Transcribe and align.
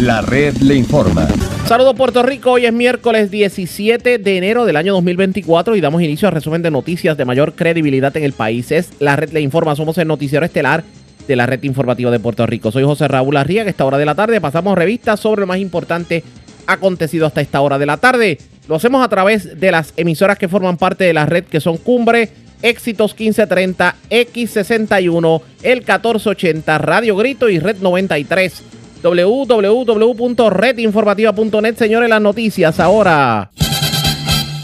La 0.00 0.22
red 0.22 0.56
le 0.62 0.76
informa. 0.76 1.28
Saludos 1.66 1.94
Puerto 1.94 2.22
Rico, 2.22 2.52
hoy 2.52 2.64
es 2.64 2.72
miércoles 2.72 3.30
17 3.30 4.16
de 4.16 4.36
enero 4.38 4.64
del 4.64 4.76
año 4.76 4.94
2024 4.94 5.76
y 5.76 5.82
damos 5.82 6.00
inicio 6.00 6.26
al 6.26 6.32
resumen 6.32 6.62
de 6.62 6.70
noticias 6.70 7.18
de 7.18 7.26
mayor 7.26 7.52
credibilidad 7.52 8.16
en 8.16 8.24
el 8.24 8.32
país. 8.32 8.72
Es 8.72 8.92
La 8.98 9.16
red 9.16 9.30
le 9.32 9.42
informa, 9.42 9.76
somos 9.76 9.98
el 9.98 10.08
noticiero 10.08 10.46
estelar 10.46 10.84
de 11.28 11.36
la 11.36 11.44
red 11.44 11.62
informativa 11.64 12.10
de 12.10 12.18
Puerto 12.18 12.46
Rico. 12.46 12.72
Soy 12.72 12.82
José 12.82 13.08
Raúl 13.08 13.36
Arriaga, 13.36 13.68
esta 13.68 13.84
hora 13.84 13.98
de 13.98 14.06
la 14.06 14.14
tarde 14.14 14.40
pasamos 14.40 14.74
revistas 14.74 15.20
sobre 15.20 15.42
lo 15.42 15.46
más 15.46 15.58
importante 15.58 16.24
acontecido 16.66 17.26
hasta 17.26 17.42
esta 17.42 17.60
hora 17.60 17.78
de 17.78 17.84
la 17.84 17.98
tarde. 17.98 18.38
Lo 18.68 18.76
hacemos 18.76 19.04
a 19.04 19.08
través 19.10 19.60
de 19.60 19.70
las 19.70 19.92
emisoras 19.98 20.38
que 20.38 20.48
forman 20.48 20.78
parte 20.78 21.04
de 21.04 21.12
la 21.12 21.26
red 21.26 21.44
que 21.44 21.60
son 21.60 21.76
Cumbre, 21.76 22.30
Éxitos 22.62 23.10
1530, 23.10 23.96
X61, 24.08 25.42
el 25.62 25.78
1480, 25.80 26.78
Radio 26.78 27.16
Grito 27.16 27.50
y 27.50 27.58
Red 27.58 27.82
93 27.82 28.62
www.redinformativa.net. 29.02 31.76
Señores, 31.76 32.08
las 32.08 32.20
noticias 32.20 32.80
ahora. 32.80 33.50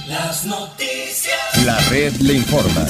Las 0.08 0.46
noticias. 0.46 1.36
La 1.64 1.78
red 1.90 2.12
le 2.20 2.34
informa. 2.34 2.86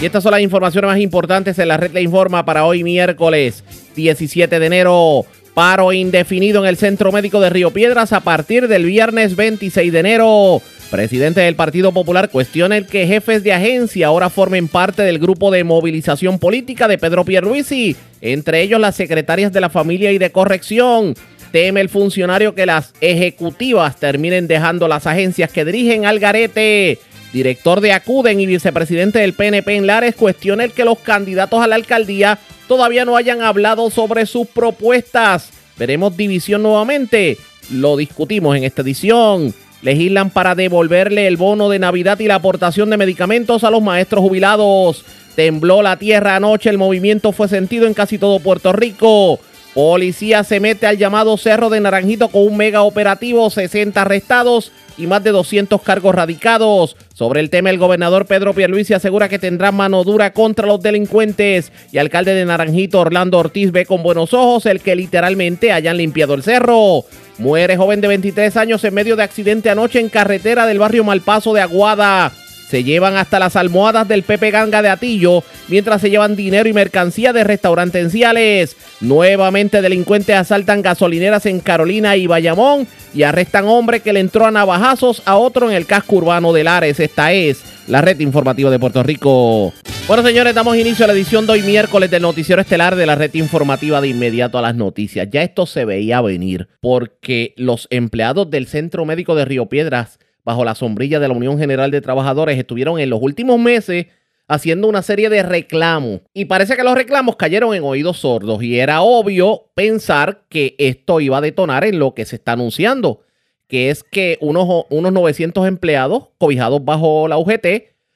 Y 0.00 0.04
estas 0.04 0.22
son 0.22 0.30
las 0.32 0.42
informaciones 0.42 0.88
más 0.88 1.00
importantes 1.00 1.58
en 1.58 1.68
la 1.68 1.78
red 1.78 1.92
le 1.92 2.02
informa 2.02 2.44
para 2.44 2.66
hoy 2.66 2.84
miércoles 2.84 3.64
17 3.94 4.58
de 4.58 4.66
enero. 4.66 5.24
Paro 5.54 5.94
indefinido 5.94 6.62
en 6.62 6.68
el 6.68 6.76
Centro 6.76 7.10
Médico 7.12 7.40
de 7.40 7.48
Río 7.48 7.70
Piedras 7.70 8.12
a 8.12 8.20
partir 8.20 8.68
del 8.68 8.84
viernes 8.84 9.36
26 9.36 9.90
de 9.90 9.98
enero. 9.98 10.60
Presidente 10.90 11.40
del 11.40 11.56
Partido 11.56 11.90
Popular 11.92 12.30
cuestiona 12.30 12.76
el 12.76 12.86
que 12.86 13.06
jefes 13.06 13.42
de 13.42 13.52
agencia 13.52 14.06
ahora 14.06 14.30
formen 14.30 14.68
parte 14.68 15.02
del 15.02 15.18
grupo 15.18 15.50
de 15.50 15.64
movilización 15.64 16.38
política 16.38 16.86
de 16.86 16.96
Pedro 16.96 17.24
Pierluisi, 17.24 17.96
entre 18.20 18.62
ellos 18.62 18.80
las 18.80 18.94
secretarias 18.94 19.52
de 19.52 19.60
la 19.60 19.68
familia 19.68 20.12
y 20.12 20.18
de 20.18 20.30
corrección. 20.30 21.14
Teme 21.50 21.80
el 21.80 21.88
funcionario 21.88 22.54
que 22.54 22.66
las 22.66 22.92
ejecutivas 23.00 23.96
terminen 23.96 24.46
dejando 24.46 24.86
las 24.86 25.06
agencias 25.08 25.50
que 25.50 25.64
dirigen 25.64 26.06
al 26.06 26.20
garete. 26.20 26.98
Director 27.32 27.80
de 27.80 27.92
Acuden 27.92 28.40
y 28.40 28.46
vicepresidente 28.46 29.18
del 29.18 29.32
PNP 29.32 29.76
en 29.76 29.86
Lares 29.88 30.14
cuestiona 30.14 30.62
el 30.62 30.72
que 30.72 30.84
los 30.84 31.00
candidatos 31.00 31.62
a 31.62 31.66
la 31.66 31.74
alcaldía 31.74 32.38
todavía 32.68 33.04
no 33.04 33.16
hayan 33.16 33.42
hablado 33.42 33.90
sobre 33.90 34.24
sus 34.24 34.46
propuestas. 34.46 35.50
Veremos 35.76 36.16
división 36.16 36.62
nuevamente. 36.62 37.38
Lo 37.72 37.96
discutimos 37.96 38.56
en 38.56 38.62
esta 38.62 38.82
edición 38.82 39.52
legislan 39.86 40.30
para 40.30 40.56
devolverle 40.56 41.28
el 41.28 41.36
bono 41.36 41.68
de 41.68 41.78
Navidad 41.78 42.18
y 42.18 42.26
la 42.26 42.34
aportación 42.34 42.90
de 42.90 42.96
medicamentos 42.96 43.62
a 43.62 43.70
los 43.70 43.80
maestros 43.80 44.20
jubilados. 44.20 45.04
Tembló 45.36 45.80
la 45.80 45.96
tierra 45.96 46.34
anoche, 46.34 46.70
el 46.70 46.76
movimiento 46.76 47.30
fue 47.30 47.46
sentido 47.46 47.86
en 47.86 47.94
casi 47.94 48.18
todo 48.18 48.40
Puerto 48.40 48.72
Rico. 48.72 49.38
Policía 49.74 50.42
se 50.42 50.58
mete 50.58 50.88
al 50.88 50.98
llamado 50.98 51.36
Cerro 51.36 51.70
de 51.70 51.78
Naranjito 51.78 52.30
con 52.30 52.42
un 52.48 52.56
mega 52.56 52.82
operativo, 52.82 53.48
60 53.48 54.02
arrestados 54.02 54.72
y 54.98 55.06
más 55.06 55.22
de 55.22 55.30
200 55.30 55.80
cargos 55.82 56.16
radicados. 56.16 56.96
Sobre 57.14 57.38
el 57.38 57.48
tema, 57.48 57.70
el 57.70 57.78
gobernador 57.78 58.26
Pedro 58.26 58.54
Pierluisi 58.54 58.92
asegura 58.92 59.28
que 59.28 59.38
tendrá 59.38 59.70
mano 59.70 60.02
dura 60.02 60.32
contra 60.32 60.66
los 60.66 60.82
delincuentes 60.82 61.70
y 61.92 61.98
alcalde 61.98 62.34
de 62.34 62.44
Naranjito 62.44 62.98
Orlando 62.98 63.38
Ortiz 63.38 63.70
ve 63.70 63.86
con 63.86 64.02
buenos 64.02 64.34
ojos 64.34 64.66
el 64.66 64.80
que 64.80 64.96
literalmente 64.96 65.70
hayan 65.70 65.98
limpiado 65.98 66.34
el 66.34 66.42
cerro. 66.42 67.04
Muere 67.38 67.76
joven 67.76 68.00
de 68.00 68.08
23 68.08 68.56
años 68.56 68.82
en 68.84 68.94
medio 68.94 69.16
de 69.16 69.22
accidente 69.22 69.68
anoche 69.68 70.00
en 70.00 70.08
carretera 70.08 70.66
del 70.66 70.78
barrio 70.78 71.04
Malpaso 71.04 71.52
de 71.52 71.60
Aguada. 71.60 72.32
Se 72.68 72.82
llevan 72.82 73.16
hasta 73.16 73.38
las 73.38 73.54
almohadas 73.54 74.08
del 74.08 74.24
Pepe 74.24 74.50
Ganga 74.50 74.82
de 74.82 74.88
Atillo, 74.88 75.44
mientras 75.68 76.00
se 76.00 76.10
llevan 76.10 76.34
dinero 76.34 76.68
y 76.68 76.72
mercancía 76.72 77.32
de 77.32 77.44
restaurantenciales. 77.44 78.76
Nuevamente 79.00 79.82
delincuentes 79.82 80.34
asaltan 80.34 80.82
gasolineras 80.82 81.46
en 81.46 81.60
Carolina 81.60 82.16
y 82.16 82.26
Bayamón 82.26 82.88
y 83.14 83.22
arrestan 83.22 83.66
hombre 83.66 84.00
que 84.00 84.12
le 84.12 84.20
entró 84.20 84.46
a 84.46 84.50
navajazos 84.50 85.22
a 85.26 85.36
otro 85.36 85.70
en 85.70 85.76
el 85.76 85.86
casco 85.86 86.16
urbano 86.16 86.52
de 86.52 86.64
Lares. 86.64 86.98
Esta 86.98 87.32
es 87.32 87.62
la 87.86 88.02
red 88.02 88.18
informativa 88.18 88.70
de 88.70 88.78
Puerto 88.78 89.02
Rico. 89.02 89.72
Bueno, 90.08 90.22
señores, 90.24 90.54
damos 90.54 90.76
inicio 90.76 91.04
a 91.04 91.08
la 91.08 91.14
edición 91.14 91.46
de 91.46 91.52
hoy 91.54 91.62
miércoles 91.62 92.10
del 92.10 92.22
noticiero 92.22 92.60
estelar 92.60 92.96
de 92.96 93.06
la 93.06 93.14
red 93.14 93.32
informativa 93.34 94.00
de 94.00 94.08
inmediato 94.08 94.58
a 94.58 94.62
las 94.62 94.74
noticias. 94.74 95.28
Ya 95.30 95.42
esto 95.42 95.66
se 95.66 95.84
veía 95.84 96.20
venir 96.20 96.68
porque 96.80 97.54
los 97.56 97.86
empleados 97.90 98.50
del 98.50 98.66
Centro 98.66 99.04
Médico 99.04 99.34
de 99.34 99.44
Río 99.44 99.66
Piedras 99.66 100.18
bajo 100.46 100.64
la 100.64 100.76
sombrilla 100.76 101.18
de 101.18 101.26
la 101.26 101.34
Unión 101.34 101.58
General 101.58 101.90
de 101.90 102.00
Trabajadores, 102.00 102.56
estuvieron 102.56 103.00
en 103.00 103.10
los 103.10 103.20
últimos 103.20 103.58
meses 103.58 104.06
haciendo 104.46 104.86
una 104.86 105.02
serie 105.02 105.28
de 105.28 105.42
reclamos. 105.42 106.20
Y 106.32 106.44
parece 106.44 106.76
que 106.76 106.84
los 106.84 106.94
reclamos 106.94 107.34
cayeron 107.34 107.74
en 107.74 107.82
oídos 107.82 108.18
sordos 108.18 108.62
y 108.62 108.78
era 108.78 109.02
obvio 109.02 109.64
pensar 109.74 110.44
que 110.48 110.76
esto 110.78 111.20
iba 111.20 111.38
a 111.38 111.40
detonar 111.40 111.84
en 111.84 111.98
lo 111.98 112.14
que 112.14 112.24
se 112.24 112.36
está 112.36 112.52
anunciando, 112.52 113.22
que 113.66 113.90
es 113.90 114.04
que 114.04 114.38
unos, 114.40 114.86
unos 114.88 115.12
900 115.12 115.66
empleados 115.66 116.28
cobijados 116.38 116.84
bajo 116.84 117.26
la 117.26 117.38
UGT 117.38 117.66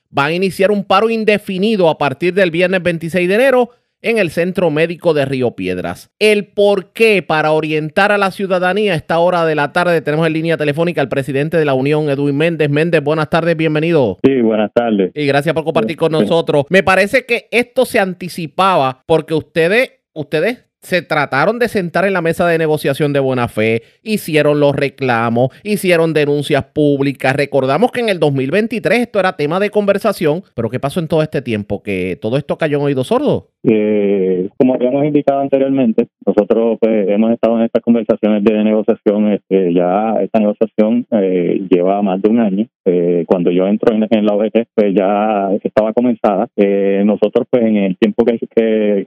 van 0.09 0.29
a 0.29 0.33
iniciar 0.33 0.71
un 0.71 0.85
paro 0.85 1.11
indefinido 1.11 1.89
a 1.89 1.99
partir 1.99 2.33
del 2.33 2.53
viernes 2.53 2.81
26 2.81 3.29
de 3.29 3.35
enero 3.35 3.71
en 4.03 4.19
el 4.19 4.31
Centro 4.31 4.71
Médico 4.71 5.15
de 5.15 5.25
Río 5.25 5.53
Piedras. 5.53 6.11
El 6.19 6.47
por 6.47 6.93
qué 6.93 7.23
para 7.23 7.53
orientar 7.53 8.13
a 8.13 8.19
la 8.19 8.31
ciudadanía 8.31 8.93
a 8.93 8.97
esta 8.97 9.19
hora 9.19 9.45
de 9.45 9.55
la 9.55 9.73
tarde 9.73 10.01
tenemos 10.01 10.27
en 10.27 10.33
línea 10.33 10.57
telefónica 10.57 11.01
al 11.01 11.09
presidente 11.09 11.57
de 11.57 11.65
la 11.65 11.75
Unión, 11.75 12.09
Edwin 12.09 12.37
Méndez. 12.37 12.71
Méndez, 12.71 13.03
buenas 13.03 13.31
tardes, 13.31 13.57
bienvenido. 13.57 14.19
Sí, 14.25 14.41
buenas 14.41 14.73
tardes. 14.73 15.13
Y 15.15 15.27
gracias 15.27 15.55
por 15.55 15.65
compartir 15.65 15.97
con 15.97 16.13
nosotros. 16.13 16.65
Me 16.71 16.83
parece 16.83 17.27
que 17.27 17.49
esto 17.51 17.85
se 17.85 17.99
anticipaba 17.99 19.03
porque 19.07 19.35
ustedes, 19.35 19.93
ustedes 20.13 20.71
se 20.83 21.03
trataron 21.03 21.59
de 21.59 21.69
sentar 21.69 22.05
en 22.05 22.13
la 22.13 22.23
mesa 22.23 22.47
de 22.47 22.59
negociación 22.59 23.13
de 23.13 23.21
buena 23.21 23.49
fe, 23.49 23.83
hicieron 24.03 24.61
los 24.61 24.75
reclamos, 24.75 25.51
hicieron 25.63 26.15
denuncias 26.15 26.65
públicas. 26.73 27.37
Recordamos 27.37 27.93
que 27.93 28.01
en 28.01 28.09
el 28.09 28.19
2023 28.19 29.01
esto 29.01 29.21
era 29.21 29.37
tema 29.37 29.61
de 29.61 29.71
conversación, 29.71 30.43
pero 30.55 30.71
¿qué 30.71 30.81
pasó 30.81 31.01
en 31.01 31.09
todo 31.09 31.23
este 31.23 31.43
tiempo? 31.43 31.83
¿Que 31.83 32.19
todo 32.21 32.37
esto 32.39 32.57
cayó 32.57 32.79
en 32.79 32.85
oídos 32.85 33.09
sordos? 33.09 33.45
Eh, 33.63 34.49
como 34.57 34.75
habíamos 34.75 35.05
indicado 35.05 35.41
anteriormente, 35.41 36.09
nosotros 36.25 36.79
pues, 36.81 37.09
hemos 37.09 37.33
estado 37.33 37.59
en 37.59 37.65
estas 37.65 37.83
conversaciones 37.83 38.43
de 38.45 38.65
negociación. 38.65 39.33
Este, 39.33 39.75
ya 39.75 40.17
esta 40.21 40.41
negociación 40.41 41.07
eh, 41.11 41.67
lleva 41.69 42.01
más 42.03 42.23
de 42.23 42.31
un 42.31 42.41
año. 42.41 42.67
Eh, 42.85 43.25
cuando 43.27 43.51
yo 43.51 43.67
entro 43.67 43.95
en, 43.95 44.27
la 44.27 44.35
OGT, 44.35 44.69
pues 44.75 44.95
ya 44.95 45.51
estaba 45.63 45.93
comenzada. 45.93 46.49
Eh, 46.57 47.03
nosotros, 47.05 47.47
pues 47.51 47.65
en 47.65 47.77
el 47.77 47.97
tiempo 47.99 48.25
que, 48.25 48.39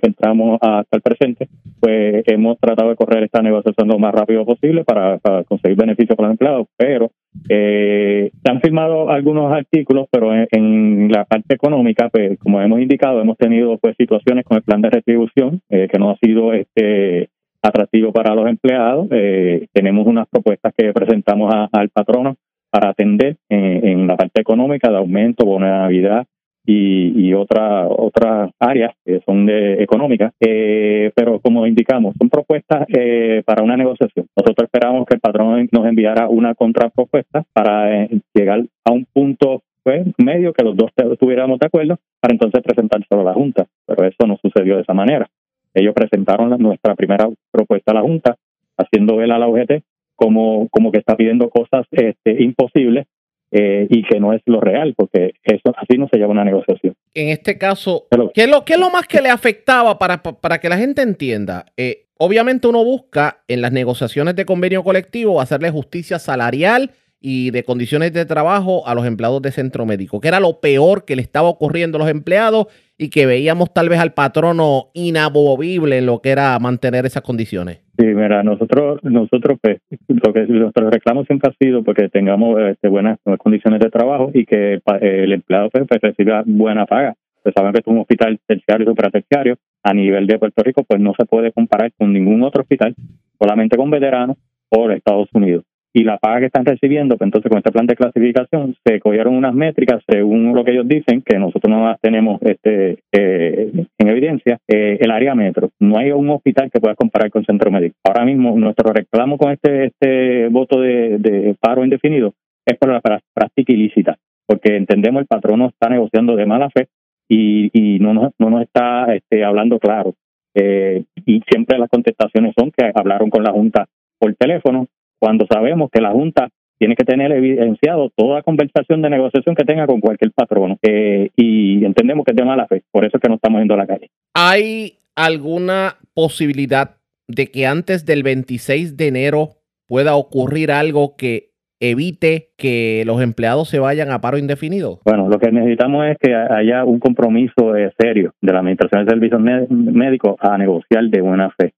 entramos 0.02 0.60
hasta 0.62 0.98
el 0.98 1.02
presente, 1.02 1.48
pues 1.80 2.24
hemos 2.28 2.58
tratado 2.60 2.90
de 2.90 2.96
correr 2.96 3.24
esta 3.24 3.42
negociación 3.42 3.88
lo 3.88 4.00
más 4.00 4.14
rápido 4.14 4.46
posible 4.46 4.84
para, 4.84 5.20
conseguir 5.48 5.78
beneficios 5.78 6.16
para 6.16 6.30
los 6.30 6.34
empleados, 6.34 6.68
pero 6.78 7.12
eh, 7.50 8.32
se 8.44 8.52
han 8.52 8.62
firmado 8.62 9.10
algunos 9.10 9.52
artículos, 9.52 10.08
pero 10.12 10.32
en, 10.34 11.12
la 11.12 11.26
parte 11.26 11.56
económica, 11.56 12.10
pues 12.10 12.38
como 12.40 12.62
hemos 12.62 12.80
indicado, 12.80 13.22
hemos 13.22 13.38
tenido 13.38 13.78
pues 13.78 13.96
situaciones 13.98 14.46
con 14.46 14.58
el 14.58 14.64
plan 14.64 14.82
de 14.82 14.90
retribución 14.90 15.62
eh, 15.70 15.88
que 15.92 16.00
no 16.00 16.12
ha 16.12 16.18
sido 16.18 16.54
este 16.54 17.30
atractivo 17.62 18.12
para 18.12 18.36
los 18.36 18.48
empleados. 18.48 19.08
Eh, 19.12 19.68
tenemos 19.74 20.08
unas 20.08 20.28
propuestas 20.28 20.74
que 20.78 20.92
presentamos 20.94 21.54
al 21.72 21.90
patrono 21.90 22.36
para 22.70 22.90
atender 22.90 23.38
en, 23.50 24.08
la 24.08 24.18
parte 24.18 24.42
económica 24.42 24.90
de 24.90 24.98
aumento, 24.98 25.46
bono 25.46 25.66
de 25.66 25.72
Navidad, 25.72 26.26
y, 26.66 27.28
y 27.28 27.34
otras 27.34 27.88
otras 27.90 28.52
áreas 28.60 28.94
que 29.06 29.22
son 29.26 29.46
de 29.46 29.84
económicas, 29.84 30.34
eh, 30.40 31.12
pero 31.16 31.40
como 31.40 31.68
indicamos, 31.68 32.16
son 32.18 32.30
propuestas 32.30 32.86
eh, 32.90 33.44
para 33.46 33.64
una 33.64 33.78
negociación. 33.78 34.28
Nosotros 34.36 34.66
esperamos 34.66 35.06
que 35.06 35.16
el 35.16 35.20
patrón 35.20 35.68
nos 35.72 35.86
enviara 35.86 36.28
una 36.30 36.56
contrapropuesta 36.56 37.44
para 37.54 38.04
eh, 38.04 38.22
llegar 38.34 38.64
a 38.86 38.92
un 38.92 39.06
punto 39.12 39.62
pues, 39.84 40.08
medio 40.18 40.54
que 40.54 40.64
los 40.64 40.78
dos 40.78 40.92
estuviéramos 40.96 41.60
de 41.60 41.68
acuerdo 41.68 41.98
para 42.20 42.34
entonces 42.34 42.62
presentárselo 42.62 43.22
a 43.22 43.26
la 43.26 43.34
Junta, 43.34 43.66
pero 43.86 44.08
eso 44.08 44.26
no 44.26 44.38
sucedió 44.42 44.78
de 44.78 44.84
esa 44.84 44.94
manera. 44.94 45.28
Ellos 45.74 45.94
presentaron 45.94 46.50
nuestra 46.62 46.96
primera 46.96 47.28
propuesta 47.52 47.92
a 47.92 47.96
la 47.96 48.02
Junta, 48.02 48.38
haciendo 48.78 49.18
ver 49.18 49.32
a 49.32 49.40
la 49.40 49.48
UGT 49.48 49.84
como, 50.16 50.70
como 50.70 50.92
que 50.92 51.00
está 51.00 51.16
pidiendo 51.16 51.50
cosas 51.50 51.86
este, 51.92 52.42
imposibles 52.44 53.08
eh, 53.56 53.86
y 53.88 54.02
que 54.04 54.20
no 54.20 54.34
es 54.34 54.42
lo 54.48 54.60
real, 54.60 54.96
porque 54.98 55.34
eso 55.44 55.76
así 55.78 56.00
no 56.00 56.08
se 56.12 56.18
lleva 56.18 56.32
una 56.32 56.44
negociación. 56.44 56.96
En 57.14 57.30
este 57.30 57.60
caso, 57.60 58.08
¿qué 58.34 58.44
es 58.44 58.50
lo, 58.50 58.66
qué 58.66 58.74
es 58.74 58.80
lo 58.80 58.90
más 58.90 59.06
que 59.08 59.22
le 59.22 59.30
afectaba 59.30 60.00
para, 60.00 60.24
para 60.24 60.58
que 60.58 60.70
la 60.70 60.78
gente 60.78 61.04
entienda? 61.04 61.66
Eh, 61.78 62.08
obviamente 62.18 62.68
uno 62.68 62.84
busca 62.84 63.44
en 63.48 63.62
las 63.62 63.72
negociaciones 63.72 64.36
de 64.36 64.46
convenio 64.46 64.84
colectivo 64.84 65.40
hacerle 65.40 65.70
justicia 65.70 66.18
salarial 66.18 66.90
y 67.22 67.52
de 67.52 67.64
condiciones 67.64 68.12
de 68.12 68.26
trabajo 68.26 68.88
a 68.88 68.96
los 68.96 69.06
empleados 69.06 69.44
de 69.44 69.52
centro 69.52 69.86
médico, 69.86 70.20
que 70.20 70.30
era 70.30 70.40
lo 70.40 70.60
peor 70.60 71.06
que 71.06 71.16
le 71.16 71.22
estaba 71.22 71.48
ocurriendo 71.48 71.98
a 71.98 72.00
los 72.00 72.10
empleados 72.10 72.66
y 72.98 73.10
que 73.10 73.28
veíamos 73.28 73.72
tal 73.72 73.88
vez 73.88 74.00
al 74.00 74.16
patrono 74.16 74.90
inamovible 74.96 76.00
en 76.00 76.08
lo 76.08 76.22
que 76.22 76.32
era 76.32 76.58
mantener 76.58 77.06
esas 77.06 77.22
condiciones. 77.22 77.83
Sí, 77.98 78.06
mira, 78.06 78.42
nosotros, 78.42 79.04
nosotros 79.04 79.60
pues, 79.62 79.80
lo 80.08 80.34
que 80.34 80.48
nuestros 80.48 80.92
reclamos 80.92 81.28
siempre 81.28 81.52
ha 81.52 81.64
sido 81.64 81.84
porque 81.84 82.10
tengamos 82.10 82.60
este, 82.62 82.88
buenas 82.88 83.20
condiciones 83.38 83.80
de 83.80 83.92
trabajo 83.92 84.32
y 84.34 84.46
que 84.46 84.82
el 85.02 85.32
empleado 85.32 85.70
pues, 85.70 85.86
pues, 85.88 86.02
reciba 86.02 86.44
buena 86.46 86.86
paga. 86.86 87.14
Pues 87.44 87.54
saben 87.56 87.74
que 87.74 87.80
es 87.82 87.88
un 87.88 88.00
hospital 88.00 88.40
terciario 88.48 88.86
y 88.86 88.90
supraterciario 88.90 89.58
a 89.84 89.94
nivel 89.94 90.28
de 90.28 90.40
Puerto 90.40 90.64
Rico, 90.64 90.84
pues 90.88 91.00
no 91.02 91.14
se 91.18 91.26
puede 91.26 91.52
comparar 91.52 91.92
con 91.98 92.14
ningún 92.14 92.42
otro 92.42 92.62
hospital 92.62 92.96
solamente 93.38 93.76
con 93.78 93.92
veteranos 93.92 94.38
por 94.70 94.92
Estados 94.92 95.28
Unidos 95.34 95.66
y 95.96 96.04
la 96.04 96.18
paga 96.18 96.40
que 96.40 96.46
están 96.48 96.66
recibiendo, 96.66 97.18
pues 97.18 97.28
entonces 97.28 97.50
con 97.50 97.60
este 97.60 97.72
plan 97.72 97.86
de 97.86 97.96
clasificación 97.96 98.76
se 98.84 99.00
cogieron 99.00 99.36
unas 99.36 99.54
métricas 99.54 100.02
según 100.10 100.54
lo 100.56 100.64
que 100.64 100.72
ellos 100.72 100.88
dicen, 100.88 101.22
que 101.22 101.38
nosotros 101.38 101.70
no 101.70 101.86
las 101.86 102.02
tenemos 102.02 102.42
este, 102.42 102.98
eh, 103.12 103.72
en 104.00 104.08
evidencia, 104.08 104.58
eh, 104.68 104.98
el 105.00 105.12
área 105.12 105.36
metro. 105.36 105.70
No 105.80 106.00
hay 106.00 106.12
un 106.12 106.30
hospital 106.32 106.72
que 106.72 106.80
pueda 106.80 106.96
comparar 106.96 107.30
con 107.30 107.46
centro 107.46 107.70
médico. 107.70 107.96
Ahora 108.04 108.26
mismo 108.26 108.58
nuestro 108.58 108.92
reclamo 108.92 109.38
con 109.38 109.52
este, 109.52 109.86
este 109.86 110.48
voto 110.48 110.82
de, 110.82 111.56
paro 111.60 111.84
indefinido 111.84 112.34
es 112.66 112.78
por 112.78 112.90
la 112.90 113.02
práctica 113.02 113.72
ilícita, 113.72 114.18
porque 114.48 114.76
entendemos 114.76 115.22
el 115.22 115.28
patrono 115.28 115.68
está 115.68 115.90
negociando 115.90 116.36
de 116.36 116.46
mala 116.48 116.70
fe 116.72 116.88
y, 117.30 117.70
y 117.72 118.00
no, 118.00 118.14
nos, 118.14 118.32
no 118.40 118.50
nos 118.50 118.64
está 118.64 119.14
este, 119.14 119.44
hablando 119.44 119.78
claro. 119.78 120.16
Eh, 120.56 121.04
y 121.26 121.42
siempre 121.50 121.78
las 121.78 121.90
contestaciones 121.90 122.54
son 122.58 122.72
que 122.72 122.92
hablaron 122.94 123.30
con 123.30 123.44
la 123.44 123.52
Junta 123.52 123.86
por 124.20 124.34
teléfono 124.36 124.88
cuando 125.24 125.48
sabemos 125.50 125.90
que 125.90 126.02
la 126.02 126.12
Junta 126.12 126.50
tiene 126.78 126.98
que 126.98 127.06
tener 127.06 127.32
evidenciado 127.32 128.12
toda 128.14 128.42
conversación 128.42 129.02
de 129.02 129.10
negociación 129.10 129.56
que 129.56 129.64
tenga 129.64 129.88
con 129.88 130.02
cualquier 130.02 130.34
patrono. 130.34 130.78
Eh, 130.82 131.30
y 131.38 131.86
entendemos 131.86 132.26
que 132.26 132.32
es 132.32 132.36
de 132.36 132.44
mala 132.44 132.68
fe, 132.68 132.84
por 132.92 133.06
eso 133.06 133.16
es 133.16 133.22
que 133.22 133.30
no 133.30 133.36
estamos 133.36 133.60
yendo 133.60 133.76
a 133.76 133.78
la 133.78 133.88
calle. 133.88 134.10
¿Hay 134.34 134.98
alguna 135.16 135.96
posibilidad 136.14 136.98
de 137.30 137.48
que 137.48 137.66
antes 137.66 138.06
del 138.06 138.22
26 138.22 138.98
de 138.98 139.08
enero 139.08 139.52
pueda 139.88 140.18
ocurrir 140.18 140.72
algo 140.72 141.16
que 141.16 141.52
evite 141.80 142.50
que 142.58 143.04
los 143.06 143.22
empleados 143.22 143.70
se 143.70 143.80
vayan 143.80 144.12
a 144.12 144.20
paro 144.20 144.38
indefinido? 144.38 145.00
Bueno, 145.06 145.30
lo 145.30 145.40
que 145.40 145.54
necesitamos 145.54 146.06
es 146.08 146.18
que 146.20 146.36
haya 146.36 146.84
un 146.84 147.00
compromiso 147.00 147.78
eh, 147.78 147.94
serio 147.98 148.34
de 148.42 148.52
la 148.52 148.60
Administración 148.60 149.06
de 149.06 149.12
Servicios 149.12 149.40
Médicos 149.40 150.36
a 150.42 150.58
negociar 150.58 151.06
de 151.06 151.22
buena 151.22 151.50
fe 151.52 151.72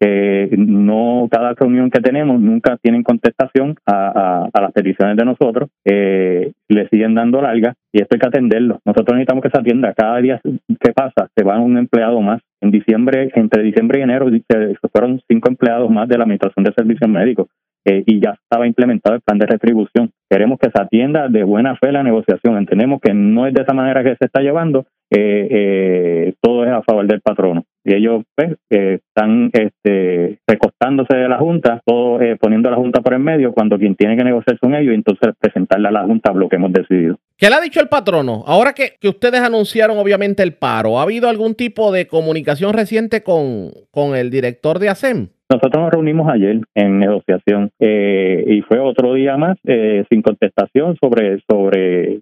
que 0.00 0.48
no 0.56 1.28
cada 1.30 1.54
reunión 1.54 1.90
que 1.90 2.00
tenemos 2.00 2.40
nunca 2.40 2.76
tienen 2.76 3.02
contestación 3.02 3.76
a, 3.86 4.48
las 4.60 4.72
peticiones 4.72 5.16
de 5.16 5.24
nosotros, 5.24 5.70
eh, 5.84 6.52
le 6.68 6.88
siguen 6.88 7.14
dando 7.14 7.40
largas 7.40 7.76
y 7.92 8.00
esto 8.00 8.14
hay 8.14 8.20
que 8.20 8.28
atenderlo. 8.28 8.80
Nosotros 8.84 9.14
necesitamos 9.14 9.42
que 9.42 9.50
se 9.50 9.58
atienda. 9.58 9.94
Cada 9.94 10.18
día 10.18 10.40
que 10.42 10.92
pasa 10.92 11.28
se 11.34 11.44
va 11.44 11.58
un 11.58 11.76
empleado 11.78 12.20
más. 12.20 12.40
En 12.60 12.70
diciembre, 12.70 13.30
entre 13.34 13.62
diciembre 13.62 14.00
y 14.00 14.02
enero, 14.02 14.28
se 14.30 14.88
fueron 14.92 15.20
cinco 15.28 15.48
empleados 15.48 15.90
más 15.90 16.08
de 16.08 16.18
la 16.18 16.24
Administración 16.24 16.64
de 16.64 16.72
Servicios 16.72 17.08
Médicos. 17.08 17.48
Eh, 17.84 18.02
y 18.04 18.20
ya 18.20 18.32
estaba 18.32 18.66
implementado 18.66 19.16
el 19.16 19.22
plan 19.22 19.38
de 19.38 19.46
retribución. 19.46 20.10
Queremos 20.28 20.58
que 20.58 20.70
se 20.70 20.82
atienda 20.82 21.28
de 21.28 21.42
buena 21.44 21.76
fe 21.76 21.90
la 21.92 22.02
negociación. 22.02 22.58
Entendemos 22.58 23.00
que 23.00 23.14
no 23.14 23.46
es 23.46 23.54
de 23.54 23.62
esa 23.62 23.72
manera 23.72 24.02
que 24.02 24.16
se 24.16 24.26
está 24.26 24.40
llevando, 24.40 24.84
eh, 25.10 25.48
eh, 25.50 26.34
todo 26.42 26.64
es 26.64 26.70
a 26.70 26.82
favor 26.82 27.06
del 27.06 27.22
patrono. 27.22 27.64
Y 27.88 27.94
ellos 27.94 28.22
pues, 28.34 28.56
están 28.68 29.50
este, 29.52 30.38
recostándose 30.46 31.16
de 31.16 31.28
la 31.28 31.38
Junta, 31.38 31.80
todo 31.86 32.18
poniendo 32.38 32.68
a 32.68 32.72
la 32.72 32.76
Junta 32.76 33.00
por 33.00 33.14
en 33.14 33.22
medio, 33.22 33.52
cuando 33.52 33.78
quien 33.78 33.94
tiene 33.94 34.16
que 34.16 34.24
negociar 34.24 34.58
son 34.60 34.74
ellos, 34.74 34.92
y 34.92 34.96
entonces 34.96 35.34
presentarle 35.40 35.88
a 35.88 35.92
la 35.92 36.04
Junta 36.04 36.32
lo 36.34 36.48
que 36.48 36.56
hemos 36.56 36.72
decidido. 36.72 37.18
¿Qué 37.38 37.48
le 37.48 37.54
ha 37.54 37.60
dicho 37.60 37.80
el 37.80 37.88
patrono? 37.88 38.44
Ahora 38.46 38.74
que, 38.74 38.92
que 39.00 39.08
ustedes 39.08 39.40
anunciaron 39.40 39.96
obviamente 39.96 40.42
el 40.42 40.52
paro, 40.52 40.98
¿ha 40.98 41.02
habido 41.02 41.30
algún 41.30 41.54
tipo 41.54 41.90
de 41.90 42.06
comunicación 42.06 42.74
reciente 42.74 43.22
con, 43.22 43.70
con 43.90 44.14
el 44.14 44.30
director 44.30 44.78
de 44.78 44.90
ASEM? 44.90 45.28
Nosotros 45.50 45.82
nos 45.82 45.92
reunimos 45.92 46.28
ayer 46.30 46.60
en 46.74 46.98
negociación 46.98 47.70
eh, 47.80 48.44
y 48.46 48.60
fue 48.60 48.80
otro 48.80 49.14
día 49.14 49.38
más 49.38 49.56
eh, 49.64 50.04
sin 50.10 50.20
contestación 50.20 50.94
sobre 51.00 51.40
sobre 51.50 52.20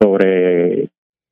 sobre 0.00 0.88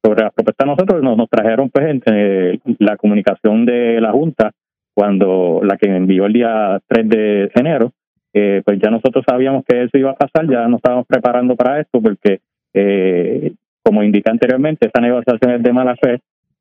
sobre 0.09 0.25
la 0.25 0.31
propuesta 0.31 0.65
nosotros 0.65 1.03
nos, 1.03 1.29
trajeron 1.29 1.71
pues 1.71 2.01
eh, 2.07 2.59
la 2.79 2.97
comunicación 2.97 3.65
de 3.65 4.01
la 4.01 4.13
junta 4.13 4.53
cuando 4.95 5.61
la 5.63 5.77
que 5.77 5.89
envió 5.89 6.27
el 6.27 6.33
día 6.33 6.81
3 6.87 7.09
de 7.09 7.51
enero 7.55 7.93
pues 8.33 8.79
ya 8.81 8.89
nosotros 8.89 9.25
sabíamos 9.29 9.65
que 9.67 9.83
eso 9.83 9.99
iba 9.99 10.13
a 10.13 10.15
pasar 10.15 10.49
ya 10.49 10.69
nos 10.69 10.79
estábamos 10.79 11.07
preparando 11.09 11.57
para 11.57 11.81
esto 11.81 12.01
porque 12.01 12.41
como 13.83 14.03
indica 14.05 14.31
anteriormente 14.31 14.87
esta 14.87 15.01
negociación 15.01 15.53
es 15.53 15.63
de 15.63 15.73
mala 15.73 15.97
fe 15.97 16.21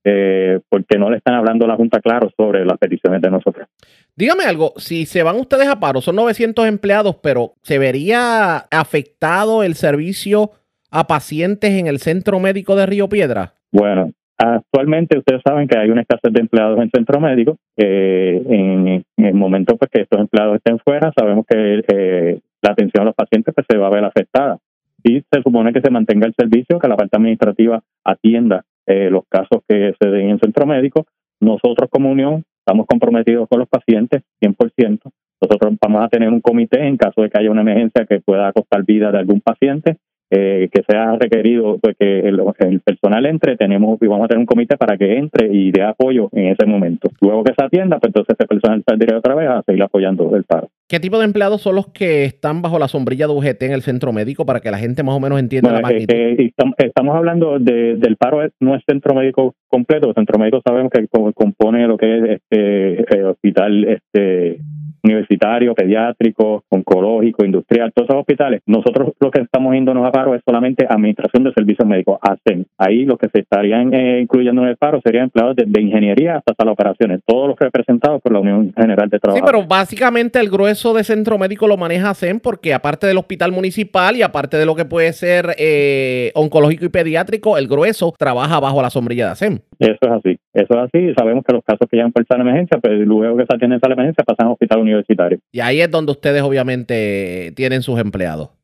eh, 0.09 0.61
porque 0.69 0.97
no 0.97 1.09
le 1.09 1.17
están 1.17 1.33
hablando 1.33 1.65
a 1.65 1.67
la 1.67 1.75
Junta 1.75 1.99
claro 1.99 2.31
sobre 2.37 2.63
las 2.63 2.77
peticiones 2.77 3.21
de 3.21 3.29
nosotros. 3.29 3.67
Dígame 4.15 4.45
algo, 4.45 4.71
si 4.77 5.05
se 5.05 5.21
van 5.21 5.35
ustedes 5.35 5.67
a 5.67 5.81
paro, 5.81 5.99
son 5.99 6.15
900 6.15 6.65
empleados, 6.65 7.17
pero 7.21 7.55
¿se 7.61 7.77
vería 7.77 8.55
afectado 8.71 9.63
el 9.63 9.75
servicio 9.75 10.51
a 10.91 11.07
pacientes 11.07 11.71
en 11.71 11.87
el 11.87 11.99
centro 11.99 12.39
médico 12.39 12.75
de 12.75 12.85
Río 12.85 13.09
Piedra? 13.09 13.53
Bueno, 13.71 14.11
actualmente 14.37 15.17
ustedes 15.17 15.41
saben 15.45 15.67
que 15.67 15.77
hay 15.77 15.89
una 15.89 16.01
escasez 16.01 16.31
de 16.31 16.41
empleados 16.41 16.79
en 16.79 16.89
centro 16.89 17.19
médico. 17.19 17.57
Eh, 17.75 18.41
en, 18.49 19.03
el 19.17 19.33
momento 19.33 19.77
pues, 19.77 19.91
que 19.91 20.01
estos 20.01 20.19
empleados 20.19 20.55
estén 20.55 20.79
fuera, 20.79 21.11
sabemos 21.17 21.45
que 21.47 21.83
eh, 21.87 22.39
la 22.61 22.71
atención 22.71 23.01
a 23.01 23.05
los 23.05 23.15
pacientes 23.15 23.53
pues, 23.53 23.65
se 23.69 23.77
va 23.77 23.87
a 23.87 23.91
ver 23.91 24.05
afectada. 24.05 24.57
Y 25.03 25.21
se 25.31 25.41
supone 25.43 25.73
que 25.73 25.81
se 25.81 25.91
mantenga 25.91 26.27
el 26.27 26.33
servicio, 26.37 26.79
que 26.79 26.87
la 26.87 26.97
parte 26.97 27.17
administrativa 27.17 27.81
atienda 28.03 28.65
eh, 28.85 29.09
los 29.09 29.23
casos 29.29 29.61
que 29.67 29.93
se 29.99 30.09
den 30.09 30.29
en 30.29 30.39
centro 30.39 30.65
médico. 30.65 31.05
Nosotros 31.39 31.89
como 31.89 32.09
Unión 32.09 32.43
estamos 32.59 32.87
comprometidos 32.87 33.47
con 33.47 33.59
los 33.59 33.69
pacientes 33.69 34.23
100%. 34.41 34.99
Nosotros 35.41 35.75
vamos 35.79 36.03
a 36.03 36.09
tener 36.09 36.29
un 36.29 36.41
comité 36.41 36.85
en 36.85 36.97
caso 36.97 37.21
de 37.21 37.29
que 37.29 37.39
haya 37.39 37.51
una 37.51 37.61
emergencia 37.61 38.05
que 38.05 38.19
pueda 38.19 38.51
costar 38.53 38.83
vida 38.83 39.11
de 39.11 39.19
algún 39.19 39.39
paciente 39.41 39.97
eh, 40.29 40.69
que 40.71 40.83
sea 40.87 41.15
requerido 41.15 41.77
pues, 41.79 41.95
que 41.97 42.19
el, 42.19 42.41
personal 42.81 43.25
entre, 43.25 43.55
tenemos 43.55 43.97
y 44.01 44.07
vamos 44.07 44.25
a 44.25 44.27
tener 44.27 44.39
un 44.39 44.45
comité 44.45 44.75
para 44.77 44.97
que 44.97 45.17
entre 45.17 45.47
y 45.47 45.71
dé 45.71 45.83
apoyo 45.83 46.29
en 46.33 46.47
ese 46.47 46.65
momento. 46.65 47.09
Luego 47.21 47.43
que 47.43 47.53
se 47.57 47.63
atienda, 47.63 47.99
pues 47.99 48.09
entonces 48.09 48.35
ese 48.37 48.47
personal 48.47 48.83
saldría 48.87 49.17
otra 49.17 49.35
vez 49.35 49.49
a 49.49 49.63
seguir 49.63 49.83
apoyando 49.83 50.35
el 50.35 50.43
paro. 50.43 50.69
¿Qué 50.89 50.99
tipo 50.99 51.17
de 51.17 51.25
empleados 51.25 51.61
son 51.61 51.75
los 51.75 51.87
que 51.87 52.25
están 52.25 52.61
bajo 52.61 52.79
la 52.79 52.87
sombrilla 52.87 53.27
de 53.27 53.33
UGT 53.33 53.63
en 53.63 53.73
el 53.73 53.81
centro 53.81 54.13
médico 54.13 54.45
para 54.45 54.59
que 54.59 54.71
la 54.71 54.77
gente 54.77 55.03
más 55.03 55.15
o 55.15 55.19
menos 55.19 55.39
entienda 55.39 55.71
la 55.71 55.81
magnitud? 55.81 56.13
Eh, 56.13 56.51
estamos 56.77 57.15
hablando 57.15 57.59
del 57.59 58.15
paro, 58.17 58.39
no 58.59 58.75
es 58.75 58.83
centro 58.85 59.13
médico 59.13 59.55
completo. 59.67 60.09
El 60.09 60.15
centro 60.15 60.39
médico 60.39 60.61
sabemos 60.65 60.91
que 60.91 61.07
compone 61.07 61.87
lo 61.87 61.97
que 61.97 62.17
es 62.17 62.41
este 62.49 63.23
hospital 63.23 63.83
este 63.85 64.59
universitario, 65.03 65.73
pediátrico, 65.73 66.63
oncológico, 66.69 67.45
industrial, 67.45 67.91
todos 67.93 68.09
esos 68.09 68.21
hospitales. 68.21 68.61
Nosotros 68.65 69.13
lo 69.19 69.31
que 69.31 69.41
estamos 69.67 69.73
yéndonos 69.73 70.07
a 70.07 70.11
paro 70.11 70.35
es 70.35 70.41
solamente 70.45 70.85
administración 70.89 71.43
de 71.43 71.53
servicios 71.53 71.87
médicos, 71.87 72.19
ASEM. 72.21 72.65
Ahí 72.77 73.05
lo 73.05 73.17
que 73.17 73.27
se 73.29 73.39
estarían 73.39 73.93
eh, 73.93 74.21
incluyendo 74.21 74.61
en 74.63 74.69
el 74.69 74.77
paro 74.77 75.01
serían 75.03 75.25
empleados 75.25 75.55
de, 75.55 75.81
ingeniería 75.81 76.37
hasta 76.37 76.65
las 76.65 76.73
operaciones, 76.73 77.21
todos 77.25 77.49
los 77.49 77.59
representados 77.59 78.21
por 78.21 78.33
la 78.33 78.39
Unión 78.39 78.73
General 78.75 79.09
de 79.09 79.19
Trabajo. 79.19 79.39
Sí, 79.39 79.43
pero 79.45 79.65
básicamente 79.67 80.39
el 80.39 80.49
grueso 80.49 80.93
de 80.93 81.03
centro 81.03 81.37
médico 81.37 81.67
lo 81.67 81.77
maneja 81.77 82.09
ASEM 82.09 82.39
porque 82.39 82.73
aparte 82.73 83.07
del 83.07 83.17
hospital 83.17 83.51
municipal 83.51 84.15
y 84.15 84.21
aparte 84.21 84.57
de 84.57 84.65
lo 84.65 84.75
que 84.75 84.85
puede 84.85 85.13
ser 85.13 85.55
eh, 85.57 86.31
oncológico 86.35 86.85
y 86.85 86.89
pediátrico, 86.89 87.57
el 87.57 87.67
grueso 87.67 88.13
trabaja 88.17 88.59
bajo 88.59 88.81
la 88.81 88.89
sombrilla 88.89 89.25
de 89.25 89.31
ASEM. 89.31 89.59
Eso 89.79 89.97
es 90.01 90.11
así, 90.11 90.39
eso 90.53 90.73
es 90.73 90.77
así. 90.77 91.13
Sabemos 91.17 91.43
que 91.45 91.53
los 91.53 91.63
casos 91.63 91.87
que 91.89 91.97
llegan 91.97 92.11
por 92.11 92.23
esa 92.23 92.35
emergencia, 92.35 92.79
pues 92.79 92.99
luego 92.99 93.37
que 93.37 93.45
se 93.45 93.55
atienden 93.55 93.77
esa 93.77 93.91
emergencia 93.91 94.23
pasan 94.23 94.47
a 94.47 94.51
hospital 94.51 94.79
universitario. 94.79 95.39
Y 95.51 95.59
ahí 95.59 95.81
es 95.81 95.91
donde 95.91 96.11
ustedes 96.11 96.41
obviamente 96.41 97.53
tienen 97.55 97.81
sus 97.81 97.99
empleados. 97.99 98.56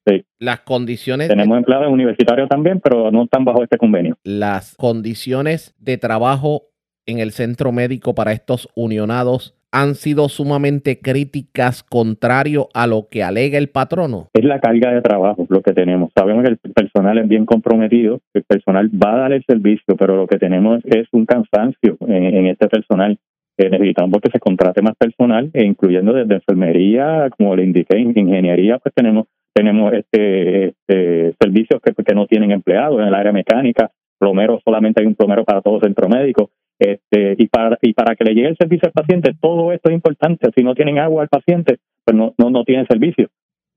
Las 0.43 0.59
condiciones. 0.59 1.29
Tenemos 1.29 1.57
empleados 1.57 1.87
universitarios 1.87 2.49
también, 2.49 2.81
pero 2.81 3.11
no 3.11 3.23
están 3.23 3.45
bajo 3.45 3.63
este 3.63 3.77
convenio. 3.77 4.17
Las 4.25 4.75
condiciones 4.75 5.73
de 5.79 5.97
trabajo 5.97 6.63
en 7.05 7.19
el 7.19 7.31
centro 7.31 7.71
médico 7.71 8.13
para 8.13 8.33
estos 8.33 8.67
unionados 8.75 9.55
han 9.71 9.95
sido 9.95 10.27
sumamente 10.27 10.99
críticas 10.99 11.81
contrario 11.81 12.67
a 12.73 12.87
lo 12.87 13.07
que 13.09 13.23
alega 13.23 13.57
el 13.57 13.69
patrono? 13.69 14.27
Es 14.33 14.43
la 14.43 14.59
carga 14.59 14.91
de 14.91 15.01
trabajo 15.01 15.47
lo 15.47 15.61
que 15.61 15.71
tenemos. 15.71 16.11
Sabemos 16.13 16.43
que 16.43 16.49
el 16.49 16.57
personal 16.57 17.17
es 17.19 17.27
bien 17.29 17.45
comprometido, 17.45 18.19
el 18.33 18.43
personal 18.43 18.89
va 18.89 19.13
a 19.13 19.17
dar 19.19 19.33
el 19.33 19.45
servicio, 19.45 19.95
pero 19.97 20.17
lo 20.17 20.27
que 20.27 20.37
tenemos 20.37 20.81
es 20.83 21.07
un 21.13 21.25
cansancio 21.25 21.97
en, 22.01 22.47
este 22.47 22.67
personal. 22.67 23.17
Eh, 23.57 23.69
necesitamos 23.69 24.19
que 24.21 24.29
se 24.29 24.39
contrate 24.39 24.81
más 24.81 24.95
personal, 24.97 25.49
e 25.53 25.63
incluyendo 25.63 26.11
desde 26.11 26.35
enfermería, 26.35 27.29
como 27.37 27.55
le 27.55 27.63
indiqué, 27.63 27.97
ingeniería, 27.97 28.77
pues 28.77 28.93
tenemos 28.93 29.25
tenemos 29.53 29.93
este, 29.93 30.69
este 30.69 31.35
servicios 31.39 31.81
que, 31.81 32.15
no 32.15 32.27
tienen 32.27 32.51
empleados 32.51 32.99
en 32.99 33.07
el 33.07 33.13
área 33.13 33.31
mecánica, 33.31 33.91
plomero 34.19 34.59
solamente 34.63 35.01
hay 35.01 35.07
un 35.07 35.15
plomero 35.15 35.43
para 35.43 35.61
todo 35.61 35.79
centro 35.79 36.07
médico 36.09 36.49
este, 36.79 37.35
y, 37.37 37.47
para, 37.47 37.77
y 37.81 37.93
para 37.93 38.15
que 38.15 38.23
le 38.23 38.33
llegue 38.33 38.49
el 38.49 38.57
servicio 38.57 38.87
al 38.87 38.93
paciente, 38.93 39.33
todo 39.39 39.71
esto 39.71 39.89
es 39.89 39.95
importante. 39.95 40.49
Si 40.55 40.63
no 40.63 40.75
tienen 40.75 40.99
agua 40.99 41.23
al 41.23 41.29
paciente, 41.29 41.77
pues 42.03 42.17
no, 42.17 42.33
no, 42.37 42.49
no 42.49 42.63
tienen 42.63 42.87
servicio. 42.87 43.29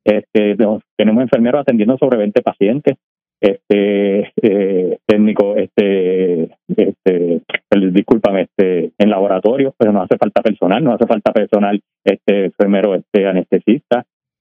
Este, 0.04 0.56
tenemos 0.97 1.23
enfermeros 1.23 1.61
atendiendo 1.61 1.97
sobre 1.99 2.18
20 2.18 2.42
pacientes. 2.42 2.97
Este, 3.38 4.33
eh, 4.42 4.99
técnico, 5.06 5.56
este, 5.56 6.49
este, 6.68 7.42
disculpan, 7.92 8.38
este, 8.38 8.92
en 8.99 9.11
laboratorio, 9.11 9.75
pero 9.78 9.92
no 9.92 10.02
hace 10.02 10.16
falta 10.16 10.40
personal, 10.40 10.83
no 10.83 10.95
hace 10.95 11.06
falta 11.06 11.33
personal, 11.33 11.78
este, 12.02 12.47
enfermero, 12.47 12.95
este. 12.95 13.26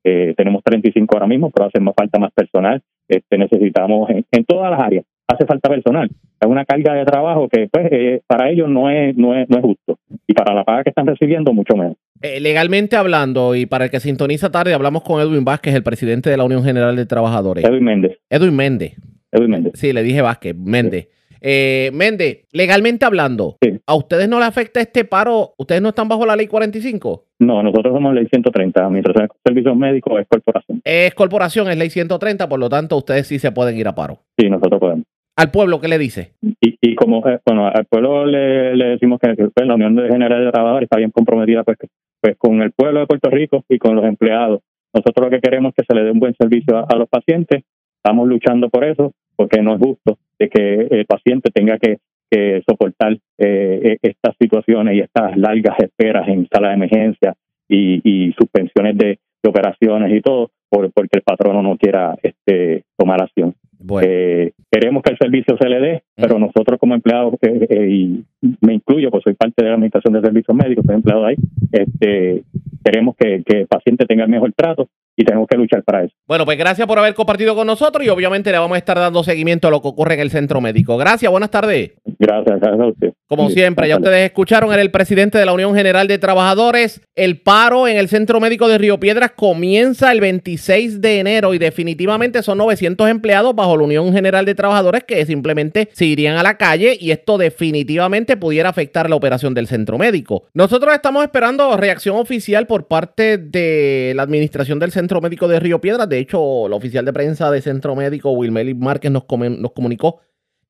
Eh, 0.05 0.33
tenemos 0.37 0.63
35 0.63 1.15
ahora 1.15 1.27
mismo, 1.27 1.51
pero 1.51 1.67
hace 1.67 1.79
más 1.79 1.95
falta 1.97 2.19
más 2.19 2.31
personal. 2.31 2.81
Este, 3.09 3.37
necesitamos 3.37 4.09
en 4.09 4.45
todas 4.45 4.71
las 4.71 4.79
áreas 4.79 5.05
hace 5.27 5.45
falta 5.45 5.69
personal. 5.69 6.09
Es 6.39 6.47
una 6.47 6.65
carga 6.65 6.93
de 6.93 7.05
trabajo 7.05 7.47
que 7.49 7.67
pues 7.71 7.87
eh, 7.91 8.21
para 8.27 8.49
ellos 8.49 8.69
no 8.69 8.89
es, 8.89 9.15
no, 9.15 9.35
es, 9.35 9.49
no 9.49 9.57
es 9.57 9.63
justo 9.63 9.99
y 10.27 10.33
para 10.33 10.53
la 10.53 10.63
paga 10.63 10.83
que 10.83 10.89
están 10.89 11.07
recibiendo 11.07 11.53
mucho 11.53 11.75
menos. 11.75 11.97
Eh, 12.21 12.39
legalmente 12.39 12.95
hablando, 12.95 13.55
y 13.55 13.65
para 13.65 13.85
el 13.85 13.91
que 13.91 13.99
sintoniza 13.99 14.51
tarde, 14.51 14.73
hablamos 14.73 15.03
con 15.03 15.21
Edwin 15.21 15.43
Vázquez, 15.43 15.75
el 15.75 15.83
presidente 15.83 16.29
de 16.29 16.37
la 16.37 16.43
Unión 16.43 16.63
General 16.63 16.95
de 16.95 17.05
Trabajadores. 17.05 17.63
Edwin 17.65 17.83
Méndez. 17.83 18.17
Edwin 18.29 18.55
Méndez. 18.55 18.95
Edwin 19.31 19.49
Méndez. 19.49 19.73
Sí, 19.75 19.93
le 19.93 20.01
dije 20.01 20.21
Vázquez, 20.21 20.55
Méndez. 20.55 21.09
Eh, 21.47 21.91
Méndez, 21.93 22.47
legalmente 22.53 23.05
hablando, 23.05 23.57
Sí. 23.61 23.77
¿a 23.85 23.93
ustedes 23.95 24.27
no 24.27 24.39
le 24.39 24.45
afecta 24.45 24.81
este 24.81 25.05
paro? 25.05 25.53
¿Ustedes 25.59 25.79
no 25.79 25.89
están 25.89 26.07
bajo 26.07 26.25
la 26.25 26.35
ley 26.35 26.47
45? 26.47 27.23
No, 27.37 27.61
nosotros 27.61 27.93
somos 27.93 28.15
ley 28.15 28.25
130. 28.25 28.83
Administración 28.83 29.27
de 29.27 29.33
Servicios 29.45 29.77
Médicos 29.77 30.19
es 30.21 30.27
corporación. 30.27 30.81
Es 30.83 31.13
corporación, 31.13 31.69
es 31.69 31.77
ley 31.77 31.91
130, 31.91 32.49
por 32.49 32.59
lo 32.59 32.67
tanto, 32.67 32.97
ustedes 32.97 33.27
sí 33.27 33.37
se 33.37 33.51
pueden 33.51 33.77
ir 33.77 33.87
a 33.87 33.93
paro. 33.93 34.17
Sí, 34.39 34.49
nosotros 34.49 34.79
podemos. 34.79 35.05
¿Al 35.37 35.51
pueblo 35.51 35.79
qué 35.79 35.87
le 35.87 35.99
dice? 35.99 36.31
Y, 36.61 36.77
y 36.81 36.95
como, 36.95 37.17
eh, 37.27 37.39
bueno, 37.45 37.67
al 37.67 37.85
pueblo 37.85 38.25
le, 38.25 38.75
le 38.75 38.85
decimos 38.85 39.19
que, 39.19 39.35
pues, 39.35 39.67
la 39.67 39.75
Unión 39.75 39.95
de 39.95 40.07
General 40.09 40.43
de 40.43 40.49
Trabajadores 40.51 40.87
está 40.87 40.97
bien 40.97 41.11
comprometida 41.11 41.63
pues, 41.63 41.77
pues 42.21 42.35
con 42.37 42.59
el 42.63 42.71
pueblo 42.71 43.01
de 43.01 43.05
Puerto 43.05 43.29
Rico 43.29 43.63
y 43.69 43.77
con 43.77 43.95
los 43.95 44.05
empleados. 44.05 44.61
Nosotros 44.95 45.25
lo 45.25 45.29
que 45.29 45.41
queremos 45.41 45.73
es 45.75 45.75
que 45.75 45.93
se 45.93 45.95
le 45.99 46.05
dé 46.05 46.11
un 46.11 46.19
buen 46.19 46.33
servicio 46.39 46.75
a, 46.77 46.85
a 46.89 46.95
los 46.95 47.07
pacientes. 47.07 47.63
Estamos 47.97 48.27
luchando 48.27 48.69
por 48.69 48.83
eso, 48.83 49.11
porque 49.35 49.61
no 49.61 49.75
es 49.75 49.81
justo 49.81 50.17
de 50.39 50.49
que 50.49 50.87
el 50.91 51.05
paciente 51.05 51.49
tenga 51.53 51.77
que, 51.77 51.97
que 52.29 52.61
soportar 52.67 53.13
eh, 53.13 53.81
eh, 53.83 53.97
estas 54.01 54.35
situaciones 54.39 54.95
y 54.95 54.99
estas 54.99 55.37
largas 55.37 55.77
esperas 55.79 56.27
en 56.27 56.47
sala 56.51 56.69
de 56.69 56.73
emergencia 56.75 57.33
y, 57.69 58.01
y 58.03 58.33
suspensiones 58.33 58.97
de, 58.97 59.19
de 59.43 59.49
operaciones 59.49 60.11
y 60.13 60.21
todo, 60.21 60.49
por, 60.69 60.91
porque 60.91 61.17
el 61.17 61.21
patrono 61.21 61.61
no 61.61 61.77
quiera 61.77 62.15
este, 62.21 62.83
tomar 62.97 63.21
acción. 63.21 63.53
Bueno, 63.77 64.07
Eh, 64.09 64.51
queremos 64.71 65.03
que 65.03 65.11
el 65.11 65.17
servicio 65.17 65.57
se 65.61 65.69
le 65.69 65.79
dé, 65.79 66.03
pero 66.15 66.39
nosotros 66.39 66.79
como 66.79 66.95
empleados, 66.95 67.35
eh, 67.41 67.67
eh, 67.69 67.87
y 67.87 68.23
me 68.61 68.73
incluyo, 68.73 69.11
pues 69.11 69.23
soy 69.23 69.35
parte 69.35 69.63
de 69.63 69.69
la 69.69 69.75
Administración 69.75 70.13
de 70.13 70.21
Servicios 70.21 70.57
Médicos, 70.57 70.85
soy 70.87 70.95
empleado 70.95 71.25
ahí, 71.25 71.35
este, 71.71 72.43
queremos 72.83 73.15
que, 73.15 73.43
que 73.45 73.61
el 73.61 73.67
paciente 73.67 74.05
tenga 74.05 74.23
el 74.23 74.29
mejor 74.29 74.51
trato 74.53 74.87
y 75.15 75.23
tenemos 75.23 75.47
que 75.47 75.57
luchar 75.57 75.83
para 75.83 76.03
eso. 76.03 76.13
bueno, 76.27 76.45
pues 76.45 76.57
gracias 76.57 76.87
por 76.87 76.99
haber 76.99 77.13
compartido 77.13 77.55
con 77.55 77.67
nosotros 77.67 78.05
y 78.05 78.09
obviamente 78.09 78.51
le 78.51 78.59
vamos 78.59 78.75
a 78.75 78.79
estar 78.79 78.97
dando 78.97 79.23
seguimiento 79.23 79.67
a 79.67 79.71
lo 79.71 79.81
que 79.81 79.87
ocurre 79.87 80.15
en 80.15 80.19
el 80.19 80.29
centro 80.29 80.61
médico. 80.61 80.97
Gracias, 80.97 81.31
buenas 81.31 81.51
tardes. 81.51 81.93
Gracias, 82.19 82.59
gracias 82.59 82.79
a 82.79 82.87
usted. 82.87 83.13
Como 83.27 83.49
siempre, 83.49 83.87
ya 83.87 83.95
ustedes 83.97 84.25
escucharon, 84.25 84.71
era 84.71 84.83
el 84.83 84.91
presidente 84.91 85.39
de 85.39 85.45
la 85.47 85.53
Unión 85.53 85.73
General 85.73 86.07
de 86.07 86.19
Trabajadores. 86.19 87.01
El 87.15 87.41
paro 87.41 87.87
en 87.87 87.97
el 87.97 88.07
Centro 88.07 88.39
Médico 88.39 88.67
de 88.67 88.77
Río 88.77 88.99
Piedras 88.99 89.31
comienza 89.35 90.11
el 90.11 90.21
26 90.21 91.01
de 91.01 91.19
enero 91.21 91.55
y 91.55 91.57
definitivamente 91.57 92.43
son 92.43 92.59
900 92.59 93.09
empleados 93.09 93.55
bajo 93.55 93.77
la 93.77 93.83
Unión 93.83 94.13
General 94.13 94.45
de 94.45 94.53
Trabajadores 94.53 95.03
que 95.05 95.25
simplemente 95.25 95.89
se 95.93 96.05
irían 96.05 96.37
a 96.37 96.43
la 96.43 96.57
calle 96.57 96.95
y 96.99 97.09
esto 97.09 97.39
definitivamente 97.39 98.37
pudiera 98.37 98.69
afectar 98.69 99.09
la 99.09 99.15
operación 99.15 99.55
del 99.55 99.65
Centro 99.67 99.97
Médico. 99.97 100.43
Nosotros 100.53 100.93
estamos 100.93 101.23
esperando 101.23 101.75
reacción 101.77 102.17
oficial 102.17 102.67
por 102.67 102.87
parte 102.87 103.39
de 103.39 104.13
la 104.15 104.21
administración 104.23 104.77
del 104.77 104.91
Centro 104.91 105.19
Médico 105.19 105.47
de 105.47 105.59
Río 105.59 105.81
Piedras. 105.81 106.07
De 106.07 106.19
hecho, 106.19 106.67
el 106.67 106.73
oficial 106.73 107.03
de 107.05 107.13
prensa 107.13 107.49
de 107.49 107.61
Centro 107.61 107.95
Médico, 107.95 108.29
Wilmely 108.31 108.75
Márquez, 108.75 109.09
nos, 109.11 109.23
comen- 109.23 109.57
nos 109.57 109.71
comunicó 109.71 110.19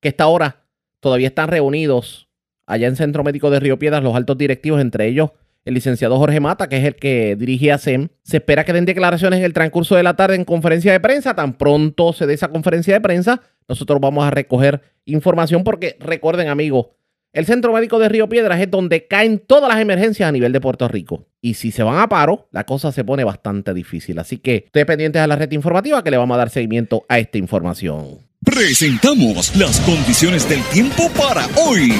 que 0.00 0.08
esta 0.08 0.26
hora 0.26 0.64
todavía 1.00 1.28
están 1.28 1.48
reunidos 1.48 2.25
allá 2.66 2.88
en 2.88 2.96
Centro 2.96 3.24
Médico 3.24 3.50
de 3.50 3.60
Río 3.60 3.78
Piedras 3.78 4.02
los 4.02 4.14
altos 4.14 4.36
directivos, 4.36 4.80
entre 4.80 5.06
ellos 5.06 5.30
el 5.64 5.74
licenciado 5.74 6.16
Jorge 6.16 6.38
Mata, 6.38 6.68
que 6.68 6.76
es 6.78 6.84
el 6.84 6.94
que 6.94 7.34
dirige 7.36 7.72
a 7.72 7.78
SEM. 7.78 8.08
Se 8.22 8.36
espera 8.36 8.64
que 8.64 8.72
den 8.72 8.84
declaraciones 8.84 9.40
en 9.40 9.44
el 9.44 9.52
transcurso 9.52 9.96
de 9.96 10.04
la 10.04 10.14
tarde 10.14 10.36
en 10.36 10.44
conferencia 10.44 10.92
de 10.92 11.00
prensa. 11.00 11.34
Tan 11.34 11.54
pronto 11.54 12.12
se 12.12 12.26
dé 12.26 12.34
esa 12.34 12.48
conferencia 12.48 12.94
de 12.94 13.00
prensa, 13.00 13.42
nosotros 13.68 14.00
vamos 14.00 14.24
a 14.24 14.30
recoger 14.30 14.80
información 15.04 15.64
porque 15.64 15.96
recuerden 15.98 16.48
amigos, 16.48 16.86
el 17.32 17.44
Centro 17.44 17.72
Médico 17.72 17.98
de 17.98 18.08
Río 18.08 18.30
Piedras 18.30 18.60
es 18.60 18.70
donde 18.70 19.06
caen 19.06 19.40
todas 19.40 19.68
las 19.68 19.80
emergencias 19.80 20.26
a 20.26 20.32
nivel 20.32 20.52
de 20.52 20.60
Puerto 20.60 20.88
Rico. 20.88 21.26
Y 21.42 21.54
si 21.54 21.70
se 21.70 21.82
van 21.82 21.98
a 21.98 22.08
paro, 22.08 22.48
la 22.50 22.64
cosa 22.64 22.92
se 22.92 23.04
pone 23.04 23.24
bastante 23.24 23.74
difícil. 23.74 24.18
Así 24.18 24.38
que 24.38 24.64
estén 24.66 24.86
pendientes 24.86 25.20
a 25.20 25.26
la 25.26 25.36
red 25.36 25.52
informativa 25.52 26.02
que 26.02 26.10
le 26.10 26.16
vamos 26.16 26.34
a 26.34 26.38
dar 26.38 26.48
seguimiento 26.48 27.04
a 27.10 27.18
esta 27.18 27.36
información. 27.36 28.20
Presentamos 28.42 29.54
las 29.56 29.80
condiciones 29.80 30.48
del 30.48 30.62
tiempo 30.72 31.10
para 31.10 31.46
hoy. 31.56 31.92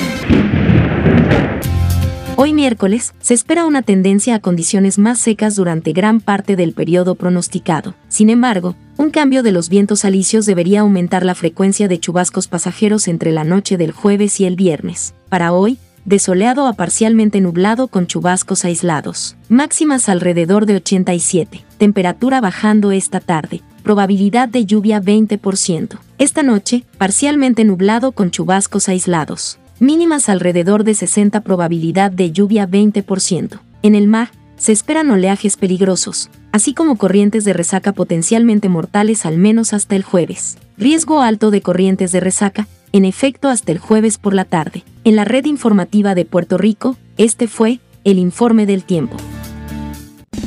Hoy 2.38 2.52
miércoles, 2.52 3.14
se 3.20 3.32
espera 3.32 3.64
una 3.64 3.80
tendencia 3.80 4.34
a 4.34 4.40
condiciones 4.40 4.98
más 4.98 5.18
secas 5.18 5.56
durante 5.56 5.92
gran 5.92 6.20
parte 6.20 6.54
del 6.54 6.74
periodo 6.74 7.14
pronosticado. 7.14 7.94
Sin 8.08 8.28
embargo, 8.28 8.76
un 8.98 9.10
cambio 9.10 9.42
de 9.42 9.52
los 9.52 9.70
vientos 9.70 10.04
alisios 10.04 10.44
debería 10.44 10.80
aumentar 10.80 11.24
la 11.24 11.34
frecuencia 11.34 11.88
de 11.88 11.98
chubascos 11.98 12.46
pasajeros 12.46 13.08
entre 13.08 13.32
la 13.32 13.44
noche 13.44 13.78
del 13.78 13.90
jueves 13.90 14.38
y 14.38 14.44
el 14.44 14.54
viernes. 14.54 15.14
Para 15.30 15.52
hoy, 15.52 15.78
de 16.04 16.18
soleado 16.18 16.66
a 16.66 16.74
parcialmente 16.74 17.40
nublado 17.40 17.88
con 17.88 18.06
chubascos 18.06 18.64
aislados. 18.64 19.36
Máximas 19.48 20.08
alrededor 20.08 20.66
de 20.66 20.76
87. 20.76 21.64
Temperatura 21.78 22.40
bajando 22.40 22.92
esta 22.92 23.20
tarde. 23.20 23.62
Probabilidad 23.82 24.48
de 24.48 24.66
lluvia 24.66 25.02
20%. 25.02 25.98
Esta 26.18 26.42
noche, 26.42 26.84
parcialmente 26.96 27.64
nublado 27.64 28.12
con 28.12 28.30
chubascos 28.30 28.88
aislados. 28.88 29.58
Mínimas 29.78 30.30
alrededor 30.30 30.84
de 30.84 30.94
60 30.94 31.42
probabilidad 31.42 32.10
de 32.10 32.32
lluvia 32.32 32.66
20%. 32.66 33.60
En 33.82 33.94
el 33.94 34.06
mar, 34.08 34.30
se 34.56 34.72
esperan 34.72 35.10
oleajes 35.10 35.58
peligrosos, 35.58 36.30
así 36.50 36.72
como 36.72 36.96
corrientes 36.96 37.44
de 37.44 37.52
resaca 37.52 37.92
potencialmente 37.92 38.70
mortales 38.70 39.26
al 39.26 39.36
menos 39.36 39.74
hasta 39.74 39.94
el 39.94 40.02
jueves. 40.02 40.56
Riesgo 40.78 41.20
alto 41.20 41.50
de 41.50 41.60
corrientes 41.60 42.10
de 42.10 42.20
resaca, 42.20 42.66
en 42.92 43.04
efecto 43.04 43.50
hasta 43.50 43.70
el 43.70 43.78
jueves 43.78 44.16
por 44.16 44.32
la 44.32 44.46
tarde. 44.46 44.82
En 45.04 45.14
la 45.14 45.26
red 45.26 45.44
informativa 45.44 46.14
de 46.14 46.24
Puerto 46.24 46.56
Rico, 46.56 46.96
este 47.18 47.46
fue 47.46 47.80
el 48.04 48.18
informe 48.18 48.64
del 48.64 48.82
tiempo. 48.82 49.18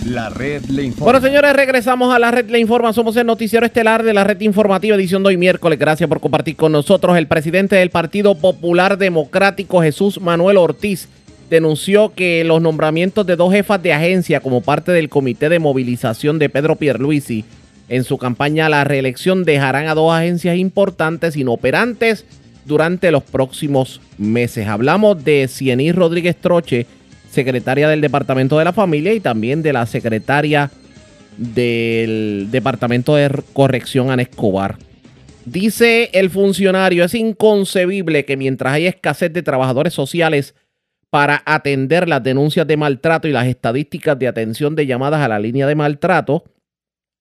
La 0.05 0.29
red 0.29 0.63
le 0.65 0.83
informa. 0.83 1.11
Bueno, 1.11 1.27
señores, 1.27 1.53
regresamos 1.53 2.13
a 2.13 2.19
la 2.19 2.31
red 2.31 2.49
Le 2.49 2.59
Informa. 2.59 2.93
Somos 2.93 3.15
el 3.17 3.27
noticiero 3.27 3.65
estelar 3.65 4.03
de 4.03 4.13
la 4.13 4.23
red 4.23 4.39
informativa, 4.41 4.95
edición 4.95 5.23
de 5.23 5.29
hoy 5.29 5.37
miércoles. 5.37 5.77
Gracias 5.77 6.07
por 6.09 6.19
compartir 6.19 6.55
con 6.55 6.71
nosotros. 6.71 7.17
El 7.17 7.27
presidente 7.27 7.75
del 7.75 7.89
Partido 7.89 8.35
Popular 8.35 8.97
Democrático, 8.97 9.81
Jesús 9.81 10.19
Manuel 10.19 10.57
Ortiz, 10.57 11.09
denunció 11.49 12.13
que 12.13 12.43
los 12.43 12.61
nombramientos 12.61 13.25
de 13.25 13.35
dos 13.35 13.51
jefas 13.51 13.81
de 13.81 13.93
agencia 13.93 14.39
como 14.39 14.61
parte 14.61 14.91
del 14.91 15.09
comité 15.09 15.49
de 15.49 15.59
movilización 15.59 16.39
de 16.39 16.49
Pedro 16.49 16.75
Pierluisi 16.75 17.45
en 17.89 18.03
su 18.03 18.17
campaña 18.17 18.67
a 18.67 18.69
la 18.69 18.83
reelección 18.83 19.43
dejarán 19.43 19.87
a 19.87 19.95
dos 19.95 20.13
agencias 20.13 20.57
importantes 20.57 21.35
inoperantes 21.35 22.25
durante 22.65 23.11
los 23.11 23.23
próximos 23.23 23.99
meses. 24.17 24.67
Hablamos 24.67 25.23
de 25.23 25.47
Ciení 25.47 25.91
Rodríguez 25.91 26.35
Troche, 26.35 26.85
secretaria 27.29 27.87
del 27.87 28.01
Departamento 28.01 28.57
de 28.57 28.65
la 28.65 28.73
Familia 28.73 29.13
y 29.13 29.19
también 29.19 29.61
de 29.61 29.73
la 29.73 29.85
secretaria 29.85 30.71
del 31.37 32.47
Departamento 32.51 33.15
de 33.15 33.29
Corrección 33.53 34.11
Ana 34.11 34.23
Escobar. 34.23 34.77
Dice 35.45 36.09
el 36.13 36.29
funcionario, 36.29 37.03
es 37.03 37.13
inconcebible 37.13 38.25
que 38.25 38.37
mientras 38.37 38.73
hay 38.73 38.87
escasez 38.87 39.31
de 39.31 39.41
trabajadores 39.41 39.93
sociales 39.93 40.53
para 41.09 41.41
atender 41.45 42.07
las 42.07 42.21
denuncias 42.21 42.67
de 42.67 42.77
maltrato 42.77 43.27
y 43.27 43.31
las 43.31 43.47
estadísticas 43.47 44.19
de 44.19 44.27
atención 44.27 44.75
de 44.75 44.85
llamadas 44.85 45.21
a 45.21 45.27
la 45.27 45.39
línea 45.39 45.65
de 45.65 45.75
maltrato, 45.75 46.43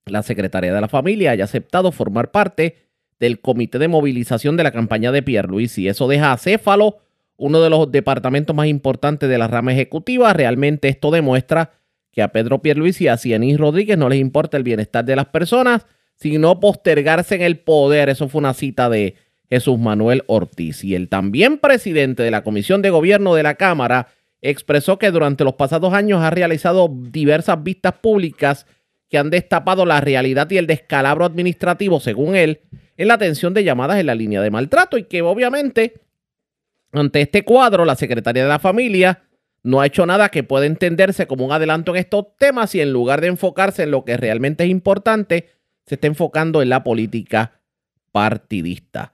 la 0.05 0.23
Secretaría 0.23 0.75
de 0.75 0.81
la 0.81 0.88
Familia 0.88 1.31
haya 1.31 1.45
aceptado 1.45 1.93
formar 1.93 2.31
parte 2.31 2.88
del 3.19 3.41
comité 3.41 3.79
de 3.79 3.88
movilización 3.88 4.57
de 4.57 4.65
la 4.65 4.73
campaña 4.73 5.12
de 5.12 5.23
Pierluisi. 5.23 5.88
Eso 5.88 6.09
deja 6.09 6.33
a 6.33 6.38
Céfalo 6.38 6.99
uno 7.38 7.62
de 7.62 7.71
los 7.71 7.90
departamentos 7.90 8.54
más 8.54 8.66
importantes 8.66 9.28
de 9.28 9.38
la 9.38 9.49
rama 9.49 9.73
ejecutiva. 9.73 10.33
Realmente 10.35 10.88
esto 10.88 11.11
demuestra 11.11 11.71
que 12.12 12.21
a 12.21 12.28
Pedro 12.28 12.61
Pierluisi 12.61 13.04
y 13.04 13.09
a 13.09 13.16
Cianis 13.16 13.59
Rodríguez 13.59 13.97
no 13.97 14.09
les 14.09 14.18
importa 14.18 14.57
el 14.57 14.64
bienestar 14.64 15.04
de 15.04 15.16
las 15.16 15.26
personas, 15.26 15.87
sino 16.16 16.59
postergarse 16.61 17.37
en 17.37 17.42
el 17.42 17.59
poder. 17.59 18.09
Eso 18.09 18.28
fue 18.28 18.40
una 18.40 18.54
cita 18.54 18.90
de 18.90 19.14
Jesús 19.49 19.78
Manuel 19.78 20.25
Ortiz. 20.26 20.85
Y 20.85 20.97
el 20.97 21.09
también 21.09 21.59
presidente 21.59 22.25
de 22.25 22.30
la 22.33 22.42
Comisión 22.42 22.83
de 22.83 22.90
Gobierno 22.90 23.35
de 23.35 23.45
la 23.45 23.54
Cámara 23.54 24.09
expresó 24.42 24.99
que 24.99 25.11
durante 25.12 25.45
los 25.45 25.54
pasados 25.54 25.95
años 25.95 26.21
ha 26.23 26.30
realizado 26.30 26.92
diversas 26.92 27.62
vistas 27.62 27.95
públicas 27.95 28.66
que 29.09 29.18
han 29.18 29.30
destapado 29.30 29.87
la 29.87 30.00
realidad 30.00 30.50
y 30.50 30.59
el 30.59 30.66
descalabro 30.66 31.25
administrativo, 31.25 31.99
según 32.00 32.37
él, 32.37 32.61
en 32.97 33.09
la 33.09 33.14
atención 33.14 33.54
de 33.54 33.64
llamadas 33.64 33.99
en 33.99 34.07
la 34.07 34.14
línea 34.14 34.42
de 34.42 34.50
maltrato 34.50 34.99
y 34.99 35.04
que 35.04 35.23
obviamente 35.23 35.95
ante 36.92 37.21
este 37.21 37.45
cuadro 37.45 37.85
la 37.85 37.97
Secretaría 37.97 38.42
de 38.42 38.49
la 38.49 38.59
Familia 38.59 39.23
no 39.62 39.80
ha 39.80 39.87
hecho 39.87 40.07
nada 40.07 40.28
que 40.30 40.42
pueda 40.42 40.66
entenderse 40.66 41.26
como 41.26 41.45
un 41.45 41.52
adelanto 41.52 41.92
en 41.92 41.99
estos 41.99 42.37
temas 42.38 42.75
y 42.75 42.80
en 42.80 42.92
lugar 42.92 43.21
de 43.21 43.26
enfocarse 43.26 43.83
en 43.83 43.90
lo 43.90 44.04
que 44.04 44.16
realmente 44.16 44.64
es 44.64 44.71
importante, 44.71 45.49
se 45.85 45.97
está 45.97 46.07
enfocando 46.07 46.62
en 46.62 46.68
la 46.68 46.85
política 46.85 47.61
partidista. 48.12 49.12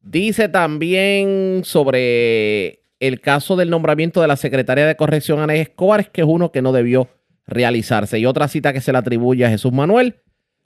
Dice 0.00 0.48
también 0.48 1.62
sobre 1.64 2.84
el 3.00 3.20
caso 3.20 3.56
del 3.56 3.70
nombramiento 3.70 4.20
de 4.20 4.28
la 4.28 4.36
Secretaría 4.36 4.86
de 4.86 4.96
Corrección 4.96 5.40
Ana 5.40 5.54
Escobar, 5.54 6.00
es 6.00 6.08
que 6.08 6.22
es 6.22 6.26
uno 6.28 6.52
que 6.52 6.62
no 6.62 6.72
debió 6.72 7.08
realizarse. 7.46 8.18
Y 8.18 8.26
otra 8.26 8.48
cita 8.48 8.72
que 8.72 8.80
se 8.80 8.92
le 8.92 8.98
atribuye 8.98 9.44
a 9.44 9.50
Jesús 9.50 9.72
Manuel. 9.72 10.16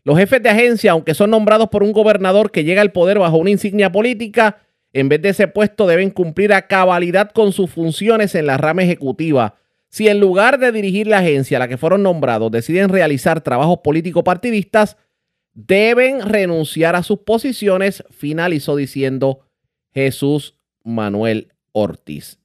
Los 0.05 0.19
jefes 0.19 0.43
de 0.43 0.49
agencia, 0.49 0.93
aunque 0.93 1.15
son 1.15 1.31
nombrados 1.31 1.69
por 1.69 1.83
un 1.83 1.93
gobernador 1.93 2.51
que 2.51 2.65
llega 2.65 2.83
al 2.83 2.93
poder 2.93 3.19
bajo 3.19 3.37
una 3.37 3.51
insignia 3.51 3.93
política, 3.93 4.59
en 4.93 5.09
vez 5.09 5.23
de 5.23 5.31
ese 5.31 5.49
puesto 5.49 5.87
deben 5.87 6.11
cumplir 6.11 6.53
a 6.53 6.67
cabalidad 6.67 7.31
con 7.31 7.53
sus 7.53 7.71
funciones 7.71 8.35
en 8.35 8.47
la 8.47 8.59
rama 8.59 8.83
ejecutiva. 8.83 9.57
si 9.89 10.09
en 10.09 10.21
lugar 10.21 10.59
de 10.59 10.73
dirigir 10.73 11.07
la 11.07 11.19
agencia 11.19 11.59
a 11.59 11.61
la 11.61 11.69
que 11.69 11.77
fueron 11.77 12.03
nombrados 12.03 12.51
deciden 12.51 12.89
realizar 12.89 13.43
trabajos 13.43 13.81
político-partidistas, 13.85 14.97
deben 15.53 16.23
renunciar 16.23 16.97
a 16.97 17.03
sus 17.03 17.19
posiciones, 17.19 18.03
finalizó 18.11 18.75
diciendo 18.75 19.41
Jesús 19.93 20.57
Manuel 20.83 21.53
Ortiz. 21.73 22.39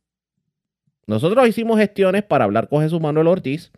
Nosotros 1.06 1.48
hicimos 1.48 1.80
gestiones 1.80 2.24
para 2.24 2.44
hablar 2.44 2.68
con 2.68 2.84
Jesús 2.84 3.00
Manuel 3.00 3.28
Ortiz, 3.28 3.72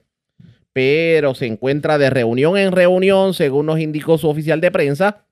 pero 0.73 1.35
se 1.35 1.45
encuentra 1.45 1.99
de 1.99 2.09
reunión 2.09 2.57
en 2.57 2.71
reunión, 2.71 3.35
según 3.35 3.67
nos 3.67 3.79
indicó 3.79 4.17
su 4.17 4.27
oficial 4.29 4.61
de 4.61 4.71
prensa, 4.71 5.25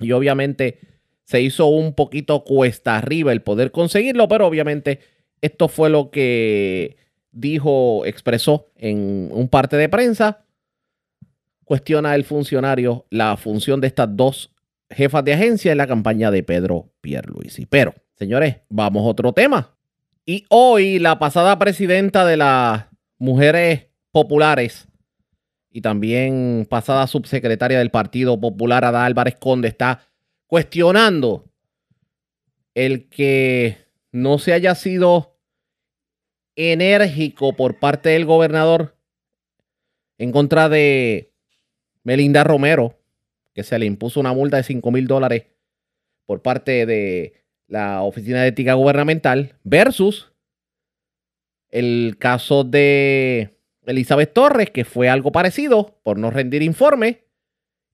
y 0.00 0.10
obviamente 0.10 0.80
se 1.24 1.40
hizo 1.40 1.66
un 1.66 1.94
poquito 1.94 2.44
cuesta 2.44 2.96
arriba 2.96 3.32
el 3.32 3.42
poder 3.42 3.70
conseguirlo, 3.70 4.28
pero 4.28 4.46
obviamente 4.46 5.00
esto 5.40 5.68
fue 5.68 5.90
lo 5.90 6.10
que 6.10 6.96
dijo, 7.30 8.04
expresó 8.06 8.66
en 8.76 9.28
un 9.32 9.48
parte 9.48 9.76
de 9.76 9.88
prensa. 9.88 10.44
Cuestiona 11.64 12.14
el 12.14 12.24
funcionario 12.24 13.06
la 13.10 13.36
función 13.36 13.80
de 13.80 13.86
estas 13.86 14.08
dos 14.14 14.52
jefas 14.90 15.24
de 15.24 15.32
agencia 15.32 15.72
en 15.72 15.78
la 15.78 15.86
campaña 15.86 16.30
de 16.30 16.42
Pedro 16.42 16.92
Pierluisi. 17.00 17.66
Pero, 17.66 17.94
señores, 18.18 18.56
vamos 18.68 19.02
a 19.02 19.08
otro 19.08 19.32
tema. 19.32 19.74
Y 20.26 20.44
hoy 20.50 20.98
la 20.98 21.18
pasada 21.18 21.58
presidenta 21.58 22.24
de 22.24 22.36
las 22.36 22.86
mujeres 23.18 23.88
populares 24.12 24.88
y 25.70 25.80
también 25.80 26.66
pasada 26.68 27.06
subsecretaria 27.06 27.78
del 27.78 27.90
Partido 27.90 28.38
Popular, 28.38 28.84
Ada 28.84 29.06
Álvarez 29.06 29.36
Conde, 29.40 29.68
está 29.68 30.02
cuestionando 30.52 31.50
el 32.74 33.08
que 33.08 33.86
no 34.10 34.36
se 34.36 34.52
haya 34.52 34.74
sido 34.74 35.38
enérgico 36.56 37.56
por 37.56 37.78
parte 37.78 38.10
del 38.10 38.26
gobernador 38.26 38.94
en 40.18 40.30
contra 40.30 40.68
de 40.68 41.32
Melinda 42.04 42.44
Romero, 42.44 42.98
que 43.54 43.62
se 43.62 43.78
le 43.78 43.86
impuso 43.86 44.20
una 44.20 44.34
multa 44.34 44.58
de 44.58 44.64
5 44.64 44.90
mil 44.90 45.06
dólares 45.06 45.46
por 46.26 46.42
parte 46.42 46.84
de 46.84 47.32
la 47.66 48.02
Oficina 48.02 48.42
de 48.42 48.48
Ética 48.48 48.74
Gubernamental, 48.74 49.58
versus 49.64 50.34
el 51.70 52.16
caso 52.18 52.62
de 52.62 53.56
Elizabeth 53.86 54.34
Torres, 54.34 54.68
que 54.68 54.84
fue 54.84 55.08
algo 55.08 55.32
parecido 55.32 55.98
por 56.02 56.18
no 56.18 56.30
rendir 56.30 56.60
informe, 56.60 57.24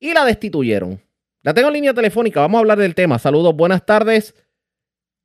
y 0.01 0.13
la 0.13 0.25
destituyeron. 0.25 1.01
La 1.43 1.55
tengo 1.55 1.69
en 1.69 1.75
línea 1.75 1.95
telefónica, 1.95 2.41
vamos 2.41 2.59
a 2.59 2.61
hablar 2.61 2.79
del 2.79 2.97
tema. 2.97 3.19
Saludos, 3.19 3.55
buenas 3.55 3.87
tardes. 3.87 4.35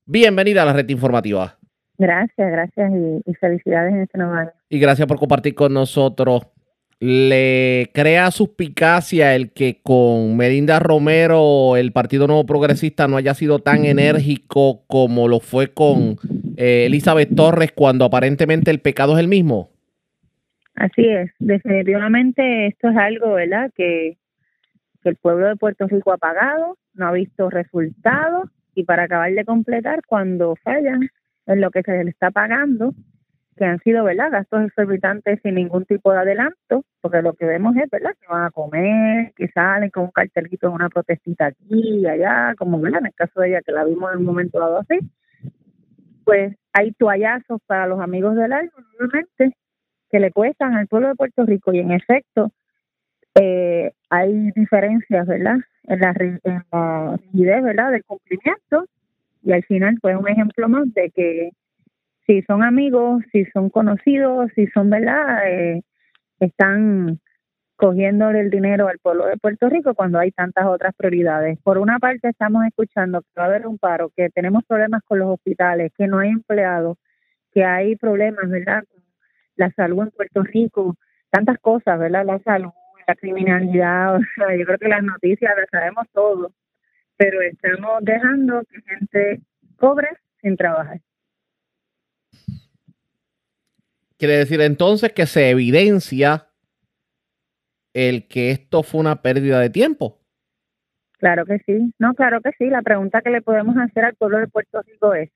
Bienvenida 0.05 0.61
a 0.61 0.65
la 0.65 0.73
red 0.73 0.87
informativa. 0.89 1.57
Gracias, 1.97 2.51
gracias 2.51 2.91
y, 3.25 3.33
felicidades 3.33 3.93
en 3.93 4.01
este 4.01 4.17
nuevo 4.19 4.33
año. 4.33 4.51
Y 4.69 4.79
gracias 4.79 5.07
por 5.07 5.17
compartir 5.17 5.55
con 5.55 5.73
nosotros. 5.73 6.47
¿Le 6.99 7.89
crea 7.93 8.29
suspicacia 8.29 9.35
el 9.35 9.51
que 9.51 9.81
con 9.81 10.37
Melinda 10.37 10.79
Romero 10.79 11.75
el 11.77 11.91
Partido 11.91 12.27
Nuevo 12.27 12.45
Progresista 12.45 13.07
no 13.07 13.17
haya 13.17 13.33
sido 13.33 13.59
tan 13.59 13.83
enérgico 13.83 14.85
como 14.87 15.27
lo 15.27 15.39
fue 15.39 15.73
con 15.73 16.17
eh, 16.57 16.85
Elizabeth 16.85 17.35
Torres 17.35 17.71
cuando 17.71 18.05
aparentemente 18.05 18.69
el 18.69 18.79
pecado 18.79 19.13
es 19.13 19.19
el 19.19 19.27
mismo? 19.27 19.71
Así 20.75 21.05
es, 21.05 21.31
definitivamente 21.39 22.67
esto 22.67 22.89
es 22.89 22.97
algo, 22.97 23.33
¿verdad? 23.33 23.71
Que, 23.75 24.17
que 25.03 25.09
el 25.09 25.17
pueblo 25.17 25.47
de 25.47 25.55
Puerto 25.55 25.87
Rico 25.87 26.13
ha 26.13 26.17
pagado, 26.17 26.77
no 26.93 27.07
ha 27.07 27.11
visto 27.11 27.49
resultados 27.49 28.49
y 28.73 28.85
para 28.85 29.03
acabar 29.03 29.31
de 29.31 29.45
completar, 29.45 30.01
cuando 30.07 30.55
fallan 30.63 31.09
en 31.45 31.61
lo 31.61 31.69
que 31.69 31.83
se 31.83 32.03
le 32.03 32.09
está 32.09 32.31
pagando, 32.31 32.93
que 33.55 33.65
han 33.65 33.79
sido, 33.79 34.03
¿verdad?, 34.03 34.31
gastos 34.31 34.65
exorbitantes 34.65 35.39
sin 35.43 35.55
ningún 35.55 35.85
tipo 35.85 36.11
de 36.11 36.19
adelanto, 36.19 36.85
porque 37.01 37.21
lo 37.21 37.33
que 37.33 37.45
vemos 37.45 37.75
es, 37.75 37.89
¿verdad?, 37.89 38.15
que 38.19 38.27
van 38.27 38.45
a 38.45 38.51
comer, 38.51 39.33
que 39.35 39.47
salen 39.49 39.91
con 39.91 40.05
un 40.05 40.11
cartelito 40.11 40.67
en 40.67 40.73
una 40.73 40.89
protestita 40.89 41.47
aquí 41.47 41.99
y 41.99 42.07
allá, 42.07 42.55
como, 42.57 42.79
¿verdad?, 42.79 43.01
en 43.01 43.07
el 43.07 43.13
caso 43.13 43.41
de 43.41 43.49
ella, 43.49 43.61
que 43.61 43.71
la 43.71 43.83
vimos 43.83 44.11
en 44.11 44.19
un 44.19 44.25
momento 44.25 44.59
dado 44.59 44.79
así, 44.79 44.99
pues 46.23 46.55
hay 46.71 46.93
toallazos 46.93 47.61
para 47.67 47.85
los 47.85 47.99
amigos 47.99 48.35
del 48.35 48.53
alma, 48.53 48.71
obviamente, 48.97 49.55
que 50.09 50.19
le 50.19 50.31
cuestan 50.31 50.73
al 50.73 50.87
pueblo 50.87 51.09
de 51.09 51.15
Puerto 51.15 51.45
Rico 51.45 51.73
y 51.73 51.79
en 51.79 51.91
efecto 51.91 52.51
eh, 53.35 53.91
hay 54.09 54.51
diferencias, 54.55 55.27
¿verdad?, 55.27 55.57
en 55.85 55.99
la, 55.99 56.13
en 56.17 56.63
la 56.71 57.17
rigidez, 57.17 57.63
¿verdad?, 57.63 57.91
del 57.91 58.03
cumplimiento 58.05 58.85
y 59.43 59.51
al 59.51 59.63
final 59.63 59.97
fue 60.01 60.15
un 60.15 60.27
ejemplo 60.27 60.69
más 60.69 60.91
de 60.93 61.11
que 61.11 61.51
si 62.25 62.41
son 62.43 62.63
amigos, 62.63 63.23
si 63.31 63.45
son 63.45 63.69
conocidos, 63.69 64.49
si 64.55 64.67
son, 64.67 64.89
¿verdad? 64.89 65.47
Eh, 65.47 65.81
están 66.39 67.19
cogiendo 67.75 68.29
el 68.29 68.49
dinero 68.49 68.87
al 68.87 68.99
pueblo 68.99 69.25
de 69.25 69.37
Puerto 69.37 69.67
Rico 69.67 69.93
cuando 69.93 70.19
hay 70.19 70.31
tantas 70.31 70.65
otras 70.65 70.93
prioridades. 70.95 71.59
Por 71.63 71.77
una 71.77 71.99
parte 71.99 72.29
estamos 72.29 72.65
escuchando 72.65 73.21
que 73.21 73.27
va 73.37 73.43
a 73.43 73.47
haber 73.47 73.67
un 73.67 73.77
paro, 73.77 74.11
que 74.15 74.29
tenemos 74.29 74.63
problemas 74.65 75.01
con 75.03 75.19
los 75.19 75.29
hospitales, 75.29 75.91
que 75.97 76.07
no 76.07 76.19
hay 76.19 76.29
empleados, 76.29 76.97
que 77.51 77.65
hay 77.65 77.95
problemas, 77.97 78.49
¿verdad? 78.49 78.83
Con 78.89 79.03
la 79.57 79.71
salud 79.71 80.03
en 80.03 80.11
Puerto 80.11 80.43
Rico, 80.43 80.95
tantas 81.29 81.59
cosas, 81.59 81.99
¿verdad? 81.99 82.25
La 82.25 82.39
salud, 82.39 82.71
la 83.07 83.15
criminalidad, 83.15 84.15
o 84.15 84.19
sea, 84.35 84.55
yo 84.55 84.65
creo 84.65 84.77
que 84.77 84.87
las 84.87 85.03
noticias 85.03 85.53
las 85.57 85.69
sabemos 85.69 86.07
todo 86.13 86.51
pero 87.17 87.41
estamos 87.41 87.99
dejando 88.01 88.63
que 88.69 88.81
gente 88.81 89.41
cobre 89.77 90.09
sin 90.41 90.57
trabajar. 90.57 90.99
Quiere 94.17 94.37
decir 94.37 94.61
entonces 94.61 95.11
que 95.13 95.25
se 95.25 95.49
evidencia 95.49 96.47
el 97.93 98.27
que 98.27 98.51
esto 98.51 98.83
fue 98.83 99.01
una 99.01 99.21
pérdida 99.21 99.59
de 99.59 99.69
tiempo. 99.69 100.19
Claro 101.19 101.45
que 101.45 101.59
sí, 101.59 101.93
no, 101.99 102.13
claro 102.13 102.41
que 102.41 102.51
sí. 102.57 102.69
La 102.69 102.81
pregunta 102.81 103.21
que 103.21 103.29
le 103.29 103.41
podemos 103.41 103.75
hacer 103.77 104.05
al 104.05 104.15
pueblo 104.15 104.39
de 104.39 104.47
Puerto 104.47 104.81
Rico 104.81 105.13
es, 105.13 105.29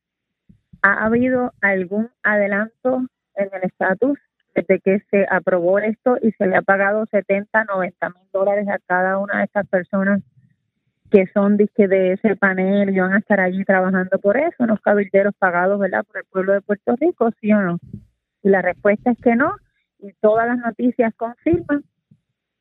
¿ha 0.81 1.05
habido 1.05 1.53
algún 1.61 2.09
adelanto 2.23 3.07
en 3.35 3.49
el 3.53 3.63
estatus 3.63 4.17
desde 4.57 4.79
que 4.79 4.99
se 5.11 5.27
aprobó 5.29 5.77
esto 5.77 6.17
y 6.21 6.31
se 6.31 6.47
le 6.47 6.55
ha 6.55 6.63
pagado 6.63 7.05
70, 7.05 7.65
90 7.65 8.09
mil 8.09 8.27
dólares 8.33 8.67
a 8.67 8.79
cada 8.87 9.19
una 9.19 9.37
de 9.37 9.43
estas 9.43 9.67
personas 9.67 10.23
que 11.11 11.27
son 11.27 11.57
de 11.57 11.69
ese 12.13 12.35
panel 12.35 12.89
y 12.89 12.99
van 12.99 13.13
a 13.13 13.19
estar 13.19 13.39
allí 13.39 13.63
trabajando 13.63 14.17
por 14.19 14.35
eso, 14.35 14.55
unos 14.59 14.81
cabilderos 14.81 15.33
pagados, 15.37 15.79
¿verdad?, 15.79 16.03
por 16.05 16.17
el 16.17 16.25
pueblo 16.25 16.53
de 16.53 16.61
Puerto 16.61 16.95
Rico, 16.99 17.29
¿sí 17.39 17.53
o 17.53 17.61
no? 17.61 17.77
Y 18.43 18.49
la 18.49 18.61
respuesta 18.61 19.11
es 19.11 19.17
que 19.19 19.35
no, 19.35 19.55
y 19.99 20.11
todas 20.19 20.47
las 20.47 20.57
noticias 20.57 21.13
confirman 21.15 21.83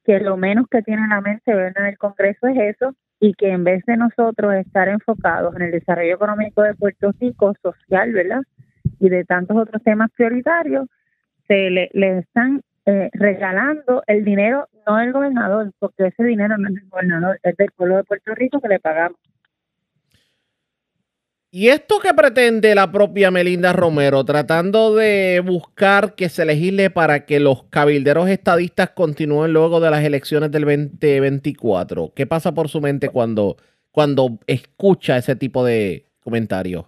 que 0.04 0.20
lo 0.20 0.36
menos 0.36 0.66
que 0.70 0.82
tiene 0.82 1.02
en 1.02 1.08
la 1.08 1.20
mente 1.20 1.52
¿verdad? 1.52 1.88
el 1.88 1.98
Congreso 1.98 2.46
es 2.46 2.76
eso, 2.76 2.94
y 3.18 3.32
que 3.32 3.50
en 3.50 3.64
vez 3.64 3.84
de 3.86 3.96
nosotros 3.96 4.54
estar 4.54 4.88
enfocados 4.88 5.56
en 5.56 5.62
el 5.62 5.70
desarrollo 5.70 6.14
económico 6.14 6.62
de 6.62 6.74
Puerto 6.74 7.10
Rico, 7.18 7.54
social, 7.62 8.12
¿verdad?, 8.12 8.42
y 9.00 9.08
de 9.08 9.24
tantos 9.24 9.56
otros 9.56 9.82
temas 9.82 10.10
prioritarios, 10.12 10.88
se 11.46 11.70
le, 11.70 11.90
le 11.92 12.18
están 12.18 12.62
eh, 12.86 13.10
regalando 13.14 14.02
el 14.06 14.24
dinero, 14.24 14.68
no 14.86 14.96
del 14.96 15.12
gobernador, 15.12 15.72
porque 15.80 16.06
ese 16.06 16.22
dinero 16.22 16.56
no 16.56 16.68
es 16.68 16.74
del 16.74 16.88
gobernador, 16.88 17.40
es 17.42 17.56
del 17.56 17.70
pueblo 17.72 17.96
de 17.96 18.04
Puerto 18.04 18.34
Rico 18.34 18.60
que 18.60 18.68
le 18.68 18.78
pagamos. 18.78 19.18
¿Y 21.50 21.68
esto 21.68 22.00
que 22.00 22.12
pretende 22.12 22.74
la 22.74 22.92
propia 22.92 23.30
Melinda 23.30 23.72
Romero, 23.72 24.24
tratando 24.24 24.94
de 24.94 25.42
buscar 25.44 26.14
que 26.14 26.28
se 26.28 26.44
legisle 26.44 26.90
para 26.90 27.24
que 27.24 27.40
los 27.40 27.64
cabilderos 27.70 28.28
estadistas 28.28 28.90
continúen 28.90 29.52
luego 29.52 29.80
de 29.80 29.90
las 29.90 30.04
elecciones 30.04 30.52
del 30.52 30.64
2024? 30.64 32.12
¿Qué 32.14 32.26
pasa 32.26 32.52
por 32.52 32.68
su 32.68 32.80
mente 32.80 33.08
cuando, 33.08 33.56
cuando 33.90 34.38
escucha 34.46 35.16
ese 35.16 35.34
tipo 35.34 35.64
de 35.64 36.04
comentarios? 36.20 36.84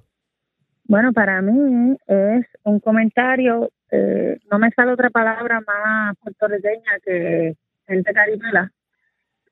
Bueno, 0.84 1.12
para 1.12 1.40
mí 1.40 1.96
es 2.06 2.46
un 2.62 2.78
comentario 2.80 3.70
eh, 3.90 4.38
no 4.50 4.58
me 4.58 4.70
sale 4.70 4.92
otra 4.92 5.10
palabra 5.10 5.60
más 5.60 6.16
puertorriqueña 6.22 6.98
que 7.04 7.56
gente 7.86 8.12
caripela, 8.12 8.70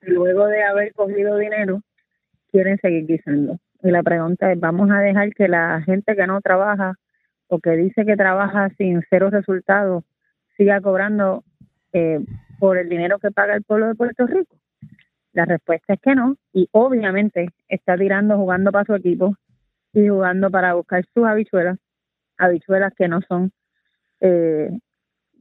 y 0.03 0.11
luego 0.11 0.46
de 0.46 0.62
haber 0.62 0.92
cogido 0.92 1.38
dinero, 1.38 1.81
quieren 2.51 2.79
seguir 2.79 3.07
guisando. 3.07 3.59
Y 3.83 3.90
la 3.90 4.03
pregunta 4.03 4.53
es, 4.53 4.61
¿vamos 4.61 4.90
a 4.90 5.01
dejar 5.01 5.33
que 5.35 5.49
la 5.49 5.81
gente 5.83 6.14
que 6.14 6.27
no 6.27 6.40
trabaja 6.40 6.94
o 7.49 7.59
que 7.61 7.70
dice 7.70 8.05
que 8.05 8.16
trabaja 8.16 8.70
sin 8.77 9.03
cero 9.09 9.31
resultados 9.31 10.05
siga 10.57 10.81
cobrando 10.81 11.44
eh, 11.92 12.20
por 12.59 12.79
el 12.79 12.88
dinero 12.88 13.18
que 13.18 13.31
paga 13.31 13.55
el 13.55 13.62
pueblo 13.62 13.88
de 13.88 13.94
Puerto 13.94 14.27
Rico? 14.27 14.57
La 15.33 15.44
respuesta 15.44 15.94
es 15.94 16.01
que 16.01 16.14
no, 16.14 16.37
y 16.53 16.68
obviamente 16.72 17.51
está 17.68 17.96
tirando, 17.96 18.37
jugando 18.37 18.72
para 18.72 18.87
su 18.87 18.94
equipo 18.94 19.37
y 19.92 20.09
jugando 20.09 20.51
para 20.51 20.75
buscar 20.75 21.05
sus 21.12 21.27
habichuelas, 21.27 21.79
habichuelas 22.38 22.94
que 22.94 23.09
no 23.09 23.20
son 23.29 23.53
eh, 24.20 24.70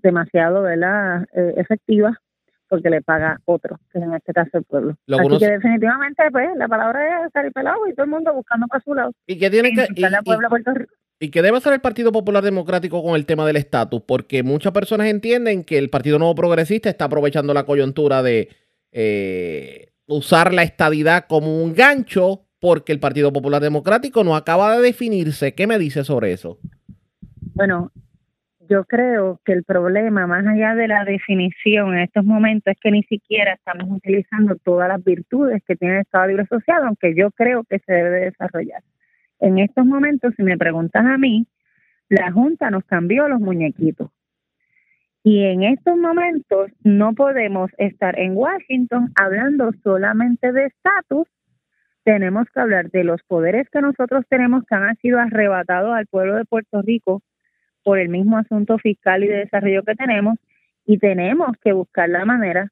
demasiado 0.01 0.63
¿verdad? 0.63 1.25
Eh, 1.33 1.53
efectiva 1.57 2.19
porque 2.67 2.89
le 2.89 3.01
paga 3.01 3.39
otro, 3.45 3.79
que 3.91 3.99
en 3.99 4.13
este 4.13 4.33
caso 4.33 4.57
el 4.57 4.63
pueblo. 4.63 4.97
Así 5.07 5.37
que 5.37 5.51
definitivamente, 5.51 6.23
pues, 6.31 6.49
la 6.57 6.67
palabra 6.67 7.25
es 7.25 7.31
salir 7.31 7.51
pelado 7.51 7.87
y 7.87 7.93
todo 7.93 8.05
el 8.05 8.09
mundo 8.09 8.33
buscando 8.33 8.67
para 8.67 8.83
su 8.83 8.93
lado. 8.93 9.11
¿Y 9.27 9.37
qué 9.37 9.49
tiene 9.49 9.71
que, 9.73 9.87
¿Y 11.19 11.29
qué 11.29 11.41
debe 11.41 11.57
hacer 11.57 11.73
el 11.73 11.79
Partido 11.79 12.11
Popular 12.11 12.43
Democrático 12.43 13.01
con 13.01 13.15
el 13.15 13.25
tema 13.25 13.45
del 13.45 13.55
estatus? 13.55 14.01
Porque 14.01 14.43
muchas 14.43 14.73
personas 14.73 15.07
entienden 15.07 15.63
que 15.63 15.77
el 15.77 15.89
Partido 15.89 16.19
Nuevo 16.19 16.35
Progresista 16.35 16.89
está 16.89 17.05
aprovechando 17.05 17.53
la 17.53 17.65
coyuntura 17.65 18.21
de 18.21 18.49
eh, 18.91 19.93
usar 20.07 20.53
la 20.53 20.63
estadidad 20.63 21.25
como 21.27 21.63
un 21.63 21.73
gancho 21.73 22.41
porque 22.59 22.91
el 22.91 22.99
Partido 22.99 23.31
Popular 23.31 23.61
Democrático 23.61 24.23
no 24.23 24.35
acaba 24.35 24.75
de 24.75 24.81
definirse. 24.81 25.53
¿Qué 25.53 25.67
me 25.67 25.77
dice 25.79 26.03
sobre 26.03 26.33
eso? 26.33 26.57
Bueno, 27.53 27.91
yo 28.69 28.85
creo 28.85 29.39
que 29.45 29.53
el 29.53 29.63
problema, 29.63 30.27
más 30.27 30.45
allá 30.45 30.75
de 30.75 30.87
la 30.87 31.03
definición 31.05 31.93
en 31.93 31.99
estos 31.99 32.25
momentos, 32.25 32.73
es 32.73 32.79
que 32.79 32.91
ni 32.91 33.03
siquiera 33.03 33.53
estamos 33.53 33.85
utilizando 33.89 34.55
todas 34.55 34.87
las 34.87 35.03
virtudes 35.03 35.63
que 35.65 35.75
tiene 35.75 35.95
el 35.95 36.01
Estado 36.01 36.27
Libre 36.27 36.43
Asociado, 36.43 36.87
aunque 36.87 37.15
yo 37.15 37.31
creo 37.31 37.63
que 37.63 37.79
se 37.79 37.93
debe 37.93 38.25
desarrollar. 38.25 38.83
En 39.39 39.59
estos 39.59 39.85
momentos, 39.85 40.33
si 40.35 40.43
me 40.43 40.57
preguntas 40.57 41.05
a 41.05 41.17
mí, 41.17 41.47
la 42.09 42.31
Junta 42.31 42.69
nos 42.69 42.85
cambió 42.85 43.27
los 43.27 43.39
muñequitos. 43.39 44.09
Y 45.23 45.43
en 45.43 45.63
estos 45.63 45.97
momentos 45.97 46.71
no 46.83 47.13
podemos 47.13 47.71
estar 47.77 48.19
en 48.19 48.37
Washington 48.37 49.11
hablando 49.15 49.71
solamente 49.83 50.51
de 50.51 50.65
estatus, 50.65 51.27
tenemos 52.03 52.47
que 52.53 52.59
hablar 52.59 52.91
de 52.91 53.03
los 53.03 53.23
poderes 53.23 53.67
que 53.71 53.81
nosotros 53.81 54.23
tenemos 54.29 54.63
que 54.65 54.75
han 54.75 54.95
sido 54.97 55.19
arrebatados 55.19 55.95
al 55.95 56.05
pueblo 56.05 56.35
de 56.35 56.45
Puerto 56.45 56.83
Rico 56.83 57.23
por 57.85 57.99
el 57.99 58.09
mismo 58.09 58.39
asunto 58.39 58.79
fiscal 58.79 59.23
y 59.23 59.27
de 59.27 59.37
desarrollo 59.37 59.83
que 59.83 59.93
tenemos 59.93 60.39
y 60.87 60.97
tenemos 60.97 61.49
que 61.63 61.71
buscar 61.71 62.09
la 62.09 62.25
manera 62.25 62.71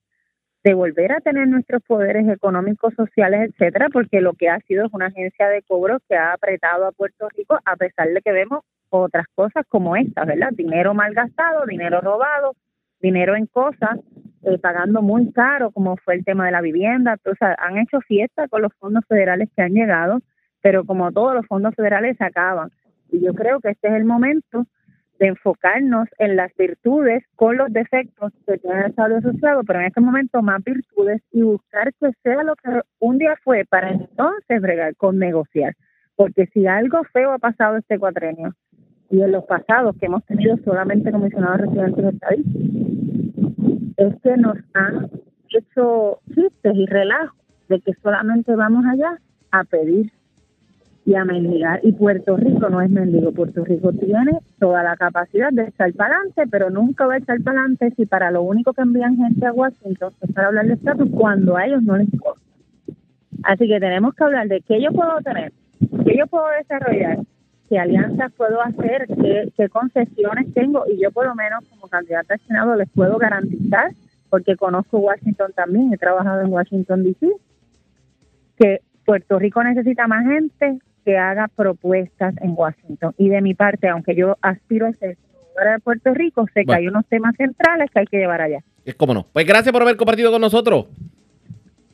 de 0.64 0.74
volver 0.74 1.12
a 1.12 1.20
tener 1.20 1.48
nuestros 1.48 1.84
poderes 1.84 2.28
económicos, 2.28 2.96
sociales, 2.96 3.52
etcétera, 3.52 3.90
porque 3.94 4.22
lo 4.22 4.34
que 4.34 4.50
ha 4.50 4.60
sido 4.62 4.88
es 4.88 4.94
una 4.94 5.08
agencia 5.08 5.48
de 5.50 5.62
cobro 5.62 6.00
que 6.10 6.16
ha 6.16 6.34
apretado 6.34 6.88
a 6.88 6.92
Puerto 6.92 7.30
Rico 7.30 7.60
a 7.64 7.76
pesar 7.76 8.08
de 8.10 8.22
que 8.22 8.32
vemos 8.32 8.62
otras 8.90 9.28
cosas 9.36 9.66
como 9.70 9.96
esta, 9.96 10.26
¿verdad? 10.26 10.50
Dinero 10.54 10.96
mal 10.96 11.14
gastado, 11.14 11.66
dinero 11.68 12.02
robado, 12.02 12.56
dinero 13.00 13.36
en 13.36 13.46
cosas, 13.46 14.00
eh, 14.44 14.58
pagando 14.58 15.04
muy 15.04 15.32
caro, 15.32 15.70
como 15.70 15.96
fue 15.98 16.16
el 16.16 16.26
tema 16.26 16.48
de 16.48 16.54
la 16.54 16.62
vivienda. 16.62 17.18
O 17.26 17.36
sea, 17.36 17.56
han 17.60 17.78
hecho 17.78 18.02
fiesta 18.02 18.48
con 18.48 18.64
los 18.64 18.74
fondos 18.80 19.04
federales 19.08 19.50
que 19.56 19.62
han 19.62 19.74
llegado, 19.74 20.22
pero 20.62 20.86
como 20.86 21.12
todos 21.12 21.36
los 21.36 21.46
fondos 21.46 21.76
federales 21.76 22.18
se 22.18 22.24
acaban. 22.24 22.72
Y 23.12 23.24
yo 23.24 23.34
creo 23.34 23.60
que 23.60 23.70
este 23.70 23.90
es 23.90 23.94
el 23.94 24.06
momento 24.06 24.66
de 25.24 25.30
enfocarnos 25.30 26.10
en 26.20 26.36
las 26.36 26.54
virtudes 26.58 27.24
con 27.38 27.56
los 27.56 27.72
defectos 27.72 28.34
que 28.46 28.60
el 28.62 28.86
Estado 28.86 29.16
asociado, 29.16 29.64
pero 29.64 29.80
en 29.80 29.86
este 29.86 30.02
momento 30.02 30.42
más 30.42 30.62
virtudes 30.62 31.22
y 31.32 31.44
buscar 31.44 31.94
que 31.94 32.12
sea 32.24 32.44
lo 32.44 32.58
que 32.58 32.82
un 33.00 33.20
día 33.20 33.34
fue 33.42 33.64
para 33.64 33.92
entonces 33.92 34.62
bregar 34.62 34.94
con 34.98 35.18
negociar. 35.18 35.76
Porque 36.18 36.48
si 36.48 36.68
algo 36.68 37.02
feo 37.14 37.32
ha 37.32 37.38
pasado 37.40 37.78
este 37.78 37.98
cuatrenio 37.98 38.54
y 39.10 39.22
en 39.22 39.32
los 39.32 39.46
pasados 39.46 39.96
que 39.98 40.08
hemos 40.08 40.26
tenido 40.26 40.58
solamente 40.66 41.10
comisionados 41.10 41.62
residentes 41.62 42.14
estadísticos, 42.16 42.62
es 43.96 44.22
que 44.22 44.36
nos 44.36 44.58
han 44.74 45.10
hecho 45.52 46.20
chistes 46.36 46.76
y 46.76 46.86
relajos 46.86 47.40
de 47.70 47.80
que 47.80 47.94
solamente 48.04 48.54
vamos 48.58 48.84
allá 48.86 49.18
a 49.52 49.64
pedir 49.64 50.12
y 51.06 51.16
a 51.16 51.26
mendigar. 51.26 51.80
Y 51.84 51.92
Puerto 51.92 52.38
Rico 52.38 52.70
no 52.70 52.82
es 52.82 52.90
mendigo, 52.90 53.32
Puerto 53.32 53.64
Rico 53.64 53.92
tiene 53.94 54.40
toda 54.60 54.84
la 54.84 54.96
capacidad 54.96 55.52
de 55.52 55.64
echar 55.64 55.94
para 55.94 56.16
adelante, 56.16 56.44
pero 56.50 56.70
nunca 56.70 57.06
va 57.06 57.16
a 57.16 57.18
echar 57.18 57.42
para 57.42 57.60
adelante 57.60 57.94
si 57.96 58.06
para 58.06 58.32
lo 58.32 58.44
único 58.44 58.74
que 58.74 58.82
envían 58.82 59.18
gente 59.18 59.46
a 59.46 59.52
Washington 59.52 60.14
es 60.22 60.32
para 60.32 60.48
hablar 60.48 60.68
de 60.68 60.74
estatus 60.74 61.10
cuando 61.12 61.58
a 61.58 61.66
ellos 61.66 61.84
no 61.84 61.98
les 61.98 62.12
importa. 62.14 62.42
Así 63.44 63.68
que 63.68 63.80
tenemos 63.80 64.14
que 64.16 64.24
hablar 64.24 64.48
de 64.48 64.62
qué 64.62 64.82
yo 64.82 64.92
puedo 64.92 65.20
tener, 65.22 65.52
qué 66.06 66.18
yo 66.18 66.28
puedo 66.28 66.46
desarrollar, 66.58 67.20
qué 67.68 67.78
alianzas 67.78 68.32
puedo 68.34 68.62
hacer, 68.62 69.08
qué, 69.08 69.52
qué 69.58 69.68
concesiones 69.68 70.54
tengo 70.54 70.86
y 70.88 71.02
yo 71.02 71.12
por 71.12 71.26
lo 71.26 71.36
menos 71.36 71.66
como 71.70 71.88
candidata 71.88 72.36
al 72.36 72.40
Senado 72.42 72.76
les 72.76 72.90
puedo 72.90 73.18
garantizar, 73.18 73.92
porque 74.30 74.56
conozco 74.56 75.00
Washington 75.00 75.52
también, 75.54 75.94
he 75.94 75.98
trabajado 75.98 76.42
en 76.42 76.54
Washington 76.54 77.04
DC, 77.04 77.28
que 78.58 78.80
Puerto 79.06 79.38
Rico 79.38 79.62
necesita 79.62 80.08
más 80.08 80.26
gente 80.26 80.80
que 81.04 81.18
haga 81.18 81.48
propuestas 81.48 82.36
en 82.42 82.54
Washington. 82.56 83.14
Y 83.18 83.30
de 83.30 83.42
mi 83.42 83.54
parte, 83.54 83.88
aunque 83.90 84.16
yo 84.16 84.38
aspiro 84.42 84.88
a 84.88 84.94
ser 84.94 85.18
de 85.56 85.80
Puerto 85.80 86.14
Rico, 86.14 86.46
sé 86.54 86.66
que 86.66 86.74
hay 86.74 86.88
unos 86.88 87.06
temas 87.08 87.36
centrales 87.36 87.90
que 87.92 88.00
hay 88.00 88.06
que 88.08 88.18
llevar 88.18 88.42
allá. 88.42 88.64
Es 88.86 88.96
como 88.96 89.14
no. 89.14 89.28
Pues 89.32 89.46
gracias 89.46 89.72
por 89.72 89.82
haber 89.82 89.98
compartido 89.98 90.32
con 90.32 90.42
nosotros. 90.42 90.88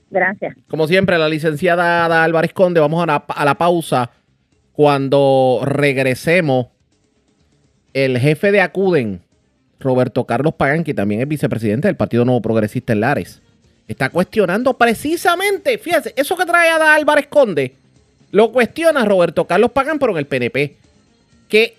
Gracias. 0.10 0.56
Como 0.68 0.88
siempre, 0.88 1.18
la 1.18 1.30
licenciada 1.30 2.06
Ada 2.06 2.24
Álvarez 2.24 2.54
Conde, 2.54 2.80
vamos 2.80 3.04
a 3.04 3.06
la, 3.06 3.16
a 3.16 3.46
la 3.46 3.56
pausa. 3.56 4.12
Cuando 4.72 5.62
regresemos, 5.66 6.68
el 7.94 8.18
jefe 8.18 8.52
de 8.52 8.62
Acuden, 8.62 9.22
Roberto 9.80 10.26
Carlos 10.26 10.54
Pagán, 10.54 10.84
que 10.84 10.94
también 10.94 11.22
es 11.22 11.28
vicepresidente 11.28 11.88
del 11.88 11.98
Partido 11.98 12.26
Nuevo 12.26 12.42
Progresista 12.42 12.94
en 12.94 13.02
Lares, 13.02 13.42
está 13.88 14.10
cuestionando 14.10 14.78
precisamente, 14.78 15.78
fíjense, 15.78 16.14
eso 16.16 16.38
que 16.38 16.46
trae 16.46 16.70
Ada 16.70 16.96
Álvarez 16.96 17.28
Conde, 17.28 17.76
lo 18.32 18.52
cuestiona 18.52 19.06
Roberto 19.06 19.46
Carlos 19.46 19.72
Pagán, 19.72 20.00
pero 20.00 20.12
en 20.12 20.20
el 20.20 20.28
PNP. 20.28 20.76
Que 21.48 21.76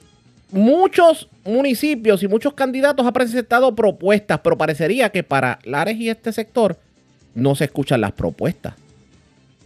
muchos 0.50 1.28
municipios 1.44 2.22
y 2.22 2.28
muchos 2.28 2.54
candidatos 2.54 3.06
han 3.06 3.12
presentado 3.12 3.74
propuestas, 3.74 4.40
pero 4.40 4.58
parecería 4.58 5.10
que 5.10 5.22
para 5.22 5.60
Lares 5.64 5.96
y 5.96 6.08
este 6.08 6.32
sector 6.32 6.76
no 7.34 7.54
se 7.54 7.64
escuchan 7.64 8.00
las 8.00 8.12
propuestas. 8.12 8.74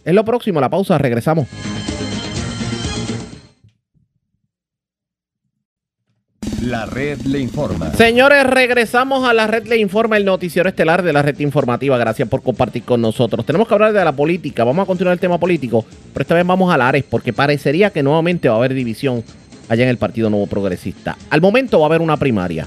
Es 0.03 0.13
lo 0.13 0.23
próximo, 0.23 0.61
la 0.61 0.69
pausa, 0.69 0.97
regresamos. 0.97 1.47
La 6.65 6.87
red 6.87 7.21
le 7.21 7.37
informa. 7.37 7.93
Señores, 7.93 8.43
regresamos 8.43 9.29
a 9.29 9.35
la 9.35 9.45
red 9.45 9.67
le 9.67 9.77
informa, 9.77 10.17
el 10.17 10.25
noticiero 10.25 10.67
estelar 10.67 11.03
de 11.03 11.13
la 11.13 11.21
red 11.21 11.39
informativa. 11.39 11.95
Gracias 11.95 12.27
por 12.27 12.41
compartir 12.41 12.81
con 12.81 13.01
nosotros. 13.01 13.45
Tenemos 13.45 13.67
que 13.67 13.75
hablar 13.75 13.93
de 13.93 14.03
la 14.03 14.13
política. 14.13 14.63
Vamos 14.63 14.81
a 14.81 14.87
continuar 14.87 15.13
el 15.13 15.19
tema 15.19 15.37
político, 15.39 15.85
pero 16.11 16.23
esta 16.23 16.33
vez 16.33 16.43
vamos 16.43 16.73
a 16.73 16.77
Lares 16.77 17.03
porque 17.07 17.33
parecería 17.33 17.91
que 17.91 18.01
nuevamente 18.01 18.49
va 18.49 18.55
a 18.55 18.57
haber 18.57 18.73
división 18.73 19.23
allá 19.69 19.83
en 19.83 19.89
el 19.89 19.99
Partido 19.99 20.31
Nuevo 20.31 20.47
Progresista. 20.47 21.15
Al 21.29 21.39
momento 21.39 21.77
va 21.77 21.85
a 21.85 21.89
haber 21.89 22.01
una 22.01 22.17
primaria. 22.17 22.65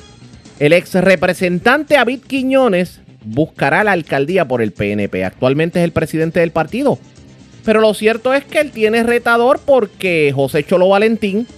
El 0.60 0.74
ex 0.74 0.94
representante 0.94 1.96
David 1.96 2.20
Quiñones 2.24 3.00
buscará 3.24 3.82
la 3.82 3.90
alcaldía 3.90 4.46
por 4.46 4.62
el 4.62 4.70
PNP. 4.70 5.24
Actualmente 5.24 5.80
es 5.80 5.84
el 5.84 5.90
presidente 5.90 6.38
del 6.38 6.52
partido. 6.52 7.00
Pero 7.64 7.80
lo 7.80 7.92
cierto 7.94 8.32
es 8.32 8.44
que 8.44 8.60
él 8.60 8.70
tiene 8.70 9.02
retador 9.02 9.58
porque 9.58 10.32
José 10.32 10.62
Cholo 10.62 10.88
Valentín 10.88 11.48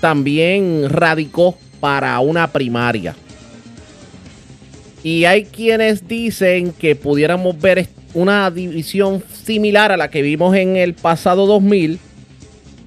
también 0.00 0.88
radicó 0.88 1.56
para 1.80 2.18
una 2.20 2.48
primaria. 2.48 3.14
Y 5.02 5.24
hay 5.24 5.44
quienes 5.44 6.08
dicen 6.08 6.72
que 6.72 6.96
pudiéramos 6.96 7.60
ver 7.60 7.86
una 8.14 8.50
división 8.50 9.22
similar 9.30 9.92
a 9.92 9.96
la 9.96 10.10
que 10.10 10.22
vimos 10.22 10.56
en 10.56 10.76
el 10.76 10.94
pasado 10.94 11.46
2000, 11.46 12.00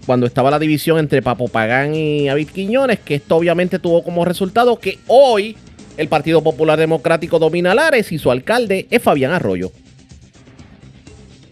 cuando 0.06 0.26
estaba 0.26 0.52
la 0.52 0.60
división 0.60 0.98
entre 0.98 1.22
Papo 1.22 1.48
Pagán 1.48 1.94
y 1.94 2.26
David 2.26 2.50
Quiñones, 2.50 3.00
que 3.00 3.16
esto 3.16 3.36
obviamente 3.36 3.80
tuvo 3.80 4.04
como 4.04 4.26
resultado 4.26 4.80
que 4.80 4.98
hoy 5.08 5.56
el 5.98 6.08
Partido 6.08 6.42
Popular 6.42 6.80
Democrático 6.80 7.40
domina 7.40 7.76
Lares 7.76 8.12
y 8.12 8.18
su 8.18 8.32
alcalde 8.32 8.88
es 8.90 9.02
Fabián 9.02 9.32
Arroyo. 9.32 9.72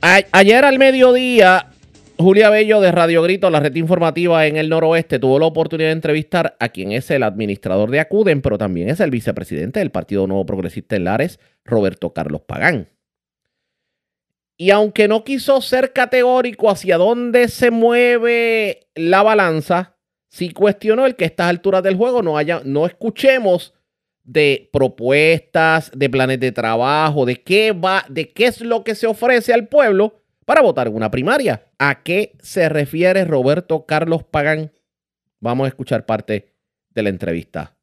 ayer 0.02 0.66
al 0.66 0.80
mediodía 0.80 1.68
Julia 2.20 2.50
Bello 2.50 2.82
de 2.82 2.92
Radio 2.92 3.22
Grito, 3.22 3.52
la 3.52 3.60
red 3.60 3.76
informativa 3.76 4.48
en 4.48 4.58
el 4.58 4.70
noroeste, 4.70 5.20
tuvo 5.20 5.38
la 5.38 5.46
oportunidad 5.46 5.90
de 5.90 5.94
entrevistar 5.94 6.58
a 6.60 6.70
quien 6.70 6.92
es 6.92 7.12
el 7.12 7.22
administrador 7.22 7.92
de 7.92 8.00
Acuden, 8.00 8.42
pero 8.42 8.58
también 8.58 8.90
es 8.90 9.00
el 9.02 9.12
vicepresidente 9.12 9.80
del 9.80 9.92
Partido 9.92 10.26
Nuevo 10.26 10.44
Progresista 10.44 10.96
en 10.96 11.04
Lares, 11.04 11.40
Roberto 11.64 12.14
Carlos 12.14 12.42
Pagán. 12.42 12.90
Y 14.58 14.72
aunque 14.72 15.08
no 15.08 15.24
quiso 15.24 15.62
ser 15.62 15.94
categórico 15.94 16.72
hacia 16.72 16.98
dónde 16.98 17.50
se 17.50 17.70
mueve 17.70 18.88
la 18.96 19.22
balanza, 19.22 19.96
sí 20.28 20.50
cuestionó 20.50 21.06
el 21.06 21.16
que 21.16 21.26
a 21.26 21.28
estas 21.28 21.50
alturas 21.50 21.84
del 21.84 21.98
juego 21.98 22.24
no, 22.24 22.36
haya, 22.36 22.62
no 22.66 22.88
escuchemos 22.88 23.76
de 24.24 24.72
propuestas, 24.74 25.92
de 25.94 26.10
planes 26.10 26.40
de 26.40 26.52
trabajo, 26.52 27.28
de 27.28 27.44
qué 27.44 27.74
va, 27.74 28.06
de 28.10 28.30
qué 28.30 28.48
es 28.48 28.62
lo 28.62 28.84
que 28.84 28.96
se 28.96 29.06
ofrece 29.06 29.54
al 29.54 29.68
pueblo 29.68 30.24
para 30.48 30.62
votar 30.62 30.88
en 30.88 30.96
una 30.96 31.12
primaria. 31.12 31.62
¿A 31.78 32.04
qué 32.04 32.32
se 32.42 32.70
refiere 32.70 33.26
Roberto 33.26 33.86
Carlos 33.86 34.24
Pagán? 34.24 34.72
Vamos 35.42 35.66
a 35.66 35.68
escuchar 35.68 36.06
parte 36.06 36.54
de 36.96 37.04
la 37.04 37.10
entrevista. 37.10 37.76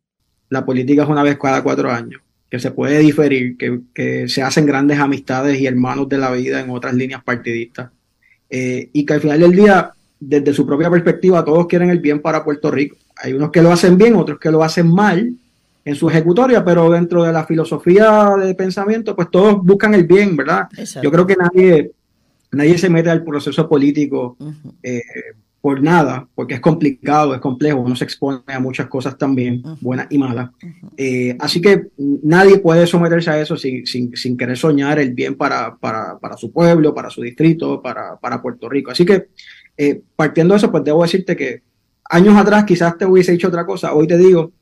La 0.48 0.64
política 0.64 1.03
es 1.03 1.09
una 1.11 1.22
vez 1.22 1.37
cada 1.38 1.62
cuatro 1.62 1.90
años, 1.90 2.22
que 2.48 2.59
se 2.59 2.70
puede 2.70 3.00
diferir, 3.00 3.59
que, 3.59 4.29
se 4.29 4.42
hacen 4.42 4.64
grandes 4.64 4.98
amistades 4.98 5.61
y 5.61 5.66
hermanos 5.66 6.09
de 6.09 6.16
la 6.16 6.31
vida 6.31 6.59
en 6.59 6.70
otras 6.70 6.94
líneas 6.94 7.22
partidistas. 7.22 7.90
Eh, 8.48 8.88
y 8.94 9.05
que 9.05 9.12
al 9.12 9.20
final 9.20 9.40
del 9.40 9.53
día, 9.53 9.92
desde 10.18 10.55
su 10.55 10.66
propia 10.66 10.88
perspectiva, 10.88 11.44
todos 11.44 11.66
quieren 11.66 11.90
el 11.90 11.98
bien 11.98 12.22
para 12.22 12.42
Puerto 12.42 12.70
Rico. 12.70 12.96
Hay 13.16 13.35
unos 13.35 13.50
que 13.50 13.61
lo 13.61 13.72
hacen 13.72 13.98
bien, 13.98 14.16
otros 14.16 14.38
que 14.38 14.50
lo 14.50 14.64
hacen 14.64 14.88
mal 14.88 15.35
en 15.85 15.94
su 15.94 16.09
ejecutoria, 16.09 16.64
pero 16.64 16.88
dentro 16.88 17.24
de 17.24 17.33
la 17.33 17.44
filosofía 17.44 18.31
de 18.40 18.55
pensamiento, 18.55 19.14
pues 19.14 19.31
todos 19.31 19.62
buscan 19.62 19.92
el 19.92 20.05
bien, 20.05 20.35
¿verdad? 20.35 20.66
Yo 21.03 21.11
creo 21.11 21.27
que 21.27 21.37
nadie 21.37 21.92
nadie 22.54 22.78
se 22.78 22.90
mete 22.90 23.10
al 23.10 23.24
proceso 23.24 23.68
político 23.68 24.36
eh, 24.82 25.02
por 25.60 25.82
nada, 25.82 26.28
porque 26.34 26.54
es 26.54 26.60
complicado, 26.60 27.34
es 27.34 27.40
complejo, 27.40 27.80
uno 27.80 27.96
se 27.96 28.04
expone 28.04 28.42
a 28.46 28.60
muchas 28.60 28.86
cosas 28.86 29.16
también, 29.16 29.62
buenas 29.80 30.08
y 30.10 30.18
malas. 30.18 30.50
Eh, 30.96 31.36
así 31.40 31.60
que 31.60 31.88
nadie 31.96 32.58
puede 32.58 32.86
someterse 32.86 33.30
a 33.30 33.40
eso 33.40 33.56
sin, 33.56 33.86
sin, 33.86 34.36
querer 34.36 34.58
soñar 34.58 34.98
el 34.98 35.14
bien 35.14 35.36
para, 35.36 35.74
para, 35.76 36.18
para, 36.18 36.36
su 36.36 36.52
pueblo, 36.52 36.94
para 36.94 37.08
su 37.08 37.22
distrito, 37.22 37.80
para, 37.80 38.16
para 38.16 38.42
Puerto 38.42 38.68
Rico. 38.68 38.90
Así 38.90 39.06
que 39.06 39.28
eh, 39.78 40.02
partiendo 40.14 40.52
de 40.52 40.58
eso, 40.58 40.70
pues 40.70 40.84
debo 40.84 41.02
decirte 41.02 41.34
que 41.34 41.62
años 42.10 42.36
atrás 42.36 42.64
quizás 42.64 42.98
te 42.98 43.06
hubiese 43.06 43.32
dicho 43.32 43.48
otra 43.48 43.64
cosa, 43.64 43.94
hoy 43.94 44.06
te 44.06 44.18
digo 44.18 44.52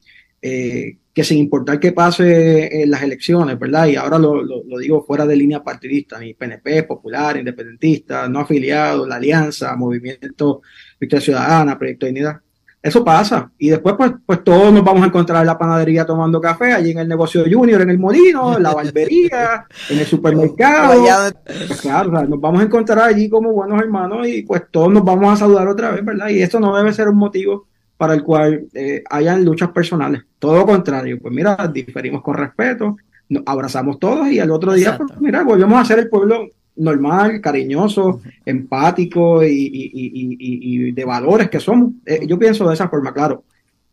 eh, 0.43 0.97
que 1.15 1.23
sin 1.23 1.39
importar 1.39 1.79
qué 1.79 1.93
pase 1.93 2.83
en 2.83 2.91
las 2.91 3.03
elecciones, 3.03 3.59
¿verdad? 3.59 3.87
Y 3.87 3.97
ahora 3.97 4.19
lo, 4.19 4.43
lo, 4.43 4.79
digo 4.79 5.05
fuera 5.05 5.25
de 5.27 5.37
línea 5.37 5.63
partidista, 5.63 6.19
ni 6.19 6.35
PNP, 6.35 6.83
Popular, 6.85 7.37
Independentista, 7.37 8.29
no 8.29 8.41
afiliado, 8.41 9.07
la 9.07 9.17
Alianza, 9.17 9.77
Movimiento 9.77 10.63
Victoria 10.99 11.25
Ciudadana, 11.25 11.79
Proyecto 11.79 12.07
de 12.07 12.13
Dignidad. 12.13 12.41
Eso 12.83 13.05
pasa. 13.05 13.53
Y 13.59 13.69
después, 13.69 13.95
pues, 13.97 14.11
pues 14.27 14.43
todos 14.43 14.73
nos 14.73 14.83
vamos 14.83 15.05
a 15.05 15.07
encontrar 15.07 15.43
en 15.43 15.47
la 15.47 15.57
panadería 15.57 16.05
tomando 16.05 16.41
café, 16.41 16.73
allí 16.73 16.91
en 16.91 16.99
el 16.99 17.09
negocio 17.09 17.45
Junior, 17.49 17.81
en 17.83 17.91
el 17.91 17.99
molino, 17.99 18.57
en 18.57 18.63
la 18.65 18.75
barbería, 18.75 19.67
en 19.89 19.99
el 19.99 20.07
supermercado. 20.07 21.05
Pues 21.45 21.81
claro, 21.81 22.11
nos 22.27 22.41
vamos 22.41 22.61
a 22.61 22.65
encontrar 22.65 23.01
allí 23.01 23.29
como 23.29 23.53
buenos 23.53 23.81
hermanos 23.81 24.27
y 24.27 24.43
pues 24.43 24.63
todos 24.73 24.93
nos 24.93 25.05
vamos 25.05 25.33
a 25.33 25.37
saludar 25.37 25.69
otra 25.69 25.93
vez, 25.93 26.05
¿verdad? 26.05 26.29
Y 26.31 26.43
esto 26.43 26.59
no 26.59 26.77
debe 26.77 26.93
ser 26.93 27.09
un 27.09 27.19
motivo 27.19 27.69
para 28.03 28.15
el 28.15 28.25
cual 28.25 28.67
eh, 28.75 29.05
hayan 29.09 29.45
luchas 29.45 29.71
personales. 29.71 30.25
Todo 30.41 30.57
lo 30.57 30.67
contrario, 30.67 31.21
pues 31.23 31.33
mira, 31.33 31.71
diferimos 31.73 32.21
con 32.21 32.35
respeto, 32.35 32.97
nos 33.29 33.45
abrazamos 33.47 34.01
todos 34.01 34.27
y 34.27 34.41
al 34.41 34.51
otro 34.51 34.73
día, 34.73 34.99
pues 34.99 35.21
mira, 35.21 35.45
volvemos 35.45 35.81
a 35.81 35.85
ser 35.85 36.01
el 36.01 36.09
pueblo 36.09 36.49
normal, 36.75 37.41
cariñoso, 37.41 38.21
empático 38.45 39.45
y, 39.45 40.91
de 40.91 41.05
valores 41.05 41.49
que 41.49 41.61
somos. 41.61 41.93
Eh, 42.05 42.27
yo 42.27 42.37
pienso 42.37 42.67
de 42.67 42.75
esa 42.75 42.89
forma, 42.89 43.15
claro. 43.15 43.45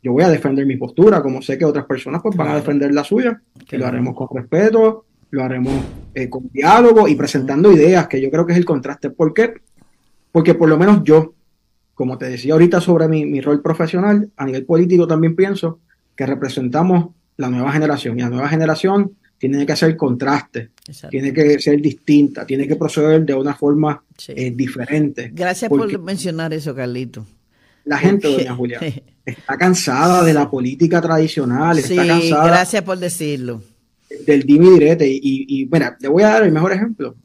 Yo 0.01 0.11
voy 0.13 0.23
a 0.23 0.29
defender 0.29 0.65
mi 0.65 0.75
postura, 0.75 1.21
como 1.21 1.43
sé 1.43 1.59
que 1.59 1.65
otras 1.65 1.85
personas 1.85 2.19
pues 2.23 2.35
van 2.35 2.47
a 2.47 2.55
defender 2.55 2.91
la 2.91 3.03
suya, 3.03 3.39
y 3.71 3.77
lo 3.77 3.85
haremos 3.85 4.15
con 4.15 4.27
respeto, 4.35 5.05
lo 5.29 5.43
haremos 5.43 5.83
eh, 6.15 6.27
con 6.27 6.49
diálogo 6.51 7.07
y 7.07 7.13
presentando 7.13 7.71
ideas, 7.71 8.07
que 8.07 8.19
yo 8.19 8.31
creo 8.31 8.43
que 8.43 8.53
es 8.53 8.57
el 8.57 8.65
contraste. 8.65 9.11
¿Por 9.11 9.35
qué? 9.35 9.53
Porque 10.31 10.55
por 10.55 10.67
lo 10.67 10.79
menos 10.79 11.03
yo, 11.03 11.35
como 11.99 12.17
te 12.17 12.29
decía 12.29 12.53
ahorita 12.53 12.79
sobre 12.79 13.09
mi, 13.09 13.41
rol 13.41 13.61
profesional, 13.61 14.31
a 14.37 14.45
nivel 14.45 14.63
político 14.63 15.05
también 15.05 15.35
pienso 15.35 15.81
que 16.15 16.25
representamos 16.25 17.09
la 17.35 17.49
nueva 17.49 17.73
generación 17.73 18.17
y 18.17 18.21
la 18.21 18.29
nueva 18.29 18.47
generación 18.47 19.17
tiene 19.37 19.65
que 19.65 19.73
hacer 19.73 19.97
contraste, 19.97 20.69
tiene 21.09 21.33
que 21.33 21.59
ser 21.59 21.81
distinta, 21.81 22.45
tiene 22.45 22.69
que 22.69 22.77
proceder 22.77 23.25
de 23.25 23.33
una 23.33 23.53
forma 23.53 24.01
eh, 24.29 24.51
diferente. 24.51 25.29
Gracias 25.33 25.67
por 25.67 25.99
mencionar 25.99 26.53
eso, 26.53 26.73
Carlito. 26.73 27.25
La 27.83 27.97
gente, 27.97 28.29
doña 28.29 28.55
Julia, 28.55 28.79
está 29.25 29.57
cansada 29.57 30.23
de 30.23 30.33
la 30.33 30.49
política 30.49 31.01
tradicional, 31.01 31.79
está 31.79 32.07
cansada. 32.07 32.47
Gracias 32.47 32.81
por 32.81 32.97
decirlo. 32.97 33.61
Del 34.25 34.43
dimi 34.43 34.69
direte. 34.69 35.05
Y, 35.05 35.19
y, 35.49 35.65
mira, 35.65 35.97
le 35.99 36.07
voy 36.07 36.23
a 36.23 36.29
dar 36.29 36.43
el 36.43 36.53
mejor 36.53 36.71
ejemplo. 36.71 37.17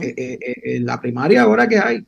Eh, 0.00 0.38
eh, 0.40 0.78
la 0.78 1.00
primaria 1.00 1.42
ahora 1.42 1.66
que 1.66 1.80
hay, 1.80 2.04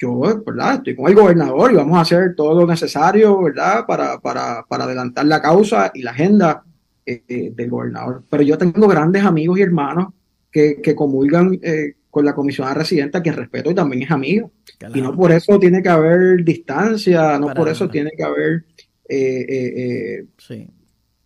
yo, 0.00 0.42
¿verdad? 0.46 0.76
Estoy 0.76 0.96
con 0.96 1.08
el 1.08 1.14
gobernador 1.14 1.72
y 1.72 1.76
vamos 1.76 1.98
a 1.98 2.00
hacer 2.00 2.34
todo 2.34 2.60
lo 2.60 2.66
necesario, 2.66 3.42
¿verdad? 3.42 3.84
Para, 3.86 4.18
para, 4.18 4.64
para 4.66 4.84
adelantar 4.84 5.26
la 5.26 5.42
causa 5.42 5.90
y 5.92 6.02
la 6.02 6.12
agenda 6.12 6.64
eh, 7.04 7.22
eh, 7.28 7.52
del 7.54 7.68
gobernador. 7.68 8.24
Pero 8.30 8.42
yo 8.42 8.56
tengo 8.56 8.88
grandes 8.88 9.24
amigos 9.24 9.58
y 9.58 9.62
hermanos 9.62 10.08
que, 10.50 10.80
que 10.82 10.94
comulgan 10.94 11.58
eh, 11.62 11.96
con 12.08 12.24
la 12.24 12.34
comisionada 12.34 12.76
residente, 12.76 13.22
que 13.22 13.30
respeto 13.30 13.70
y 13.70 13.74
también 13.74 14.02
es 14.02 14.10
amigo. 14.10 14.50
Y 14.94 15.02
no 15.02 15.14
por 15.14 15.32
eso 15.32 15.58
tiene 15.58 15.82
que 15.82 15.90
haber 15.90 16.42
distancia, 16.44 17.38
no 17.38 17.52
por 17.52 17.68
eso 17.68 17.88
tiene 17.88 18.10
que 18.16 18.24
haber 18.24 18.64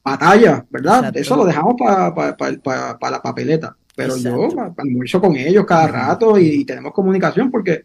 batalla, 0.03 0.67
¿verdad? 0.69 1.17
Eso 1.17 1.37
lo 1.37 1.45
dejamos 1.45 1.77
para 1.79 3.11
la 3.11 3.23
papeleta. 3.23 3.77
Pero 3.97 4.17
yo 4.17 4.49
almuerzo 4.77 5.21
con 5.21 5.37
ellos 5.37 5.65
cada 5.65 5.87
rato 5.87 6.37
y 6.37 6.65
tenemos 6.65 6.93
comunicación 6.93 7.49
porque 7.53 7.85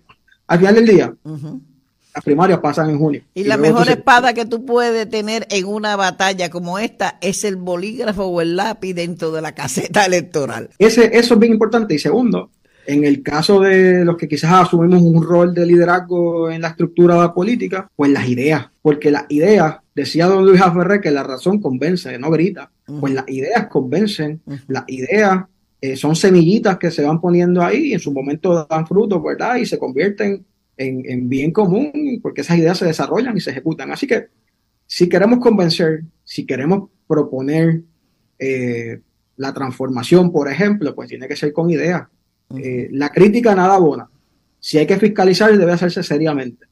al 0.50 0.58
final 0.58 0.76
del 0.76 0.86
día, 0.88 1.14
las 1.24 2.24
primarias 2.24 2.60
pasan 2.60 2.90
en 2.90 2.98
junio. 2.98 3.22
Y, 3.36 3.44
la 3.44 3.56
mejor 3.56 3.88
espada 3.88 4.34
que 4.34 4.48
tú 4.48 4.66
puedes 4.66 5.08
tener 5.08 5.46
en 5.52 5.66
una 5.66 5.96
batalla 5.96 6.50
como 6.50 6.80
esta 6.80 7.20
es 7.22 7.44
el 7.44 7.56
bolígrafo 7.56 8.26
o 8.26 8.42
el 8.42 8.56
lápiz 8.56 8.96
dentro 8.96 9.32
de 9.32 9.44
la 9.44 9.54
caseta 9.54 10.06
electoral. 10.06 10.72
Ese, 10.80 11.12
eso 11.14 11.36
es 11.36 11.40
bien 11.40 11.54
importante. 11.54 11.94
Y 11.94 12.00
segundo, 12.00 12.50
en 12.88 13.04
el 13.04 13.22
caso 13.22 13.60
de 13.60 14.04
los 14.04 14.18
que 14.18 14.28
quizás 14.28 14.52
asumimos 14.52 15.04
un 15.04 15.24
rol 15.24 15.54
de 15.54 15.68
liderazgo 15.68 16.50
en 16.50 16.64
la 16.64 16.70
estructura 16.70 17.32
política, 17.32 17.88
pues 17.96 18.12
las 18.12 18.28
ideas, 18.28 18.70
porque 18.82 19.12
las 19.12 19.26
ideas, 19.30 19.76
decía 19.94 20.26
don 20.26 20.48
Luis 20.48 20.62
Aferré 20.62 21.00
que 21.00 21.12
la 21.12 21.22
razón 21.22 21.62
convence, 21.62 22.18
no 22.18 22.32
grita, 22.32 22.72
pues 23.00 23.14
las 23.14 23.30
ideas 23.30 23.68
convencen, 23.68 24.42
las 24.68 24.86
ideas 24.88 25.44
eh, 25.82 25.96
son 25.96 26.16
semillitas 26.16 26.78
que 26.78 26.92
se 26.92 27.04
van 27.04 27.22
poniendo 27.22 27.64
ahí 27.64 27.88
y 27.88 27.94
en 27.94 28.00
su 28.00 28.12
momento 28.12 28.66
dan 28.70 28.86
frutos, 28.86 29.22
¿verdad? 29.24 29.56
Y 29.56 29.66
se 29.66 29.80
convierten 29.80 30.46
en, 30.76 31.28
bien 31.28 31.52
común 31.52 32.20
porque 32.22 32.42
esas 32.42 32.58
ideas 32.58 32.78
se 32.78 32.86
desarrollan 32.86 33.36
y 33.36 33.42
se 33.42 33.52
ejecutan. 33.52 33.92
Así 33.92 34.08
que 34.08 34.28
si 34.86 35.10
queremos 35.10 35.40
convencer, 35.40 36.04
si 36.24 36.46
queremos 36.46 36.90
proponer 37.08 37.82
eh, 38.38 39.00
la 39.38 39.54
transformación, 39.54 40.32
por 40.32 40.50
ejemplo, 40.50 40.96
pues 40.96 41.10
tiene 41.10 41.28
que 41.28 41.36
ser 41.36 41.52
con 41.54 41.70
ideas. 41.70 42.08
Eh, 42.56 42.90
la 42.92 43.10
crítica 43.10 43.54
nada 43.56 43.78
buena. 43.78 44.10
Si 44.60 44.78
hay 44.78 44.88
que 44.88 44.98
fiscalizar, 44.98 45.58
debe 45.58 45.72
hacerse 45.72 46.04
seriamente 46.04 46.69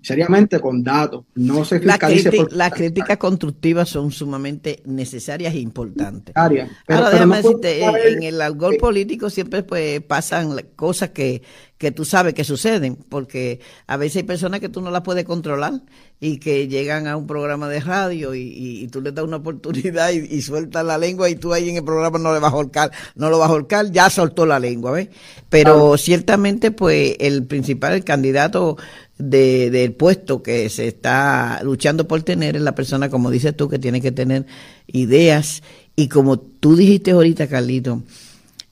seriamente 0.00 0.60
con 0.60 0.82
datos. 0.82 1.24
No 1.34 1.64
se 1.64 1.80
fiscalice 1.80 2.30
Las, 2.50 2.72
críticas 2.72 3.16
constructivas 3.16 3.88
son 3.88 4.12
sumamente 4.12 4.82
necesarias 4.84 5.54
e 5.54 5.58
importantes. 5.58 6.34
Pero, 6.34 6.68
Ahora, 6.88 7.10
déjame 7.10 7.36
decirte, 7.36 7.84
en 7.84 8.22
el 8.22 8.40
algor 8.40 8.74
eh, 8.74 8.78
político 8.78 9.28
siempre 9.28 9.62
pues 9.64 10.00
pasan 10.02 10.56
cosas 10.76 11.10
que, 11.10 11.42
que 11.78 11.90
tú 11.90 12.04
sabes 12.04 12.34
que 12.34 12.44
suceden, 12.44 12.96
porque 13.08 13.60
a 13.86 13.96
veces 13.96 14.18
hay 14.18 14.22
personas 14.22 14.60
que 14.60 14.68
tú 14.68 14.80
no 14.80 14.90
las 14.90 15.02
puedes 15.02 15.24
controlar 15.24 15.82
y 16.20 16.38
que 16.38 16.68
llegan 16.68 17.06
a 17.06 17.16
un 17.16 17.26
programa 17.26 17.68
de 17.68 17.80
radio 17.80 18.34
y, 18.34 18.88
tú 18.90 19.00
les 19.00 19.14
das 19.14 19.24
una 19.24 19.36
oportunidad 19.36 20.10
y, 20.12 20.18
y 20.18 20.42
sueltas 20.42 20.84
la 20.84 20.96
lengua 20.96 21.28
y 21.28 21.34
tú 21.34 21.52
ahí 21.52 21.68
en 21.68 21.76
el 21.76 21.84
programa 21.84 22.18
no 22.18 22.32
le 22.32 22.38
vas 22.38 22.52
a 22.52 22.56
holcar, 22.56 22.92
no 23.16 23.28
lo 23.30 23.38
vas 23.38 23.50
a 23.50 23.52
holcar, 23.52 23.90
ya 23.90 24.08
soltó 24.08 24.46
la 24.46 24.58
lengua, 24.58 24.92
¿ves? 24.92 25.08
Pero 25.50 25.98
ciertamente 25.98 26.70
pues 26.70 27.16
el 27.18 27.44
principal, 27.44 27.94
el 27.94 28.04
candidato 28.04 28.78
de, 29.18 29.70
del 29.70 29.92
puesto 29.92 30.42
que 30.42 30.68
se 30.68 30.88
está 30.88 31.60
luchando 31.62 32.06
por 32.06 32.22
tener 32.22 32.56
es 32.56 32.62
la 32.62 32.74
persona, 32.74 33.08
como 33.08 33.30
dices 33.30 33.56
tú, 33.56 33.68
que 33.68 33.78
tiene 33.78 34.00
que 34.00 34.12
tener 34.12 34.46
ideas. 34.86 35.62
Y 35.94 36.08
como 36.08 36.38
tú 36.38 36.76
dijiste 36.76 37.12
ahorita, 37.12 37.48
Carlito, 37.48 38.02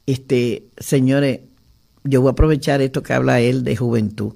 este, 0.07 0.65
señores, 0.79 1.41
yo 2.05 2.21
voy 2.21 2.29
a 2.29 2.33
aprovechar 2.33 2.83
esto 2.83 3.03
que 3.03 3.15
habla 3.15 3.41
él 3.41 3.65
de 3.65 3.77
juventud. 3.77 4.35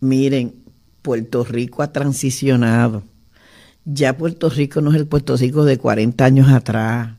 Miren, 0.00 0.54
Puerto 1.02 1.44
Rico 1.44 1.82
ha 1.82 1.92
transicionado. 1.92 3.04
Ya 3.84 4.16
Puerto 4.16 4.50
Rico 4.50 4.80
no 4.80 4.90
es 4.90 4.96
el 4.96 5.06
Puerto 5.06 5.36
Rico 5.36 5.64
de 5.64 5.78
40 5.78 6.24
años 6.24 6.48
atrás 6.48 7.17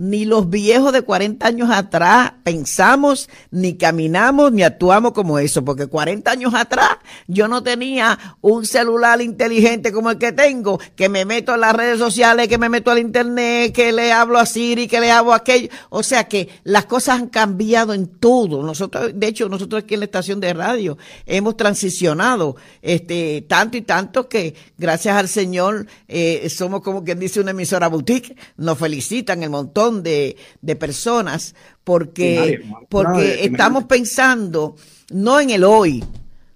ni 0.00 0.24
los 0.24 0.48
viejos 0.48 0.94
de 0.94 1.02
40 1.02 1.46
años 1.46 1.68
atrás 1.70 2.32
pensamos, 2.42 3.28
ni 3.50 3.76
caminamos, 3.76 4.50
ni 4.50 4.62
actuamos 4.62 5.12
como 5.12 5.38
eso, 5.38 5.62
porque 5.62 5.88
40 5.88 6.30
años 6.30 6.54
atrás 6.54 6.96
yo 7.26 7.48
no 7.48 7.62
tenía 7.62 8.18
un 8.40 8.64
celular 8.64 9.20
inteligente 9.20 9.92
como 9.92 10.10
el 10.10 10.16
que 10.16 10.32
tengo, 10.32 10.80
que 10.96 11.10
me 11.10 11.26
meto 11.26 11.52
en 11.52 11.60
las 11.60 11.76
redes 11.76 11.98
sociales, 11.98 12.48
que 12.48 12.56
me 12.56 12.70
meto 12.70 12.90
al 12.90 12.98
internet, 12.98 13.74
que 13.74 13.92
le 13.92 14.10
hablo 14.10 14.38
a 14.38 14.46
Siri, 14.46 14.88
que 14.88 15.00
le 15.00 15.10
hago 15.10 15.34
aquello. 15.34 15.68
O 15.90 16.02
sea 16.02 16.24
que 16.24 16.48
las 16.64 16.86
cosas 16.86 17.20
han 17.20 17.28
cambiado 17.28 17.92
en 17.92 18.06
todo. 18.06 18.62
Nosotros, 18.62 19.10
de 19.14 19.26
hecho, 19.26 19.50
nosotros 19.50 19.82
aquí 19.82 19.92
en 19.94 20.00
la 20.00 20.06
estación 20.06 20.40
de 20.40 20.54
radio 20.54 20.96
hemos 21.26 21.58
transicionado 21.58 22.56
este 22.80 23.44
tanto 23.46 23.76
y 23.76 23.82
tanto 23.82 24.30
que 24.30 24.54
gracias 24.78 25.14
al 25.14 25.28
Señor 25.28 25.86
eh, 26.08 26.48
somos 26.48 26.80
como 26.80 27.04
quien 27.04 27.18
dice 27.18 27.38
una 27.38 27.50
emisora 27.50 27.88
boutique, 27.88 28.34
nos 28.56 28.78
felicitan 28.78 29.42
el 29.42 29.50
montón 29.50 29.89
de, 30.02 30.36
personas 30.78 31.54
porque, 31.84 32.64
porque 32.88 33.44
estamos 33.44 33.84
pensando 33.84 34.76
no 35.10 35.40
en 35.40 35.50
el 35.50 35.64
hoy. 35.64 36.04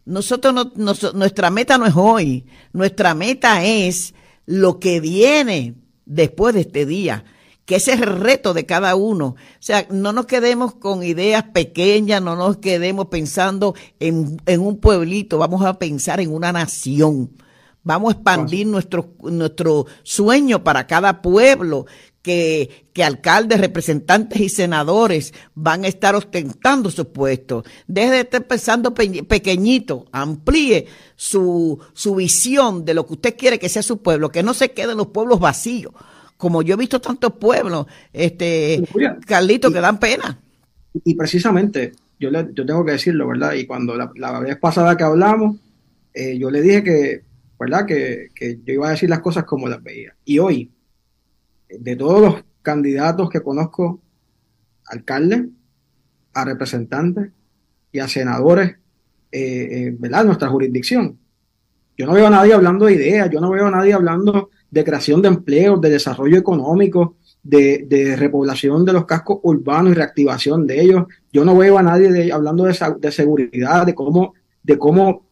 Nosotros 0.07 0.55
no, 0.55 0.95
nuestra 1.15 1.51
meta 1.51 1.79
no 1.79 1.87
es 1.87 1.95
hoy, 1.97 2.45
nuestra 2.73 3.15
meta 3.15 3.65
es 3.65 4.15
lo 4.47 4.79
que 4.79 5.01
viene 5.01 5.75
después 6.05 6.55
de 6.55 6.61
este 6.61 6.85
día, 6.85 7.25
que 7.65 7.77
ese 7.77 7.95
es 7.95 8.03
el 8.03 8.21
reto 8.21 8.53
de 8.53 8.67
cada 8.67 8.97
uno. 8.97 9.29
O 9.29 9.37
sea, 9.61 9.87
no 9.91 10.13
nos 10.13 10.27
quedemos 10.27 10.75
con 10.75 11.03
ideas 11.03 11.45
pequeñas, 11.55 12.21
no 12.21 12.37
nos 12.37 12.59
quedemos 12.59 13.07
pensando 13.07 13.75
en, 13.99 14.41
en 14.45 14.61
un 14.61 14.79
pueblito, 14.79 15.39
vamos 15.39 15.65
a 15.65 15.79
pensar 15.79 16.21
en 16.21 16.33
una 16.33 16.53
nación. 16.53 17.31
Vamos 17.85 18.15
a 18.15 18.17
expandir 18.17 18.67
nuestro, 18.67 19.15
nuestro 19.23 19.87
sueño 20.03 20.65
para 20.65 20.87
cada 20.87 21.21
pueblo, 21.21 21.85
que, 22.25 22.87
que, 22.95 23.05
alcaldes, 23.05 23.61
representantes 23.61 24.41
y 24.41 24.49
senadores 24.49 25.35
van 25.55 25.85
a 25.85 25.89
estar 25.89 26.15
ostentando 26.15 26.91
sus 26.91 27.09
puestos. 27.09 27.67
Deje 27.87 28.11
de 28.11 28.21
estar 28.21 28.47
pensando 28.47 28.95
pequeñito, 28.95 30.07
amplíe 30.11 30.87
su, 31.17 31.79
su 31.93 32.15
visión 32.15 32.87
de 32.87 32.95
lo 32.95 33.07
que 33.07 33.13
usted 33.13 33.37
quiere 33.37 33.59
que 33.59 33.69
sea 33.69 33.83
su 33.83 33.99
pueblo, 33.99 34.31
que 34.31 34.43
no 34.43 34.55
se 34.55 34.71
queden 34.71 34.97
los 34.97 35.09
pueblos 35.09 35.39
vacíos. 35.39 35.93
Como 36.39 36.63
yo 36.63 36.75
he 36.75 36.79
visto 36.79 36.99
tantos 36.99 37.35
pueblos, 37.35 37.87
este, 38.11 38.83
Carlito, 39.27 39.71
que 39.71 39.81
dan 39.81 40.01
pena. 40.01 40.41
Y 41.05 41.15
precisamente, 41.15 41.93
yo, 42.19 42.31
le, 42.31 42.49
yo 42.55 42.65
tengo 42.65 42.87
que 42.87 42.93
decirlo, 42.93 43.29
¿verdad? 43.29 43.53
Y 43.53 43.67
cuando 43.67 43.97
la, 43.97 44.11
la 44.17 44.41
vez 44.41 44.57
pasada 44.57 44.97
que 44.97 45.05
hablamos, 45.05 45.57
eh, 46.15 46.39
yo 46.39 46.51
le 46.51 46.63
dije 46.63 46.83
que, 46.83 47.23
¿verdad? 47.61 47.85
Que, 47.85 48.31
que 48.35 48.61
yo 48.65 48.73
iba 48.73 48.89
a 48.89 48.93
decir 48.93 49.11
las 49.11 49.21
cosas 49.21 49.45
como 49.45 49.69
las 49.69 49.83
veía. 49.83 50.17
Y 50.25 50.39
hoy, 50.39 50.71
de 51.69 51.97
todos 51.97 52.21
los 52.21 52.45
candidatos 52.63 53.29
que 53.31 53.41
conozco, 53.41 54.01
alcaldes, 54.87 55.45
a 56.33 56.45
representantes 56.45 57.31
y 57.93 58.01
a 58.01 58.09
senadores, 58.09 58.77
eh, 59.31 59.69
eh, 59.71 59.97
¿verdad? 59.99 60.25
Nuestra 60.25 60.49
jurisdicción. 60.49 61.19
Yo 61.97 62.07
no 62.07 62.13
veo 62.15 62.27
a 62.27 62.31
nadie 62.31 62.55
hablando 62.55 62.87
de 62.87 62.95
ideas, 62.95 63.31
yo 63.31 63.41
no 63.41 63.51
veo 63.51 63.67
a 63.67 63.71
nadie 63.71 63.93
hablando 63.93 64.51
de 64.71 64.85
creación 64.85 65.23
de 65.23 65.29
empleos, 65.29 65.81
de 65.81 65.91
desarrollo 65.91 66.37
económico, 66.37 67.17
de, 67.43 68.17
repoblación 68.19 68.85
de 68.85 68.93
los 68.93 69.05
cascos 69.05 69.39
urbanos 69.43 69.93
y 69.93 69.95
reactivación 69.95 70.67
de 70.67 70.81
ellos. 70.81 71.05
Yo 71.33 71.45
no 71.45 71.57
veo 71.57 71.79
a 71.79 71.83
nadie 71.83 72.33
hablando 72.33 72.65
de, 72.65 72.77
de, 72.99 73.13
seguridad, 73.13 73.87
de 73.87 73.95
cómo, 73.95 74.35
de 74.63 74.77
cómo 74.77 75.27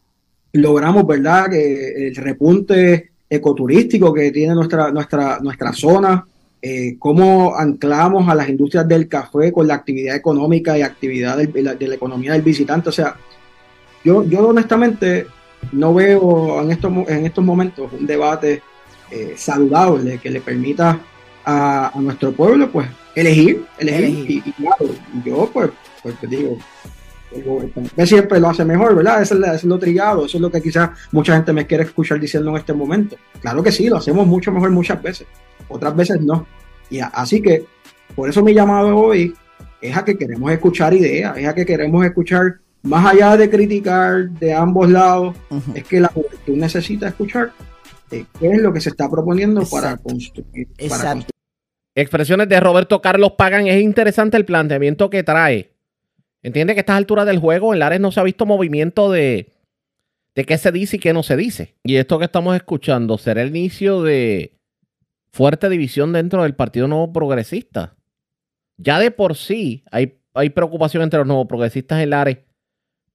logramos, 0.53 1.05
¿verdad?, 1.05 1.49
que 1.49 2.07
el 2.07 2.15
repunte 2.15 3.12
ecoturístico 3.35 4.13
que 4.13 4.31
tiene 4.31 4.53
nuestra, 4.53 4.91
nuestra, 4.91 5.39
nuestra 5.39 5.73
zona, 5.73 6.25
eh, 6.61 6.95
cómo 6.97 7.55
anclamos 7.55 8.29
a 8.29 8.35
las 8.35 8.47
industrias 8.47 8.87
del 8.87 9.07
café 9.07 9.51
con 9.51 9.67
la 9.67 9.75
actividad 9.75 10.15
económica 10.15 10.77
y 10.77 10.81
actividad 10.81 11.37
de 11.37 11.61
la, 11.61 11.95
economía 11.95 12.33
del 12.33 12.41
visitante. 12.41 12.89
O 12.89 12.93
sea, 12.93 13.15
yo, 14.03 14.23
yo 14.23 14.47
honestamente 14.47 15.27
no 15.71 15.93
veo 15.93 16.61
en 16.61 16.71
estos, 16.71 16.91
en 17.09 17.25
estos 17.25 17.43
momentos 17.43 17.91
un 17.91 18.05
debate 18.05 18.61
eh, 19.11 19.33
saludable 19.35 20.19
que 20.19 20.29
le 20.29 20.41
permita 20.41 20.99
a, 21.45 21.91
nuestro 21.95 22.31
pueblo 22.31 22.71
pues 22.71 22.87
elegir, 23.15 23.65
elegir, 23.77 24.43
Y, 24.45 24.51
claro, 24.53 24.85
yo 25.25 25.49
pues, 25.51 25.69
pues 26.01 26.15
te 26.19 26.27
digo, 27.35 27.61
siempre 28.05 28.39
lo 28.39 28.49
hace 28.49 28.65
mejor, 28.65 28.95
¿verdad? 28.95 29.21
Eso 29.21 29.35
es, 29.43 29.63
lo 29.63 29.79
trillado, 29.79 30.25
eso 30.25 30.37
es 30.37 30.41
lo 30.41 30.51
que 30.51 30.61
quizás 30.61 30.91
mucha 31.11 31.35
gente 31.35 31.53
me 31.53 31.65
quiere 31.65 31.83
escuchar 31.83 32.19
diciendo 32.19 32.51
en 32.51 32.57
este 32.57 32.73
momento. 32.73 33.15
Claro 33.41 33.63
que 33.63 33.71
sí, 33.71 33.87
lo 33.87 33.97
hacemos 33.97 34.27
mucho 34.27 34.51
mejor 34.51 34.71
muchas 34.71 35.01
veces, 35.01 35.27
otras 35.67 35.95
veces 35.95 36.21
no. 36.21 36.45
Y 36.89 36.99
así 36.99 37.41
que, 37.41 37.65
por 38.15 38.29
eso 38.29 38.43
mi 38.43 38.53
llamado 38.53 38.95
hoy 38.95 39.33
es 39.81 39.97
a 39.97 40.05
que 40.05 40.17
queremos 40.17 40.51
escuchar 40.51 40.93
ideas, 40.93 41.37
es 41.37 41.47
a 41.47 41.53
que 41.53 41.65
queremos 41.65 42.05
escuchar, 42.05 42.59
más 42.83 43.05
allá 43.05 43.37
de 43.37 43.49
criticar 43.49 44.29
de 44.29 44.53
ambos 44.53 44.89
lados, 44.89 45.35
es 45.73 45.83
que 45.85 45.99
la 45.99 46.09
juventud 46.09 46.55
necesita 46.55 47.07
escuchar 47.07 47.51
eh, 48.11 48.25
qué 48.39 48.51
es 48.51 48.61
lo 48.61 48.73
que 48.73 48.81
se 48.81 48.89
está 48.89 49.09
proponiendo 49.09 49.63
para 49.65 49.97
construir. 49.97 50.67
Expresiones 51.95 52.49
de 52.49 52.59
Roberto 52.59 53.01
Carlos 53.01 53.33
Pagan, 53.37 53.67
es 53.67 53.81
interesante 53.81 54.35
el 54.37 54.45
planteamiento 54.45 55.09
que 55.09 55.23
trae. 55.23 55.72
Entiende 56.43 56.73
que 56.73 56.81
a 56.81 56.81
estas 56.81 56.97
alturas 56.97 57.25
del 57.25 57.39
juego 57.39 57.73
en 57.73 57.79
Lares 57.79 58.01
no 58.01 58.11
se 58.11 58.19
ha 58.19 58.23
visto 58.23 58.45
movimiento 58.45 59.09
de, 59.09 59.53
de 60.35 60.45
qué 60.45 60.57
se 60.57 60.71
dice 60.71 60.97
y 60.97 60.99
qué 60.99 61.13
no 61.13 61.23
se 61.23 61.37
dice. 61.37 61.75
Y 61.83 61.95
esto 61.95 62.19
que 62.19 62.25
estamos 62.25 62.55
escuchando 62.55 63.17
será 63.17 63.41
el 63.41 63.49
inicio 63.49 64.03
de 64.03 64.59
fuerte 65.31 65.69
división 65.69 66.11
dentro 66.11 66.43
del 66.43 66.53
Partido 66.53 66.87
Nuevo 66.87 67.13
Progresista. 67.13 67.95
Ya 68.77 68.99
de 68.99 69.09
por 69.09 69.35
sí 69.35 69.83
hay, 69.89 70.19
hay 70.33 70.49
preocupación 70.49 71.03
entre 71.03 71.19
los 71.19 71.27
nuevos 71.27 71.47
progresistas 71.47 72.01
en 72.01 72.09
Lares 72.09 72.39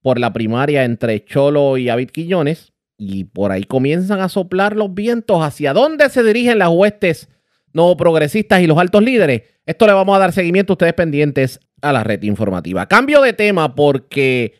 por 0.00 0.18
la 0.18 0.32
primaria 0.32 0.84
entre 0.84 1.22
Cholo 1.24 1.76
y 1.76 1.86
David 1.86 2.10
Quillones. 2.10 2.72
Y 2.96 3.24
por 3.24 3.52
ahí 3.52 3.62
comienzan 3.64 4.20
a 4.20 4.28
soplar 4.28 4.74
los 4.74 4.94
vientos 4.94 5.42
hacia 5.42 5.72
dónde 5.72 6.08
se 6.08 6.24
dirigen 6.24 6.58
las 6.58 6.70
huestes 6.70 7.28
nuevos 7.72 7.96
progresistas 7.96 8.62
y 8.62 8.66
los 8.66 8.78
altos 8.78 9.02
líderes. 9.02 9.42
Esto 9.66 9.86
le 9.86 9.92
vamos 9.92 10.16
a 10.16 10.18
dar 10.18 10.32
seguimiento 10.32 10.72
a 10.72 10.74
ustedes 10.74 10.94
pendientes 10.94 11.60
a 11.80 11.92
la 11.92 12.04
red 12.04 12.22
informativa. 12.22 12.86
Cambio 12.86 13.20
de 13.20 13.32
tema 13.32 13.74
porque 13.74 14.54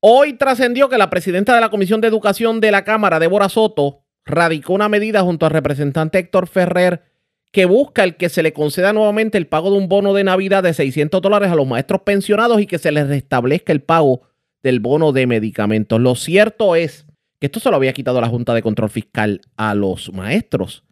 hoy 0.00 0.34
trascendió 0.34 0.88
que 0.88 0.98
la 0.98 1.10
presidenta 1.10 1.54
de 1.54 1.60
la 1.60 1.70
Comisión 1.70 2.00
de 2.00 2.08
Educación 2.08 2.60
de 2.60 2.70
la 2.70 2.84
Cámara, 2.84 3.18
Débora 3.18 3.48
Soto, 3.48 4.04
radicó 4.24 4.74
una 4.74 4.88
medida 4.88 5.22
junto 5.22 5.46
al 5.46 5.52
representante 5.52 6.18
Héctor 6.18 6.46
Ferrer 6.46 7.02
que 7.50 7.64
busca 7.64 8.04
el 8.04 8.16
que 8.16 8.28
se 8.28 8.42
le 8.42 8.52
conceda 8.52 8.92
nuevamente 8.92 9.38
el 9.38 9.46
pago 9.46 9.70
de 9.70 9.78
un 9.78 9.88
bono 9.88 10.12
de 10.12 10.24
Navidad 10.24 10.62
de 10.62 10.74
600 10.74 11.22
dólares 11.22 11.50
a 11.50 11.54
los 11.54 11.66
maestros 11.66 12.02
pensionados 12.02 12.60
y 12.60 12.66
que 12.66 12.78
se 12.78 12.92
les 12.92 13.08
restablezca 13.08 13.72
el 13.72 13.80
pago 13.80 14.22
del 14.62 14.80
bono 14.80 15.12
de 15.12 15.26
medicamentos. 15.26 16.00
Lo 16.00 16.14
cierto 16.14 16.76
es 16.76 17.06
que 17.40 17.46
esto 17.46 17.60
se 17.60 17.70
lo 17.70 17.76
había 17.76 17.92
quitado 17.92 18.20
la 18.20 18.28
Junta 18.28 18.52
de 18.54 18.62
Control 18.62 18.90
Fiscal 18.90 19.40
a 19.56 19.74
los 19.74 20.12
maestros. 20.12 20.84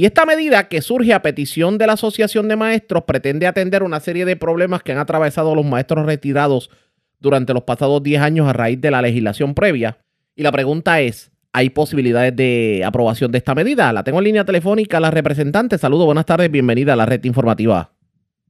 Y 0.00 0.06
esta 0.06 0.24
medida 0.24 0.66
que 0.66 0.80
surge 0.80 1.12
a 1.12 1.20
petición 1.20 1.76
de 1.76 1.86
la 1.86 1.92
Asociación 1.92 2.48
de 2.48 2.56
Maestros 2.56 3.04
pretende 3.04 3.46
atender 3.46 3.82
una 3.82 4.00
serie 4.00 4.24
de 4.24 4.34
problemas 4.34 4.82
que 4.82 4.92
han 4.92 4.98
atravesado 4.98 5.54
los 5.54 5.66
maestros 5.66 6.06
retirados 6.06 6.70
durante 7.18 7.52
los 7.52 7.64
pasados 7.64 8.02
10 8.02 8.22
años 8.22 8.48
a 8.48 8.54
raíz 8.54 8.80
de 8.80 8.90
la 8.90 9.02
legislación 9.02 9.54
previa. 9.54 9.98
Y 10.34 10.42
la 10.42 10.52
pregunta 10.52 11.02
es, 11.02 11.32
hay 11.52 11.68
posibilidades 11.68 12.34
de 12.34 12.82
aprobación 12.82 13.30
de 13.30 13.36
esta 13.36 13.54
medida. 13.54 13.92
La 13.92 14.02
tengo 14.02 14.20
en 14.20 14.24
línea 14.24 14.46
telefónica, 14.46 15.00
la 15.00 15.10
representante. 15.10 15.76
Saludos, 15.76 16.06
buenas 16.06 16.24
tardes, 16.24 16.50
bienvenida 16.50 16.94
a 16.94 16.96
la 16.96 17.04
red 17.04 17.22
informativa. 17.24 17.92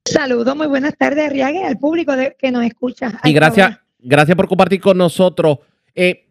Saludos, 0.05 0.55
muy 0.55 0.69
buenas 0.69 0.97
tardes, 0.97 1.27
Arriague, 1.27 1.65
al 1.65 1.79
público 1.79 2.13
que 2.39 2.53
nos 2.53 2.65
escucha. 2.65 3.19
Y 3.25 3.33
gracias, 3.33 3.77
gracias 3.99 4.37
por 4.37 4.47
compartir 4.47 4.81
con 4.81 4.97
nosotros. 4.97 5.59
Eh, 5.97 6.29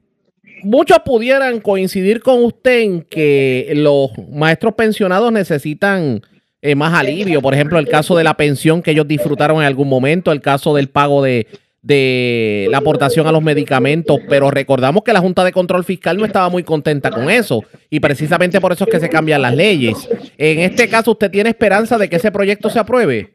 muchos 0.63 0.99
pudieran 0.99 1.59
coincidir 1.59 2.21
con 2.21 2.43
usted 2.43 2.79
en 2.81 3.01
que 3.01 3.71
los 3.75 4.11
maestros 4.31 4.73
pensionados 4.75 5.31
necesitan 5.31 6.21
eh, 6.61 6.75
más 6.75 6.93
alivio. 6.93 7.41
Por 7.41 7.53
ejemplo, 7.53 7.79
el 7.79 7.87
caso 7.87 8.15
de 8.15 8.23
la 8.23 8.35
pensión 8.35 8.81
que 8.81 8.91
ellos 8.91 9.07
disfrutaron 9.07 9.57
en 9.57 9.63
algún 9.63 9.89
momento, 9.89 10.31
el 10.31 10.41
caso 10.41 10.75
del 10.75 10.89
pago 10.89 11.23
de 11.23 11.47
de 11.81 12.67
la 12.69 12.79
aportación 12.79 13.27
a 13.27 13.31
los 13.31 13.41
medicamentos, 13.41 14.19
pero 14.27 14.51
recordamos 14.51 15.03
que 15.03 15.13
la 15.13 15.21
Junta 15.21 15.43
de 15.43 15.51
Control 15.51 15.85
Fiscal 15.85 16.17
no 16.17 16.25
estaba 16.25 16.49
muy 16.49 16.63
contenta 16.63 17.09
con 17.09 17.29
eso 17.29 17.63
y 17.89 17.99
precisamente 17.99 18.59
por 18.59 18.73
eso 18.73 18.83
es 18.83 18.89
que 18.89 18.99
se 18.99 19.09
cambian 19.09 19.41
las 19.41 19.55
leyes. 19.55 20.09
En 20.37 20.59
este 20.59 20.89
caso, 20.89 21.11
¿usted 21.11 21.31
tiene 21.31 21.49
esperanza 21.49 21.97
de 21.97 22.09
que 22.09 22.17
ese 22.17 22.31
proyecto 22.31 22.69
se 22.69 22.79
apruebe? 22.79 23.33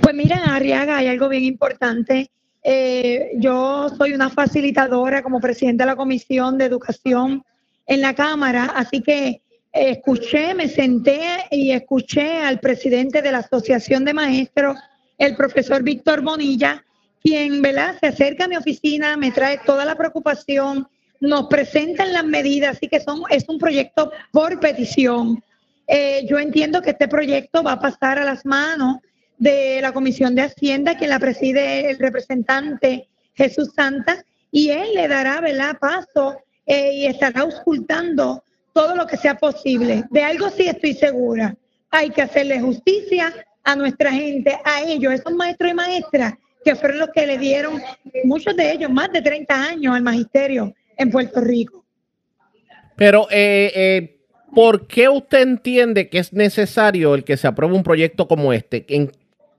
Pues 0.00 0.14
mira, 0.14 0.36
Arriaga, 0.54 0.98
hay 0.98 1.06
algo 1.06 1.28
bien 1.28 1.44
importante. 1.44 2.30
Eh, 2.62 3.30
yo 3.36 3.88
soy 3.96 4.12
una 4.12 4.28
facilitadora 4.28 5.22
como 5.22 5.40
presidenta 5.40 5.84
de 5.84 5.90
la 5.90 5.96
Comisión 5.96 6.58
de 6.58 6.66
Educación 6.66 7.42
en 7.86 8.00
la 8.00 8.14
Cámara, 8.14 8.72
así 8.76 9.00
que 9.00 9.42
escuché, 9.72 10.54
me 10.54 10.68
senté 10.68 11.20
y 11.50 11.72
escuché 11.72 12.38
al 12.38 12.60
presidente 12.60 13.22
de 13.22 13.32
la 13.32 13.38
Asociación 13.38 14.04
de 14.04 14.14
Maestros, 14.14 14.76
el 15.16 15.36
profesor 15.36 15.82
Víctor 15.82 16.20
Bonilla, 16.22 16.84
quien 17.22 17.62
¿verdad? 17.62 17.96
se 18.00 18.08
acerca 18.08 18.44
a 18.44 18.48
mi 18.48 18.56
oficina, 18.56 19.16
me 19.16 19.30
trae 19.30 19.58
toda 19.64 19.84
la 19.84 19.96
preocupación, 19.96 20.86
nos 21.20 21.46
presentan 21.48 22.12
las 22.12 22.24
medidas, 22.24 22.76
así 22.76 22.88
que 22.88 23.00
son, 23.00 23.22
es 23.30 23.48
un 23.48 23.58
proyecto 23.58 24.10
por 24.32 24.58
petición. 24.58 25.42
Eh, 25.86 26.26
yo 26.28 26.38
entiendo 26.38 26.80
que 26.80 26.90
este 26.90 27.08
proyecto 27.08 27.62
va 27.62 27.72
a 27.72 27.80
pasar 27.80 28.18
a 28.18 28.24
las 28.24 28.46
manos 28.46 28.98
de 29.40 29.80
la 29.80 29.92
Comisión 29.92 30.36
de 30.36 30.42
Hacienda, 30.42 30.96
que 30.96 31.08
la 31.08 31.18
preside 31.18 31.90
el 31.90 31.98
representante 31.98 33.08
Jesús 33.34 33.70
Santa, 33.74 34.24
y 34.52 34.68
él 34.68 34.94
le 34.94 35.08
dará 35.08 35.40
¿verdad? 35.40 35.78
paso 35.80 36.36
eh, 36.66 36.92
y 36.94 37.06
estará 37.06 37.40
auscultando 37.40 38.44
todo 38.72 38.94
lo 38.94 39.06
que 39.06 39.16
sea 39.16 39.36
posible. 39.36 40.04
De 40.10 40.22
algo 40.22 40.50
sí 40.50 40.68
estoy 40.68 40.94
segura, 40.94 41.56
hay 41.90 42.10
que 42.10 42.22
hacerle 42.22 42.60
justicia 42.60 43.32
a 43.64 43.74
nuestra 43.74 44.12
gente, 44.12 44.58
a 44.64 44.82
ellos, 44.82 45.12
esos 45.12 45.32
maestros 45.32 45.70
y 45.70 45.74
maestras 45.74 46.34
que 46.64 46.76
fueron 46.76 46.98
los 46.98 47.08
que 47.08 47.26
le 47.26 47.38
dieron, 47.38 47.80
muchos 48.24 48.54
de 48.54 48.72
ellos, 48.72 48.90
más 48.90 49.10
de 49.10 49.22
30 49.22 49.54
años 49.54 49.96
al 49.96 50.02
magisterio 50.02 50.74
en 50.96 51.10
Puerto 51.10 51.40
Rico. 51.40 51.84
Pero, 52.96 53.26
eh, 53.30 53.72
eh, 53.74 54.20
¿por 54.54 54.86
qué 54.86 55.08
usted 55.08 55.40
entiende 55.40 56.10
que 56.10 56.18
es 56.18 56.34
necesario 56.34 57.14
el 57.14 57.24
que 57.24 57.38
se 57.38 57.46
apruebe 57.46 57.74
un 57.74 57.82
proyecto 57.82 58.28
como 58.28 58.52
este? 58.52 58.84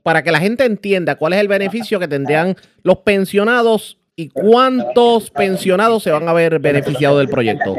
Para 0.03 0.23
que 0.23 0.31
la 0.31 0.39
gente 0.39 0.65
entienda 0.65 1.15
cuál 1.15 1.33
es 1.33 1.39
el 1.39 1.47
beneficio 1.47 1.99
que 1.99 2.07
tendrían 2.07 2.55
los 2.83 2.99
pensionados 2.99 3.97
y 4.15 4.29
cuántos 4.29 5.29
pensionados 5.31 6.03
se 6.03 6.11
van 6.11 6.27
a 6.27 6.33
ver 6.33 6.59
beneficiados 6.59 7.19
del 7.19 7.29
proyecto. 7.29 7.75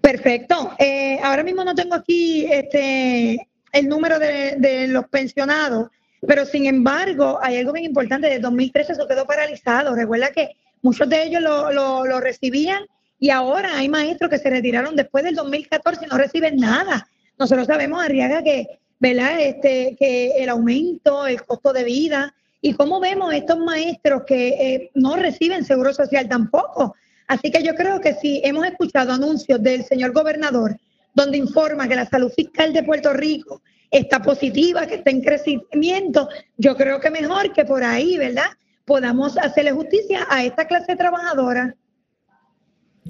Perfecto. 0.00 0.72
Eh, 0.78 1.18
ahora 1.22 1.42
mismo 1.42 1.64
no 1.64 1.74
tengo 1.74 1.94
aquí 1.94 2.46
este 2.50 3.48
el 3.72 3.88
número 3.88 4.18
de, 4.18 4.56
de 4.56 4.88
los 4.88 5.06
pensionados, 5.08 5.88
pero 6.26 6.44
sin 6.44 6.66
embargo, 6.66 7.38
hay 7.42 7.58
algo 7.58 7.72
bien 7.72 7.84
importante, 7.84 8.28
desde 8.28 8.40
2013 8.40 8.92
eso 8.92 9.06
quedó 9.06 9.26
paralizado. 9.26 9.94
Recuerda 9.94 10.30
que 10.30 10.56
muchos 10.82 11.08
de 11.08 11.22
ellos 11.24 11.42
lo, 11.42 11.72
lo, 11.72 12.20
recibían 12.20 12.82
Y 13.20 13.30
ahora 13.30 13.76
hay 13.76 13.88
maestros 13.88 14.30
que 14.30 14.38
se 14.38 14.50
retiraron 14.50 14.96
después 14.96 15.24
del 15.24 15.34
2014 15.34 16.04
y 16.04 16.08
no 16.08 16.18
reciben 16.18 16.56
nada. 16.56 17.08
Nosotros 17.38 17.66
sabemos, 17.66 18.02
Arriaga, 18.02 18.42
que, 18.42 18.80
¿verdad? 18.98 19.40
Este, 19.40 19.96
que 19.98 20.30
el 20.42 20.48
aumento, 20.48 21.26
el 21.26 21.42
costo 21.42 21.72
de 21.72 21.84
vida, 21.84 22.34
y 22.60 22.74
cómo 22.74 23.00
vemos 23.00 23.32
estos 23.32 23.58
maestros 23.58 24.22
que 24.26 24.48
eh, 24.48 24.90
no 24.94 25.16
reciben 25.16 25.64
seguro 25.64 25.92
social 25.94 26.28
tampoco. 26.28 26.94
Así 27.28 27.50
que 27.50 27.62
yo 27.62 27.74
creo 27.74 28.00
que 28.00 28.14
si 28.14 28.40
hemos 28.44 28.66
escuchado 28.66 29.12
anuncios 29.12 29.62
del 29.62 29.84
señor 29.84 30.12
gobernador 30.12 30.76
donde 31.14 31.38
informa 31.38 31.88
que 31.88 31.96
la 31.96 32.06
salud 32.06 32.32
fiscal 32.34 32.72
de 32.72 32.82
Puerto 32.82 33.12
Rico 33.12 33.62
está 33.90 34.20
positiva, 34.20 34.86
que 34.86 34.96
está 34.96 35.10
en 35.10 35.22
crecimiento, 35.22 36.28
yo 36.56 36.76
creo 36.76 37.00
que 37.00 37.10
mejor 37.10 37.52
que 37.52 37.64
por 37.64 37.82
ahí, 37.82 38.16
¿verdad? 38.18 38.46
Podamos 38.84 39.36
hacerle 39.38 39.72
justicia 39.72 40.26
a 40.28 40.44
esta 40.44 40.66
clase 40.66 40.96
trabajadora. 40.96 41.74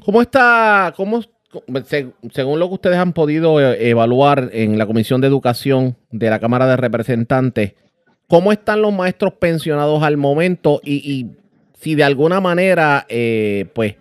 ¿Cómo 0.04 0.22
está, 0.22 0.92
cómo, 0.96 1.20
según 2.30 2.58
lo 2.58 2.68
que 2.68 2.74
ustedes 2.74 2.96
han 2.96 3.12
podido 3.12 3.60
eh, 3.60 3.90
evaluar 3.90 4.50
en 4.52 4.78
la 4.78 4.86
Comisión 4.86 5.20
de 5.20 5.26
Educación 5.26 5.96
de 6.10 6.30
la 6.30 6.38
Cámara 6.38 6.66
de 6.66 6.76
Representantes, 6.76 7.74
cómo 8.26 8.52
están 8.52 8.82
los 8.82 8.92
maestros 8.92 9.34
pensionados 9.34 10.02
al 10.02 10.16
momento 10.16 10.80
y, 10.84 11.26
si 11.80 11.94
de 11.94 12.04
alguna 12.04 12.40
manera, 12.40 13.06
eh, 13.08 13.66
pues, 13.72 13.94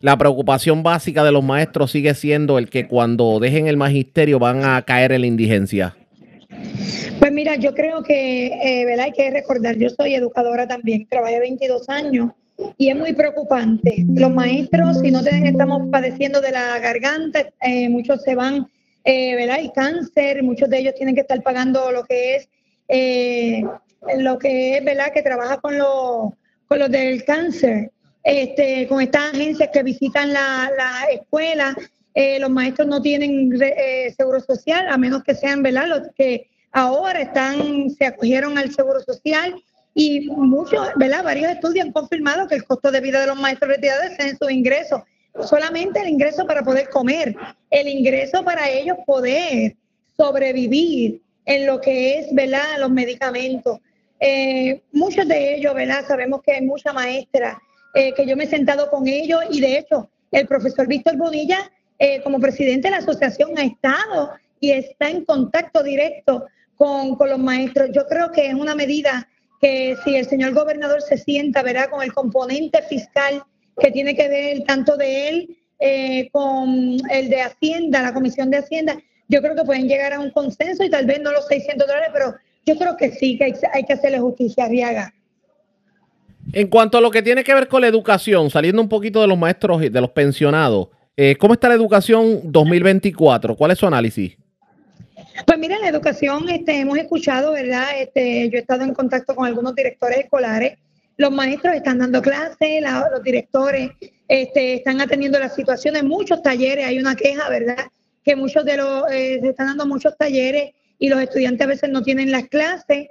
la 0.00 0.16
preocupación 0.16 0.82
básica 0.82 1.24
de 1.24 1.32
los 1.32 1.44
maestros 1.44 1.90
sigue 1.90 2.14
siendo 2.14 2.58
el 2.58 2.70
que 2.70 2.86
cuando 2.86 3.38
dejen 3.40 3.66
el 3.66 3.76
magisterio 3.76 4.38
van 4.38 4.64
a 4.64 4.82
caer 4.82 5.12
en 5.12 5.22
la 5.22 5.26
indigencia? 5.26 5.96
Pues 7.18 7.32
mira, 7.32 7.56
yo 7.56 7.74
creo 7.74 8.02
que, 8.02 8.46
eh. 8.46 9.00
Hay 9.00 9.12
que 9.12 9.30
recordar, 9.30 9.76
yo 9.76 9.90
soy 9.90 10.14
educadora 10.14 10.66
también, 10.66 11.06
trabajé 11.08 11.38
22 11.40 11.88
años 11.88 12.30
y 12.76 12.90
es 12.90 12.96
muy 12.96 13.12
preocupante. 13.12 14.04
Los 14.08 14.32
maestros, 14.32 15.00
si 15.00 15.10
no 15.10 15.20
estamos 15.20 15.88
padeciendo 15.90 16.40
de 16.40 16.52
la 16.52 16.78
garganta, 16.78 17.50
eh, 17.60 17.88
muchos 17.88 18.22
se 18.22 18.34
van, 18.34 18.68
eh, 19.04 19.34
¿verdad? 19.36 19.56
Hay 19.56 19.70
cáncer, 19.72 20.42
muchos 20.42 20.68
de 20.68 20.78
ellos 20.78 20.94
tienen 20.94 21.14
que 21.14 21.22
estar 21.22 21.42
pagando 21.42 21.90
lo 21.92 22.04
que 22.04 22.36
es, 22.36 22.48
eh, 22.88 23.62
lo 24.18 24.38
que 24.38 24.78
es, 24.78 24.84
¿verdad? 24.84 25.12
Que 25.12 25.22
trabaja 25.22 25.58
con, 25.58 25.78
los 25.78 26.32
con 26.66 26.78
los 26.78 26.90
del 26.90 27.24
cáncer 27.24 27.90
este, 28.22 28.86
con 28.88 29.00
estas 29.00 29.32
agencias 29.32 29.70
que 29.72 29.82
visitan 29.82 30.32
la, 30.32 30.70
la 30.76 31.04
escuela, 31.10 31.74
eh, 32.14 32.38
los 32.40 32.50
maestros 32.50 32.86
no 32.86 33.00
tienen 33.00 33.50
eh, 33.60 34.12
seguro 34.16 34.40
social, 34.40 34.86
a 34.88 34.98
menos 34.98 35.22
que 35.22 35.34
sean 35.34 35.62
¿verdad? 35.62 35.86
los 35.86 36.00
que 36.14 36.50
ahora 36.72 37.22
están, 37.22 37.88
se 37.90 38.06
acogieron 38.06 38.58
al 38.58 38.74
seguro 38.74 39.00
social 39.00 39.54
y 39.94 40.28
muchos, 40.28 40.88
¿verdad? 40.96 41.24
varios 41.24 41.50
estudios 41.50 41.86
han 41.86 41.92
confirmado 41.92 42.46
que 42.46 42.54
el 42.54 42.64
costo 42.64 42.90
de 42.90 43.00
vida 43.00 43.20
de 43.20 43.26
los 43.26 43.38
maestros 43.38 43.70
retirados 43.70 44.06
es 44.06 44.18
en 44.20 44.38
su 44.38 44.48
ingreso, 44.48 45.04
solamente 45.42 46.00
el 46.00 46.08
ingreso 46.08 46.46
para 46.46 46.62
poder 46.62 46.88
comer, 46.88 47.34
el 47.70 47.88
ingreso 47.88 48.44
para 48.44 48.70
ellos 48.70 48.96
poder 49.06 49.76
sobrevivir 50.16 51.22
en 51.44 51.66
lo 51.66 51.80
que 51.80 52.18
es 52.18 52.34
¿verdad? 52.34 52.78
los 52.78 52.90
medicamentos. 52.90 53.78
Eh, 54.20 54.82
muchos 54.92 55.26
de 55.28 55.54
ellos, 55.54 55.74
¿verdad? 55.74 56.04
Sabemos 56.06 56.42
que 56.42 56.52
hay 56.52 56.62
mucha 56.62 56.92
maestra 56.92 57.60
eh, 57.94 58.12
que 58.14 58.26
yo 58.26 58.36
me 58.36 58.44
he 58.44 58.48
sentado 58.48 58.90
con 58.90 59.06
ellos 59.06 59.40
y 59.50 59.60
de 59.60 59.78
hecho 59.78 60.10
el 60.30 60.46
profesor 60.46 60.86
Víctor 60.86 61.16
Bonilla, 61.16 61.70
eh, 61.98 62.20
como 62.22 62.38
presidente 62.38 62.88
de 62.88 62.92
la 62.92 62.98
asociación, 62.98 63.56
ha 63.56 63.62
estado 63.62 64.32
y 64.60 64.72
está 64.72 65.08
en 65.08 65.24
contacto 65.24 65.82
directo 65.82 66.46
con, 66.76 67.14
con, 67.14 67.30
los 67.30 67.38
maestros. 67.38 67.90
Yo 67.92 68.06
creo 68.06 68.30
que 68.30 68.48
es 68.48 68.54
una 68.54 68.74
medida 68.74 69.28
que 69.60 69.96
si 70.04 70.16
el 70.16 70.26
señor 70.26 70.52
gobernador 70.54 71.02
se 71.02 71.18
sienta, 71.18 71.62
verá, 71.62 71.90
con 71.90 72.02
el 72.02 72.12
componente 72.12 72.82
fiscal 72.82 73.42
que 73.78 73.90
tiene 73.90 74.16
que 74.16 74.28
ver 74.28 74.64
tanto 74.64 74.96
de 74.96 75.28
él 75.28 75.56
eh, 75.78 76.28
con 76.32 76.98
el 77.10 77.28
de 77.28 77.42
Hacienda, 77.42 78.02
la 78.02 78.14
Comisión 78.14 78.50
de 78.50 78.58
Hacienda, 78.58 78.98
yo 79.28 79.40
creo 79.40 79.54
que 79.54 79.64
pueden 79.64 79.88
llegar 79.88 80.12
a 80.12 80.20
un 80.20 80.30
consenso 80.30 80.84
y 80.84 80.90
tal 80.90 81.06
vez 81.06 81.20
no 81.20 81.32
los 81.32 81.46
600 81.46 81.86
dólares, 81.86 82.10
pero 82.12 82.34
yo 82.66 82.76
creo 82.76 82.96
que 82.96 83.12
sí, 83.12 83.36
que 83.36 83.44
hay, 83.44 83.54
hay 83.72 83.84
que 83.84 83.92
hacerle 83.92 84.18
justicia 84.20 84.64
a 84.64 84.68
Riaga. 84.68 85.14
En 86.52 86.68
cuanto 86.68 86.96
a 86.96 87.00
lo 87.00 87.10
que 87.10 87.22
tiene 87.22 87.44
que 87.44 87.52
ver 87.52 87.68
con 87.68 87.82
la 87.82 87.88
educación, 87.88 88.48
saliendo 88.48 88.80
un 88.80 88.88
poquito 88.88 89.20
de 89.20 89.26
los 89.26 89.36
maestros 89.36 89.82
y 89.82 89.90
de 89.90 90.00
los 90.00 90.10
pensionados, 90.10 90.88
eh, 91.14 91.36
¿cómo 91.36 91.54
está 91.54 91.68
la 91.68 91.74
educación 91.74 92.40
2024? 92.44 93.54
¿Cuál 93.54 93.72
es 93.72 93.78
su 93.78 93.86
análisis? 93.86 94.37
Pues 95.46 95.58
mira, 95.58 95.78
la 95.78 95.88
educación, 95.88 96.48
este, 96.48 96.80
hemos 96.80 96.98
escuchado, 96.98 97.52
¿verdad? 97.52 98.00
Este, 98.00 98.48
yo 98.50 98.58
he 98.58 98.60
estado 98.60 98.84
en 98.84 98.94
contacto 98.94 99.34
con 99.34 99.46
algunos 99.46 99.74
directores 99.74 100.18
escolares. 100.18 100.78
Los 101.16 101.30
maestros 101.30 101.74
están 101.74 101.98
dando 101.98 102.22
clases, 102.22 102.82
los 103.10 103.22
directores 103.22 103.90
este, 104.28 104.74
están 104.74 105.00
atendiendo 105.00 105.38
las 105.38 105.54
situaciones, 105.54 106.04
muchos 106.04 106.42
talleres, 106.42 106.86
hay 106.86 106.98
una 106.98 107.16
queja, 107.16 107.48
¿verdad? 107.48 107.86
Que 108.24 108.36
muchos 108.36 108.64
de 108.64 108.76
los, 108.76 109.04
eh, 109.10 109.38
se 109.40 109.48
están 109.48 109.68
dando 109.68 109.86
muchos 109.86 110.16
talleres 110.16 110.72
y 110.98 111.08
los 111.08 111.20
estudiantes 111.20 111.64
a 111.64 111.68
veces 111.68 111.90
no 111.90 112.02
tienen 112.02 112.30
las 112.30 112.48
clases. 112.48 113.08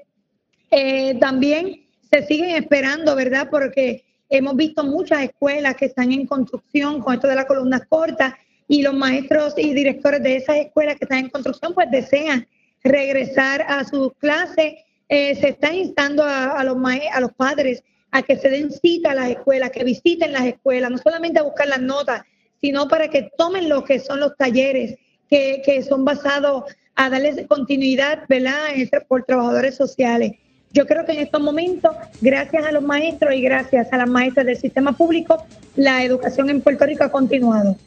Eh, 0.71 1.15
también 1.19 1.86
se 2.09 2.25
siguen 2.25 2.55
esperando, 2.55 3.15
¿verdad? 3.15 3.47
Porque 3.49 4.03
hemos 4.30 4.55
visto 4.55 4.84
muchas 4.84 5.23
escuelas 5.23 5.75
que 5.75 5.86
están 5.86 6.11
en 6.11 6.28
construcción 6.28 7.01
con 7.01 7.13
esto 7.13 7.28
de 7.28 7.36
las 7.36 7.45
columnas 7.45 7.82
cortas 7.88 8.34
y 8.68 8.82
los 8.82 8.93
maestros 8.93 9.53
y 9.57 9.74
directores 9.74 10.22
de 10.24 10.38
esas 10.38 10.57
escuelas 10.57 10.95
que 10.97 11.05
están 11.05 11.20
en 11.20 11.30
construcción 11.30 11.74
pues 11.74 11.89
desean 11.89 12.47
regresar 12.84 13.65
a 13.68 13.84
sus 13.84 14.13
clases. 14.20 14.76
Eh, 15.09 15.36
se 15.36 15.49
está 15.49 15.74
instando 15.74 16.24
a, 16.24 16.61
los 16.63 16.78
a 17.13 17.20
los 17.22 17.32
padres 17.34 17.84
a 18.11 18.22
que 18.22 18.36
se 18.38 18.49
den 18.49 18.72
cita 18.72 19.11
a 19.11 19.15
las 19.15 19.30
escuelas, 19.30 19.72
que 19.72 19.84
visiten 19.84 20.34
las 20.34 20.45
escuelas, 20.45 20.91
no 20.91 20.97
solamente 20.97 21.39
a 21.39 21.43
buscar 21.43 21.68
las 21.68 21.82
notas, 21.82 22.24
sino 22.59 22.88
para 22.88 23.09
que 23.09 23.30
tomen 23.38 23.70
lo 23.70 23.84
que 23.84 23.99
son 23.99 24.20
los 24.20 24.36
talleres 24.36 24.95
que, 25.30 25.61
que 25.65 25.82
son 25.84 26.03
basados 26.03 26.63
a 26.95 27.09
darles 27.09 27.45
continuidad, 27.47 28.24
¿verdad?, 28.28 28.70
por 29.07 29.24
trabajadores 29.24 29.76
sociales. 29.76 30.34
Yo 30.74 30.86
creo 30.86 31.05
que 31.05 31.13
en 31.13 31.20
estos 31.20 31.41
momentos, 31.41 31.95
gracias 32.22 32.65
a 32.65 32.72
los 32.72 32.84
maestros 32.84 33.34
y 33.34 33.41
gracias 33.41 33.91
a 33.93 33.97
las 33.97 34.09
maestras 34.09 34.45
del 34.45 34.57
sistema 34.57 34.91
público, 34.91 35.45
la 35.76 36.03
educación 36.03 36.49
en 36.49 36.61
Puerto 36.61 36.86
Rico 36.86 37.03
ha 37.03 37.11
continuado. 37.11 37.78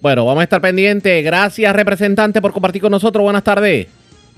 Bueno, 0.00 0.24
vamos 0.24 0.40
a 0.40 0.44
estar 0.44 0.60
pendientes. 0.60 1.24
Gracias, 1.24 1.74
representante, 1.74 2.40
por 2.40 2.52
compartir 2.52 2.82
con 2.82 2.90
nosotros. 2.90 3.22
Buenas 3.22 3.44
tardes. 3.44 3.88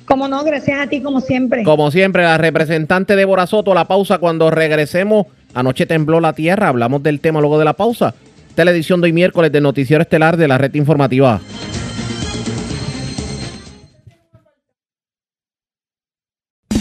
Como 0.05 0.27
no, 0.27 0.43
gracias 0.43 0.81
a 0.81 0.87
ti, 0.89 1.01
como 1.01 1.21
siempre. 1.21 1.63
Como 1.63 1.91
siempre, 1.91 2.23
la 2.23 2.39
representante 2.39 3.15
Débora 3.15 3.47
Soto, 3.47 3.75
la 3.75 3.87
pausa 3.87 4.19
cuando 4.19 4.51
regresemos. 4.51 5.27
Anoche 5.55 5.87
tembló 5.87 6.21
la 6.21 6.33
tierra, 6.33 6.69
hablamos 6.69 7.03
del 7.03 7.21
tema 7.21 7.41
luego 7.41 7.59
de 7.59 7.65
la 7.65 7.75
pausa. 7.75 8.15
Televisión 8.55 9.01
de 9.01 9.07
hoy 9.07 9.13
miércoles 9.13 9.53
de 9.53 9.61
Noticiero 9.61 10.03
Estelar 10.03 10.37
de 10.37 10.49
la 10.49 10.59
Red 10.59 10.75
Informativa. 10.75 11.41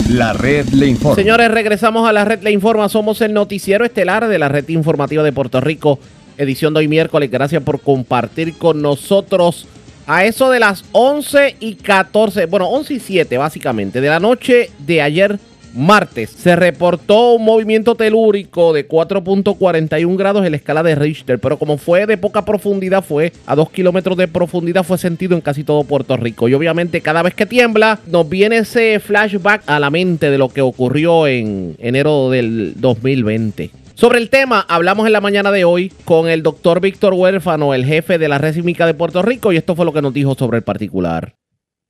La 0.09 0.34
red 0.34 0.67
le 0.69 0.88
informa. 0.88 1.15
Señores, 1.15 1.51
regresamos 1.51 2.09
a 2.09 2.13
la 2.13 2.25
red 2.25 2.41
le 2.41 2.49
informa. 2.49 2.89
Somos 2.89 3.21
el 3.21 3.32
noticiero 3.32 3.86
estelar 3.86 4.27
de 4.27 4.39
la 4.39 4.49
red 4.49 4.67
informativa 4.69 5.21
de 5.21 5.32
Puerto 5.32 5.61
Rico, 5.61 5.99
edición 6.40 6.74
de 6.74 6.80
hoy 6.80 6.88
miércoles. 6.88 7.30
Gracias 7.30 7.62
por 7.62 7.80
compartir 7.82 8.58
con 8.58 8.82
nosotros 8.82 9.68
a 10.08 10.26
eso 10.26 10.50
de 10.50 10.60
las 10.60 10.86
11 10.94 11.58
y 11.60 11.76
14, 11.76 12.48
bueno, 12.48 12.68
11 12.68 12.96
y 12.96 13.00
7 13.00 13.38
básicamente, 13.38 14.02
de 14.02 14.10
la 14.10 14.20
noche 14.20 14.72
de 14.80 15.04
ayer 15.04 15.40
martes 15.76 16.32
se 16.32 16.56
reportó 16.56 17.34
un 17.34 17.46
movimiento 17.46 17.94
telúrico 17.96 18.74
de 18.74 18.88
4.41 18.88 20.18
grados 20.18 20.46
en 20.46 20.52
la 20.52 20.58
escala 20.58 20.84
de 20.84 20.96
Richter, 20.96 21.40
pero 21.40 21.60
como 21.60 21.78
fue 21.78 22.06
de 22.06 22.18
poca 22.18 22.44
profundidad, 22.46 23.04
fue 23.04 23.32
a 23.46 23.56
2 23.56 23.70
kilómetros 23.70 24.18
de 24.18 24.28
profundidad, 24.28 24.84
fue 24.84 24.98
sentido 24.98 25.36
en 25.36 25.42
casi 25.42 25.64
todo 25.64 25.84
Puerto 25.84 26.18
Rico. 26.18 26.50
Y 26.50 26.54
obviamente 26.54 27.02
cada 27.02 27.22
vez 27.22 27.34
que 27.34 27.46
tiembla, 27.46 28.00
nos 28.08 28.28
viene 28.28 28.58
ese 28.58 29.00
flashback 29.00 29.64
a 29.68 29.80
la 29.80 29.90
mente 29.90 30.32
de 30.32 30.38
lo 30.38 30.50
que 30.50 30.62
ocurrió 30.62 31.28
en 31.28 31.76
enero 31.80 32.30
del 32.30 32.74
2020. 32.78 33.72
Sobre 34.00 34.20
el 34.20 34.30
tema, 34.30 34.62
hablamos 34.62 35.08
en 35.08 35.12
la 35.12 35.20
mañana 35.20 35.52
de 35.52 35.66
hoy 35.66 35.91
con 36.06 36.30
el 36.30 36.41
doctor 36.41 36.80
Víctor 36.80 37.14
Huérfano, 37.14 37.74
el 37.74 37.84
jefe 37.84 38.18
de 38.18 38.30
la 38.30 38.38
Red 38.38 38.54
Sísmica 38.54 38.86
de 38.86 38.93
Puerto 38.93 39.22
Rico, 39.22 39.52
y 39.52 39.58
esto 39.58 39.76
fue 39.76 39.84
lo 39.84 39.91
que 39.91 40.02
nos 40.02 40.14
dijo 40.14 40.36
sobre 40.36 40.60
el 40.60 40.64
particular. 40.64 41.36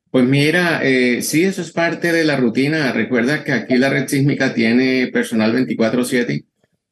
Pues 0.10 0.26
mira, 0.26 0.80
eh, 0.82 1.22
sí, 1.22 1.44
eso 1.44 1.62
es 1.62 1.72
parte 1.72 2.12
de 2.12 2.24
la 2.24 2.36
rutina. 2.36 2.92
Recuerda 2.94 3.44
que 3.44 3.52
aquí 3.52 3.78
la 3.78 3.92
red 3.92 4.08
sísmica 4.08 4.56
tiene 4.56 5.06
personal 5.14 5.54
24/7. 5.54 6.46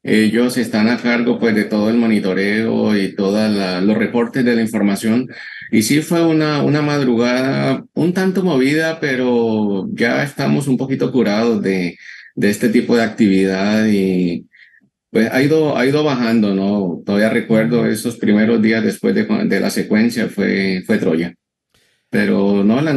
Ellos 0.04 0.56
están 0.56 0.86
a 0.88 0.98
cargo 0.98 1.40
pues 1.40 1.52
de 1.56 1.64
todo 1.64 1.90
el 1.90 1.96
monitoreo 1.96 2.96
y 2.96 3.16
todos 3.16 3.50
los 3.82 3.98
reportes 3.98 4.44
de 4.44 4.54
la 4.54 4.62
información. 4.62 5.26
Y 5.72 5.82
sí 5.82 6.00
fue 6.00 6.24
una, 6.24 6.62
una 6.62 6.80
madrugada 6.80 7.84
un 7.94 8.12
tanto 8.12 8.44
movida, 8.44 9.00
pero 9.00 9.88
ya 9.94 10.22
estamos 10.22 10.68
un 10.68 10.76
poquito 10.76 11.10
curados 11.10 11.60
de, 11.60 11.98
de 12.36 12.50
este 12.50 12.68
tipo 12.68 12.96
de 12.96 13.02
actividad 13.02 13.84
y 13.88 14.46
pues 15.10 15.30
ha 15.30 15.42
ido, 15.42 15.76
ha 15.76 15.86
ido 15.86 16.04
bajando, 16.04 16.54
¿no? 16.54 17.02
Todavía 17.04 17.30
recuerdo 17.30 17.86
esos 17.86 18.16
primeros 18.16 18.60
días 18.60 18.84
después 18.84 19.14
de, 19.14 19.24
de 19.24 19.60
la 19.60 19.70
secuencia 19.70 20.28
fue, 20.28 20.82
fue 20.86 20.98
Troya. 20.98 21.34
Pero 22.10 22.64
no, 22.64 22.80
la, 22.80 22.92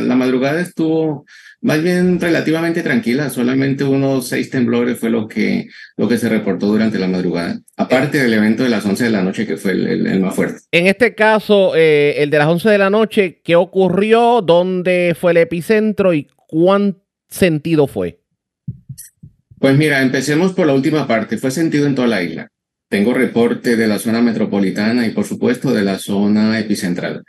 la, 0.00 0.16
madrugada 0.16 0.60
estuvo 0.60 1.24
más 1.60 1.80
bien 1.82 2.20
relativamente 2.20 2.82
tranquila, 2.82 3.30
solamente 3.30 3.84
unos 3.84 4.28
seis 4.28 4.50
temblores 4.50 4.98
fue 4.98 5.08
lo 5.08 5.28
que, 5.28 5.68
lo 5.96 6.08
que 6.08 6.18
se 6.18 6.28
reportó 6.28 6.66
durante 6.66 6.98
la 6.98 7.06
madrugada, 7.06 7.60
aparte 7.76 8.18
del 8.18 8.34
evento 8.34 8.64
de 8.64 8.68
las 8.68 8.84
11 8.84 9.04
de 9.04 9.10
la 9.10 9.22
noche 9.22 9.46
que 9.46 9.56
fue 9.56 9.70
el, 9.72 10.20
más 10.20 10.34
fuerte. 10.34 10.60
En 10.72 10.88
este 10.88 11.14
caso, 11.14 11.76
eh, 11.76 12.14
el 12.18 12.30
de 12.30 12.38
las 12.38 12.48
11 12.48 12.70
de 12.70 12.78
la 12.78 12.90
noche, 12.90 13.40
¿qué 13.44 13.54
ocurrió? 13.54 14.42
¿Dónde 14.42 15.16
fue 15.18 15.30
el 15.30 15.38
epicentro 15.38 16.12
y 16.12 16.26
cuán 16.48 16.98
sentido 17.28 17.86
fue? 17.86 18.20
Pues 19.58 19.76
mira, 19.76 20.02
empecemos 20.02 20.52
por 20.52 20.66
la 20.66 20.74
última 20.74 21.06
parte, 21.06 21.38
fue 21.38 21.50
sentido 21.50 21.86
en 21.86 21.94
toda 21.94 22.08
la 22.08 22.22
isla. 22.22 22.48
Tengo 22.88 23.14
reporte 23.14 23.76
de 23.76 23.86
la 23.88 23.98
zona 23.98 24.20
metropolitana 24.20 25.06
y 25.06 25.10
por 25.10 25.24
supuesto 25.24 25.72
de 25.72 25.82
la 25.82 25.98
zona 25.98 26.58
epicentral 26.58 27.24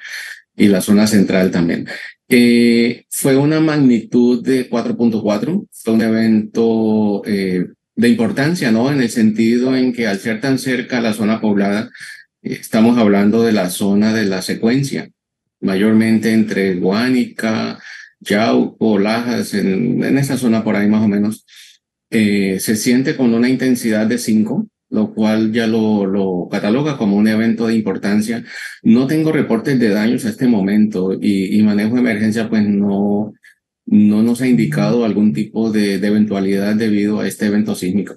y 0.56 0.68
la 0.68 0.82
zona 0.82 1.08
central 1.08 1.52
también. 1.52 1.88
Eh, 2.28 3.06
fue 3.10 3.38
una 3.38 3.62
magnitud 3.62 4.44
de 4.44 4.70
4.4, 4.70 5.68
fue 5.72 5.94
un 5.94 6.02
evento 6.02 7.22
eh, 7.26 7.68
de 7.96 8.10
importancia, 8.10 8.72
¿no? 8.72 8.92
En 8.92 9.02
el 9.02 9.10
sentido 9.10 9.76
en 9.76 9.94
que 9.94 10.08
al 10.08 10.20
ser 10.20 10.42
tan 10.42 10.60
cerca 10.60 10.98
a 10.98 11.02
la 11.02 11.14
zona 11.14 11.40
poblada, 11.40 11.90
estamos 12.42 12.98
hablando 12.98 13.44
de 13.44 13.54
la 13.54 13.70
zona 13.70 14.14
de 14.14 14.26
la 14.26 14.42
secuencia, 14.42 15.10
mayormente 15.62 16.34
entre 16.34 16.76
Guánica, 16.76 17.80
Yauco, 18.20 19.00
Lajas, 19.00 19.54
en, 19.54 20.04
en 20.04 20.18
esa 20.18 20.38
zona 20.38 20.64
por 20.64 20.76
ahí 20.76 20.88
más 20.88 21.04
o 21.04 21.08
menos. 21.08 21.46
Eh, 22.10 22.60
se 22.60 22.76
siente 22.76 23.16
con 23.16 23.34
una 23.34 23.50
intensidad 23.50 24.08
de 24.08 24.18
5, 24.18 24.68
lo 24.90 25.14
cual 25.14 25.52
ya 25.52 25.68
lo, 25.68 26.06
lo, 26.06 26.48
cataloga 26.50 26.98
como 26.98 27.18
un 27.18 27.28
evento 27.28 27.68
de 27.68 27.76
importancia. 27.76 28.44
No 28.84 29.08
tengo 29.08 29.32
reportes 29.32 29.80
de 29.80 29.90
daños 29.90 30.26
a 30.26 30.30
este 30.30 30.48
momento 30.48 31.14
y, 31.14 31.58
y 31.58 31.64
manejo 31.64 31.96
de 31.96 32.02
emergencia 32.02 32.50
pues 32.50 32.68
no, 32.68 33.34
no 33.86 34.24
nos 34.24 34.42
ha 34.42 34.48
indicado 34.48 35.06
algún 35.06 35.34
tipo 35.34 35.72
de, 35.72 36.00
de 36.00 36.08
eventualidad 36.08 36.76
debido 36.76 37.20
a 37.20 37.28
este 37.28 37.48
evento 37.48 37.76
sísmico. 37.76 38.16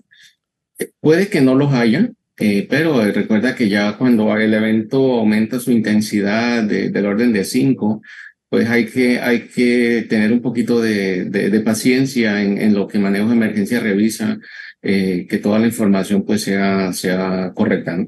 Eh, 0.78 0.90
puede 1.00 1.28
que 1.28 1.40
no 1.40 1.54
los 1.54 1.72
haya, 1.72 2.10
eh, 2.38 2.66
pero 2.70 3.04
recuerda 3.12 3.54
que 3.54 3.68
ya 3.68 3.98
cuando 3.98 4.34
el 4.36 4.54
evento 4.54 5.18
aumenta 5.18 5.60
su 5.60 5.70
intensidad 5.72 6.62
de, 6.64 6.90
del 6.90 7.06
orden 7.06 7.32
de 7.32 7.44
5, 7.44 8.02
pues 8.50 8.68
hay 8.68 8.86
que, 8.86 9.20
hay 9.20 9.48
que 9.48 10.06
tener 10.08 10.32
un 10.32 10.42
poquito 10.42 10.82
de, 10.82 11.24
de, 11.24 11.50
de 11.50 11.60
paciencia 11.60 12.42
en, 12.42 12.58
en, 12.58 12.74
lo 12.74 12.88
que 12.88 12.98
manejo 12.98 13.28
de 13.28 13.36
emergencia 13.36 13.80
revisa 13.80 14.38
eh, 14.82 15.26
que 15.28 15.38
toda 15.38 15.58
la 15.58 15.66
información 15.66 16.24
pues 16.24 16.42
sea, 16.42 16.92
sea 16.92 17.52
correcta. 17.54 18.04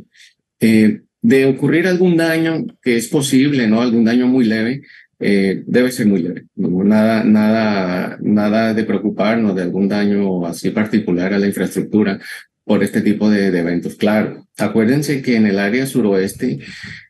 Eh, 0.61 1.03
de 1.23 1.47
ocurrir 1.47 1.87
algún 1.87 2.17
daño, 2.17 2.67
que 2.83 2.97
es 2.97 3.07
posible, 3.07 3.69
¿no? 3.69 3.81
Algún 3.81 4.05
daño 4.05 4.27
muy 4.27 4.45
leve, 4.45 4.83
eh, 5.21 5.63
debe 5.67 5.93
ser 5.93 6.07
muy 6.07 6.23
leve. 6.23 6.47
Nada, 6.57 7.23
nada, 7.23 8.19
nada 8.21 8.75
de 8.75 8.83
preocuparnos 8.83 9.55
de 9.55 9.63
algún 9.63 9.89
daño 9.89 10.45
así 10.45 10.71
particular 10.71 11.33
a 11.33 11.39
la 11.39 11.47
infraestructura 11.47 12.19
por 12.65 12.83
este 12.83 13.03
tipo 13.03 13.31
de, 13.31 13.53
de 13.53 13.61
eventos. 13.61 13.95
Claro, 13.95 14.49
acuérdense 14.59 15.23
que 15.23 15.37
en 15.37 15.47
el 15.47 15.61
área 15.61 15.87
suroeste, 15.87 16.59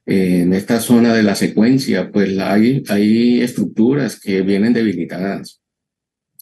en 0.07 0.53
esta 0.53 0.81
zona 0.81 1.15
de 1.15 1.23
la 1.23 1.35
secuencia, 1.35 2.11
pues 2.11 2.39
hay, 2.39 2.83
hay 2.89 3.41
estructuras 3.41 4.21
que 4.21 4.43
vienen 4.43 4.73
debilitadas. 4.73 5.63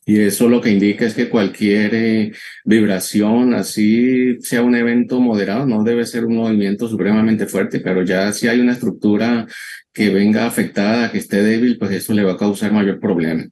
Y 0.07 0.19
eso 0.21 0.49
lo 0.49 0.61
que 0.61 0.71
indica 0.71 1.07
es 1.07 1.15
que 1.15 1.29
cualquier 1.29 1.95
eh, 1.95 2.33
vibración, 2.65 3.55
así 3.55 4.41
sea 4.41 4.63
un 4.63 4.75
evento 4.75 5.21
moderado, 5.21 5.67
no 5.67 5.85
debe 5.85 6.07
ser 6.07 6.25
un 6.25 6.37
movimiento 6.37 6.89
supremamente 6.89 7.47
fuerte, 7.47 7.81
pero 7.81 8.03
ya 8.03 8.33
si 8.33 8.49
hay 8.49 8.61
una 8.61 8.73
estructura 8.73 9.47
que 9.93 10.11
venga 10.11 10.47
afectada, 10.47 11.13
que 11.13 11.19
esté 11.19 11.43
débil, 11.43 11.79
pues 11.79 11.93
eso 11.93 12.15
le 12.15 12.25
va 12.25 12.33
a 12.33 12.37
causar 12.39 12.73
mayor 12.73 12.99
problema. 12.99 13.47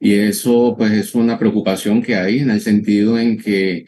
Y 0.00 0.14
eso 0.14 0.74
pues 0.76 0.92
es 0.92 1.14
una 1.14 1.38
preocupación 1.38 2.02
que 2.02 2.16
hay 2.16 2.40
en 2.40 2.50
el 2.50 2.60
sentido 2.60 3.18
en 3.18 3.38
que 3.38 3.84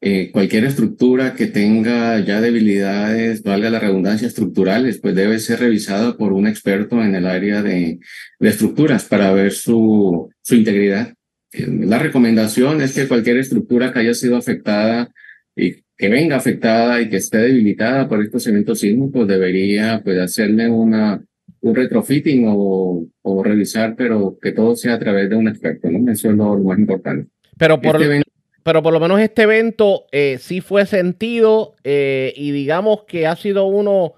eh, 0.00 0.30
cualquier 0.30 0.64
estructura 0.64 1.34
que 1.34 1.46
tenga 1.46 2.20
ya 2.20 2.40
debilidades, 2.40 3.42
valga 3.42 3.70
la 3.70 3.80
redundancia, 3.80 4.28
estructurales, 4.28 4.98
pues 4.98 5.14
debe 5.14 5.38
ser 5.40 5.60
revisada 5.60 6.16
por 6.16 6.32
un 6.32 6.46
experto 6.46 7.02
en 7.02 7.14
el 7.14 7.26
área 7.26 7.62
de, 7.62 7.98
de 8.38 8.48
estructuras 8.48 9.04
para 9.04 9.32
ver 9.32 9.52
su, 9.52 10.30
su 10.40 10.54
integridad. 10.54 11.14
La 11.52 11.98
recomendación 11.98 12.80
es 12.80 12.94
que 12.94 13.08
cualquier 13.08 13.38
estructura 13.38 13.92
que 13.92 14.00
haya 14.00 14.14
sido 14.14 14.36
afectada 14.36 15.12
y 15.56 15.82
que 15.96 16.08
venga 16.08 16.36
afectada 16.36 17.00
y 17.00 17.08
que 17.08 17.16
esté 17.16 17.38
debilitada 17.38 18.08
por 18.08 18.22
estos 18.22 18.46
eventos 18.46 18.80
sísmicos 18.80 19.26
debería 19.26 20.00
pues 20.04 20.18
hacerle 20.18 20.68
una 20.68 21.20
un 21.60 21.74
retrofitting 21.74 22.44
o, 22.46 23.06
o 23.22 23.42
revisar, 23.42 23.96
pero 23.96 24.38
que 24.40 24.52
todo 24.52 24.76
sea 24.76 24.94
a 24.94 24.98
través 24.98 25.28
de 25.28 25.36
un 25.36 25.48
experto, 25.48 25.90
¿no? 25.90 26.10
Eso 26.10 26.30
es 26.30 26.36
lo, 26.36 26.56
más 26.58 26.78
importante. 26.78 27.30
Pero 27.56 27.80
por, 27.80 28.00
este 28.00 28.22
pero 28.68 28.82
por 28.82 28.92
lo 28.92 29.00
menos 29.00 29.18
este 29.18 29.44
evento 29.44 30.04
eh, 30.12 30.36
sí 30.38 30.60
fue 30.60 30.84
sentido 30.84 31.74
eh, 31.84 32.34
y 32.36 32.50
digamos 32.50 33.04
que 33.04 33.26
ha 33.26 33.34
sido 33.34 33.64
uno 33.64 34.12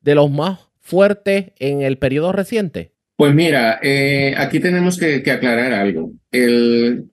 de 0.00 0.16
los 0.16 0.28
más 0.28 0.58
fuertes 0.80 1.52
en 1.60 1.82
el 1.82 1.98
periodo 1.98 2.32
reciente. 2.32 2.90
Pues 3.14 3.32
mira, 3.32 3.78
eh, 3.80 4.34
aquí 4.36 4.58
tenemos 4.58 4.98
que, 4.98 5.22
aclarar 5.30 5.72
algo. 5.72 6.10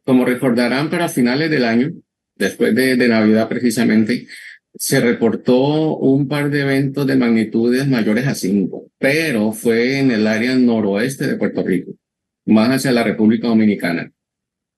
Como 0.04 0.26
recordarán, 0.26 0.90
para 0.90 1.10
finales 1.10 1.52
del 1.52 1.66
año, 1.66 1.92
después 2.36 2.74
de, 2.74 2.96
de, 2.96 3.08
Navidad 3.08 3.48
precisamente, 3.48 4.26
se 4.74 5.00
reportó 5.00 5.96
un 5.96 6.28
par 6.28 6.50
de 6.50 6.62
eventos 6.62 7.06
de 7.06 7.18
magnitudes 7.18 7.88
mayores 7.88 8.26
a 8.26 8.34
5, 8.34 8.94
pero 8.98 9.52
fue 9.52 10.00
en 10.00 10.10
el 10.10 10.26
área 10.26 10.56
noroeste 10.56 11.28
de 11.28 11.36
Puerto 11.36 11.62
Rico, 11.62 11.92
más 12.48 12.70
hacia 12.70 12.92
la 12.92 13.04
República 13.04 13.48
Dominicana. 13.48 14.12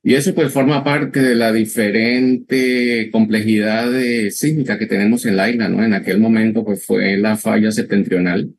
Y 0.04 0.16
eso 0.16 0.34
pues 0.34 0.52
forma 0.52 0.84
parte 0.84 1.22
de 1.22 1.36
la 1.36 1.52
diferente 1.52 3.10
complejidad 3.12 3.92
de 3.92 4.32
sísmica 4.32 4.80
que 4.80 4.88
tenemos 4.88 5.26
en 5.26 5.38
la 5.38 5.50
isla, 5.50 5.70
¿no? 5.70 5.84
En 5.84 5.94
aquel 5.94 6.20
momento 6.20 6.66
pues 6.66 6.86
fue 6.86 7.18
la 7.18 7.38
falla 7.38 7.72
septentrional 7.72 8.52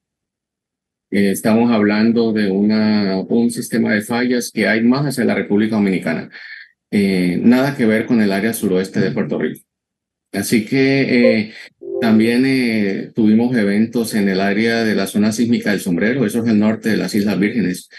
eh, 1.12 1.30
estamos 1.30 1.70
hablando 1.70 2.32
de 2.32 2.50
una, 2.50 3.18
un 3.20 3.50
sistema 3.50 3.92
de 3.92 4.00
fallas 4.00 4.50
que 4.50 4.66
hay 4.66 4.80
más 4.82 5.04
hacia 5.04 5.26
la 5.26 5.34
República 5.34 5.76
Dominicana. 5.76 6.30
Eh, 6.90 7.38
nada 7.42 7.76
que 7.76 7.84
ver 7.84 8.06
con 8.06 8.22
el 8.22 8.32
área 8.32 8.54
suroeste 8.54 8.98
de 9.00 9.10
Puerto 9.10 9.38
Rico. 9.38 9.60
Así 10.32 10.64
que 10.64 11.40
eh, 11.40 11.52
también 12.00 12.44
eh, 12.46 13.12
tuvimos 13.14 13.54
eventos 13.54 14.14
en 14.14 14.30
el 14.30 14.40
área 14.40 14.84
de 14.84 14.94
la 14.94 15.06
zona 15.06 15.32
sísmica 15.32 15.70
del 15.70 15.80
sombrero, 15.80 16.24
eso 16.24 16.42
es 16.42 16.48
el 16.48 16.58
norte 16.58 16.88
de 16.88 16.96
las 16.96 17.14
Islas 17.14 17.38
Vírgenes. 17.38 17.90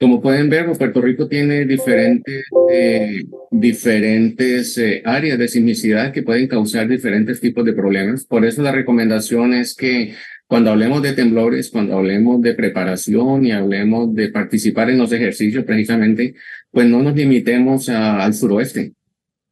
Como 0.00 0.22
pueden 0.22 0.48
ver, 0.48 0.70
Puerto 0.78 1.00
Rico 1.00 1.26
tiene 1.26 1.64
diferentes, 1.64 2.44
eh, 2.70 3.24
diferentes 3.50 4.78
eh, 4.78 5.02
áreas 5.04 5.38
de 5.38 5.48
sismicidad 5.48 6.12
que 6.12 6.22
pueden 6.22 6.46
causar 6.46 6.86
diferentes 6.86 7.40
tipos 7.40 7.64
de 7.64 7.72
problemas. 7.72 8.24
Por 8.24 8.44
eso 8.44 8.62
la 8.62 8.70
recomendación 8.70 9.54
es 9.54 9.74
que 9.74 10.14
cuando 10.46 10.70
hablemos 10.70 11.02
de 11.02 11.14
temblores, 11.14 11.70
cuando 11.70 11.98
hablemos 11.98 12.40
de 12.40 12.54
preparación 12.54 13.44
y 13.44 13.50
hablemos 13.50 14.14
de 14.14 14.28
participar 14.28 14.88
en 14.88 14.98
los 14.98 15.12
ejercicios 15.12 15.64
precisamente, 15.64 16.34
pues 16.70 16.86
no 16.86 17.02
nos 17.02 17.16
limitemos 17.16 17.88
a, 17.88 18.22
al 18.24 18.34
suroeste 18.34 18.92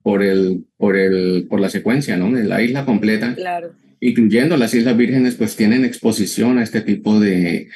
por 0.01 0.22
el, 0.22 0.64
por 0.76 0.97
el, 0.97 1.49
por 1.51 1.59
la 1.59 1.70
secuencia, 1.70 2.16
¿no? 2.16 2.30
La 2.30 2.62
isla 2.62 2.84
completa, 2.84 3.34
claro. 3.34 3.72
incluyendo 3.99 4.57
las 4.57 4.72
Islas 4.74 4.97
Vírgenes, 4.97 5.34
pues 5.34 5.57
tienen 5.57 5.84
exposición 5.84 6.59
a 6.59 6.62
este 6.62 6.82
tipo 6.82 7.18
de, 7.18 7.68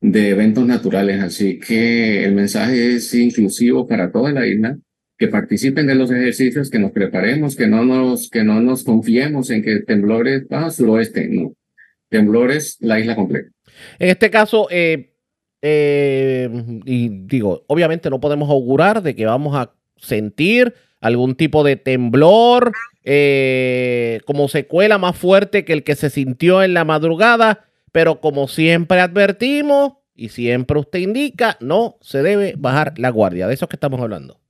de 0.00 0.30
eventos 0.30 0.66
naturales. 0.66 1.22
Así 1.22 1.58
que 1.58 2.24
el 2.24 2.34
mensaje 2.34 2.94
es 2.94 3.12
inclusivo 3.14 3.86
para 3.86 4.12
toda 4.12 4.32
la 4.32 4.46
isla, 4.46 4.78
que 5.16 5.28
participen 5.28 5.86
de 5.86 5.96
los 5.96 6.10
ejercicios, 6.10 6.70
que 6.70 6.78
nos 6.78 6.92
preparemos, 6.92 7.56
que 7.56 7.66
no 7.66 7.84
nos, 7.84 8.30
que 8.30 8.44
no 8.44 8.60
nos 8.60 8.84
confiemos 8.84 9.50
en 9.50 9.62
que 9.62 9.80
temblores, 9.80 10.44
ah, 10.50 10.70
suroeste, 10.70 11.28
no 11.28 11.54
temblores 12.08 12.76
la 12.80 12.98
isla 13.00 13.14
completa. 13.14 13.50
En 13.98 14.08
este 14.08 14.30
caso, 14.30 14.68
eh, 14.70 15.14
eh, 15.62 16.48
y 16.84 17.08
digo, 17.26 17.64
obviamente 17.66 18.10
no 18.10 18.20
podemos 18.20 18.50
augurar 18.50 19.02
de 19.02 19.14
que 19.14 19.26
vamos 19.26 19.56
a 19.56 19.74
sentir 19.96 20.74
algún 21.00 21.34
tipo 21.34 21.64
de 21.64 21.76
temblor 21.76 22.72
eh, 23.04 24.20
como 24.26 24.48
secuela 24.48 24.98
más 24.98 25.16
fuerte 25.16 25.64
que 25.64 25.72
el 25.72 25.84
que 25.84 25.96
se 25.96 26.10
sintió 26.10 26.62
en 26.62 26.74
la 26.74 26.84
madrugada, 26.84 27.67
pero 27.92 28.20
como 28.20 28.48
siempre 28.48 29.00
advertimos 29.00 29.94
y 30.14 30.30
siempre 30.30 30.78
usted 30.78 30.98
indica, 30.98 31.56
no 31.60 31.96
se 32.00 32.22
debe 32.22 32.54
bajar 32.58 32.98
la 32.98 33.10
guardia. 33.10 33.46
De 33.46 33.54
eso 33.54 33.64
es 33.66 33.68
que 33.68 33.76
estamos 33.76 34.00
hablando. 34.00 34.40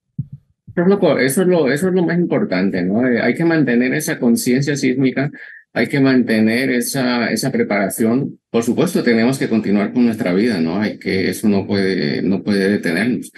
Eso 0.75 1.43
es 1.43 1.49
lo, 1.49 1.71
eso 1.71 1.89
es 1.89 1.95
lo 1.95 2.05
más 2.05 2.19
importante, 2.19 2.83
¿no? 2.83 3.01
hay 3.01 3.35
que 3.35 3.45
mantener 3.45 3.95
esa 3.95 4.19
conciencia 4.19 4.77
sísmica 4.77 5.31
hay 5.73 5.87
que 5.87 6.01
mantener 6.01 6.71
esa, 6.71 7.31
esa 7.31 7.53
preparación. 7.53 8.41
Por 8.51 8.65
supuesto, 8.65 9.03
tenemos 9.03 9.39
que 9.39 9.49
continuar 9.49 9.93
con 9.93 10.07
nuestra 10.07 10.33
vida, 10.33 10.61
¿no? 10.61 10.81
Hay 10.81 10.99
que, 10.99 11.31
eso 11.31 11.49
no 11.49 11.67
puede, 11.67 12.23
no 12.23 12.43
puede 12.43 12.69
detenernos. 12.69 13.31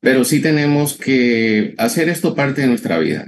Pero 0.00 0.24
sí 0.24 0.40
tenemos 0.40 0.96
que 0.96 1.74
hacer 1.78 2.08
esto 2.08 2.34
parte 2.34 2.62
de 2.62 2.68
nuestra 2.68 2.98
vida. 2.98 3.26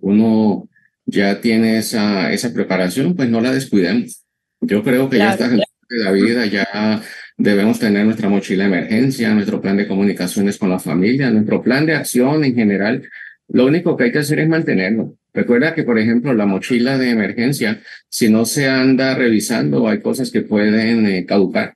uno 0.00 0.68
ya 1.06 1.40
tiene 1.40 1.78
esa, 1.78 2.32
esa 2.32 2.52
preparación, 2.54 3.16
pues 3.16 3.28
no 3.28 3.40
la 3.40 3.52
descuidemos. 3.52 4.19
Yo 4.60 4.82
creo 4.82 5.08
que 5.08 5.18
ya 5.18 5.32
está 5.32 5.46
en 5.46 5.60
la 5.90 6.12
vida, 6.12 6.46
ya 6.46 7.02
debemos 7.36 7.78
tener 7.78 8.04
nuestra 8.04 8.28
mochila 8.28 8.64
de 8.64 8.70
emergencia, 8.70 9.34
nuestro 9.34 9.60
plan 9.60 9.76
de 9.76 9.88
comunicaciones 9.88 10.58
con 10.58 10.68
la 10.68 10.78
familia, 10.78 11.30
nuestro 11.30 11.62
plan 11.62 11.86
de 11.86 11.94
acción 11.94 12.44
en 12.44 12.54
general. 12.54 13.08
Lo 13.48 13.66
único 13.66 13.96
que 13.96 14.04
hay 14.04 14.12
que 14.12 14.18
hacer 14.18 14.40
es 14.40 14.48
mantenerlo. 14.48 15.16
Recuerda 15.32 15.74
que, 15.74 15.84
por 15.84 15.98
ejemplo, 15.98 16.34
la 16.34 16.46
mochila 16.46 16.98
de 16.98 17.10
emergencia, 17.10 17.80
si 18.08 18.28
no 18.28 18.44
se 18.44 18.68
anda 18.68 19.14
revisando, 19.14 19.88
hay 19.88 20.00
cosas 20.00 20.30
que 20.30 20.42
pueden 20.42 21.06
eh, 21.06 21.24
caducar. 21.24 21.74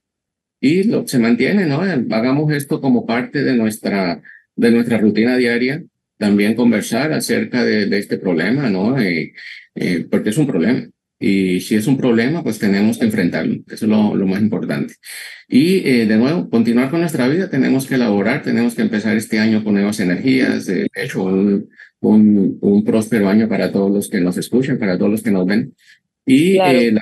Y 0.61 0.85
lo, 0.85 1.07
se 1.07 1.19
mantiene, 1.19 1.67
¿no? 1.67 1.81
Hagamos 1.81 2.53
esto 2.53 2.81
como 2.81 3.07
parte 3.07 3.43
de 3.43 3.55
nuestra, 3.55 4.23
de 4.57 4.71
nuestra 4.71 4.99
rutina 4.99 5.37
diaria. 5.37 5.83
También 6.19 6.55
conversar 6.55 7.13
acerca 7.13 7.65
de, 7.65 7.87
de 7.87 7.99
este 7.99 8.19
problema, 8.19 8.71
¿no? 8.71 8.99
Eh, 8.99 9.33
eh, 9.75 10.07
porque 10.11 10.31
es 10.31 10.39
un 10.39 10.47
problema. 10.47 10.87
Y 11.27 11.61
si 11.61 11.75
es 11.77 11.87
un 11.87 11.97
problema, 11.97 12.43
pues 12.43 12.59
tenemos 12.59 12.99
que 12.99 13.07
enfrentarlo. 13.07 13.55
Eso 13.67 13.85
es 13.87 13.91
lo, 13.95 14.15
lo 14.15 14.27
más 14.27 14.43
importante. 14.43 14.95
Y 15.49 15.79
eh, 15.89 16.07
de 16.07 16.17
nuevo, 16.17 16.51
continuar 16.51 16.91
con 16.91 17.01
nuestra 17.01 17.29
vida. 17.29 17.49
Tenemos 17.49 17.87
que 17.87 17.95
elaborar, 17.95 18.43
tenemos 18.43 18.75
que 18.75 18.83
empezar 18.83 19.17
este 19.17 19.39
año 19.39 19.63
con 19.65 19.75
nuevas 19.75 20.01
energías. 20.01 20.67
De 20.67 20.87
hecho, 20.95 21.25
un, 21.25 21.69
un, 22.01 22.59
un 22.61 22.85
próspero 22.85 23.29
año 23.29 23.49
para 23.49 23.73
todos 23.73 23.91
los 23.91 24.09
que 24.11 24.21
nos 24.21 24.37
escuchan, 24.37 24.79
para 24.79 24.99
todos 24.99 25.11
los 25.13 25.23
que 25.23 25.31
nos 25.31 25.47
ven. 25.47 25.75
Y 26.27 26.55
Claro. 26.57 26.79
eh, 26.79 26.93
la 26.93 27.01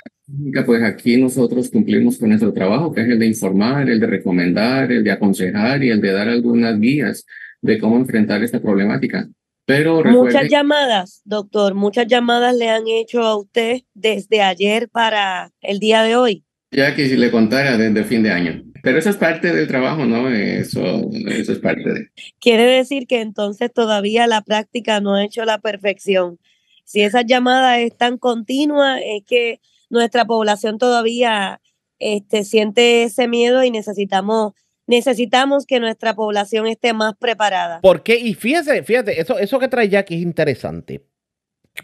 pues 0.64 0.82
aquí 0.82 1.16
nosotros 1.16 1.68
cumplimos 1.70 2.18
con 2.18 2.28
nuestro 2.28 2.52
trabajo, 2.52 2.92
que 2.92 3.02
es 3.02 3.08
el 3.08 3.18
de 3.18 3.26
informar, 3.26 3.90
el 3.90 4.00
de 4.00 4.06
recomendar, 4.06 4.90
el 4.92 5.04
de 5.04 5.10
aconsejar 5.10 5.82
y 5.84 5.90
el 5.90 6.00
de 6.00 6.12
dar 6.12 6.28
algunas 6.28 6.78
guías 6.78 7.26
de 7.60 7.78
cómo 7.78 7.96
enfrentar 7.96 8.42
esta 8.42 8.60
problemática. 8.60 9.28
Pero 9.64 10.02
Muchas 10.04 10.48
llamadas, 10.48 11.22
doctor, 11.24 11.74
muchas 11.74 12.06
llamadas 12.06 12.54
le 12.56 12.68
han 12.68 12.88
hecho 12.88 13.22
a 13.22 13.36
usted 13.36 13.82
desde 13.94 14.42
ayer 14.42 14.88
para 14.88 15.52
el 15.60 15.78
día 15.78 16.02
de 16.02 16.16
hoy. 16.16 16.44
ya 16.70 16.94
que 16.94 17.08
si 17.08 17.16
le 17.16 17.30
contara 17.30 17.76
desde 17.76 18.04
fin 18.04 18.22
de 18.22 18.32
año. 18.32 18.62
Pero 18.82 18.98
eso 18.98 19.10
es 19.10 19.16
parte 19.16 19.52
del 19.52 19.68
trabajo, 19.68 20.04
¿no? 20.06 20.28
Eso, 20.28 21.08
eso 21.28 21.52
es 21.52 21.58
parte 21.60 21.92
de... 21.92 22.08
Quiere 22.40 22.64
decir 22.64 23.06
que 23.06 23.20
entonces 23.20 23.72
todavía 23.72 24.26
la 24.26 24.42
práctica 24.42 25.00
no 25.00 25.14
ha 25.14 25.24
hecho 25.24 25.44
la 25.44 25.58
perfección. 25.58 26.40
Si 26.84 27.02
esas 27.02 27.24
llamadas 27.26 27.78
están 27.78 28.18
continuas, 28.18 29.00
es 29.04 29.22
que 29.24 29.60
nuestra 29.88 30.24
población 30.24 30.78
todavía 30.78 31.60
este, 32.00 32.42
siente 32.42 33.04
ese 33.04 33.28
miedo 33.28 33.62
y 33.62 33.70
necesitamos, 33.70 34.54
necesitamos 34.86 35.66
que 35.66 35.80
nuestra 35.80 36.14
población 36.14 36.66
esté 36.66 36.92
más 36.92 37.14
preparada. 37.18 37.80
¿Por 37.80 38.02
qué? 38.02 38.18
Y 38.18 38.34
fíjese, 38.34 38.82
fíjate, 38.82 39.20
eso, 39.20 39.38
eso 39.38 39.58
que 39.58 39.68
trae 39.68 39.88
Jackie 39.88 40.16
es 40.16 40.22
interesante. 40.22 41.04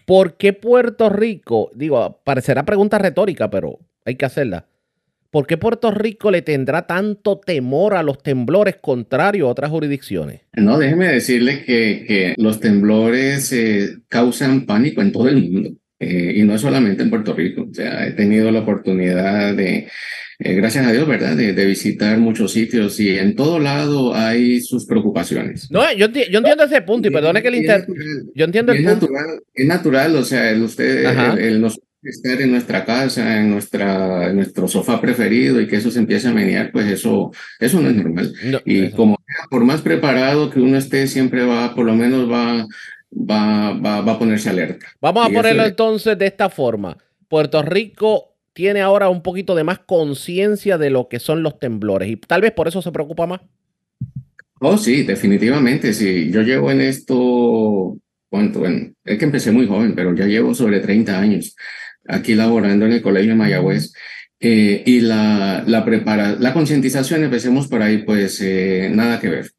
¿Por 0.06 0.36
qué 0.36 0.52
Puerto 0.52 1.08
Rico, 1.08 1.70
digo, 1.74 2.20
parecerá 2.24 2.64
pregunta 2.64 2.98
retórica, 2.98 3.50
pero 3.50 3.78
hay 4.04 4.16
que 4.16 4.26
hacerla. 4.26 4.66
¿Por 5.30 5.46
qué 5.46 5.58
Puerto 5.58 5.90
Rico 5.90 6.30
le 6.30 6.40
tendrá 6.40 6.86
tanto 6.86 7.38
temor 7.38 7.94
a 7.94 8.02
los 8.02 8.22
temblores 8.22 8.76
contrario 8.76 9.46
a 9.46 9.50
otras 9.50 9.70
jurisdicciones? 9.70 10.40
No, 10.54 10.78
déjeme 10.78 11.08
decirle 11.08 11.64
que, 11.64 12.04
que 12.08 12.34
los 12.38 12.60
temblores 12.60 13.52
eh, 13.52 13.98
causan 14.08 14.64
pánico 14.64 15.02
en 15.02 15.12
todo 15.12 15.28
el 15.28 15.36
mundo. 15.36 15.70
Eh, 16.00 16.32
y 16.36 16.42
no 16.44 16.54
es 16.54 16.60
solamente 16.60 17.02
en 17.02 17.10
Puerto 17.10 17.34
Rico. 17.34 17.66
O 17.70 17.74
sea, 17.74 18.06
he 18.06 18.12
tenido 18.12 18.50
la 18.50 18.60
oportunidad 18.60 19.54
de, 19.54 19.88
eh, 20.38 20.54
gracias 20.54 20.86
a 20.86 20.92
Dios, 20.92 21.06
¿verdad?, 21.08 21.36
de, 21.36 21.52
de 21.52 21.66
visitar 21.66 22.16
muchos 22.18 22.52
sitios 22.52 22.98
y 23.00 23.18
en 23.18 23.34
todo 23.34 23.58
lado 23.58 24.14
hay 24.14 24.60
sus 24.60 24.86
preocupaciones. 24.86 25.70
No, 25.70 25.80
yo, 25.94 26.06
enti- 26.08 26.28
yo 26.30 26.38
entiendo 26.38 26.64
ese 26.64 26.82
punto 26.82 27.08
y 27.08 27.10
perdone 27.10 27.42
que 27.42 27.48
es 27.48 27.54
inter... 27.54 27.80
natural, 27.80 28.06
Yo 28.34 28.44
entiendo 28.44 28.72
el 28.72 28.78
es 28.78 28.84
punto. 28.84 29.06
natural, 29.06 29.40
es 29.54 29.66
natural, 29.66 30.16
o 30.16 30.24
sea, 30.24 30.50
el 30.50 30.62
usted, 30.62 31.04
el, 31.04 31.38
el 31.38 31.60
nosotros 31.60 31.84
estar 32.00 32.40
en 32.40 32.52
nuestra 32.52 32.84
casa, 32.84 33.40
en 33.40 33.50
nuestra, 33.50 34.30
en 34.30 34.36
nuestro 34.36 34.68
sofá 34.68 35.00
preferido 35.00 35.60
y 35.60 35.66
que 35.66 35.76
eso 35.76 35.90
se 35.90 35.98
empiece 35.98 36.28
a 36.28 36.32
menear, 36.32 36.70
pues 36.70 36.86
eso, 36.86 37.32
eso 37.58 37.80
no 37.80 37.88
es 37.90 37.96
normal. 37.96 38.32
No, 38.44 38.60
Y 38.64 38.84
eso. 38.84 38.96
como 38.96 39.16
por 39.50 39.64
más 39.64 39.82
preparado 39.82 40.48
que 40.48 40.60
uno 40.60 40.78
esté, 40.78 41.08
siempre 41.08 41.44
va, 41.44 41.74
por 41.74 41.84
lo 41.84 41.96
menos 41.96 42.30
va, 42.30 42.64
va, 43.12 43.72
va, 43.72 44.00
va 44.00 44.12
a 44.12 44.18
ponerse 44.18 44.50
alerta. 44.50 44.86
Vamos 45.00 45.26
a 45.26 45.30
Y 45.30 45.34
ponerlo 45.34 45.62
es- 45.62 45.70
entonces 45.70 46.18
de 46.18 46.26
esta 46.26 46.48
forma. 46.50 46.96
Puerto 47.28 47.62
Rico 47.62 48.34
tiene 48.52 48.80
ahora 48.80 49.08
un 49.08 49.22
poquito 49.22 49.54
de 49.54 49.64
más 49.64 49.78
conciencia 49.80 50.78
de 50.78 50.90
lo 50.90 51.08
que 51.08 51.20
son 51.20 51.42
los 51.42 51.58
temblores 51.58 52.08
y 52.10 52.16
tal 52.16 52.40
vez 52.40 52.52
por 52.52 52.68
eso 52.68 52.82
se 52.82 52.90
preocupa 52.92 53.26
más. 53.26 53.40
Oh, 54.60 54.76
sí, 54.76 55.04
definitivamente, 55.04 55.92
sí. 55.92 56.30
Yo 56.32 56.42
llevo 56.42 56.70
en 56.72 56.80
esto, 56.80 57.96
¿cuánto? 58.28 58.58
Bueno, 58.60 58.92
es 59.04 59.18
que 59.18 59.24
empecé 59.24 59.52
muy 59.52 59.66
joven, 59.68 59.94
pero 59.94 60.14
ya 60.14 60.26
llevo 60.26 60.54
sobre 60.54 60.80
30 60.80 61.18
años 61.20 61.54
aquí 62.08 62.34
laborando 62.34 62.86
en 62.86 62.92
el 62.92 63.02
Colegio 63.02 63.30
de 63.30 63.36
Mayagüez. 63.36 63.92
Eh, 64.40 64.82
y 64.86 65.00
la, 65.00 65.62
la 65.66 65.84
prepara, 65.84 66.32
la 66.38 66.52
concientización, 66.52 67.24
empecemos 67.24 67.68
por 67.68 67.82
ahí, 67.82 67.98
pues 67.98 68.40
eh, 68.40 68.90
nada 68.92 69.20
que 69.20 69.28
ver. 69.28 69.50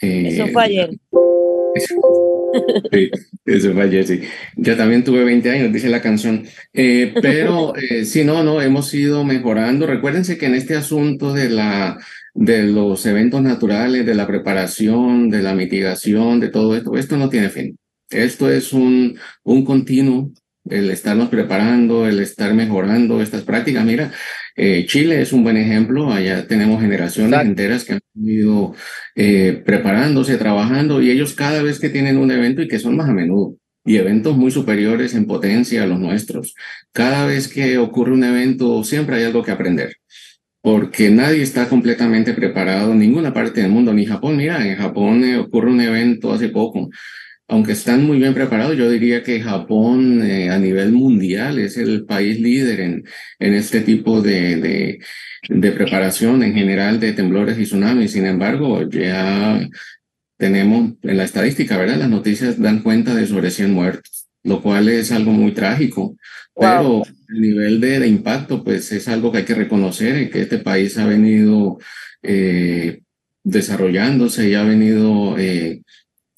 Eh, 0.00 0.28
Eso 0.32 0.46
fue 0.48 0.64
ayer. 0.64 0.90
Sí, 2.92 3.10
eso 3.44 3.72
fue 3.72 3.82
ayer, 3.82 4.06
sí. 4.06 4.20
Yo 4.56 4.76
también 4.76 5.04
tuve 5.04 5.24
20 5.24 5.50
años, 5.50 5.72
dice 5.72 5.88
la 5.88 6.02
canción. 6.02 6.46
Eh, 6.72 7.14
pero 7.20 7.74
eh, 7.90 8.04
sí, 8.04 8.24
no, 8.24 8.42
no, 8.42 8.60
hemos 8.60 8.92
ido 8.94 9.24
mejorando. 9.24 9.86
Recuérdense 9.86 10.38
que 10.38 10.46
en 10.46 10.54
este 10.54 10.76
asunto 10.76 11.32
de 11.32 11.50
la, 11.50 11.98
de 12.34 12.64
los 12.64 13.04
eventos 13.06 13.42
naturales, 13.42 14.06
de 14.06 14.14
la 14.14 14.26
preparación, 14.26 15.30
de 15.30 15.42
la 15.42 15.54
mitigación, 15.54 16.40
de 16.40 16.48
todo 16.48 16.76
esto, 16.76 16.96
esto 16.96 17.16
no 17.16 17.28
tiene 17.28 17.50
fin. 17.50 17.78
Esto 18.10 18.50
es 18.50 18.72
un, 18.72 19.18
un 19.44 19.64
continuo, 19.64 20.32
el 20.68 20.90
estarnos 20.90 21.28
preparando, 21.28 22.06
el 22.06 22.20
estar 22.20 22.52
mejorando 22.54 23.20
estas 23.22 23.42
prácticas. 23.42 23.84
Mira, 23.84 24.12
eh, 24.56 24.84
Chile 24.86 25.22
es 25.22 25.32
un 25.32 25.42
buen 25.42 25.56
ejemplo. 25.56 26.12
Allá 26.12 26.46
tenemos 26.46 26.80
generaciones 26.80 27.32
Exacto. 27.32 27.48
enteras 27.48 27.84
que 27.84 27.92
han 27.94 28.00
ido 28.14 28.74
eh, 29.16 29.62
preparándose, 29.64 30.36
trabajando, 30.36 31.00
y 31.00 31.10
ellos 31.10 31.34
cada 31.34 31.62
vez 31.62 31.80
que 31.80 31.88
tienen 31.88 32.18
un 32.18 32.30
evento 32.30 32.62
y 32.62 32.68
que 32.68 32.78
son 32.78 32.96
más 32.96 33.08
a 33.08 33.12
menudo, 33.12 33.56
y 33.84 33.96
eventos 33.96 34.36
muy 34.36 34.50
superiores 34.50 35.14
en 35.14 35.26
potencia 35.26 35.82
a 35.82 35.86
los 35.86 35.98
nuestros, 35.98 36.54
cada 36.92 37.26
vez 37.26 37.48
que 37.48 37.78
ocurre 37.78 38.12
un 38.12 38.24
evento 38.24 38.84
siempre 38.84 39.16
hay 39.16 39.24
algo 39.24 39.42
que 39.42 39.52
aprender, 39.52 39.96
porque 40.62 41.10
nadie 41.10 41.42
está 41.42 41.68
completamente 41.68 42.34
preparado 42.34 42.92
en 42.92 42.98
ninguna 42.98 43.32
parte 43.32 43.62
del 43.62 43.70
mundo, 43.70 43.94
ni 43.94 44.04
Japón. 44.04 44.36
Mira, 44.36 44.66
en 44.66 44.76
Japón 44.76 45.24
eh, 45.24 45.38
ocurre 45.38 45.70
un 45.70 45.80
evento 45.80 46.32
hace 46.32 46.50
poco. 46.50 46.90
Aunque 47.50 47.72
están 47.72 48.04
muy 48.06 48.18
bien 48.18 48.32
preparados, 48.32 48.76
yo 48.76 48.88
diría 48.88 49.24
que 49.24 49.40
Japón 49.42 50.22
eh, 50.22 50.50
a 50.50 50.58
nivel 50.58 50.92
mundial 50.92 51.58
es 51.58 51.76
el 51.76 52.04
país 52.06 52.40
líder 52.40 52.80
en, 52.80 53.04
en 53.40 53.54
este 53.54 53.80
tipo 53.80 54.22
de, 54.22 54.56
de, 54.56 55.00
de 55.48 55.72
preparación 55.72 56.44
en 56.44 56.54
general 56.54 57.00
de 57.00 57.12
temblores 57.12 57.58
y 57.58 57.64
tsunamis. 57.64 58.12
Sin 58.12 58.26
embargo, 58.26 58.88
ya 58.88 59.68
tenemos 60.36 60.92
en 61.02 61.16
la 61.16 61.24
estadística, 61.24 61.76
¿verdad? 61.76 61.96
Las 61.96 62.08
noticias 62.10 62.60
dan 62.60 62.82
cuenta 62.82 63.14
de 63.14 63.26
sobre 63.26 63.50
100 63.50 63.72
muertos, 63.72 64.28
lo 64.44 64.62
cual 64.62 64.88
es 64.88 65.12
algo 65.12 65.32
muy 65.32 65.52
trágico, 65.52 66.16
pero 66.58 67.02
el 67.28 67.40
nivel 67.40 67.80
de, 67.80 68.00
de 68.00 68.08
impacto, 68.08 68.62
pues 68.64 68.92
es 68.92 69.08
algo 69.08 69.32
que 69.32 69.38
hay 69.38 69.44
que 69.44 69.54
reconocer 69.54 70.30
que 70.30 70.42
este 70.42 70.58
país 70.58 70.96
ha 70.98 71.06
venido 71.06 71.78
eh, 72.22 73.00
desarrollándose 73.44 74.48
y 74.50 74.54
ha 74.54 74.62
venido 74.64 75.36
eh, 75.38 75.82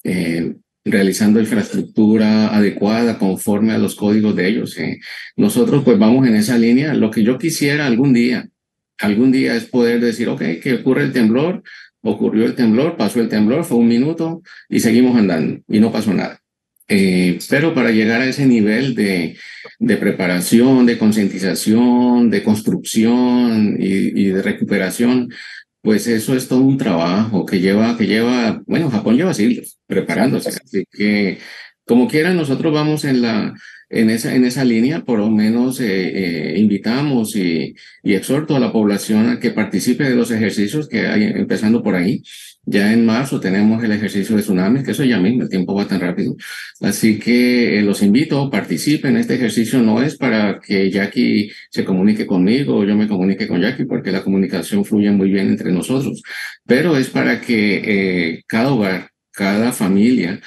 eh, 0.03 0.55
realizando 0.85 1.39
infraestructura 1.39 2.55
adecuada 2.55 3.17
conforme 3.17 3.73
a 3.73 3.77
los 3.77 3.95
códigos 3.95 4.35
de 4.35 4.47
ellos. 4.47 4.77
eh. 4.77 4.99
Nosotros 5.35 5.83
pues 5.83 5.97
vamos 5.97 6.27
en 6.27 6.35
esa 6.35 6.57
línea. 6.57 6.93
Lo 6.93 7.09
que 7.11 7.23
yo 7.23 7.37
quisiera 7.37 7.87
algún 7.87 8.13
día, 8.13 8.49
algún 8.99 9.31
día 9.31 9.55
es 9.55 9.65
poder 9.65 9.99
decir, 10.01 10.27
ok, 10.29 10.41
que 10.61 10.73
ocurre 10.81 11.03
el 11.03 11.13
temblor, 11.13 11.63
ocurrió 12.01 12.45
el 12.45 12.55
temblor, 12.55 12.97
pasó 12.97 13.21
el 13.21 13.29
temblor, 13.29 13.63
fue 13.63 13.77
un 13.77 13.87
minuto 13.87 14.41
y 14.69 14.79
seguimos 14.81 15.17
andando 15.17 15.61
y 15.67 15.79
no 15.79 15.91
pasó 15.91 16.13
nada. 16.13 16.39
Eh, 16.89 17.39
pero 17.49 17.73
para 17.73 17.91
llegar 17.91 18.21
a 18.21 18.27
ese 18.27 18.45
nivel 18.45 18.93
de, 18.93 19.37
de 19.79 19.97
preparación, 19.97 20.85
de 20.85 20.97
concientización, 20.97 22.29
de 22.29 22.43
construcción 22.43 23.77
y, 23.79 24.21
y 24.21 24.25
de 24.25 24.41
recuperación, 24.41 25.29
pues 25.83 26.07
eso 26.07 26.33
es 26.33 26.47
todo 26.47 26.61
un 26.61 26.77
trabajo 26.77 27.45
que 27.45 27.59
lleva, 27.59 27.97
que 27.97 28.07
lleva, 28.07 28.63
bueno, 28.65 28.89
Japón 28.89 29.17
lleva 29.17 29.33
siglos 29.33 29.79
preparándose, 29.85 30.49
así 30.49 30.85
que 30.89 31.39
como 31.85 32.07
quiera 32.07 32.33
nosotros 32.33 32.73
vamos 32.73 33.03
en 33.03 33.21
la, 33.21 33.53
en 33.93 34.09
esa, 34.09 34.35
en 34.35 34.43
esa 34.45 34.65
línea, 34.65 35.05
por 35.05 35.19
lo 35.19 35.29
menos 35.29 35.79
eh, 35.79 35.85
eh, 36.55 36.59
invitamos 36.59 37.35
y, 37.35 37.75
exhorto 38.03 38.55
a 38.55 38.59
la 38.59 38.71
población 38.71 39.29
a 39.29 39.39
que 39.39 39.51
participe 39.51 40.03
de 40.03 40.15
los 40.15 40.31
ejercicios 40.31 40.89
que 40.89 41.07
hay, 41.07 41.23
empezando 41.23 41.83
por 41.83 41.95
ahí. 41.95 42.23
Ya 42.65 42.93
en 42.93 43.05
marzo 43.05 43.39
tenemos 43.39 43.83
el 43.83 43.91
ejercicio 43.91 44.35
de 44.35 44.41
tsunamis, 44.41 44.83
que 44.83 44.91
eso 44.91 45.03
ya 45.03 45.19
mismo, 45.19 45.43
el 45.43 45.49
tiempo 45.49 45.75
va 45.75 45.87
tan 45.87 45.99
rápido. 45.99 46.35
Así 46.81 47.19
que 47.19 47.79
eh, 47.79 47.81
los 47.81 48.01
invito, 48.01 48.49
participen. 48.49 49.17
Este 49.17 49.35
ejercicio 49.35 49.79
no 49.81 50.01
es 50.01 50.17
para 50.17 50.59
que 50.59 50.89
Jackie 50.89 51.51
se 51.69 51.83
comunique 51.83 52.25
conmigo 52.25 52.83
yo 52.85 52.95
me 52.95 53.07
comunique 53.07 53.47
con 53.47 53.61
Jackie, 53.61 53.85
porque 53.85 54.11
la 54.11 54.23
comunicación 54.23 54.85
fluye 54.85 55.11
muy 55.11 55.29
bien 55.29 55.49
entre 55.49 55.71
nosotros, 55.71 56.21
pero 56.65 56.97
es 56.97 57.09
para 57.09 57.41
que 57.41 58.43
cada 58.47 58.73
hogar, 58.73 59.09
cada 59.31 59.71
familia 59.71 60.39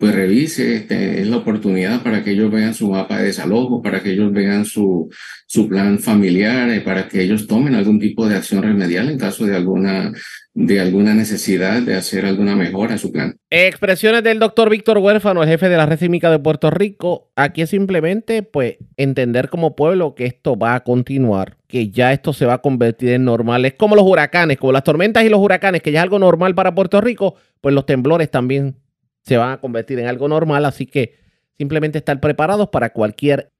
pues 0.00 0.14
revise, 0.14 0.76
este, 0.76 1.20
es 1.20 1.28
la 1.28 1.36
oportunidad 1.36 2.02
para 2.02 2.24
que 2.24 2.30
ellos 2.30 2.50
vean 2.50 2.72
su 2.72 2.90
mapa 2.90 3.18
de 3.18 3.26
desalojo, 3.26 3.82
para 3.82 4.02
que 4.02 4.12
ellos 4.12 4.32
vean 4.32 4.64
su, 4.64 5.10
su 5.46 5.68
plan 5.68 5.98
familiar, 5.98 6.70
eh, 6.70 6.80
para 6.80 7.06
que 7.06 7.20
ellos 7.20 7.46
tomen 7.46 7.74
algún 7.74 8.00
tipo 8.00 8.26
de 8.26 8.34
acción 8.34 8.62
remedial 8.62 9.10
en 9.10 9.18
caso 9.18 9.44
de 9.44 9.54
alguna, 9.54 10.10
de 10.54 10.80
alguna 10.80 11.12
necesidad 11.12 11.82
de 11.82 11.96
hacer 11.96 12.24
alguna 12.24 12.56
mejora 12.56 12.94
a 12.94 12.98
su 12.98 13.12
plan. 13.12 13.36
Expresiones 13.50 14.24
del 14.24 14.38
doctor 14.38 14.70
Víctor 14.70 14.96
Huérfano, 14.96 15.42
el 15.42 15.50
jefe 15.50 15.68
de 15.68 15.76
la 15.76 15.84
red 15.84 15.98
sísmica 15.98 16.30
de 16.30 16.38
Puerto 16.38 16.70
Rico. 16.70 17.30
Aquí 17.36 17.60
es 17.60 17.68
simplemente, 17.68 18.42
pues, 18.42 18.76
entender 18.96 19.50
como 19.50 19.76
pueblo 19.76 20.14
que 20.14 20.24
esto 20.24 20.56
va 20.56 20.76
a 20.76 20.80
continuar, 20.82 21.58
que 21.66 21.90
ya 21.90 22.14
esto 22.14 22.32
se 22.32 22.46
va 22.46 22.54
a 22.54 22.62
convertir 22.62 23.10
en 23.10 23.26
normal. 23.26 23.66
Es 23.66 23.74
como 23.74 23.96
los 23.96 24.06
huracanes, 24.06 24.56
como 24.56 24.72
las 24.72 24.84
tormentas 24.84 25.24
y 25.24 25.28
los 25.28 25.40
huracanes, 25.40 25.82
que 25.82 25.92
ya 25.92 25.98
es 25.98 26.04
algo 26.04 26.18
normal 26.18 26.54
para 26.54 26.74
Puerto 26.74 27.02
Rico, 27.02 27.34
pues 27.60 27.74
los 27.74 27.84
temblores 27.84 28.30
también 28.30 28.76
se 29.22 29.36
van 29.36 29.52
a 29.52 29.60
convertir 29.60 29.98
en 29.98 30.06
algo 30.06 30.28
normal, 30.28 30.64
así 30.64 30.86
que 30.86 31.14
simplemente 31.56 31.98
estar 31.98 32.18
preparados 32.20 32.68
para 32.68 32.90
cualquier... 32.90 33.50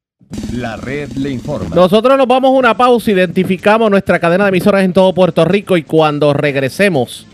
La 0.53 0.77
red 0.77 1.11
le 1.13 1.31
informa. 1.31 1.75
Nosotros 1.75 2.17
nos 2.19 2.27
vamos 2.27 2.51
a 2.51 2.59
una 2.59 2.77
pausa, 2.77 3.11
identificamos 3.11 3.91
nuestra 3.91 4.19
cadena 4.19 4.45
de 4.45 4.51
emisoras 4.51 4.85
en 4.85 4.93
todo 4.93 5.15
Puerto 5.15 5.45
Rico 5.45 5.77
y 5.77 5.83
cuando 5.83 6.35
regresemos 6.35 7.27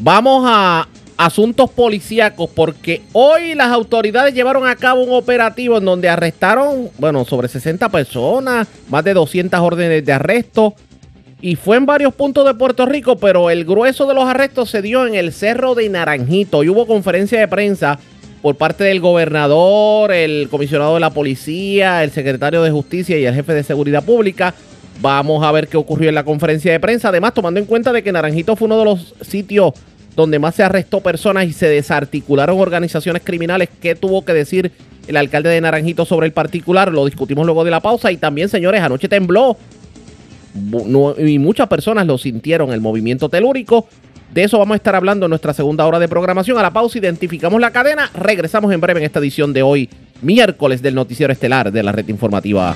vamos 0.00 0.44
a 0.46 0.88
asuntos 1.16 1.70
policíacos 1.70 2.48
porque 2.50 3.02
hoy 3.12 3.54
las 3.54 3.68
autoridades 3.68 4.34
llevaron 4.34 4.66
a 4.66 4.76
cabo 4.76 5.02
un 5.02 5.14
operativo 5.14 5.76
en 5.78 5.84
donde 5.84 6.08
arrestaron, 6.08 6.90
bueno, 6.98 7.24
sobre 7.26 7.48
60 7.48 7.88
personas, 7.90 8.68
más 8.88 9.04
de 9.04 9.14
200 9.14 9.60
órdenes 9.60 10.04
de 10.04 10.12
arresto 10.12 10.74
y 11.42 11.56
fue 11.56 11.76
en 11.76 11.86
varios 11.86 12.14
puntos 12.14 12.46
de 12.46 12.54
Puerto 12.54 12.86
Rico, 12.86 13.16
pero 13.16 13.50
el 13.50 13.64
grueso 13.64 14.06
de 14.06 14.14
los 14.14 14.24
arrestos 14.24 14.70
se 14.70 14.82
dio 14.82 15.06
en 15.06 15.14
el 15.14 15.32
Cerro 15.32 15.74
de 15.74 15.88
Naranjito 15.88 16.62
y 16.62 16.68
hubo 16.68 16.86
conferencia 16.86 17.40
de 17.40 17.48
prensa 17.48 17.98
por 18.42 18.56
parte 18.56 18.84
del 18.84 19.00
gobernador, 19.00 20.12
el 20.12 20.48
comisionado 20.50 20.94
de 20.94 21.00
la 21.00 21.10
policía, 21.10 22.02
el 22.04 22.10
secretario 22.10 22.62
de 22.62 22.70
justicia 22.70 23.18
y 23.18 23.24
el 23.24 23.34
jefe 23.34 23.54
de 23.54 23.62
seguridad 23.62 24.04
pública. 24.04 24.54
Vamos 25.00 25.42
a 25.44 25.52
ver 25.52 25.68
qué 25.68 25.78
ocurrió 25.78 26.10
en 26.10 26.14
la 26.14 26.24
conferencia 26.24 26.72
de 26.72 26.80
prensa. 26.80 27.08
Además, 27.08 27.32
tomando 27.32 27.58
en 27.58 27.66
cuenta 27.66 27.92
de 27.92 28.02
que 28.02 28.12
Naranjito 28.12 28.54
fue 28.54 28.66
uno 28.66 28.78
de 28.78 28.84
los 28.84 29.14
sitios 29.22 29.72
donde 30.14 30.38
más 30.38 30.54
se 30.54 30.62
arrestó 30.62 31.00
personas 31.00 31.46
y 31.46 31.52
se 31.54 31.68
desarticularon 31.68 32.60
organizaciones 32.60 33.22
criminales, 33.24 33.68
¿qué 33.80 33.94
tuvo 33.94 34.24
que 34.24 34.34
decir 34.34 34.72
el 35.06 35.16
alcalde 35.16 35.48
de 35.48 35.60
Naranjito 35.60 36.04
sobre 36.04 36.26
el 36.26 36.32
particular? 36.32 36.92
Lo 36.92 37.06
discutimos 37.06 37.46
luego 37.46 37.64
de 37.64 37.70
la 37.70 37.80
pausa. 37.80 38.12
Y 38.12 38.18
también, 38.18 38.50
señores, 38.50 38.82
anoche 38.82 39.08
tembló 39.08 39.56
y 41.18 41.38
muchas 41.38 41.68
personas 41.68 42.06
lo 42.06 42.18
sintieron, 42.18 42.72
el 42.72 42.80
movimiento 42.80 43.28
telúrico. 43.28 43.86
De 44.32 44.44
eso 44.44 44.58
vamos 44.58 44.74
a 44.74 44.76
estar 44.76 44.94
hablando 44.94 45.26
en 45.26 45.30
nuestra 45.30 45.52
segunda 45.52 45.86
hora 45.86 45.98
de 45.98 46.08
programación. 46.08 46.56
A 46.58 46.62
la 46.62 46.72
pausa 46.72 46.98
identificamos 46.98 47.60
la 47.60 47.72
cadena. 47.72 48.10
Regresamos 48.14 48.72
en 48.72 48.80
breve 48.80 49.00
en 49.00 49.06
esta 49.06 49.18
edición 49.18 49.52
de 49.52 49.62
hoy, 49.62 49.88
miércoles 50.22 50.82
del 50.82 50.94
noticiero 50.94 51.32
estelar 51.32 51.72
de 51.72 51.82
la 51.82 51.92
red 51.92 52.08
informativa. 52.08 52.74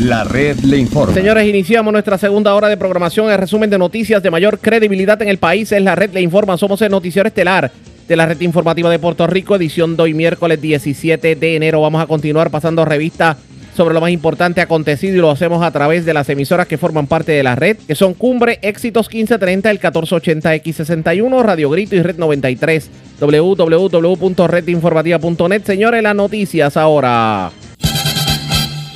La 0.00 0.22
red 0.22 0.56
le 0.60 0.76
informa. 0.78 1.12
Señores, 1.12 1.48
iniciamos 1.48 1.92
nuestra 1.92 2.16
segunda 2.18 2.54
hora 2.54 2.68
de 2.68 2.76
programación. 2.76 3.28
El 3.32 3.38
resumen 3.38 3.68
de 3.68 3.78
noticias 3.78 4.22
de 4.22 4.30
mayor 4.30 4.60
credibilidad 4.60 5.20
en 5.20 5.28
el 5.28 5.38
país 5.38 5.72
es 5.72 5.82
la 5.82 5.96
red 5.96 6.12
le 6.12 6.20
informa. 6.20 6.56
Somos 6.56 6.80
el 6.82 6.92
noticiero 6.92 7.26
estelar 7.26 7.72
de 8.06 8.16
la 8.16 8.26
red 8.26 8.40
informativa 8.40 8.88
de 8.90 9.00
Puerto 9.00 9.26
Rico, 9.26 9.56
edición 9.56 9.96
de 9.96 10.04
hoy 10.04 10.14
miércoles 10.14 10.60
17 10.60 11.34
de 11.34 11.56
enero. 11.56 11.80
Vamos 11.80 12.00
a 12.00 12.06
continuar 12.06 12.50
pasando 12.50 12.84
revista 12.84 13.36
sobre 13.78 13.94
lo 13.94 14.00
más 14.00 14.10
importante 14.10 14.60
acontecido 14.60 15.14
y 15.14 15.18
lo 15.18 15.30
hacemos 15.30 15.62
a 15.62 15.70
través 15.70 16.04
de 16.04 16.12
las 16.12 16.28
emisoras 16.28 16.66
que 16.66 16.78
forman 16.78 17.06
parte 17.06 17.30
de 17.30 17.44
la 17.44 17.54
red, 17.54 17.76
que 17.76 17.94
son 17.94 18.12
Cumbre, 18.12 18.58
Éxitos 18.60 19.06
1530, 19.06 19.70
el 19.70 19.80
1480X61, 19.80 21.42
Radio 21.44 21.70
Grito 21.70 21.94
y 21.94 22.02
Red 22.02 22.18
93, 22.18 22.90
www.redinformativa.net. 23.20 25.64
Señores, 25.64 26.02
las 26.02 26.16
noticias 26.16 26.76
ahora. 26.76 27.52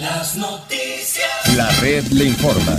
Las 0.00 0.36
noticias. 0.36 1.56
La 1.56 1.70
red 1.80 2.02
le 2.06 2.24
informa. 2.24 2.76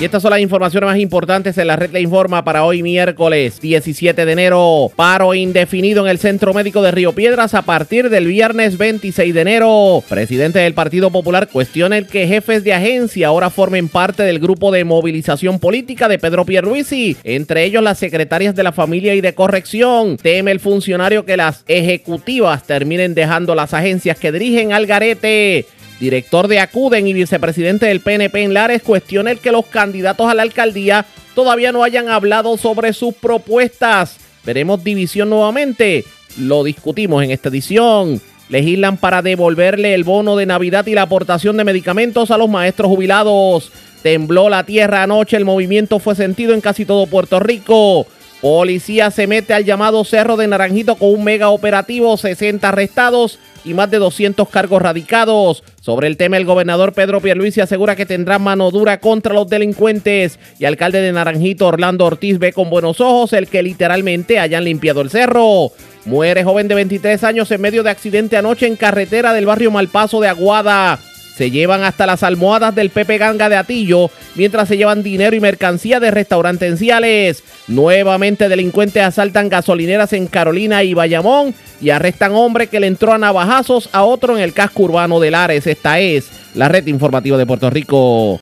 Y 0.00 0.04
estas 0.06 0.22
son 0.22 0.30
las 0.30 0.40
informaciones 0.40 0.88
más 0.88 0.98
importantes 0.98 1.58
en 1.58 1.66
la 1.66 1.76
red 1.76 1.90
le 1.90 2.00
informa 2.00 2.42
para 2.42 2.64
hoy 2.64 2.82
miércoles 2.82 3.60
17 3.60 4.24
de 4.24 4.32
enero. 4.32 4.90
Paro 4.96 5.34
indefinido 5.34 6.02
en 6.02 6.10
el 6.10 6.18
Centro 6.18 6.54
Médico 6.54 6.80
de 6.80 6.90
Río 6.90 7.12
Piedras 7.12 7.52
a 7.52 7.60
partir 7.60 8.08
del 8.08 8.26
viernes 8.26 8.78
26 8.78 9.34
de 9.34 9.40
enero. 9.42 10.02
Presidente 10.08 10.60
del 10.60 10.72
Partido 10.72 11.10
Popular 11.10 11.48
cuestiona 11.48 11.98
el 11.98 12.06
que 12.06 12.26
jefes 12.26 12.64
de 12.64 12.72
agencia 12.72 13.28
ahora 13.28 13.50
formen 13.50 13.90
parte 13.90 14.22
del 14.22 14.38
grupo 14.38 14.72
de 14.72 14.84
movilización 14.84 15.58
política 15.58 16.08
de 16.08 16.18
Pedro 16.18 16.46
Pierluisi, 16.46 17.18
entre 17.22 17.64
ellos 17.64 17.82
las 17.82 17.98
secretarias 17.98 18.56
de 18.56 18.62
la 18.62 18.72
familia 18.72 19.14
y 19.14 19.20
de 19.20 19.34
corrección. 19.34 20.16
Teme 20.16 20.50
el 20.50 20.60
funcionario 20.60 21.26
que 21.26 21.36
las 21.36 21.62
ejecutivas 21.68 22.66
terminen 22.66 23.12
dejando 23.12 23.54
las 23.54 23.74
agencias 23.74 24.18
que 24.18 24.32
dirigen 24.32 24.72
al 24.72 24.86
garete. 24.86 25.66
Director 26.00 26.48
de 26.48 26.60
Acuden 26.60 27.06
y 27.06 27.12
vicepresidente 27.12 27.84
del 27.84 28.00
PNP 28.00 28.42
en 28.42 28.54
Lares 28.54 28.82
cuestiona 28.82 29.30
el 29.30 29.38
que 29.38 29.52
los 29.52 29.66
candidatos 29.66 30.30
a 30.30 30.34
la 30.34 30.40
alcaldía 30.40 31.04
todavía 31.34 31.72
no 31.72 31.84
hayan 31.84 32.08
hablado 32.08 32.56
sobre 32.56 32.94
sus 32.94 33.14
propuestas. 33.14 34.16
Veremos 34.42 34.82
división 34.82 35.28
nuevamente. 35.28 36.06
Lo 36.38 36.64
discutimos 36.64 37.22
en 37.22 37.30
esta 37.30 37.50
edición. 37.50 38.18
Legislan 38.48 38.96
para 38.96 39.20
devolverle 39.20 39.92
el 39.92 40.04
bono 40.04 40.36
de 40.36 40.46
Navidad 40.46 40.86
y 40.86 40.94
la 40.94 41.02
aportación 41.02 41.58
de 41.58 41.64
medicamentos 41.64 42.30
a 42.30 42.38
los 42.38 42.48
maestros 42.48 42.88
jubilados. 42.88 43.70
Tembló 44.02 44.48
la 44.48 44.64
tierra 44.64 45.02
anoche, 45.02 45.36
el 45.36 45.44
movimiento 45.44 45.98
fue 45.98 46.14
sentido 46.14 46.54
en 46.54 46.62
casi 46.62 46.86
todo 46.86 47.06
Puerto 47.08 47.40
Rico. 47.40 48.06
Policía 48.40 49.10
se 49.10 49.26
mete 49.26 49.52
al 49.52 49.66
llamado 49.66 50.02
Cerro 50.04 50.38
de 50.38 50.48
Naranjito 50.48 50.96
con 50.96 51.10
un 51.10 51.24
mega 51.24 51.50
operativo, 51.50 52.16
60 52.16 52.66
arrestados 52.66 53.38
y 53.64 53.74
más 53.74 53.90
de 53.90 53.98
200 53.98 54.48
cargos 54.48 54.82
radicados. 54.82 55.62
Sobre 55.80 56.06
el 56.06 56.16
tema, 56.16 56.36
el 56.36 56.44
gobernador 56.44 56.92
Pedro 56.92 57.20
Pierluisi 57.20 57.60
asegura 57.60 57.96
que 57.96 58.06
tendrá 58.06 58.38
mano 58.38 58.70
dura 58.70 59.00
contra 59.00 59.34
los 59.34 59.48
delincuentes 59.48 60.38
y 60.58 60.64
alcalde 60.64 61.00
de 61.00 61.12
Naranjito 61.12 61.66
Orlando 61.66 62.06
Ortiz 62.06 62.38
ve 62.38 62.52
con 62.52 62.70
buenos 62.70 63.00
ojos 63.00 63.32
el 63.32 63.48
que 63.48 63.62
literalmente 63.62 64.38
hayan 64.38 64.64
limpiado 64.64 65.00
el 65.00 65.10
cerro. 65.10 65.72
Muere 66.04 66.44
joven 66.44 66.68
de 66.68 66.74
23 66.74 67.22
años 67.24 67.50
en 67.50 67.60
medio 67.60 67.82
de 67.82 67.90
accidente 67.90 68.36
anoche 68.36 68.66
en 68.66 68.76
carretera 68.76 69.32
del 69.32 69.46
barrio 69.46 69.70
Malpaso 69.70 70.20
de 70.20 70.28
Aguada. 70.28 70.98
Se 71.40 71.50
llevan 71.50 71.84
hasta 71.84 72.04
las 72.04 72.22
almohadas 72.22 72.74
del 72.74 72.90
Pepe 72.90 73.16
Ganga 73.16 73.48
de 73.48 73.56
Atillo, 73.56 74.10
mientras 74.34 74.68
se 74.68 74.76
llevan 74.76 75.02
dinero 75.02 75.34
y 75.34 75.40
mercancía 75.40 75.98
de 75.98 76.10
restaurantenciales. 76.10 77.42
Nuevamente 77.66 78.50
delincuentes 78.50 79.02
asaltan 79.02 79.48
gasolineras 79.48 80.12
en 80.12 80.26
Carolina 80.26 80.82
y 80.82 80.92
Bayamón 80.92 81.54
y 81.80 81.88
arrestan 81.88 82.32
hombre 82.32 82.66
que 82.66 82.78
le 82.78 82.88
entró 82.88 83.14
a 83.14 83.18
navajazos 83.18 83.88
a 83.92 84.02
otro 84.02 84.36
en 84.36 84.42
el 84.42 84.52
casco 84.52 84.82
urbano 84.82 85.18
de 85.18 85.30
Lares. 85.30 85.66
Esta 85.66 85.98
es 85.98 86.28
la 86.54 86.68
red 86.68 86.86
informativa 86.88 87.38
de 87.38 87.46
Puerto 87.46 87.70
Rico. 87.70 88.38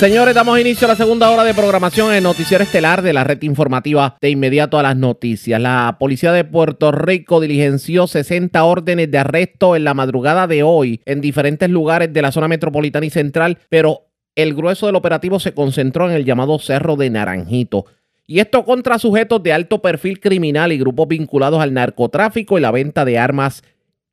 Señores, 0.00 0.34
damos 0.34 0.58
inicio 0.58 0.86
a 0.86 0.88
la 0.88 0.96
segunda 0.96 1.28
hora 1.28 1.44
de 1.44 1.52
programación 1.52 2.14
en 2.14 2.22
Noticiero 2.22 2.64
Estelar 2.64 3.02
de 3.02 3.12
la 3.12 3.22
red 3.22 3.42
informativa 3.42 4.16
de 4.18 4.30
inmediato 4.30 4.78
a 4.78 4.82
las 4.82 4.96
noticias. 4.96 5.60
La 5.60 5.98
policía 6.00 6.32
de 6.32 6.44
Puerto 6.44 6.90
Rico 6.90 7.38
diligenció 7.38 8.06
60 8.06 8.64
órdenes 8.64 9.10
de 9.10 9.18
arresto 9.18 9.76
en 9.76 9.84
la 9.84 9.92
madrugada 9.92 10.46
de 10.46 10.62
hoy 10.62 11.02
en 11.04 11.20
diferentes 11.20 11.68
lugares 11.68 12.14
de 12.14 12.22
la 12.22 12.32
zona 12.32 12.48
metropolitana 12.48 13.04
y 13.04 13.10
central, 13.10 13.58
pero 13.68 14.06
el 14.36 14.54
grueso 14.54 14.86
del 14.86 14.96
operativo 14.96 15.38
se 15.38 15.52
concentró 15.52 16.08
en 16.08 16.16
el 16.16 16.24
llamado 16.24 16.58
Cerro 16.58 16.96
de 16.96 17.10
Naranjito. 17.10 17.84
Y 18.26 18.40
esto 18.40 18.64
contra 18.64 18.98
sujetos 18.98 19.42
de 19.42 19.52
alto 19.52 19.82
perfil 19.82 20.18
criminal 20.18 20.72
y 20.72 20.78
grupos 20.78 21.08
vinculados 21.08 21.60
al 21.60 21.74
narcotráfico 21.74 22.56
y 22.56 22.62
la 22.62 22.70
venta 22.70 23.04
de 23.04 23.18
armas 23.18 23.62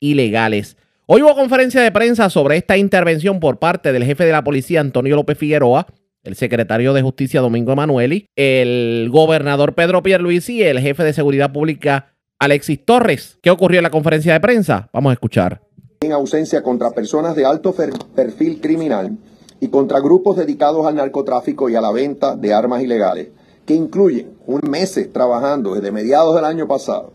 ilegales. 0.00 0.76
Hoy 1.10 1.22
hubo 1.22 1.34
conferencia 1.34 1.80
de 1.80 1.90
prensa 1.90 2.28
sobre 2.28 2.58
esta 2.58 2.76
intervención 2.76 3.40
por 3.40 3.58
parte 3.58 3.94
del 3.94 4.04
jefe 4.04 4.26
de 4.26 4.32
la 4.32 4.44
policía 4.44 4.82
Antonio 4.82 5.16
López 5.16 5.38
Figueroa, 5.38 5.86
el 6.22 6.36
secretario 6.36 6.92
de 6.92 7.00
Justicia 7.00 7.40
Domingo 7.40 7.72
Emanueli, 7.72 8.28
el 8.36 9.08
gobernador 9.10 9.74
Pedro 9.74 10.02
Pierluisi 10.02 10.56
y 10.56 10.64
el 10.64 10.80
jefe 10.80 11.04
de 11.04 11.14
Seguridad 11.14 11.50
Pública 11.50 12.12
Alexis 12.38 12.84
Torres. 12.84 13.38
¿Qué 13.40 13.48
ocurrió 13.48 13.78
en 13.78 13.84
la 13.84 13.90
conferencia 13.90 14.34
de 14.34 14.40
prensa? 14.40 14.90
Vamos 14.92 15.08
a 15.08 15.14
escuchar. 15.14 15.62
En 16.02 16.12
ausencia 16.12 16.62
contra 16.62 16.90
personas 16.90 17.34
de 17.34 17.46
alto 17.46 17.74
perfil 18.14 18.60
criminal 18.60 19.16
y 19.60 19.68
contra 19.68 20.00
grupos 20.00 20.36
dedicados 20.36 20.86
al 20.86 20.96
narcotráfico 20.96 21.70
y 21.70 21.74
a 21.74 21.80
la 21.80 21.90
venta 21.90 22.36
de 22.36 22.52
armas 22.52 22.82
ilegales, 22.82 23.28
que 23.64 23.72
incluyen 23.72 24.34
un 24.46 24.60
mes 24.68 25.00
trabajando 25.10 25.74
desde 25.74 25.90
mediados 25.90 26.34
del 26.34 26.44
año 26.44 26.68
pasado 26.68 27.14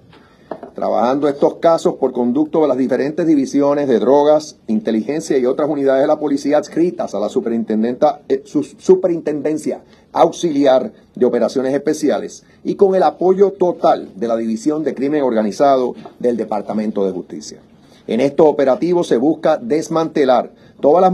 trabajando 0.73 1.27
estos 1.27 1.55
casos 1.55 1.95
por 1.95 2.11
conducto 2.11 2.61
de 2.61 2.67
las 2.67 2.77
diferentes 2.77 3.25
divisiones 3.27 3.87
de 3.87 3.99
drogas, 3.99 4.57
inteligencia 4.67 5.37
y 5.37 5.45
otras 5.45 5.69
unidades 5.69 6.01
de 6.01 6.07
la 6.07 6.19
policía 6.19 6.57
adscritas 6.57 7.13
a 7.13 7.19
la 7.19 7.27
eh, 7.27 8.43
superintendencia 8.77 9.81
auxiliar 10.13 10.91
de 11.15 11.25
operaciones 11.25 11.73
especiales 11.73 12.43
y 12.63 12.75
con 12.75 12.95
el 12.95 13.03
apoyo 13.03 13.51
total 13.51 14.09
de 14.15 14.27
la 14.27 14.37
División 14.37 14.83
de 14.83 14.93
Crimen 14.93 15.23
Organizado 15.23 15.95
del 16.19 16.37
Departamento 16.37 17.05
de 17.05 17.11
Justicia. 17.11 17.59
En 18.05 18.19
estos 18.19 18.47
operativos 18.47 19.07
se 19.07 19.17
busca 19.17 19.57
desmantelar 19.57 20.51
todas 20.83 21.01
las 21.01 21.13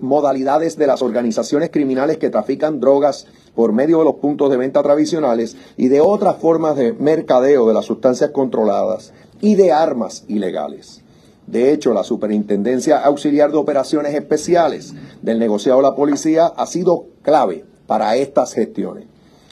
modalidades 0.00 0.78
de 0.78 0.86
las 0.86 1.02
organizaciones 1.02 1.68
criminales 1.70 2.16
que 2.16 2.30
trafican 2.30 2.80
drogas 2.80 3.26
por 3.54 3.74
medio 3.74 3.98
de 3.98 4.06
los 4.06 4.14
puntos 4.14 4.50
de 4.50 4.56
venta 4.56 4.82
tradicionales 4.82 5.58
y 5.76 5.88
de 5.88 6.00
otras 6.00 6.38
formas 6.38 6.74
de 6.74 6.94
mercadeo 6.94 7.68
de 7.68 7.74
las 7.74 7.84
sustancias 7.84 8.30
controladas 8.30 9.12
y 9.42 9.56
de 9.56 9.72
armas 9.72 10.24
ilegales. 10.28 11.02
De 11.46 11.70
hecho, 11.70 11.92
la 11.92 12.02
Superintendencia 12.02 13.04
Auxiliar 13.04 13.52
de 13.52 13.58
Operaciones 13.58 14.14
Especiales 14.14 14.94
del 15.20 15.38
negociado 15.38 15.80
de 15.80 15.88
la 15.90 15.94
policía 15.94 16.46
ha 16.46 16.66
sido 16.66 17.04
clave 17.20 17.66
para 17.86 18.16
estas 18.16 18.54
gestiones. 18.54 19.04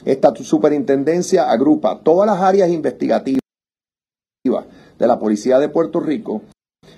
Esta 0.03 0.33
superintendencia 0.35 1.47
agrupa 1.47 1.99
todas 2.01 2.25
las 2.25 2.41
áreas 2.41 2.71
investigativas 2.71 3.43
de 4.43 5.07
la 5.07 5.19
Policía 5.19 5.59
de 5.59 5.69
Puerto 5.69 5.99
Rico 5.99 6.41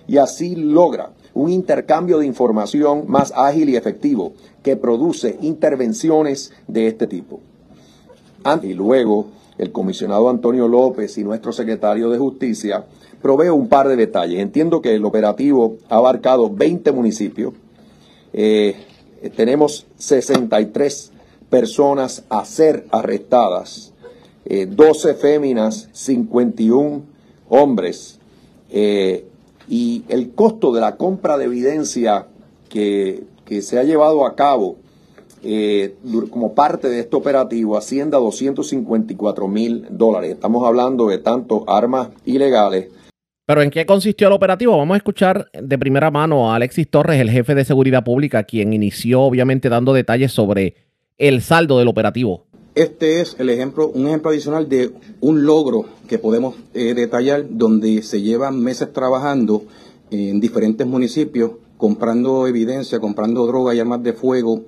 y 0.08 0.20
así 0.20 0.56
logra 0.56 1.12
un 1.34 1.50
intercambio 1.50 2.20
de 2.20 2.26
información 2.26 3.06
más 3.08 3.34
ágil 3.36 3.70
y 3.70 3.76
efectivo 3.76 4.34
que 4.64 4.76
produce 4.76 5.38
intervenciones 5.42 6.52
de 6.68 6.88
este 6.88 7.08
tipo. 7.08 7.40
Y 8.64 8.74
luego, 8.74 9.28
el 9.58 9.72
comisionado 9.72 10.30
Antonio 10.30 10.68
López 10.68 11.18
y 11.18 11.24
nuestro 11.24 11.52
secretario 11.52 12.10
de 12.10 12.18
Justicia 12.18 12.86
proveo 13.22 13.54
un 13.54 13.70
par 13.70 13.88
de 13.88 13.96
detalles. 13.96 14.40
Entiendo 14.40 14.82
que 14.82 14.96
el 14.96 15.06
operativo 15.06 15.78
ha 15.90 15.98
abarcado 15.98 16.50
20 16.50 16.92
municipios. 16.92 17.54
Eh, 18.34 18.76
tenemos 19.36 19.86
63 19.98 21.12
personas 21.50 22.24
a 22.30 22.44
ser 22.46 22.88
arrestadas, 22.92 23.94
12 24.46 25.12
eh, 25.12 25.14
féminas, 25.14 25.90
51 25.92 27.04
hombres. 27.50 28.20
Eh, 28.72 29.26
y 29.68 30.04
el 30.10 30.32
costo 30.32 30.74
de 30.74 30.82
la 30.82 30.98
compra 30.98 31.38
de 31.38 31.46
evidencia 31.46 32.28
que, 32.70 33.24
se 33.62 33.78
ha 33.78 33.84
llevado 33.84 34.26
a 34.26 34.34
cabo 34.34 34.78
eh, 35.44 35.96
como 36.30 36.56
parte 36.56 36.88
de 36.88 37.02
este 37.02 37.18
operativo 37.18 37.78
asciende 37.78 38.16
a 38.16 38.20
254 38.22 39.48
mil 39.50 39.86
dólares. 39.90 40.32
Estamos 40.32 40.66
hablando 40.66 41.08
de 41.08 41.18
tanto 41.18 41.66
armas 41.68 42.10
ilegales. 42.24 42.88
Pero 43.46 43.62
¿en 43.62 43.70
qué 43.70 43.86
consistió 43.86 44.28
el 44.28 44.34
operativo? 44.34 44.78
Vamos 44.78 44.96
a 44.96 44.98
escuchar 45.00 45.50
de 45.52 45.78
primera 45.78 46.10
mano 46.12 46.50
a 46.50 46.56
Alexis 46.56 46.90
Torres, 46.90 47.20
el 47.20 47.30
jefe 47.30 47.54
de 47.54 47.66
seguridad 47.66 48.06
pública, 48.06 48.44
quien 48.46 48.72
inició 48.72 49.24
obviamente 49.24 49.68
dando 49.68 49.92
detalles 49.92 50.32
sobre 50.32 50.76
el 51.18 51.42
saldo 51.42 51.78
del 51.78 51.90
operativo. 51.90 52.46
Este 52.74 53.20
es 53.20 53.36
el 53.38 53.50
ejemplo, 53.50 53.90
un 53.90 54.08
ejemplo 54.08 54.32
adicional 54.32 54.70
de 54.70 54.94
un 55.20 55.46
logro 55.46 55.88
que 56.08 56.18
podemos 56.18 56.56
eh, 56.74 56.94
detallar 56.94 57.46
donde 57.50 58.02
se 58.02 58.22
llevan 58.22 58.62
meses 58.62 58.94
trabajando 58.94 59.64
en 60.10 60.40
diferentes 60.40 60.88
municipios, 60.88 61.52
comprando 61.76 62.48
evidencia, 62.48 63.02
comprando 63.02 63.46
droga 63.46 63.76
y 63.76 63.80
armas 63.80 64.04
de 64.04 64.14
fuego, 64.14 64.62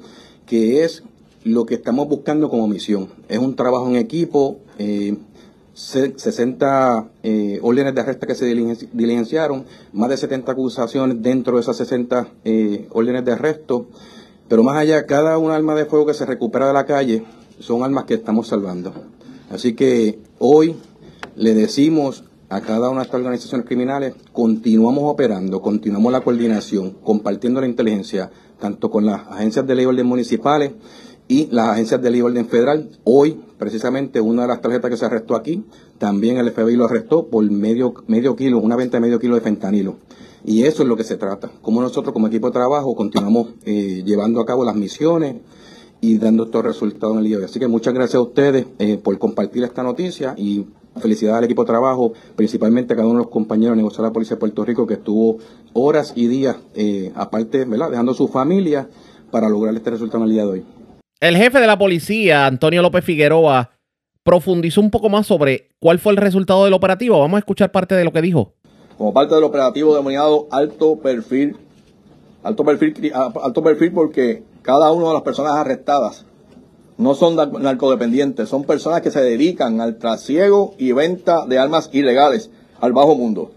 que 0.45 0.83
es 0.83 1.03
lo 1.45 1.65
que 1.65 1.75
estamos 1.75 2.09
buscando 2.09 2.49
como 2.49 2.67
misión. 2.67 3.07
Es 3.29 3.39
un 3.39 3.55
trabajo 3.55 3.87
en 3.87 3.95
equipo, 3.95 4.57
60 5.73 7.09
eh, 7.23 7.55
eh, 7.55 7.59
órdenes 7.61 7.95
de 7.95 8.01
arresto 8.01 8.27
que 8.27 8.35
se 8.35 8.45
diligenciaron, 8.45 9.63
más 9.93 10.09
de 10.09 10.17
70 10.17 10.51
acusaciones 10.51 11.21
dentro 11.21 11.55
de 11.55 11.61
esas 11.61 11.77
60 11.77 12.27
órdenes 12.91 13.23
de 13.23 13.31
arresto, 13.31 13.87
pero 14.49 14.61
más 14.61 14.75
allá, 14.75 15.05
cada 15.05 15.37
una 15.37 15.55
arma 15.55 15.73
de 15.73 15.85
fuego 15.85 16.05
que 16.05 16.13
se 16.13 16.25
recupera 16.25 16.67
de 16.67 16.73
la 16.73 16.85
calle 16.85 17.23
son 17.63 17.83
almas 17.83 18.03
que 18.03 18.15
estamos 18.15 18.47
salvando. 18.47 18.93
Así 19.49 19.73
que 19.73 20.19
hoy 20.39 20.75
le 21.35 21.53
decimos 21.53 22.25
a 22.49 22.59
cada 22.61 22.89
una 22.89 22.99
de 22.99 23.05
estas 23.05 23.19
organizaciones 23.19 23.65
criminales, 23.65 24.13
continuamos 24.33 25.05
operando, 25.05 25.61
continuamos 25.61 26.11
la 26.11 26.21
coordinación, 26.21 26.91
compartiendo 27.03 27.61
la 27.61 27.67
inteligencia, 27.67 28.29
tanto 28.59 28.91
con 28.91 29.05
las 29.05 29.21
agencias 29.27 29.65
de 29.65 29.75
ley 29.75 29.85
y 29.85 29.87
orden 29.87 30.05
municipales 30.05 30.73
y 31.27 31.47
las 31.51 31.69
agencias 31.69 32.01
de 32.01 32.11
ley 32.11 32.19
y 32.19 32.23
orden 32.23 32.45
federal. 32.47 32.89
Hoy, 33.05 33.39
precisamente, 33.57 34.19
una 34.19 34.41
de 34.41 34.49
las 34.49 34.61
tarjetas 34.61 34.91
que 34.91 34.97
se 34.97 35.05
arrestó 35.05 35.35
aquí, 35.35 35.63
también 35.97 36.37
el 36.37 36.51
FBI 36.51 36.75
lo 36.75 36.85
arrestó 36.85 37.27
por 37.27 37.49
medio, 37.49 37.93
medio 38.07 38.35
kilo, 38.35 38.59
una 38.59 38.75
venta 38.75 38.97
de 38.97 39.01
medio 39.01 39.19
kilo 39.19 39.35
de 39.35 39.41
fentanilo. 39.41 39.95
Y 40.43 40.63
eso 40.63 40.83
es 40.83 40.89
lo 40.89 40.97
que 40.97 41.05
se 41.05 41.15
trata. 41.15 41.49
Como 41.61 41.81
nosotros, 41.81 42.11
como 42.11 42.27
equipo 42.27 42.47
de 42.47 42.53
trabajo, 42.53 42.93
continuamos 42.93 43.53
eh, 43.65 44.03
llevando 44.05 44.41
a 44.41 44.45
cabo 44.45 44.65
las 44.65 44.75
misiones, 44.75 45.37
y 46.03 46.17
dando 46.17 46.43
estos 46.43 46.65
resultados 46.65 47.13
en 47.13 47.19
el 47.19 47.25
día 47.27 47.37
de 47.37 47.43
hoy. 47.43 47.49
Así 47.49 47.59
que 47.61 47.67
muchas 47.69 47.93
gracias 47.93 48.15
a 48.15 48.21
ustedes 48.21 48.65
eh, 48.77 48.99
por 49.01 49.17
compartir 49.17 49.63
esta 49.63 49.83
noticia 49.83 50.33
y 50.35 50.65
felicidades 50.99 51.37
al 51.37 51.45
equipo 51.45 51.63
de 51.63 51.67
trabajo, 51.67 52.11
principalmente 52.35 52.91
a 52.91 52.97
cada 52.97 53.07
uno 53.07 53.19
de 53.19 53.23
los 53.23 53.31
compañeros 53.31 53.77
de 53.77 53.77
negocio 53.77 54.03
de 54.03 54.09
la 54.09 54.13
Policía 54.13 54.35
de 54.35 54.41
Puerto 54.41 54.65
Rico 54.65 54.85
que 54.85 54.95
estuvo 54.95 55.37
horas 55.71 56.11
y 56.13 56.27
días, 56.27 56.57
eh, 56.75 57.13
aparte, 57.15 57.63
¿verdad? 57.63 57.89
dejando 57.89 58.13
su 58.13 58.27
familia 58.27 58.89
para 59.31 59.47
lograr 59.47 59.73
este 59.75 59.91
resultado 59.91 60.25
en 60.25 60.29
el 60.29 60.33
día 60.33 60.43
de 60.43 60.49
hoy. 60.49 60.65
El 61.21 61.37
jefe 61.37 61.61
de 61.61 61.67
la 61.67 61.77
policía, 61.77 62.47
Antonio 62.47 62.81
López 62.81 63.05
Figueroa, 63.05 63.71
profundizó 64.23 64.81
un 64.81 64.91
poco 64.91 65.07
más 65.07 65.25
sobre 65.25 65.69
cuál 65.79 65.99
fue 65.99 66.11
el 66.11 66.17
resultado 66.17 66.65
del 66.65 66.73
operativo. 66.73 67.17
Vamos 67.17 67.37
a 67.37 67.39
escuchar 67.39 67.71
parte 67.71 67.95
de 67.95 68.03
lo 68.03 68.11
que 68.11 68.21
dijo. 68.21 68.55
Como 68.97 69.13
parte 69.13 69.35
del 69.35 69.45
operativo 69.45 69.93
denominado 69.93 70.49
alto 70.51 70.97
perfil, 70.97 71.55
alto 72.43 72.65
perfil, 72.65 73.13
alto 73.13 73.63
perfil 73.63 73.93
porque 73.93 74.43
cada 74.63 74.93
una 74.93 75.09
de 75.09 75.13
las 75.13 75.23
personas 75.23 75.55
arrestadas 75.55 76.25
no 76.97 77.15
son 77.15 77.35
narcodependientes, 77.35 78.47
son 78.47 78.63
personas 78.63 79.01
que 79.01 79.11
se 79.11 79.21
dedican 79.21 79.81
al 79.81 79.97
trasiego 79.97 80.73
y 80.77 80.93
venta 80.93 81.45
de 81.45 81.59
armas 81.59 81.89
ilegales 81.91 82.49
al 82.79 82.93
bajo 82.93 83.15
mundo. 83.15 83.51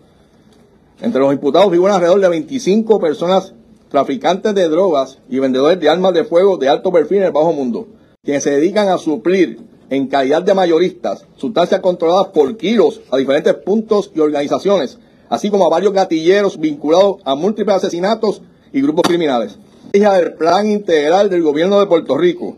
Entre 1.01 1.21
los 1.21 1.33
imputados 1.33 1.71
figuran 1.71 1.95
alrededor 1.95 2.21
de 2.21 2.29
25 2.29 2.99
personas 2.99 3.55
traficantes 3.89 4.53
de 4.55 4.69
drogas 4.69 5.19
y 5.29 5.39
vendedores 5.39 5.79
de 5.79 5.89
armas 5.89 6.13
de 6.13 6.25
fuego 6.25 6.57
de 6.57 6.69
alto 6.69 6.91
perfil 6.91 7.19
en 7.19 7.25
el 7.25 7.33
bajo 7.33 7.53
mundo, 7.53 7.87
quienes 8.25 8.43
se 8.43 8.51
dedican 8.51 8.89
a 8.89 8.99
suplir 8.99 9.61
en 9.91 10.09
calidad 10.09 10.43
de 10.43 10.55
mayoristas 10.55 11.25
sustancias 11.37 11.81
controladas 11.81 12.29
por 12.29 12.57
kilos 12.57 13.01
a 13.13 13.17
diferentes 13.17 13.55
puntos 13.55 14.11
y 14.13 14.19
organizaciones, 14.19 14.99
así 15.29 15.51
como 15.51 15.67
a 15.67 15.71
varios 15.71 15.93
gatilleros 15.93 16.59
vinculados 16.59 17.19
a 17.25 17.37
múltiples 17.37 17.77
asesinatos 17.77 18.43
y 18.73 18.81
grupos 18.81 19.05
criminales 19.07 19.57
del 19.93 20.35
Plan 20.35 20.69
Integral 20.69 21.31
del 21.31 21.43
Gobierno 21.43 21.81
de 21.81 21.87
Puerto 21.87 22.17
Rico, 22.17 22.57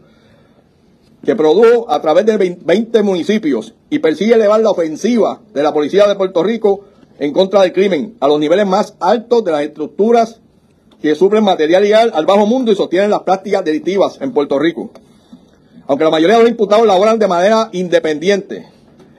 que 1.24 1.36
produjo 1.36 1.90
a 1.90 2.00
través 2.00 2.26
de 2.26 2.36
20 2.36 3.02
municipios 3.02 3.74
y 3.90 3.98
persigue 3.98 4.34
elevar 4.34 4.60
la 4.60 4.70
ofensiva 4.70 5.40
de 5.52 5.62
la 5.62 5.72
Policía 5.72 6.06
de 6.06 6.14
Puerto 6.14 6.42
Rico 6.42 6.84
en 7.18 7.32
contra 7.32 7.62
del 7.62 7.72
crimen 7.72 8.16
a 8.20 8.28
los 8.28 8.38
niveles 8.38 8.66
más 8.66 8.94
altos 9.00 9.44
de 9.44 9.52
las 9.52 9.62
estructuras 9.62 10.40
que 11.00 11.14
sufren 11.14 11.44
material 11.44 11.84
ilegal 11.84 12.12
al 12.14 12.26
bajo 12.26 12.46
mundo 12.46 12.72
y 12.72 12.76
sostienen 12.76 13.10
las 13.10 13.22
prácticas 13.22 13.64
delictivas 13.64 14.18
en 14.20 14.32
Puerto 14.32 14.58
Rico. 14.58 14.90
Aunque 15.86 16.04
la 16.04 16.10
mayoría 16.10 16.36
de 16.36 16.42
los 16.42 16.50
imputados 16.50 16.86
laboran 16.86 17.18
de 17.18 17.28
manera 17.28 17.70
independiente, 17.72 18.66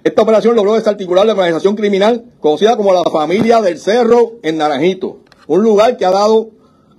esta 0.04 0.22
operación 0.22 0.56
logró 0.56 0.76
desarticular 0.76 1.26
la 1.26 1.34
organización 1.34 1.76
criminal 1.76 2.26
conocida 2.40 2.78
como 2.78 2.94
la 2.94 3.04
Familia 3.04 3.62
del 3.62 3.80
Cerro 3.80 4.34
en 4.44 4.58
Naranjito, 4.58 5.20
un 5.48 5.64
lugar 5.64 5.98
que 5.98 6.06
ha 6.06 6.12
dado, 6.12 6.50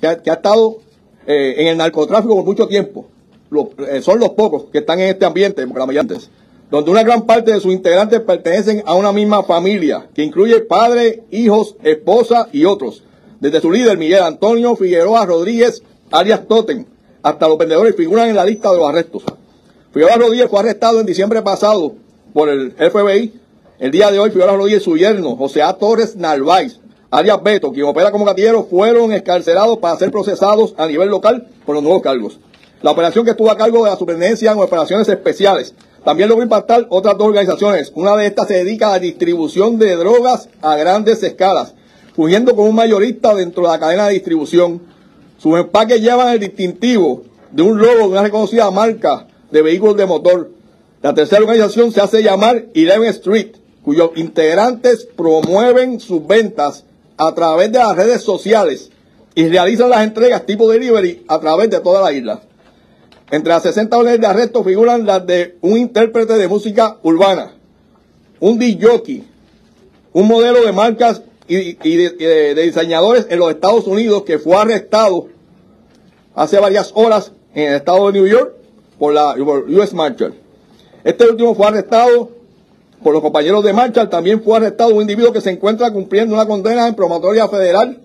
que 0.00 0.06
ha 0.06 0.34
estado 0.34 0.78
eh, 1.32 1.54
en 1.58 1.68
el 1.68 1.76
narcotráfico 1.76 2.34
por 2.34 2.44
mucho 2.44 2.66
tiempo. 2.66 3.06
Eh, 3.88 4.02
son 4.02 4.18
los 4.18 4.30
pocos 4.30 4.64
que 4.72 4.78
están 4.78 4.98
en 4.98 5.10
este 5.10 5.24
ambiente, 5.24 5.64
donde 5.64 6.90
una 6.90 7.04
gran 7.04 7.22
parte 7.22 7.52
de 7.52 7.60
sus 7.60 7.72
integrantes 7.72 8.18
pertenecen 8.18 8.82
a 8.84 8.94
una 8.94 9.12
misma 9.12 9.44
familia, 9.44 10.08
que 10.12 10.24
incluye 10.24 10.58
padres, 10.58 11.20
hijos, 11.30 11.76
esposa 11.84 12.48
y 12.52 12.64
otros. 12.64 13.04
Desde 13.38 13.60
su 13.60 13.70
líder, 13.70 13.96
Miguel 13.96 14.24
Antonio 14.24 14.74
Figueroa 14.74 15.24
Rodríguez, 15.24 15.84
alias 16.10 16.48
Totem, 16.48 16.84
hasta 17.22 17.46
los 17.46 17.58
vendedores 17.58 17.94
figuran 17.94 18.28
en 18.28 18.34
la 18.34 18.44
lista 18.44 18.72
de 18.72 18.78
los 18.78 18.88
arrestos. 18.88 19.22
Figueroa 19.92 20.16
Rodríguez 20.16 20.48
fue 20.50 20.58
arrestado 20.58 20.98
en 20.98 21.06
diciembre 21.06 21.42
pasado 21.42 21.94
por 22.32 22.48
el 22.48 22.72
FBI. 22.72 23.34
El 23.78 23.92
día 23.92 24.10
de 24.10 24.18
hoy, 24.18 24.30
Figueroa 24.30 24.56
Rodríguez 24.56 24.82
su 24.82 24.96
yerno, 24.96 25.36
José 25.36 25.62
A. 25.62 25.74
Torres 25.74 26.16
Narváez, 26.16 26.80
Arias 27.12 27.42
Beto, 27.42 27.72
quien 27.72 27.86
opera 27.86 28.12
como 28.12 28.24
gatillero, 28.24 28.62
fueron 28.62 29.12
escarcelados 29.12 29.78
para 29.78 29.96
ser 29.96 30.12
procesados 30.12 30.74
a 30.76 30.86
nivel 30.86 31.08
local 31.08 31.48
por 31.66 31.74
los 31.74 31.82
nuevos 31.82 32.02
cargos. 32.02 32.38
La 32.82 32.92
operación 32.92 33.24
que 33.24 33.32
estuvo 33.32 33.50
a 33.50 33.56
cargo 33.56 33.84
de 33.84 33.90
la 33.90 33.96
Superintendencia 33.96 34.52
en 34.52 34.58
operaciones 34.58 35.08
especiales 35.08 35.74
también 36.04 36.28
logró 36.28 36.44
impactar 36.44 36.86
otras 36.88 37.18
dos 37.18 37.26
organizaciones. 37.26 37.90
Una 37.96 38.16
de 38.16 38.26
estas 38.26 38.46
se 38.46 38.64
dedica 38.64 38.88
a 38.88 38.92
la 38.92 38.98
distribución 39.00 39.76
de 39.76 39.96
drogas 39.96 40.48
a 40.62 40.76
grandes 40.76 41.20
escalas, 41.24 41.74
fungiendo 42.14 42.54
como 42.54 42.68
un 42.68 42.76
mayorista 42.76 43.34
dentro 43.34 43.64
de 43.64 43.70
la 43.70 43.80
cadena 43.80 44.06
de 44.06 44.14
distribución. 44.14 44.80
Sus 45.36 45.58
empaques 45.58 46.00
llevan 46.00 46.28
el 46.28 46.38
distintivo 46.38 47.24
de 47.50 47.62
un 47.62 47.78
logo 47.78 47.98
de 47.98 48.04
una 48.04 48.22
reconocida 48.22 48.70
marca 48.70 49.26
de 49.50 49.62
vehículos 49.62 49.96
de 49.96 50.06
motor. 50.06 50.50
La 51.02 51.12
tercera 51.12 51.42
organización 51.42 51.90
se 51.90 52.00
hace 52.00 52.22
llamar 52.22 52.66
Eleven 52.72 53.08
Street, 53.08 53.56
cuyos 53.84 54.12
integrantes 54.14 55.08
promueven 55.16 55.98
sus 55.98 56.24
ventas 56.24 56.84
a 57.20 57.34
través 57.34 57.70
de 57.70 57.78
las 57.78 57.94
redes 57.94 58.22
sociales 58.22 58.90
y 59.34 59.46
realizan 59.46 59.90
las 59.90 60.04
entregas 60.04 60.46
tipo 60.46 60.70
delivery 60.70 61.22
a 61.28 61.38
través 61.38 61.68
de 61.68 61.78
toda 61.80 62.00
la 62.00 62.12
isla. 62.12 62.40
Entre 63.30 63.50
las 63.52 63.62
60 63.62 63.94
órdenes 63.94 64.20
de 64.22 64.26
arresto 64.26 64.64
figuran 64.64 65.04
las 65.04 65.26
de 65.26 65.58
un 65.60 65.76
intérprete 65.76 66.38
de 66.38 66.48
música 66.48 66.96
urbana, 67.02 67.52
un 68.40 68.58
DJ, 68.58 69.22
un 70.14 70.28
modelo 70.28 70.64
de 70.64 70.72
marcas 70.72 71.20
y, 71.46 71.74
de, 71.74 72.54
diseñadores 72.54 73.26
en 73.28 73.38
los 73.38 73.50
Estados 73.50 73.86
Unidos 73.86 74.22
que 74.22 74.38
fue 74.38 74.56
arrestado 74.56 75.28
hace 76.34 76.58
varias 76.58 76.90
horas 76.94 77.32
en 77.54 77.68
el 77.68 77.74
estado 77.74 78.06
de 78.06 78.18
New 78.18 78.26
York 78.26 78.54
por 78.98 79.12
la 79.12 79.34
US 79.36 79.92
Marshall. 79.92 80.34
Este 81.04 81.28
último 81.28 81.54
fue 81.54 81.66
arrestado 81.66 82.30
por 83.03 83.12
los 83.12 83.22
compañeros 83.22 83.64
de 83.64 83.72
Marshall. 83.72 84.09
También 84.09 84.42
fue 84.42 84.57
arrestado 84.57 84.94
un 84.94 85.03
individuo 85.03 85.32
que 85.32 85.40
se 85.40 85.51
encuentra 85.51 85.92
cumpliendo 85.92 86.34
una 86.34 86.46
condena 86.46 86.86
en 86.86 86.94
promotoria 86.94 87.48
federal 87.48 88.01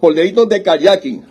por 0.00 0.14
delitos 0.14 0.48
de 0.48 0.62
kayaking. 0.62 1.24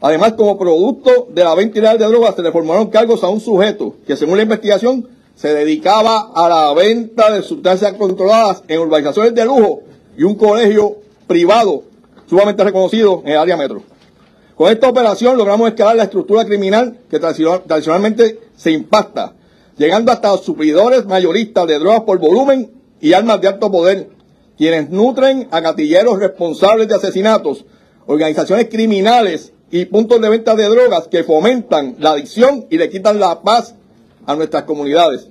Además, 0.00 0.32
como 0.32 0.58
producto 0.58 1.28
de 1.30 1.44
la 1.44 1.54
venta 1.54 1.78
ilegal 1.78 1.98
de 1.98 2.06
drogas, 2.06 2.34
se 2.34 2.42
le 2.42 2.50
formaron 2.50 2.88
cargos 2.88 3.22
a 3.22 3.28
un 3.28 3.40
sujeto 3.40 3.94
que, 4.06 4.16
según 4.16 4.36
la 4.36 4.42
investigación, 4.42 5.08
se 5.36 5.54
dedicaba 5.54 6.32
a 6.34 6.48
la 6.48 6.74
venta 6.74 7.30
de 7.30 7.42
sustancias 7.42 7.92
controladas 7.94 8.64
en 8.66 8.80
urbanizaciones 8.80 9.34
de 9.34 9.44
lujo 9.44 9.82
y 10.16 10.24
un 10.24 10.34
colegio 10.34 10.96
privado 11.26 11.84
sumamente 12.28 12.64
reconocido 12.64 13.22
en 13.24 13.32
el 13.32 13.38
área 13.38 13.56
metro. 13.56 13.82
Con 14.56 14.70
esta 14.70 14.88
operación 14.88 15.36
logramos 15.36 15.68
escalar 15.68 15.96
la 15.96 16.04
estructura 16.04 16.44
criminal 16.44 16.98
que 17.10 17.18
tradicionalmente 17.18 18.40
se 18.56 18.70
impacta, 18.70 19.34
llegando 19.76 20.12
hasta 20.12 20.32
los 20.32 20.44
suplidores 20.44 21.06
mayoristas 21.06 21.66
de 21.66 21.78
drogas 21.78 22.02
por 22.02 22.18
volumen 22.18 22.70
y 23.00 23.12
armas 23.12 23.40
de 23.40 23.48
alto 23.48 23.70
poder, 23.70 24.10
quienes 24.56 24.90
nutren 24.90 25.48
a 25.50 25.60
gatilleros 25.60 26.18
responsables 26.18 26.88
de 26.88 26.94
asesinatos, 26.94 27.64
organizaciones 28.06 28.68
criminales 28.68 29.52
y 29.70 29.86
puntos 29.86 30.20
de 30.20 30.28
venta 30.28 30.54
de 30.54 30.68
drogas 30.68 31.08
que 31.08 31.24
fomentan 31.24 31.96
la 31.98 32.10
adicción 32.10 32.66
y 32.70 32.78
le 32.78 32.90
quitan 32.90 33.18
la 33.18 33.42
paz 33.42 33.74
a 34.26 34.36
nuestras 34.36 34.64
comunidades. 34.64 35.28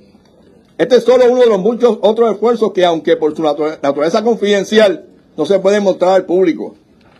Este 0.77 0.95
es 0.95 1.03
solo 1.03 1.25
uno 1.29 1.41
de 1.41 1.47
los 1.47 1.59
muchos 1.59 1.99
otros 2.01 2.33
esfuerzos 2.33 2.71
que, 2.73 2.83
aunque 2.83 3.15
por 3.15 3.35
su 3.35 3.43
naturaleza 3.43 4.23
confidencial, 4.23 5.05
no 5.37 5.45
se 5.45 5.59
pueden 5.59 5.83
mostrar 5.83 6.13
al 6.13 6.25
público. 6.25 6.75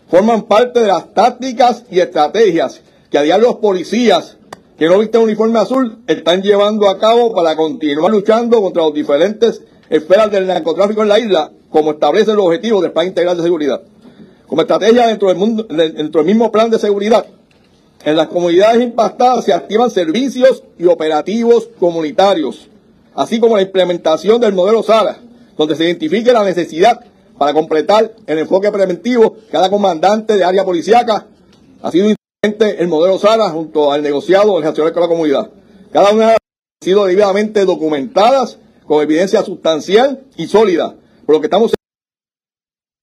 Forman 0.10 0.44
parte 0.44 0.80
de 0.80 0.88
las 0.88 1.14
tácticas 1.14 1.86
y 1.92 2.00
estrategias 2.00 2.82
que 3.10 3.18
a 3.18 3.22
diario 3.22 3.48
los 3.48 3.56
policías 3.58 4.38
que 4.82 4.88
no 4.88 4.98
visten 4.98 5.22
uniforme 5.22 5.60
azul 5.60 6.00
están 6.08 6.42
llevando 6.42 6.90
a 6.90 6.98
cabo 6.98 7.36
para 7.36 7.56
continuar 7.56 8.12
luchando 8.12 8.60
contra 8.64 8.82
los 8.82 8.96
diferentes 8.96 9.62
esferas 9.92 10.32
del 10.32 10.48
narcotráfico 10.48 11.04
en 11.04 11.08
la 11.08 11.20
isla, 11.20 11.52
como 11.70 11.92
establecen 11.92 12.36
los 12.36 12.48
objetivos 12.48 12.82
del 12.82 12.92
Plan 12.92 13.06
Integral 13.06 13.38
de 13.38 13.44
Seguridad. 13.44 13.84
Como 14.48 14.64
estrategia 14.64 15.06
dentro 15.06 15.28
del, 15.28 16.26
mismo 16.26 16.52
plan 16.52 16.72
de 16.72 16.80
seguridad, 16.80 17.28
en 18.04 18.16
las 18.16 18.26
comunidades 18.30 18.82
impactadas 18.82 19.46
se 19.46 19.54
activan 19.54 19.92
servicios 19.92 20.64
y 20.80 20.88
operativos 20.88 21.70
comunitarios, 21.80 22.68
así 23.14 23.40
como 23.40 23.58
la 23.58 23.62
implementación 23.62 24.42
del 24.42 24.54
modelo 24.54 24.82
SARA, 24.82 25.20
donde 25.58 25.76
se 25.76 25.84
identifique 25.84 26.34
la 26.34 26.44
necesidad 26.44 27.02
para 27.38 27.54
completar 27.54 28.14
el 28.26 28.40
enfoque 28.40 28.72
preventivo. 28.72 29.36
Cada 29.52 29.70
comandante 29.70 30.38
de 30.38 30.44
área 30.44 30.66
policíaca 30.66 31.28
ha 31.84 31.92
sido 31.92 32.10
el 32.44 32.88
modelo 32.88 33.20
SARA 33.20 33.52
junto 33.52 33.92
al 33.92 34.02
negociado 34.02 34.54
organizacional 34.54 34.94
con 34.94 35.02
la 35.04 35.08
comunidad. 35.08 35.52
Cada 35.94 36.12
una 36.12 36.30
ha 36.32 36.38
sido 36.84 37.06
debidamente 37.06 37.66
documentadas 37.66 38.58
con 38.88 39.04
evidencia 39.04 39.44
sustancial 39.44 40.24
y 40.38 40.48
sólida, 40.48 40.96
por 41.24 41.36
lo 41.36 41.40
que 41.40 41.46
estamos 41.46 41.72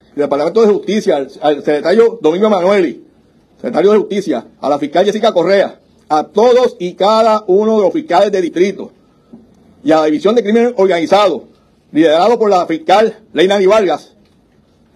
el 0.00 0.22
Departamento 0.22 0.62
de 0.62 0.72
Justicia, 0.72 1.24
al 1.40 1.56
secretario 1.62 2.18
Domingo 2.20 2.50
Manueli, 2.50 3.06
secretario 3.58 3.92
de 3.92 3.98
Justicia, 3.98 4.44
a 4.60 4.68
la 4.68 4.76
fiscal 4.80 5.04
Jessica 5.04 5.32
Correa, 5.32 5.78
a 6.08 6.24
todos 6.24 6.74
y 6.80 6.94
cada 6.94 7.44
uno 7.46 7.76
de 7.76 7.82
los 7.82 7.92
fiscales 7.92 8.32
de 8.32 8.42
distrito 8.42 8.90
y 9.84 9.92
a 9.92 9.98
la 9.98 10.06
División 10.06 10.34
de 10.34 10.42
Crimen 10.42 10.74
Organizado, 10.76 11.44
liderado 11.92 12.40
por 12.40 12.50
la 12.50 12.66
fiscal 12.66 13.20
Leina 13.32 13.56
Vargas. 13.68 14.16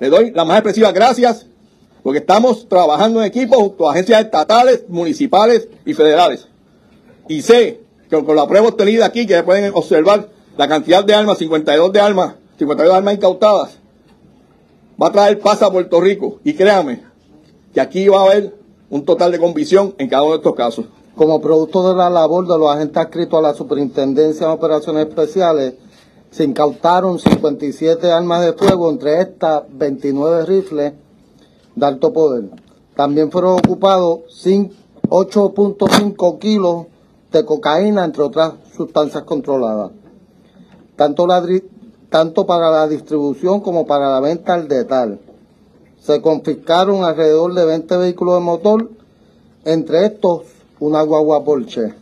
Le 0.01 0.09
doy 0.09 0.33
las 0.33 0.45
más 0.45 0.57
expresivas 0.57 0.93
gracias 0.93 1.47
porque 2.03 2.19
estamos 2.19 2.69
trabajando 2.69 3.21
en 3.21 3.27
equipo 3.27 3.57
junto 3.57 3.89
a 3.89 3.93
agencias 3.93 4.23
estatales, 4.23 4.85
municipales 4.89 5.69
y 5.85 5.95
federales. 5.95 6.49
Y 7.29 7.43
sé 7.43 7.81
que 8.11 8.25
con 8.25 8.37
la 8.37 8.47
prueba 8.47 8.69
obtenida 8.69 9.07
aquí, 9.07 9.27
que 9.27 9.43
pueden 9.43 9.73
observar 9.75 10.29
la 10.57 10.69
cantidad 10.69 11.05
de 11.05 11.15
armas, 11.15 11.39
52 11.39 11.93
de 11.93 12.01
armas, 12.01 12.35
52 12.59 12.95
armas 12.95 13.15
incautadas, 13.15 13.79
va 15.01 15.09
a 15.09 15.13
traer 15.13 15.39
paz 15.39 15.63
a 15.63 15.71
Puerto 15.71 16.01
Rico. 16.01 16.41
Y 16.45 16.55
créanme, 16.55 17.03
que 17.73 17.81
aquí 17.81 18.09
va 18.09 18.21
a 18.21 18.25
haber 18.25 18.55
un 18.91 19.05
total 19.05 19.33
de 19.33 19.39
convicción 19.39 19.95
en 19.99 20.09
cada 20.09 20.23
uno 20.23 20.33
de 20.33 20.39
estos 20.39 20.55
casos. 20.55 20.87
Como 21.15 21.41
producto 21.41 21.89
de 21.89 21.97
la 21.97 22.11
labor 22.11 22.47
de 22.47 22.59
los 22.59 22.75
agentes 22.75 22.97
adscritos 22.97 23.39
a 23.39 23.43
la 23.43 23.55
Superintendencia 23.55 24.47
de 24.47 24.53
Operaciones 24.53 25.07
Especiales, 25.07 25.75
se 26.31 26.45
incautaron 26.45 27.19
57 27.19 28.11
armas 28.11 28.45
de 28.45 28.55
fuego, 28.55 28.91
entre 28.91 29.21
estas 29.21 29.63
29 29.71 30.47
rifles 30.47 30.93
de 31.75 31.87
alto 31.87 32.13
poder. 32.13 32.51
También 32.97 33.31
fueron 33.31 33.59
ocupados 33.59 34.21
8.5 35.09 36.39
kilos 36.39 36.87
de 37.31 37.45
cocaína, 37.45 38.05
entre 38.05 38.23
otras 38.23 38.55
sustancias 38.77 39.23
controladas. 39.25 39.93
Tanto, 40.97 41.27
tanto 42.11 42.47
para 42.47 42.71
la 42.71 42.87
distribución 42.89 43.61
como 43.61 43.87
para 43.87 44.11
la 44.11 44.21
venta 44.21 44.55
al 44.55 44.69
detalle 44.69 45.19
se 46.05 46.21
confiscaron 46.21 47.05
alrededor 47.05 47.55
de 47.55 47.65
20 47.65 47.97
vehículos 47.97 48.35
de 48.35 48.41
motor, 48.41 48.91
entre 49.65 50.07
estos 50.07 50.43
una 50.81 51.03
guagua 51.03 51.45
Porsche. 51.45 51.95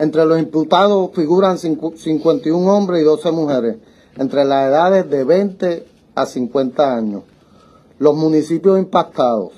Entre 0.00 0.26
los 0.26 0.38
imputados 0.40 1.10
figuran 1.14 1.58
51 1.58 2.76
hombres 2.76 3.02
y 3.02 3.04
12 3.04 3.30
mujeres, 3.30 3.76
entre 4.16 4.44
las 4.44 4.68
edades 4.68 5.08
de 5.08 5.22
20 5.22 5.86
a 6.16 6.26
50 6.26 6.96
años. 6.96 7.22
Los 7.98 8.14
municipios 8.14 8.78
impactados 8.78 9.52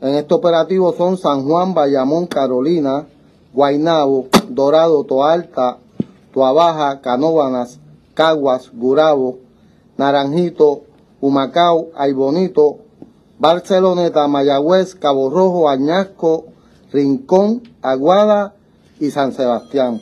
en 0.00 0.16
este 0.16 0.34
operativo 0.34 0.92
son 0.92 1.16
San 1.16 1.44
Juan, 1.46 1.72
Bayamón, 1.72 2.26
Carolina, 2.26 3.06
Guaynabo, 3.52 4.26
Dorado, 4.48 5.04
Toalta, 5.04 5.78
Tuabaja, 6.32 7.00
Canóbanas, 7.00 7.78
Caguas, 8.12 8.70
Gurabo, 8.74 9.38
Naranjito, 9.96 10.82
Humacao, 11.20 11.90
Aybonito, 11.94 12.78
Barceloneta, 13.38 14.26
Mayagüez, 14.26 14.96
Cabo 14.96 15.30
Rojo, 15.30 15.68
Añasco, 15.68 16.46
Rincón, 16.92 17.62
Aguada 17.82 18.56
y 18.98 19.10
San 19.10 19.32
Sebastián. 19.32 20.00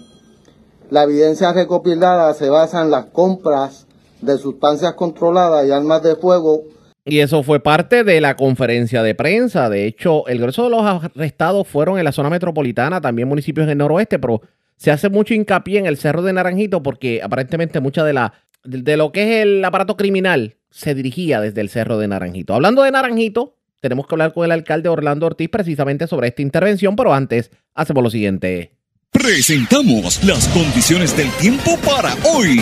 La 0.88 1.04
evidencia 1.04 1.52
recopilada 1.52 2.32
se 2.34 2.48
basa 2.48 2.80
en 2.80 2.90
las 2.90 3.06
compras 3.06 3.86
de 4.22 4.38
sustancias 4.38 4.94
controladas 4.94 5.66
y 5.66 5.70
armas 5.70 6.02
de 6.02 6.16
fuego. 6.16 6.62
Y 7.04 7.18
eso 7.18 7.42
fue 7.42 7.60
parte 7.60 8.04
de 8.04 8.20
la 8.20 8.36
conferencia 8.36 9.02
de 9.02 9.14
prensa. 9.14 9.68
De 9.68 9.86
hecho, 9.86 10.26
el 10.28 10.38
grueso 10.38 10.64
de 10.64 10.70
los 10.70 10.82
arrestados 10.82 11.66
fueron 11.66 11.98
en 11.98 12.04
la 12.04 12.12
zona 12.12 12.30
metropolitana, 12.30 13.00
también 13.00 13.28
municipios 13.28 13.64
en 13.64 13.70
el 13.70 13.78
noroeste, 13.78 14.18
pero 14.18 14.42
se 14.76 14.90
hace 14.90 15.08
mucho 15.08 15.34
hincapié 15.34 15.78
en 15.78 15.86
el 15.86 15.96
Cerro 15.96 16.22
de 16.22 16.32
Naranjito 16.32 16.82
porque 16.82 17.20
aparentemente 17.22 17.80
mucha 17.80 18.04
de 18.04 18.12
la 18.12 18.34
de 18.64 18.96
lo 18.96 19.10
que 19.10 19.22
es 19.22 19.42
el 19.42 19.64
aparato 19.64 19.96
criminal 19.96 20.56
se 20.70 20.94
dirigía 20.94 21.40
desde 21.40 21.60
el 21.60 21.68
Cerro 21.68 21.98
de 21.98 22.08
Naranjito. 22.08 22.54
Hablando 22.54 22.82
de 22.82 22.92
Naranjito, 22.92 23.56
tenemos 23.80 24.06
que 24.06 24.14
hablar 24.14 24.32
con 24.32 24.44
el 24.44 24.52
alcalde 24.52 24.88
Orlando 24.88 25.26
Ortiz 25.26 25.48
precisamente 25.48 26.06
sobre 26.06 26.28
esta 26.28 26.42
intervención, 26.42 26.94
pero 26.94 27.12
antes 27.12 27.50
hacemos 27.74 28.04
lo 28.04 28.10
siguiente. 28.10 28.76
Presentamos 29.10 30.22
las 30.24 30.48
condiciones 30.48 31.16
del 31.16 31.30
tiempo 31.32 31.76
para 31.78 32.14
hoy. 32.24 32.60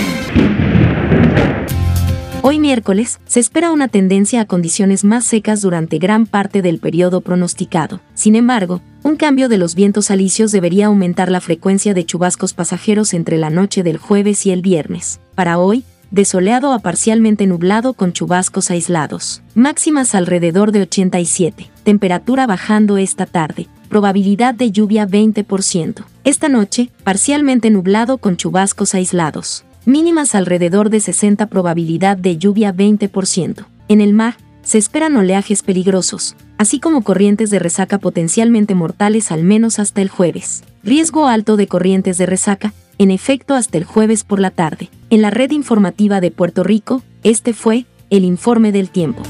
Hoy 2.42 2.58
miércoles, 2.58 3.20
se 3.26 3.38
espera 3.38 3.70
una 3.70 3.88
tendencia 3.88 4.40
a 4.40 4.44
condiciones 4.46 5.04
más 5.04 5.26
secas 5.26 5.60
durante 5.60 5.98
gran 5.98 6.24
parte 6.24 6.62
del 6.62 6.78
periodo 6.78 7.20
pronosticado. 7.20 8.00
Sin 8.14 8.34
embargo, 8.34 8.80
un 9.02 9.16
cambio 9.16 9.50
de 9.50 9.58
los 9.58 9.74
vientos 9.74 10.10
alisios 10.10 10.50
debería 10.50 10.86
aumentar 10.86 11.30
la 11.30 11.42
frecuencia 11.42 11.92
de 11.92 12.06
chubascos 12.06 12.54
pasajeros 12.54 13.12
entre 13.12 13.36
la 13.36 13.50
noche 13.50 13.82
del 13.82 13.98
jueves 13.98 14.46
y 14.46 14.52
el 14.52 14.62
viernes. 14.62 15.20
Para 15.34 15.58
hoy, 15.58 15.84
de 16.10 16.24
soleado 16.24 16.72
a 16.72 16.78
parcialmente 16.78 17.46
nublado 17.46 17.92
con 17.92 18.14
chubascos 18.14 18.70
aislados. 18.70 19.42
Máximas 19.54 20.14
alrededor 20.14 20.72
de 20.72 20.80
87. 20.82 21.70
Temperatura 21.84 22.46
bajando 22.46 22.96
esta 22.96 23.26
tarde. 23.26 23.66
Probabilidad 23.90 24.54
de 24.54 24.70
lluvia 24.70 25.06
20%. 25.06 26.04
Esta 26.24 26.48
noche, 26.48 26.90
parcialmente 27.04 27.68
nublado 27.68 28.16
con 28.16 28.38
chubascos 28.38 28.94
aislados 28.94 29.66
mínimas 29.84 30.34
alrededor 30.34 30.90
de 30.90 31.00
60 31.00 31.46
probabilidad 31.46 32.16
de 32.16 32.36
lluvia 32.38 32.74
20%. 32.74 33.66
En 33.88 34.00
el 34.00 34.12
mar, 34.12 34.36
se 34.62 34.78
esperan 34.78 35.16
oleajes 35.16 35.62
peligrosos, 35.62 36.36
así 36.58 36.80
como 36.80 37.02
corrientes 37.02 37.50
de 37.50 37.58
resaca 37.58 37.98
potencialmente 37.98 38.74
mortales 38.74 39.32
al 39.32 39.42
menos 39.42 39.78
hasta 39.78 40.02
el 40.02 40.08
jueves. 40.08 40.62
Riesgo 40.82 41.26
alto 41.26 41.56
de 41.56 41.66
corrientes 41.66 42.18
de 42.18 42.26
resaca, 42.26 42.72
en 42.98 43.10
efecto 43.10 43.54
hasta 43.54 43.78
el 43.78 43.84
jueves 43.84 44.24
por 44.24 44.40
la 44.40 44.50
tarde. 44.50 44.90
En 45.08 45.22
la 45.22 45.30
red 45.30 45.50
informativa 45.50 46.20
de 46.20 46.30
Puerto 46.30 46.62
Rico, 46.62 47.02
este 47.22 47.54
fue 47.54 47.86
el 48.10 48.24
informe 48.24 48.72
del 48.72 48.90
tiempo. 48.90 49.22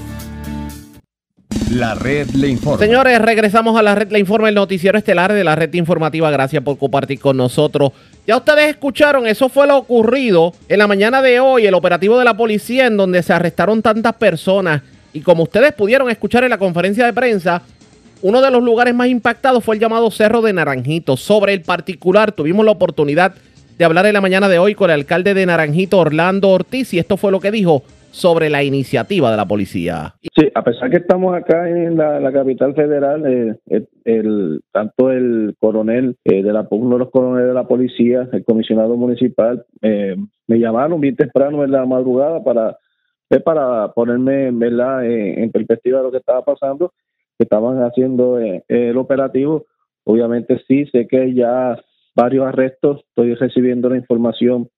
La 1.70 1.94
red 1.94 2.28
le 2.30 2.48
informa. 2.48 2.84
Señores, 2.84 3.20
regresamos 3.20 3.78
a 3.78 3.82
la 3.82 3.94
red 3.94 4.10
le 4.10 4.18
informa, 4.18 4.48
el 4.48 4.56
noticiero 4.56 4.98
estelar 4.98 5.32
de 5.32 5.44
la 5.44 5.54
red 5.54 5.72
informativa. 5.74 6.28
Gracias 6.28 6.64
por 6.64 6.76
compartir 6.78 7.20
con 7.20 7.36
nosotros. 7.36 7.92
Ya 8.26 8.36
ustedes 8.36 8.70
escucharon, 8.70 9.24
eso 9.28 9.48
fue 9.48 9.68
lo 9.68 9.76
ocurrido 9.76 10.52
en 10.68 10.78
la 10.78 10.88
mañana 10.88 11.22
de 11.22 11.38
hoy, 11.38 11.66
el 11.66 11.74
operativo 11.74 12.18
de 12.18 12.24
la 12.24 12.36
policía 12.36 12.86
en 12.86 12.96
donde 12.96 13.22
se 13.22 13.32
arrestaron 13.32 13.82
tantas 13.82 14.14
personas. 14.14 14.82
Y 15.12 15.20
como 15.20 15.44
ustedes 15.44 15.72
pudieron 15.72 16.10
escuchar 16.10 16.42
en 16.42 16.50
la 16.50 16.58
conferencia 16.58 17.06
de 17.06 17.12
prensa, 17.12 17.62
uno 18.20 18.42
de 18.42 18.50
los 18.50 18.64
lugares 18.64 18.92
más 18.92 19.06
impactados 19.06 19.62
fue 19.62 19.76
el 19.76 19.80
llamado 19.80 20.10
Cerro 20.10 20.42
de 20.42 20.52
Naranjito. 20.52 21.16
Sobre 21.16 21.52
el 21.52 21.62
particular, 21.62 22.32
tuvimos 22.32 22.64
la 22.64 22.72
oportunidad 22.72 23.34
de 23.78 23.84
hablar 23.84 24.06
en 24.06 24.14
la 24.14 24.20
mañana 24.20 24.48
de 24.48 24.58
hoy 24.58 24.74
con 24.74 24.90
el 24.90 24.94
alcalde 24.94 25.34
de 25.34 25.46
Naranjito, 25.46 25.98
Orlando 25.98 26.48
Ortiz, 26.48 26.92
y 26.94 26.98
esto 26.98 27.16
fue 27.16 27.30
lo 27.30 27.38
que 27.38 27.52
dijo 27.52 27.84
sobre 28.10 28.50
la 28.50 28.62
iniciativa 28.62 29.30
de 29.30 29.36
la 29.36 29.46
policía. 29.46 30.14
Sí, 30.36 30.50
a 30.54 30.62
pesar 30.62 30.90
que 30.90 30.98
estamos 30.98 31.34
acá 31.34 31.68
en 31.68 31.96
la, 31.96 32.32
capital 32.32 32.74
federal, 32.74 33.24
eh, 33.26 33.86
el, 34.04 34.60
tanto 34.72 35.10
el 35.10 35.54
coronel 35.58 36.16
eh, 36.24 36.42
de 36.42 36.52
la 36.52 36.66
uno 36.70 36.96
de 36.96 36.98
los 36.98 37.10
coroneles 37.10 37.48
de 37.48 37.54
la 37.54 37.66
policía, 37.66 38.28
el 38.32 38.44
comisionado 38.44 38.96
municipal, 38.96 39.64
eh, 39.82 40.16
me 40.46 40.58
llamaron 40.58 41.00
bien 41.00 41.16
temprano 41.16 41.64
en 41.64 41.72
la 41.72 41.86
madrugada 41.86 42.42
para 42.42 42.76
para 43.44 43.92
ponerme 43.92 44.50
¿verdad? 44.50 45.04
en 45.04 45.52
perspectiva 45.52 45.98
de 45.98 46.04
lo 46.04 46.10
que 46.10 46.16
estaba 46.16 46.44
pasando, 46.44 46.92
que 47.38 47.44
estaban 47.44 47.80
haciendo 47.84 48.40
el 48.40 48.96
operativo. 48.96 49.66
Obviamente 50.02 50.60
sí, 50.66 50.86
sé 50.86 51.06
que 51.06 51.32
ya 51.32 51.80
varios 52.16 52.44
arrestos, 52.44 53.04
estoy 53.06 53.34
recibiendo 53.34 53.88
la 53.88 53.98
información 53.98 54.68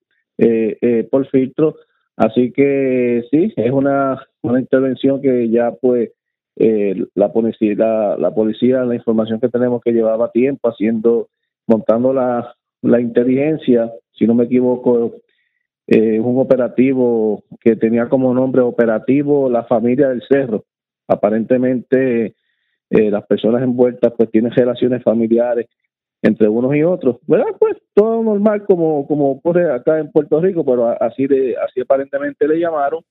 por 1.11 1.26
filtro 1.28 1.76
Así 2.23 2.53
que 2.53 3.25
sí, 3.33 3.53
es 3.57 3.73
una, 3.73 4.25
una 4.43 4.61
intervención 4.61 5.20
que 5.20 5.51
ya 5.51 5.73
pues 5.73 6.12
eh, 6.55 6.95
la 7.16 7.33
policía, 7.33 7.75
la, 8.16 8.31
policía, 8.33 8.85
la 8.85 8.95
información 8.95 9.41
que 9.41 9.49
tenemos 9.49 9.83
que 9.83 9.91
llevaba 9.91 10.31
tiempo 10.31 10.68
haciendo, 10.68 11.31
montando 11.66 12.12
la, 12.12 12.55
la 12.81 13.01
inteligencia, 13.01 13.91
si 14.12 14.29
no 14.29 14.35
me 14.37 14.45
equivoco, 14.45 15.16
eh, 15.89 16.20
un 16.20 16.39
operativo 16.39 17.43
que 17.59 17.75
tenía 17.75 18.09
como 18.09 18.33
nombre 18.33 18.62
operativo 18.62 19.51
la 19.51 19.64
familia 19.64 20.11
del 20.11 20.23
cerro. 20.29 20.64
Aparentemente 21.09 22.37
eh, 22.89 23.11
las 23.11 23.27
personas 23.27 23.64
envueltas 23.64 24.12
pues 24.16 24.31
tienen 24.31 24.53
relaciones 24.53 25.03
familiares 25.03 25.66
entre 26.23 26.49
unos 26.49 26.75
y 26.75 26.83
otros, 26.83 27.16
¿verdad? 27.27 27.47
Pues 27.59 27.77
todo 27.95 28.23
normal 28.23 28.64
como 28.64 29.07
como 29.07 29.33
ocurre 29.33 29.70
acá 29.70 29.99
en 29.99 30.11
Puerto 30.11 30.41
Rico, 30.41 30.64
pero 30.64 30.97
así 31.03 31.27
de 31.27 31.57
así 31.57 31.81
aparentemente 31.81 32.47
le 32.47 32.61
llamaron 32.61 33.03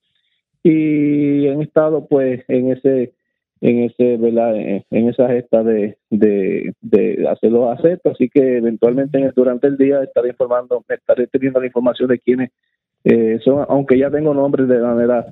y 0.64 1.48
han 1.48 1.62
estado 1.62 2.08
pues 2.08 2.44
en 2.48 2.72
ese 2.72 3.14
en 3.60 3.84
ese 3.84 4.18
¿verdad? 4.18 4.56
en 4.56 5.10
esa 5.10 5.28
gesta 5.28 5.64
de, 5.64 5.98
de, 6.10 6.74
de 6.82 7.28
hacer 7.30 7.52
los 7.52 7.78
aceptos, 7.78 8.14
así 8.14 8.30
que 8.30 8.58
eventualmente 8.58 9.32
durante 9.36 9.68
el 9.68 9.78
día 9.78 10.02
estaré 10.02 10.30
informando, 10.30 10.84
estaré 10.88 11.28
teniendo 11.28 11.60
la 11.60 11.68
información 11.68 12.10
de 12.10 12.20
quiénes 12.20 12.52
eh, 13.04 13.40
son, 13.44 13.66
aunque 13.70 13.98
ya 13.98 14.10
tengo 14.10 14.34
nombres 14.34 14.68
de 14.68 14.80
manera 14.80 15.26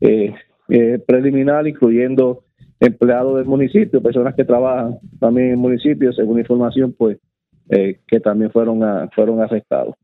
eh, 0.00 0.34
eh, 0.68 0.98
preliminar, 1.06 1.66
incluyendo 1.66 2.42
empleados 2.80 3.36
del 3.36 3.46
municipio, 3.46 4.02
personas 4.02 4.34
que 4.34 4.44
trabajan 4.44 4.98
también 5.18 5.48
en 5.48 5.52
el 5.52 5.58
municipio, 5.58 6.12
según 6.12 6.38
información, 6.38 6.94
pues, 6.96 7.18
eh, 7.70 8.00
que 8.06 8.20
también 8.20 8.50
fueron, 8.50 8.80
fueron 9.14 9.40
arrestados. 9.40 9.94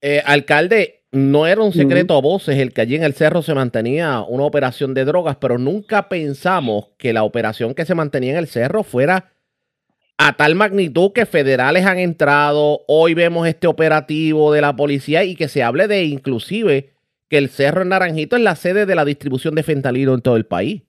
Eh, 0.00 0.22
alcalde, 0.24 1.02
no 1.12 1.46
era 1.46 1.62
un 1.62 1.72
secreto 1.72 2.16
a 2.16 2.20
voces 2.20 2.58
el 2.58 2.72
que 2.72 2.80
allí 2.80 2.96
en 2.96 3.02
el 3.02 3.14
cerro 3.14 3.42
se 3.42 3.54
mantenía 3.54 4.22
una 4.22 4.44
operación 4.44 4.92
de 4.94 5.04
drogas, 5.04 5.36
pero 5.36 5.58
nunca 5.58 6.08
pensamos 6.08 6.88
que 6.98 7.12
la 7.12 7.22
operación 7.22 7.74
que 7.74 7.84
se 7.84 7.94
mantenía 7.94 8.32
en 8.32 8.38
el 8.38 8.46
cerro 8.46 8.82
fuera 8.82 9.32
a 10.18 10.36
tal 10.36 10.54
magnitud 10.54 11.12
que 11.12 11.26
federales 11.26 11.86
han 11.86 11.98
entrado. 11.98 12.82
Hoy 12.88 13.14
vemos 13.14 13.46
este 13.46 13.66
operativo 13.66 14.52
de 14.52 14.60
la 14.60 14.74
policía 14.74 15.24
y 15.24 15.36
que 15.36 15.48
se 15.48 15.62
hable 15.62 15.88
de 15.88 16.04
inclusive 16.04 16.90
que 17.28 17.38
el 17.38 17.48
cerro 17.48 17.82
en 17.82 17.88
Naranjito 17.88 18.36
es 18.36 18.42
la 18.42 18.56
sede 18.56 18.86
de 18.86 18.94
la 18.94 19.04
distribución 19.04 19.54
de 19.54 19.62
fentanilo 19.62 20.14
en 20.14 20.22
todo 20.22 20.36
el 20.36 20.46
país. 20.46 20.82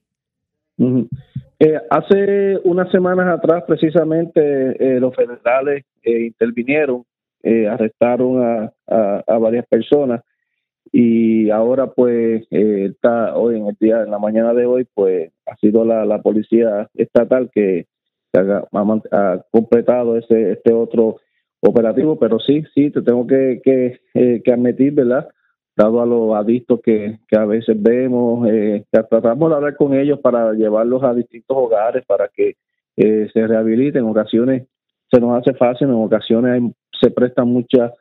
Eh, 1.60 1.80
hace 1.90 2.58
unas 2.64 2.90
semanas 2.90 3.26
atrás, 3.38 3.64
precisamente, 3.66 4.40
eh, 4.40 5.00
los 5.00 5.14
federales 5.14 5.84
eh, 6.02 6.26
intervinieron, 6.26 7.04
arrestaron 7.70 8.42
a, 8.42 8.72
a, 9.26 9.38
varias 9.38 9.66
personas 9.66 10.22
y 10.92 11.50
ahora, 11.50 11.86
pues, 11.86 12.46
está 12.50 13.36
hoy 13.36 13.56
en 13.56 13.66
el 13.68 13.76
día, 13.80 14.02
en 14.02 14.10
la 14.10 14.18
mañana 14.18 14.52
de 14.52 14.66
hoy, 14.66 14.86
pues, 14.92 15.32
ha 15.46 15.56
sido 15.56 15.84
la, 15.84 16.04
la 16.04 16.20
policía 16.20 16.88
estatal 16.94 17.50
que, 17.52 17.86
ha, 18.34 19.44
completado 19.50 20.16
ese 20.18 20.52
este 20.52 20.72
otro 20.72 21.16
operativo, 21.60 22.18
pero 22.18 22.38
sí, 22.38 22.64
sí, 22.74 22.90
te 22.90 23.02
tengo 23.02 23.26
que, 23.26 23.60
que, 23.64 24.42
que 24.44 24.52
admitir, 24.52 24.92
¿verdad? 24.92 25.28
Dado 25.78 26.02
a 26.02 26.06
los 26.06 26.34
adictos 26.34 26.80
que, 26.82 27.20
que 27.28 27.38
a 27.38 27.44
veces 27.44 27.80
vemos, 27.80 28.48
eh, 28.50 28.84
tratamos 28.90 29.48
de 29.48 29.54
hablar 29.54 29.76
con 29.76 29.94
ellos 29.94 30.18
para 30.18 30.52
llevarlos 30.52 31.04
a 31.04 31.14
distintos 31.14 31.56
hogares 31.56 32.04
para 32.04 32.28
que 32.34 32.56
eh, 32.96 33.28
se 33.32 33.46
rehabiliten. 33.46 34.02
En 34.02 34.10
ocasiones 34.10 34.66
se 35.08 35.20
nos 35.20 35.38
hace 35.38 35.54
fácil, 35.54 35.86
en 35.86 35.94
ocasiones 35.94 36.72
se 37.00 37.12
presta 37.12 37.44
mucha, 37.44 37.92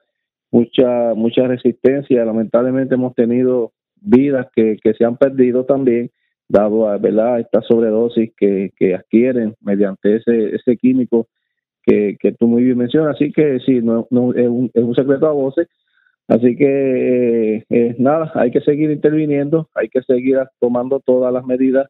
mucha, 0.49 1.13
mucha 1.13 1.47
resistencia. 1.47 2.25
Lamentablemente 2.25 2.95
hemos 2.95 3.13
tenido 3.13 3.73
vidas 4.01 4.47
que, 4.55 4.77
que 4.83 4.95
se 4.95 5.05
han 5.05 5.17
perdido 5.17 5.65
también, 5.65 6.09
dado 6.49 6.89
a 6.89 6.97
¿verdad? 6.97 7.39
esta 7.39 7.61
sobredosis 7.61 8.31
que, 8.35 8.71
que 8.75 8.95
adquieren 8.95 9.53
mediante 9.61 10.15
ese, 10.15 10.55
ese 10.55 10.77
químico 10.77 11.27
que, 11.83 12.17
que 12.19 12.31
tú 12.31 12.47
muy 12.47 12.63
bien 12.63 12.79
mencionas. 12.79 13.17
Así 13.17 13.31
que 13.31 13.59
sí, 13.59 13.81
no, 13.83 14.07
no 14.09 14.33
es, 14.33 14.47
un, 14.47 14.71
es 14.73 14.83
un 14.83 14.95
secreto 14.95 15.27
a 15.27 15.31
voces 15.31 15.67
Así 16.27 16.57
que 16.57 17.55
eh, 17.55 17.63
eh, 17.69 17.95
nada, 17.99 18.31
hay 18.35 18.51
que 18.51 18.61
seguir 18.61 18.91
interviniendo, 18.91 19.69
hay 19.73 19.87
que 19.87 20.01
seguir 20.01 20.39
tomando 20.59 20.99
todas 20.99 21.31
las 21.33 21.45
medidas 21.45 21.87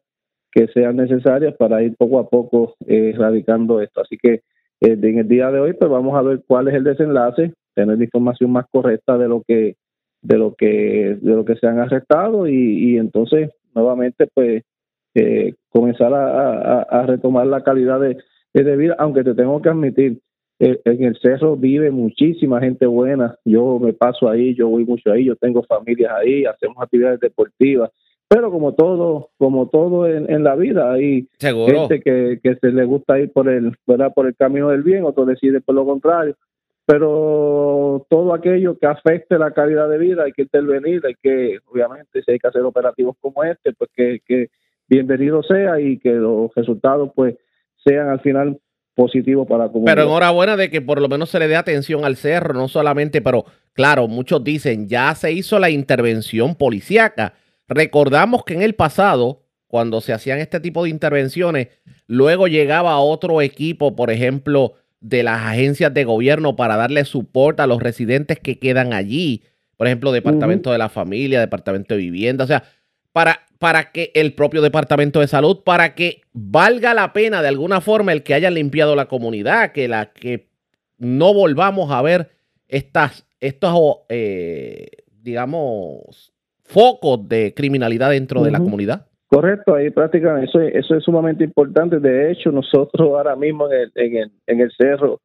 que 0.52 0.68
sean 0.68 0.96
necesarias 0.96 1.54
para 1.56 1.82
ir 1.82 1.96
poco 1.96 2.20
a 2.20 2.28
poco 2.28 2.74
eh, 2.86 3.12
erradicando 3.14 3.80
esto. 3.80 4.00
Así 4.00 4.16
que 4.16 4.42
en 4.80 5.18
el 5.18 5.28
día 5.28 5.50
de 5.50 5.58
hoy, 5.58 5.72
pues 5.72 5.90
vamos 5.90 6.16
a 6.16 6.22
ver 6.22 6.42
cuál 6.46 6.68
es 6.68 6.74
el 6.74 6.84
desenlace, 6.84 7.52
tener 7.74 7.98
la 7.98 8.04
información 8.04 8.52
más 8.52 8.66
correcta 8.70 9.18
de 9.18 9.28
lo 9.28 9.42
que 9.46 9.76
de 10.22 10.36
lo 10.36 10.54
que 10.54 11.18
de 11.20 11.34
lo 11.34 11.44
que 11.44 11.56
se 11.56 11.66
han 11.66 11.78
arrestado 11.78 12.48
y, 12.48 12.96
entonces 12.96 13.50
nuevamente 13.74 14.28
pues 14.34 14.62
comenzar 15.70 16.12
a, 16.14 17.04
retomar 17.06 17.46
la 17.46 17.62
calidad 17.62 18.00
de, 18.00 18.76
vida, 18.76 18.94
aunque 18.98 19.24
te 19.24 19.34
tengo 19.34 19.60
que 19.60 19.68
admitir 19.68 20.12
eh, 20.12 20.27
en 20.58 21.02
el 21.04 21.18
cerro 21.20 21.56
vive 21.56 21.90
muchísima 21.90 22.60
gente 22.60 22.86
buena. 22.86 23.36
Yo 23.44 23.78
me 23.78 23.92
paso 23.92 24.28
ahí, 24.28 24.54
yo 24.54 24.68
voy 24.68 24.84
mucho 24.84 25.12
ahí, 25.12 25.24
yo 25.24 25.36
tengo 25.36 25.62
familias 25.62 26.12
ahí, 26.16 26.44
hacemos 26.44 26.76
actividades 26.80 27.20
deportivas. 27.20 27.90
Pero 28.28 28.50
como 28.50 28.74
todo, 28.74 29.30
como 29.38 29.68
todo 29.68 30.06
en, 30.06 30.44
la 30.44 30.54
vida, 30.54 30.92
hay 30.92 31.28
gente 31.40 32.02
que, 32.02 32.38
que, 32.42 32.56
se 32.56 32.72
le 32.72 32.84
gusta 32.84 33.18
ir 33.18 33.32
por 33.32 33.48
el, 33.48 33.74
¿verdad? 33.86 34.12
por 34.14 34.26
el 34.26 34.36
camino 34.36 34.68
del 34.68 34.82
bien, 34.82 35.04
otros 35.04 35.26
deciden 35.28 35.62
por 35.62 35.74
lo 35.74 35.86
contrario. 35.86 36.36
Pero 36.84 38.06
todo 38.10 38.34
aquello 38.34 38.78
que 38.78 38.86
afecte 38.86 39.38
la 39.38 39.52
calidad 39.52 39.88
de 39.88 39.98
vida 39.98 40.24
hay 40.24 40.32
que 40.32 40.42
intervenir, 40.42 41.02
hay 41.06 41.14
que, 41.22 41.58
obviamente, 41.66 42.22
si 42.22 42.32
hay 42.32 42.38
que 42.38 42.48
hacer 42.48 42.62
operativos 42.62 43.16
como 43.20 43.44
este, 43.44 43.72
pues 43.72 43.90
que, 43.94 44.20
que 44.26 44.48
bienvenido 44.88 45.42
sea 45.42 45.80
y 45.80 45.98
que 45.98 46.12
los 46.12 46.54
resultados 46.54 47.10
pues 47.14 47.36
sean 47.84 48.08
al 48.08 48.20
final 48.20 48.58
positivo 48.98 49.46
para 49.46 49.66
la 49.66 49.70
comunidad. 49.70 49.94
Pero 49.94 50.08
enhorabuena 50.08 50.56
de 50.56 50.70
que 50.70 50.82
por 50.82 51.00
lo 51.00 51.08
menos 51.08 51.30
se 51.30 51.38
le 51.38 51.46
dé 51.46 51.54
atención 51.54 52.04
al 52.04 52.16
cerro, 52.16 52.52
no 52.52 52.66
solamente, 52.66 53.22
pero 53.22 53.44
claro, 53.72 54.08
muchos 54.08 54.42
dicen, 54.42 54.88
ya 54.88 55.14
se 55.14 55.30
hizo 55.30 55.60
la 55.60 55.70
intervención 55.70 56.56
policíaca. 56.56 57.34
Recordamos 57.68 58.42
que 58.44 58.54
en 58.54 58.62
el 58.62 58.74
pasado, 58.74 59.44
cuando 59.68 60.00
se 60.00 60.12
hacían 60.12 60.40
este 60.40 60.58
tipo 60.58 60.82
de 60.82 60.90
intervenciones, 60.90 61.68
luego 62.08 62.48
llegaba 62.48 62.98
otro 62.98 63.40
equipo, 63.40 63.94
por 63.94 64.10
ejemplo, 64.10 64.72
de 65.00 65.22
las 65.22 65.42
agencias 65.42 65.94
de 65.94 66.02
gobierno 66.02 66.56
para 66.56 66.74
darle 66.76 67.04
soporte 67.04 67.62
a 67.62 67.68
los 67.68 67.80
residentes 67.80 68.40
que 68.40 68.58
quedan 68.58 68.92
allí. 68.92 69.44
Por 69.76 69.86
ejemplo, 69.86 70.10
Departamento 70.10 70.72
de 70.72 70.78
la 70.78 70.88
Familia, 70.88 71.38
Departamento 71.38 71.94
de 71.94 72.00
Vivienda. 72.00 72.42
O 72.42 72.48
sea, 72.48 72.64
para, 73.12 73.42
para 73.58 73.90
que 73.90 74.12
el 74.14 74.34
propio 74.34 74.62
Departamento 74.62 75.20
de 75.20 75.26
Salud, 75.26 75.62
para 75.64 75.94
que 75.94 76.22
valga 76.32 76.94
la 76.94 77.12
pena 77.12 77.42
de 77.42 77.48
alguna 77.48 77.80
forma 77.80 78.12
el 78.12 78.22
que 78.22 78.34
hayan 78.34 78.54
limpiado 78.54 78.94
la 78.94 79.06
comunidad, 79.06 79.72
que 79.72 79.88
la 79.88 80.12
que 80.12 80.48
no 80.98 81.34
volvamos 81.34 81.90
a 81.90 82.02
ver 82.02 82.30
estas, 82.68 83.26
estos, 83.40 83.72
eh, 84.08 84.88
digamos, 85.22 86.32
focos 86.64 87.28
de 87.28 87.54
criminalidad 87.54 88.10
dentro 88.10 88.42
de 88.42 88.50
la 88.50 88.58
comunidad. 88.58 89.06
Correcto, 89.26 89.74
ahí 89.74 89.90
prácticamente 89.90 90.48
eso, 90.48 90.60
eso 90.60 90.94
es 90.94 91.04
sumamente 91.04 91.44
importante. 91.44 91.98
De 91.98 92.30
hecho, 92.30 92.50
nosotros 92.50 93.08
ahora 93.08 93.36
mismo 93.36 93.70
en 93.70 93.80
el, 93.80 93.92
en 93.94 94.16
el, 94.16 94.32
en 94.46 94.60
el 94.60 94.72
cerro, 94.76 95.20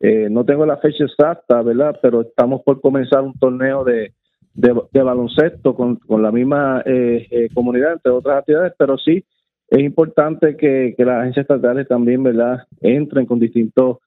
eh, 0.00 0.28
no 0.30 0.44
tengo 0.44 0.64
la 0.64 0.76
fecha 0.76 1.04
exacta, 1.04 1.60
¿verdad? 1.62 1.98
Pero 2.00 2.20
estamos 2.20 2.62
por 2.62 2.80
comenzar 2.80 3.22
un 3.22 3.36
torneo 3.38 3.82
de, 3.82 4.12
de, 4.58 5.02
baloncesto 5.02 5.74
con, 5.74 5.96
con, 5.96 6.22
la 6.22 6.32
misma 6.32 6.82
eh, 6.84 7.26
eh, 7.30 7.48
comunidad, 7.54 7.92
entre 7.92 8.12
otras 8.12 8.38
actividades, 8.38 8.72
pero 8.76 8.98
sí 8.98 9.24
es 9.68 9.80
importante 9.80 10.56
que, 10.56 10.94
que 10.96 11.04
las 11.04 11.20
agencias 11.20 11.44
estatales 11.44 11.86
también, 11.86 12.22
¿verdad?, 12.22 12.64
entren 12.80 13.26
con 13.26 13.38
distintos 13.38 13.98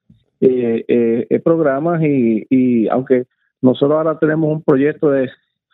eh, 0.41 1.39
programas 1.43 2.01
y, 2.03 2.45
y 2.49 2.87
aunque 2.89 3.25
nosotros 3.61 3.97
ahora 3.97 4.17
tenemos 4.17 4.51
un 4.51 4.63
proyecto 4.63 5.11
de 5.11 5.29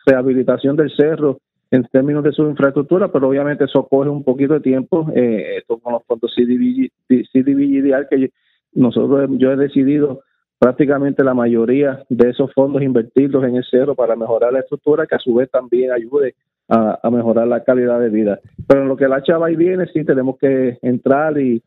rehabilitación 0.06 0.76
del 0.76 0.94
cerro 0.94 1.38
en 1.70 1.84
términos 1.84 2.24
de 2.24 2.32
su 2.32 2.42
infraestructura, 2.48 3.10
pero 3.12 3.28
obviamente 3.28 3.64
eso 3.64 3.86
coge 3.88 4.08
un 4.08 4.24
poquito 4.24 4.54
de 4.54 4.60
tiempo. 4.60 5.10
Eh, 5.14 5.58
esto 5.58 5.78
con 5.78 5.94
los 5.94 6.04
fondos 6.04 6.32
CDBG, 6.34 6.90
CDBG 7.32 8.08
que 8.08 8.30
nosotros 8.72 9.28
yo 9.38 9.52
he 9.52 9.56
decidido 9.56 10.22
prácticamente 10.58 11.22
la 11.22 11.34
mayoría 11.34 12.04
de 12.08 12.30
esos 12.30 12.52
fondos 12.52 12.82
invertirlos 12.82 13.44
en 13.44 13.56
el 13.56 13.64
cerro 13.64 13.94
para 13.94 14.16
mejorar 14.16 14.52
la 14.52 14.60
estructura, 14.60 15.06
que 15.06 15.14
a 15.14 15.20
su 15.20 15.34
vez 15.34 15.50
también 15.50 15.92
ayude 15.92 16.34
a, 16.68 17.08
mejorar 17.10 17.46
la 17.46 17.64
calidad 17.64 18.00
de 18.00 18.10
vida. 18.10 18.40
Pero 18.66 18.82
en 18.82 18.88
lo 18.88 18.96
que 18.96 19.08
la 19.08 19.22
chava 19.22 19.50
y 19.50 19.56
viene, 19.56 19.86
sí 19.86 20.04
tenemos 20.04 20.38
que 20.38 20.78
entrar 20.82 21.38
y, 21.38 21.62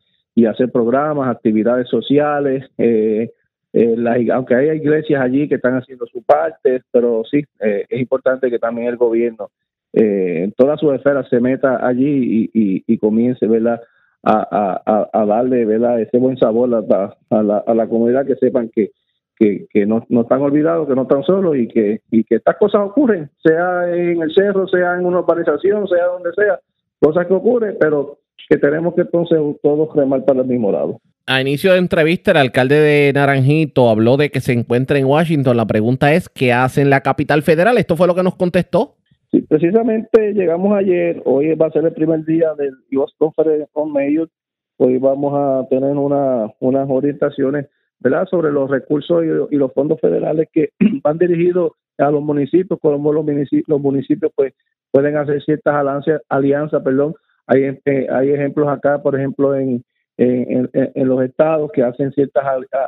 hacer 0.48 0.70
programas, 0.72 1.28
actividades 1.28 1.88
sociales, 1.88 2.64
eh, 2.78 3.30
eh, 3.74 3.96
aunque 4.32 4.54
hay 4.54 4.70
iglesias 4.70 5.20
allí 5.20 5.48
que 5.48 5.56
están 5.56 5.76
haciendo 5.76 6.06
su 6.06 6.22
parte, 6.22 6.82
pero 6.90 7.22
sí, 7.30 7.44
eh, 7.60 7.84
es 7.88 8.00
importante 8.00 8.50
que 8.50 8.58
también 8.58 8.88
el 8.88 8.96
gobierno 8.96 9.50
en 9.94 10.52
todas 10.52 10.80
sus 10.80 10.94
esferas 10.94 11.28
se 11.28 11.38
meta 11.38 11.86
allí 11.86 12.50
y, 12.54 12.82
y, 12.86 12.98
comience, 12.98 13.46
¿verdad? 13.46 13.78
A, 14.22 15.08
a, 15.12 15.26
darle 15.26 15.64
¿verdad? 15.64 16.00
ese 16.00 16.18
buen 16.18 16.36
sabor 16.36 16.72
a, 16.74 17.16
a, 17.30 17.42
la, 17.42 17.58
a 17.58 17.74
la 17.74 17.88
comunidad, 17.88 18.26
que 18.26 18.36
sepan 18.36 18.70
que, 18.74 18.92
que, 19.36 19.66
que 19.70 19.86
no, 19.86 20.04
no, 20.08 20.22
están 20.22 20.42
olvidados, 20.42 20.88
que 20.88 20.94
no 20.94 21.02
están 21.02 21.24
solos 21.24 21.56
y 21.56 21.68
que, 21.68 22.00
y 22.10 22.24
que 22.24 22.36
estas 22.36 22.56
cosas 22.56 22.82
ocurren, 22.82 23.30
sea 23.42 23.92
en 23.92 24.22
el 24.22 24.32
cerro, 24.32 24.68
sea 24.68 24.94
en 24.94 25.06
una 25.06 25.20
urbanización, 25.20 25.88
sea 25.88 26.06
donde 26.06 26.30
sea, 26.34 26.60
cosas 27.00 27.26
que 27.26 27.34
ocurren, 27.34 27.76
pero 27.80 28.18
que 28.48 28.58
tenemos 28.58 28.94
que 28.94 29.02
entonces 29.02 29.38
todos 29.62 29.94
remar 29.94 30.24
para 30.24 30.40
el 30.40 30.46
mismo 30.46 30.70
lado. 30.70 31.00
A 31.26 31.40
inicio 31.40 31.72
de 31.72 31.78
entrevista, 31.78 32.32
el 32.32 32.36
alcalde 32.36 32.80
de 32.80 33.12
Naranjito 33.12 33.88
habló 33.88 34.16
de 34.16 34.30
que 34.30 34.40
se 34.40 34.52
encuentra 34.52 34.98
en 34.98 35.06
Washington. 35.06 35.56
La 35.56 35.66
pregunta 35.66 36.12
es, 36.12 36.28
¿qué 36.28 36.52
hace 36.52 36.82
en 36.82 36.90
la 36.90 37.00
capital 37.00 37.42
federal? 37.42 37.78
Esto 37.78 37.96
fue 37.96 38.08
lo 38.08 38.14
que 38.14 38.24
nos 38.24 38.34
contestó. 38.34 38.96
Sí, 39.32 39.40
precisamente 39.40 40.34
llegamos 40.34 40.76
ayer, 40.76 41.22
hoy 41.24 41.54
va 41.54 41.68
a 41.68 41.70
ser 41.70 41.86
el 41.86 41.94
primer 41.94 42.22
día 42.26 42.52
del 42.54 42.74
US 42.98 43.14
Conference 43.16 43.66
on 43.72 43.90
Mayor, 43.90 44.28
hoy 44.76 44.98
vamos 44.98 45.32
a 45.34 45.66
tener 45.70 45.96
una, 45.96 46.52
unas 46.60 46.86
orientaciones 46.90 47.66
¿verdad? 47.98 48.26
sobre 48.30 48.52
los 48.52 48.70
recursos 48.70 49.24
y, 49.24 49.56
los 49.56 49.72
fondos 49.72 49.98
federales 50.00 50.50
que 50.52 50.68
van 51.02 51.16
dirigidos 51.16 51.72
a 51.96 52.10
los 52.10 52.22
municipios, 52.22 52.78
como 52.78 53.10
los 53.10 53.24
municipios, 53.24 53.64
los 53.68 53.80
municipios 53.80 54.30
pues 54.36 54.52
pueden 54.90 55.16
hacer 55.16 55.42
ciertas 55.42 55.76
alianzas, 55.76 56.20
alianzas 56.28 56.82
perdón. 56.82 57.14
Hay, 57.46 57.80
eh, 57.86 58.06
hay 58.10 58.30
ejemplos 58.32 58.68
acá, 58.68 59.02
por 59.02 59.16
ejemplo, 59.16 59.54
en, 59.54 59.82
en, 60.18 61.08
los 61.08 61.22
estados 61.22 61.72
que 61.72 61.82
hacen 61.82 62.12
ciertas 62.12 62.44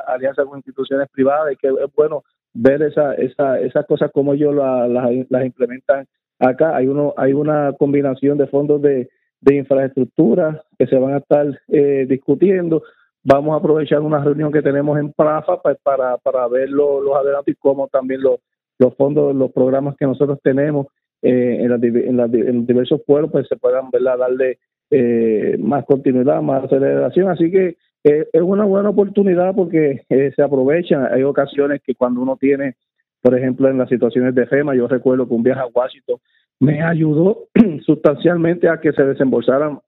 alianzas 0.07 0.45
con 0.45 0.59
instituciones 0.59 1.09
privadas 1.09 1.53
y 1.53 1.55
que 1.55 1.69
es 1.69 1.95
bueno 1.95 2.23
ver 2.53 2.83
esa, 2.83 3.15
esa, 3.15 3.59
esas 3.59 3.85
cosas 3.87 4.11
como 4.13 4.33
ellos 4.33 4.53
las 4.53 5.45
implementan 5.45 6.05
acá 6.39 6.75
hay 6.75 6.87
uno 6.87 7.13
hay 7.17 7.33
una 7.33 7.73
combinación 7.73 8.37
de 8.37 8.47
fondos 8.47 8.81
de, 8.81 9.09
de 9.41 9.55
infraestructura 9.55 10.63
que 10.77 10.87
se 10.87 10.97
van 10.97 11.13
a 11.13 11.17
estar 11.17 11.47
eh, 11.67 12.05
discutiendo 12.07 12.83
vamos 13.25 13.53
a 13.53 13.57
aprovechar 13.57 14.01
una 14.01 14.23
reunión 14.23 14.51
que 14.51 14.61
tenemos 14.61 14.97
en 14.99 15.11
Prafa 15.11 15.61
pues, 15.61 15.77
para, 15.83 16.17
para 16.17 16.47
ver 16.47 16.69
los, 16.69 17.01
adelantos 17.15 17.53
y 17.53 17.55
cómo 17.55 17.87
también 17.87 18.21
los, 18.21 18.39
los 18.77 18.95
fondos, 18.95 19.35
los 19.35 19.51
programas 19.51 19.95
que 19.97 20.05
nosotros 20.05 20.39
tenemos 20.43 20.87
eh, 21.21 21.57
en, 21.61 21.71
en, 21.71 22.17
los 22.17 22.31
diversos 22.67 23.01
pueblos 23.05 23.31
pues 23.31 23.47
se 23.47 23.57
puedan 23.57 23.89
¿verdad? 23.89 24.19
darle 24.19 24.59
eh, 24.91 25.57
más 25.59 25.83
continuidad, 25.85 26.41
más 26.41 26.65
aceleración. 26.65 27.29
Así 27.29 27.49
que 27.49 27.77
es 28.03 28.41
una 28.41 28.65
buena 28.65 28.89
oportunidad 28.89 29.55
porque 29.55 30.03
se 30.07 30.41
aprovechan. 30.43 31.11
Hay 31.11 31.23
ocasiones 31.23 31.81
que 31.83 31.95
cuando 31.95 32.21
uno 32.21 32.37
tiene 32.39 32.75
por 33.21 33.37
ejemplo, 33.37 33.69
en 33.69 33.77
las 33.77 33.89
situaciones 33.89 34.35
de 34.35 34.45
FEMA, 34.45 34.75
yo 34.75 34.87
recuerdo 34.87 35.27
que 35.27 35.33
un 35.33 35.43
viaje 35.43 35.61
a 35.61 35.67
Washington 35.67 36.17
me 36.59 36.81
ayudó 36.81 37.47
sustancialmente 37.85 38.69
a 38.69 38.79
que 38.79 38.93
se 38.93 39.03
desembolsaran 39.03 39.79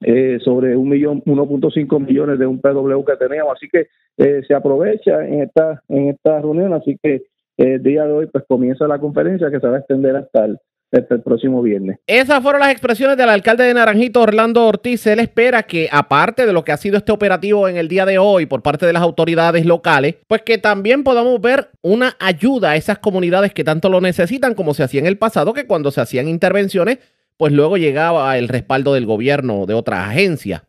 eh, 0.00 0.38
sobre 0.44 0.76
un 0.76 0.88
millón, 0.88 1.22
1.5 1.22 2.06
millones 2.06 2.38
de 2.38 2.46
un 2.46 2.60
PW 2.60 3.04
que 3.04 3.16
teníamos. 3.16 3.54
Así 3.56 3.68
que 3.68 3.88
eh, 4.18 4.42
se 4.46 4.54
aprovecha 4.54 5.26
en 5.26 5.42
esta, 5.42 5.82
en 5.88 6.10
esta 6.10 6.40
reunión. 6.40 6.74
Así 6.74 6.98
que 7.02 7.14
eh, 7.14 7.22
el 7.56 7.82
día 7.82 8.04
de 8.04 8.12
hoy 8.12 8.26
pues 8.26 8.44
comienza 8.46 8.86
la 8.86 8.98
conferencia 8.98 9.50
que 9.50 9.60
se 9.60 9.66
va 9.66 9.76
a 9.76 9.78
extender 9.78 10.16
hasta 10.16 10.44
el 10.44 10.58
el 10.92 11.22
próximo 11.22 11.62
viernes. 11.62 11.98
Esas 12.06 12.42
fueron 12.42 12.60
las 12.60 12.70
expresiones 12.70 13.16
del 13.16 13.28
alcalde 13.28 13.64
de 13.64 13.74
Naranjito, 13.74 14.22
Orlando 14.22 14.66
Ortiz. 14.66 15.06
Él 15.06 15.20
espera 15.20 15.64
que, 15.64 15.88
aparte 15.90 16.46
de 16.46 16.52
lo 16.52 16.64
que 16.64 16.72
ha 16.72 16.76
sido 16.76 16.96
este 16.96 17.12
operativo 17.12 17.68
en 17.68 17.76
el 17.76 17.88
día 17.88 18.06
de 18.06 18.18
hoy 18.18 18.46
por 18.46 18.62
parte 18.62 18.86
de 18.86 18.92
las 18.92 19.02
autoridades 19.02 19.66
locales, 19.66 20.16
pues 20.26 20.42
que 20.42 20.58
también 20.58 21.04
podamos 21.04 21.40
ver 21.40 21.70
una 21.82 22.16
ayuda 22.18 22.70
a 22.70 22.76
esas 22.76 22.98
comunidades 22.98 23.52
que 23.52 23.64
tanto 23.64 23.88
lo 23.88 24.00
necesitan, 24.00 24.54
como 24.54 24.74
se 24.74 24.82
hacía 24.82 25.00
en 25.00 25.06
el 25.06 25.18
pasado, 25.18 25.52
que 25.52 25.66
cuando 25.66 25.90
se 25.90 26.00
hacían 26.00 26.28
intervenciones, 26.28 26.98
pues 27.36 27.52
luego 27.52 27.76
llegaba 27.76 28.36
el 28.38 28.48
respaldo 28.48 28.94
del 28.94 29.06
gobierno 29.06 29.66
de 29.66 29.74
otras 29.74 30.08
agencias 30.08 30.62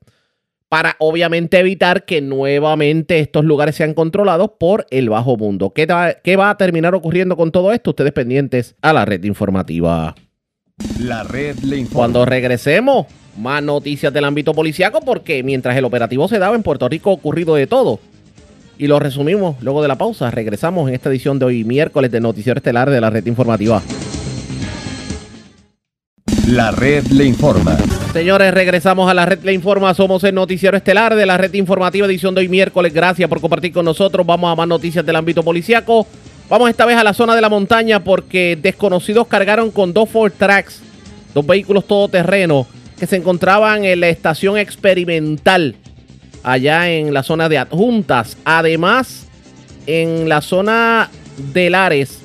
para 0.69 0.95
obviamente 0.99 1.59
evitar 1.59 2.05
que 2.05 2.21
nuevamente 2.21 3.19
estos 3.19 3.45
lugares 3.45 3.75
sean 3.75 3.93
controlados 3.93 4.51
por 4.59 4.85
el 4.91 5.09
bajo 5.09 5.37
mundo. 5.37 5.71
¿Qué, 5.73 5.87
¿Qué, 6.23 6.35
va 6.35 6.49
a 6.49 6.57
terminar 6.57 6.93
ocurriendo 6.95 7.37
con 7.37 7.51
todo 7.51 7.71
esto? 7.71 7.91
Ustedes 7.91 8.11
pendientes 8.11 8.75
a 8.81 8.93
la 8.93 9.05
red 9.05 9.23
informativa. 9.23 10.15
La 10.99 11.23
red 11.23 11.57
le 11.59 11.77
informa. 11.77 11.99
Cuando 11.99 12.25
regresemos, 12.25 13.07
más 13.37 13.63
noticias 13.63 14.11
del 14.11 14.25
ámbito 14.25 14.53
policiaco 14.53 15.01
porque 15.01 15.43
mientras 15.43 15.77
el 15.77 15.85
operativo 15.85 16.27
se 16.27 16.39
daba 16.39 16.55
en 16.55 16.63
Puerto 16.63 16.89
Rico 16.89 17.11
ha 17.11 17.13
ocurrido 17.13 17.55
de 17.55 17.67
todo. 17.67 17.99
Y 18.77 18.87
lo 18.87 18.99
resumimos 18.99 19.55
luego 19.63 19.81
de 19.81 19.87
la 19.87 19.97
pausa. 19.97 20.29
Regresamos 20.29 20.87
en 20.87 20.95
esta 20.95 21.09
edición 21.09 21.39
de 21.39 21.45
hoy 21.45 21.63
miércoles 21.63 22.11
de 22.11 22.19
Noticiero 22.19 22.57
Estelar 22.57 22.89
de 22.89 23.01
la 23.01 23.09
red 23.09 23.25
informativa. 23.25 23.81
La 26.47 26.71
red 26.71 27.05
le 27.07 27.25
informa. 27.25 27.77
Señores, 28.13 28.53
regresamos 28.53 29.11
a 29.11 29.13
la 29.13 29.25
red 29.25 29.43
le 29.43 29.51
informa. 29.51 29.93
Somos 29.93 30.23
el 30.23 30.33
noticiero 30.33 30.77
estelar 30.77 31.13
de 31.13 31.25
la 31.25 31.37
red 31.37 31.53
informativa 31.55 32.07
edición 32.07 32.33
de 32.33 32.39
hoy 32.39 32.47
miércoles. 32.47 32.93
Gracias 32.93 33.27
por 33.27 33.41
compartir 33.41 33.73
con 33.73 33.83
nosotros. 33.83 34.25
Vamos 34.25 34.49
a 34.49 34.55
más 34.55 34.65
noticias 34.65 35.05
del 35.05 35.17
ámbito 35.17 35.43
policiaco. 35.43 36.07
Vamos 36.49 36.69
esta 36.69 36.85
vez 36.85 36.95
a 36.95 37.03
la 37.03 37.13
zona 37.13 37.35
de 37.35 37.41
la 37.41 37.49
montaña 37.49 38.01
porque 38.01 38.57
desconocidos 38.61 39.27
cargaron 39.27 39.71
con 39.71 39.91
dos 39.91 40.09
Ford 40.09 40.31
Tracks, 40.37 40.79
dos 41.33 41.45
vehículos 41.45 41.85
todoterreno 41.85 42.65
que 42.97 43.07
se 43.07 43.17
encontraban 43.17 43.83
en 43.83 43.99
la 43.99 44.07
estación 44.07 44.57
experimental 44.57 45.75
allá 46.43 46.89
en 46.89 47.13
la 47.13 47.23
zona 47.23 47.49
de 47.49 47.57
adjuntas. 47.57 48.37
Además, 48.45 49.27
en 49.85 50.29
la 50.29 50.39
zona 50.39 51.09
de 51.53 51.69
Lares 51.69 52.19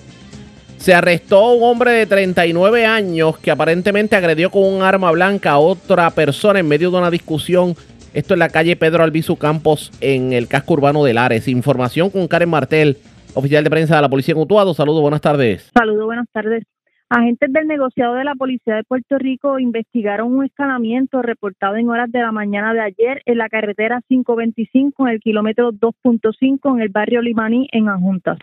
se 0.82 0.94
arrestó 0.94 1.52
un 1.52 1.62
hombre 1.62 1.92
de 1.92 2.06
39 2.06 2.86
años 2.86 3.38
que 3.38 3.52
aparentemente 3.52 4.16
agredió 4.16 4.50
con 4.50 4.64
un 4.64 4.82
arma 4.82 5.12
blanca 5.12 5.52
a 5.52 5.58
otra 5.58 6.10
persona 6.10 6.58
en 6.58 6.66
medio 6.66 6.90
de 6.90 6.98
una 6.98 7.08
discusión. 7.08 7.76
Esto 8.14 8.34
en 8.34 8.40
la 8.40 8.48
calle 8.48 8.74
Pedro 8.74 9.04
Albizu 9.04 9.36
Campos 9.36 9.92
en 10.00 10.32
el 10.32 10.48
casco 10.48 10.72
urbano 10.72 11.04
de 11.04 11.14
Lares. 11.14 11.46
Información 11.46 12.10
con 12.10 12.26
Karen 12.26 12.50
Martel, 12.50 12.98
oficial 13.34 13.62
de 13.62 13.70
prensa 13.70 13.94
de 13.94 14.02
la 14.02 14.08
Policía 14.08 14.34
en. 14.34 14.74
Saludos, 14.74 15.02
buenas 15.02 15.20
tardes. 15.20 15.70
Saludos, 15.72 16.04
buenas 16.04 16.26
tardes. 16.32 16.64
Agentes 17.14 17.52
del 17.52 17.66
negociado 17.66 18.14
de 18.14 18.24
la 18.24 18.34
Policía 18.34 18.76
de 18.76 18.84
Puerto 18.84 19.18
Rico 19.18 19.58
investigaron 19.58 20.32
un 20.32 20.46
escalamiento 20.46 21.20
reportado 21.20 21.76
en 21.76 21.90
horas 21.90 22.10
de 22.10 22.22
la 22.22 22.32
mañana 22.32 22.72
de 22.72 22.80
ayer 22.80 23.20
en 23.26 23.36
la 23.36 23.50
carretera 23.50 24.00
525 24.08 25.06
en 25.06 25.12
el 25.12 25.20
kilómetro 25.20 25.72
2.5 25.72 26.74
en 26.74 26.80
el 26.80 26.88
barrio 26.88 27.20
Limaní 27.20 27.68
en 27.70 27.90
Ajuntas. 27.90 28.38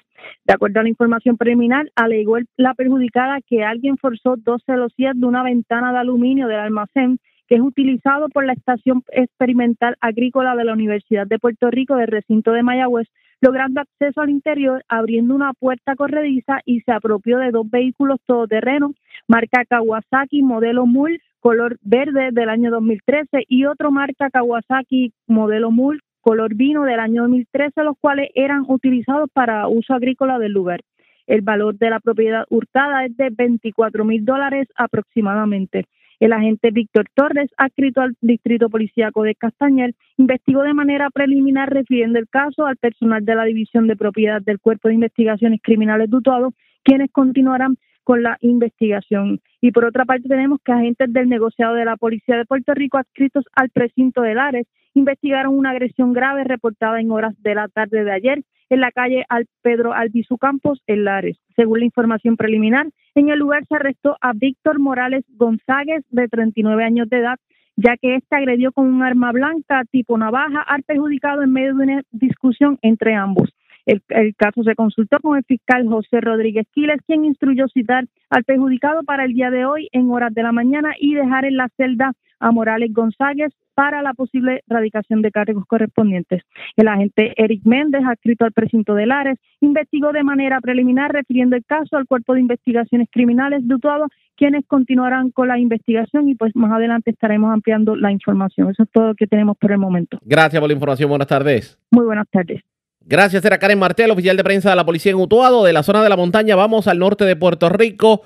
De 0.46 0.54
acuerdo 0.54 0.82
a 0.82 0.84
la 0.84 0.90
información 0.90 1.36
preliminar, 1.36 1.90
alegó 1.96 2.38
la 2.58 2.76
perjudicada 2.76 3.40
que 3.42 3.64
alguien 3.64 3.98
forzó 3.98 4.36
dos 4.38 4.62
celosías 4.68 5.20
de 5.20 5.26
una 5.26 5.42
ventana 5.42 5.92
de 5.92 5.98
aluminio 5.98 6.48
del 6.48 6.60
almacén 6.60 7.18
que 7.48 7.56
es 7.56 7.62
utilizado 7.62 8.30
por 8.30 8.46
la 8.46 8.54
Estación 8.54 9.04
Experimental 9.12 9.96
Agrícola 10.00 10.56
de 10.56 10.66
la 10.66 10.74
Universidad 10.74 11.26
de 11.26 11.40
Puerto 11.40 11.72
Rico 11.72 11.96
del 11.96 12.06
recinto 12.06 12.52
de 12.52 12.62
Mayagüez 12.62 13.08
logrando 13.42 13.82
acceso 13.82 14.22
al 14.22 14.30
interior, 14.30 14.84
abriendo 14.88 15.34
una 15.34 15.54
puerta 15.54 15.96
corrediza 15.96 16.60
y 16.66 16.82
se 16.82 16.92
apropió 16.92 17.38
de 17.38 17.52
dos 17.52 17.70
vehículos 17.70 18.20
todoterrenos, 18.26 18.92
marca 19.28 19.66
Kawasaki, 19.66 20.42
modelo 20.42 20.86
MUL, 20.86 21.22
color 21.40 21.78
verde 21.82 22.30
del 22.32 22.50
año 22.50 22.72
2013 22.72 23.46
y 23.48 23.66
otro 23.66 23.92
marca 23.92 24.30
Kawasaki, 24.30 25.14
modelo 25.28 25.72
MUL, 25.72 26.02
color 26.22 26.54
vino 26.56 26.84
del 26.84 27.00
año 27.00 27.24
2013, 27.24 27.84
los 27.84 27.98
cuales 28.00 28.30
eran 28.36 28.66
utilizados 28.68 29.30
para 29.32 29.68
uso 29.68 29.94
agrícola 29.94 30.38
del 30.38 30.52
lugar. 30.52 30.82
El 31.28 31.42
valor 31.42 31.78
de 31.78 31.90
la 31.92 32.00
propiedad 32.00 32.46
hurtada 32.50 33.06
es 33.06 33.16
de 33.16 33.30
24 33.30 34.04
mil 34.04 34.26
dólares 34.26 34.68
aproximadamente. 34.76 35.86
El 36.20 36.34
agente 36.34 36.72
Víctor 36.72 37.06
Torres, 37.14 37.50
adscrito 37.58 38.02
al 38.02 38.16
Distrito 38.20 38.70
Policíaco 38.70 39.24
de 39.24 39.36
Castañer, 39.36 39.94
investigó 40.18 40.64
de 40.64 40.74
manera 40.74 41.10
preliminar 41.10 41.70
refiriendo 41.70 42.20
el 42.20 42.28
caso 42.28 42.66
al 42.66 42.76
personal 42.76 43.24
de 43.24 43.36
la 43.36 43.46
División 43.46 43.88
de 43.88 43.96
Propiedad 43.96 44.42
del 44.42 44.60
Cuerpo 44.60 44.90
de 44.90 44.96
Investigaciones 44.96 45.62
Criminales 45.64 46.10
Dutuado, 46.10 46.54
quienes 46.84 47.10
continuarán 47.12 47.78
con 48.04 48.22
la 48.22 48.38
investigación. 48.42 49.40
Y 49.62 49.72
por 49.72 49.86
otra 49.86 50.04
parte 50.04 50.28
tenemos 50.28 50.60
que 50.66 50.74
agentes 50.74 51.14
del 51.14 51.30
negociado 51.30 51.76
de 51.76 51.86
la 51.86 51.96
Policía 51.96 52.36
de 52.36 52.46
Puerto 52.46 52.74
Rico 52.74 52.98
adscritos 52.98 53.46
al 53.56 53.70
precinto 53.70 54.22
de 54.22 54.36
Lares 54.36 54.68
investigaron 54.96 55.58
una 55.58 55.70
agresión 55.70 56.12
grave 56.12 56.44
reportada 56.44 57.00
en 57.00 57.12
horas 57.12 57.36
de 57.42 57.56
la 57.56 57.68
tarde 57.68 58.04
de 58.04 58.12
ayer 58.12 58.44
en 58.70 58.80
la 58.82 58.92
calle 58.92 59.26
Al 59.30 59.48
Pedro 59.62 59.94
Albizu 59.94 60.38
Campos, 60.38 60.82
en 60.88 61.04
Lares. 61.04 61.38
Según 61.56 61.80
la 61.80 61.86
información 61.86 62.38
preliminar, 62.38 62.88
en 63.16 63.30
el 63.30 63.40
lugar 63.40 63.66
se 63.68 63.76
arrestó 63.76 64.18
a 64.22 64.34
Víctor 64.34 64.80
Morales 64.80 65.26
González, 65.36 66.04
de 66.10 66.28
39 66.28 66.84
años 66.84 67.10
de 67.10 67.18
edad, 67.18 67.38
ya 67.76 67.96
que 67.98 68.16
este 68.16 68.36
agredió 68.36 68.72
con 68.72 68.88
un 68.88 69.04
arma 69.04 69.32
blanca 69.32 69.84
tipo 69.92 70.18
navaja 70.18 70.62
al 70.62 70.84
perjudicado 70.84 71.44
en 71.44 71.54
medio 71.54 71.76
de 71.76 71.84
una 71.84 72.02
discusión 72.12 72.78
entre 72.82 73.16
ambos. 73.16 73.50
El, 73.86 74.36
caso 74.36 74.64
se 74.64 74.76
consultó 74.76 75.18
con 75.20 75.38
el 75.38 75.44
fiscal 75.46 75.88
José 75.88 76.22
Rodríguez 76.22 76.68
Quiles, 76.74 77.02
quien 77.08 77.26
instruyó 77.26 77.68
citar 77.70 78.06
al 78.30 78.44
perjudicado 78.44 79.04
para 79.04 79.26
el 79.26 79.34
día 79.34 79.50
de 79.50 79.66
hoy 79.66 79.88
en 79.94 80.12
horas 80.12 80.34
de 80.34 80.44
la 80.44 80.52
mañana 80.52 80.92
y 81.00 81.16
dejar 81.16 81.46
en 81.46 81.58
la 81.58 81.70
celda 81.76 82.14
a 82.40 82.52
Morales 82.52 82.94
González 82.94 83.52
para 83.80 84.02
la 84.02 84.14
posible 84.14 84.62
radicación 84.68 85.22
de 85.22 85.32
cargos 85.32 85.64
correspondientes. 85.66 86.44
El 86.76 86.90
agente 86.90 87.34
Eric 87.38 87.62
Méndez, 87.64 88.02
adscrito 88.06 88.44
al 88.44 88.52
precinto 88.52 88.94
de 88.94 89.06
Lares, 89.06 89.38
investigó 89.62 90.12
de 90.12 90.22
manera 90.22 90.60
preliminar 90.60 91.14
refiriendo 91.14 91.56
el 91.56 91.64
caso 91.64 91.96
al 91.96 92.06
Cuerpo 92.06 92.34
de 92.34 92.42
Investigaciones 92.42 93.08
Criminales 93.10 93.66
de 93.66 93.76
Utuado, 93.76 94.08
quienes 94.36 94.66
continuarán 94.68 95.32
con 95.32 95.48
la 95.48 95.58
investigación 95.58 96.28
y 96.28 96.36
pues 96.36 96.54
más 96.58 96.74
adelante 96.74 97.12
estaremos 97.12 97.54
ampliando 97.54 97.96
la 97.96 98.12
información. 98.12 98.70
Eso 98.70 98.84
es 98.84 98.90
todo 98.92 99.08
lo 99.08 99.16
que 99.16 99.28
tenemos 99.28 99.56
por 99.58 99.72
el 99.72 99.78
momento. 99.78 100.20
Gracias 100.26 100.60
por 100.60 100.68
la 100.68 100.74
información. 100.74 101.08
Buenas 101.08 101.30
tardes. 101.30 101.80
Muy 101.92 102.04
buenas 102.04 102.28
tardes. 102.30 102.62
Gracias, 103.06 103.46
era 103.46 103.60
Karen 103.60 103.80
Martel, 103.80 104.12
oficial 104.12 104.36
de 104.36 104.44
prensa 104.44 104.72
de 104.72 104.76
la 104.76 104.86
policía 104.86 105.14
en 105.14 105.20
Utuado, 105.20 105.64
de 105.64 105.72
la 105.72 105.84
zona 105.84 106.04
de 106.04 106.10
la 106.10 106.18
montaña. 106.18 106.58
Vamos 106.58 106.90
al 106.90 107.00
norte 107.00 107.24
de 107.24 107.38
Puerto 107.38 107.70
Rico 107.70 108.24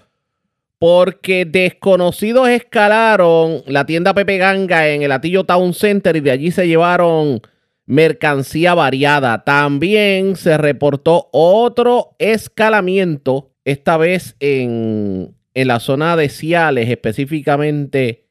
porque 0.83 1.45
desconocidos 1.45 2.49
escalaron 2.49 3.63
la 3.67 3.85
tienda 3.85 4.13
Pepe 4.13 4.37
Ganga 4.37 4.89
en 4.89 5.01
el 5.01 5.13
Atillo 5.13 5.45
Town 5.45 5.73
Center 5.73 6.17
y 6.17 6.19
de 6.19 6.31
allí 6.31 6.51
se 6.51 6.67
llevaron 6.67 7.39
mercancía 7.85 8.73
variada. 8.73 9.45
También 9.45 10.35
se 10.35 10.57
reportó 10.57 11.29
otro 11.31 12.17
escalamiento, 12.19 13.53
esta 13.63 13.95
vez 13.95 14.35
en, 14.41 15.37
en 15.53 15.67
la 15.69 15.79
zona 15.79 16.17
de 16.17 16.27
Ciales, 16.27 16.89
específicamente 16.89 18.25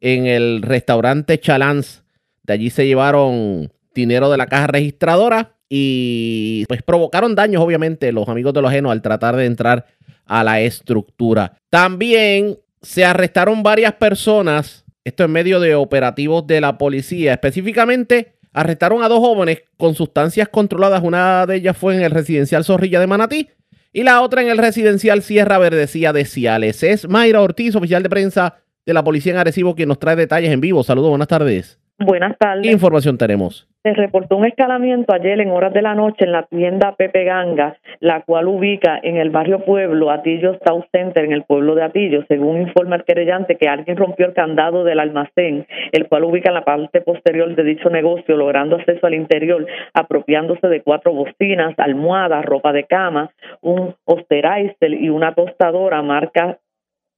en 0.00 0.24
el 0.24 0.62
restaurante 0.62 1.38
Chalans. 1.38 2.02
De 2.44 2.54
allí 2.54 2.70
se 2.70 2.86
llevaron 2.86 3.74
dinero 3.94 4.30
de 4.30 4.38
la 4.38 4.46
caja 4.46 4.68
registradora 4.68 5.58
y 5.68 6.64
pues 6.66 6.82
provocaron 6.82 7.34
daños, 7.34 7.62
obviamente, 7.62 8.10
los 8.10 8.26
amigos 8.26 8.54
de 8.54 8.62
los 8.62 8.70
ajenos 8.70 8.90
al 8.90 9.02
tratar 9.02 9.36
de 9.36 9.44
entrar 9.44 9.84
a 10.24 10.44
la 10.44 10.62
estructura. 10.62 11.59
También 11.70 12.58
se 12.82 13.04
arrestaron 13.04 13.62
varias 13.62 13.94
personas, 13.94 14.84
esto 15.04 15.24
en 15.24 15.30
medio 15.30 15.60
de 15.60 15.74
operativos 15.74 16.46
de 16.46 16.60
la 16.60 16.76
policía, 16.78 17.32
específicamente 17.32 18.34
arrestaron 18.52 19.02
a 19.02 19.08
dos 19.08 19.20
jóvenes 19.20 19.62
con 19.76 19.94
sustancias 19.94 20.48
controladas, 20.48 21.02
una 21.02 21.46
de 21.46 21.56
ellas 21.56 21.76
fue 21.76 21.94
en 21.94 22.02
el 22.02 22.10
residencial 22.10 22.64
Zorrilla 22.64 22.98
de 22.98 23.06
Manatí 23.06 23.48
y 23.92 24.02
la 24.02 24.20
otra 24.20 24.42
en 24.42 24.48
el 24.48 24.58
residencial 24.58 25.22
Sierra 25.22 25.58
Verdecía 25.58 26.12
de 26.12 26.24
Ciales. 26.24 26.82
Es 26.82 27.08
Mayra 27.08 27.40
Ortiz, 27.40 27.76
oficial 27.76 28.02
de 28.02 28.10
prensa 28.10 28.56
de 28.84 28.94
la 28.94 29.04
policía 29.04 29.32
en 29.32 29.38
Arecibo, 29.38 29.74
quien 29.74 29.88
nos 29.88 29.98
trae 29.98 30.16
detalles 30.16 30.50
en 30.50 30.60
vivo. 30.60 30.82
Saludos, 30.82 31.10
buenas 31.10 31.28
tardes. 31.28 31.78
Buenas 31.98 32.36
tardes. 32.38 32.64
¿Qué 32.64 32.72
información 32.72 33.16
tenemos? 33.16 33.68
Se 33.82 33.94
reportó 33.94 34.36
un 34.36 34.44
escalamiento 34.44 35.14
ayer 35.14 35.40
en 35.40 35.52
horas 35.52 35.72
de 35.72 35.80
la 35.80 35.94
noche 35.94 36.26
en 36.26 36.32
la 36.32 36.42
tienda 36.42 36.96
Pepe 36.96 37.24
Ganga, 37.24 37.78
la 38.00 38.20
cual 38.20 38.46
ubica 38.48 39.00
en 39.02 39.16
el 39.16 39.30
barrio 39.30 39.64
Pueblo, 39.64 40.10
Atillo 40.10 40.58
South 40.66 40.84
Center, 40.92 41.24
en 41.24 41.32
el 41.32 41.44
pueblo 41.44 41.74
de 41.74 41.84
Atillo. 41.84 42.22
Según 42.28 42.60
informa 42.60 42.96
el 42.96 43.04
querellante, 43.04 43.56
que 43.56 43.70
alguien 43.70 43.96
rompió 43.96 44.26
el 44.26 44.34
candado 44.34 44.84
del 44.84 45.00
almacén, 45.00 45.66
el 45.92 46.08
cual 46.08 46.24
ubica 46.24 46.50
en 46.50 46.56
la 46.56 46.64
parte 46.64 47.00
posterior 47.00 47.54
de 47.54 47.64
dicho 47.64 47.88
negocio, 47.88 48.36
logrando 48.36 48.76
acceso 48.76 49.06
al 49.06 49.14
interior, 49.14 49.66
apropiándose 49.94 50.66
de 50.68 50.82
cuatro 50.82 51.14
bocinas, 51.14 51.74
almohadas, 51.78 52.44
ropa 52.44 52.74
de 52.74 52.84
cama, 52.84 53.30
un 53.62 53.94
Osterizer 54.04 54.92
y 54.92 55.08
una 55.08 55.34
tostadora 55.34 56.02
marca 56.02 56.58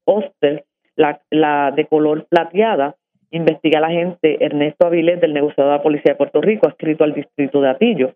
Oster, 0.05 0.65
la, 0.95 1.21
la 1.29 1.73
de 1.75 1.87
color 1.87 2.27
plateada 2.29 2.95
investiga 3.33 3.81
la 3.81 3.89
agente 3.89 4.45
Ernesto 4.45 4.87
Avilés 4.87 5.21
del 5.21 5.33
negociador 5.33 5.73
de 5.73 5.79
la 5.79 5.83
Policía 5.83 6.13
de 6.13 6.17
Puerto 6.17 6.41
Rico, 6.41 6.69
adscrito 6.69 7.03
al 7.03 7.15
distrito 7.15 7.61
de 7.61 7.71
Atillo. 7.71 8.15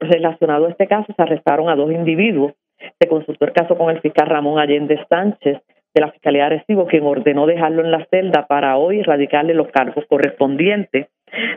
relacionado 0.00 0.66
a 0.66 0.70
este 0.70 0.86
caso, 0.86 1.12
se 1.14 1.22
arrestaron 1.22 1.68
a 1.68 1.76
dos 1.76 1.90
individuos. 1.90 2.52
Se 3.00 3.08
consultó 3.08 3.44
el 3.44 3.52
caso 3.52 3.76
con 3.76 3.90
el 3.90 4.00
fiscal 4.00 4.26
Ramón 4.26 4.58
Allende 4.58 5.00
Sánchez 5.08 5.58
de 5.94 6.00
la 6.00 6.10
Fiscalía 6.10 6.42
de 6.42 6.56
Arecibo, 6.56 6.86
quien 6.86 7.04
ordenó 7.04 7.46
dejarlo 7.46 7.84
en 7.84 7.90
la 7.90 8.06
celda 8.10 8.46
para 8.46 8.76
hoy 8.76 9.00
erradicarle 9.00 9.54
los 9.54 9.68
cargos 9.68 10.04
correspondientes. 10.06 11.06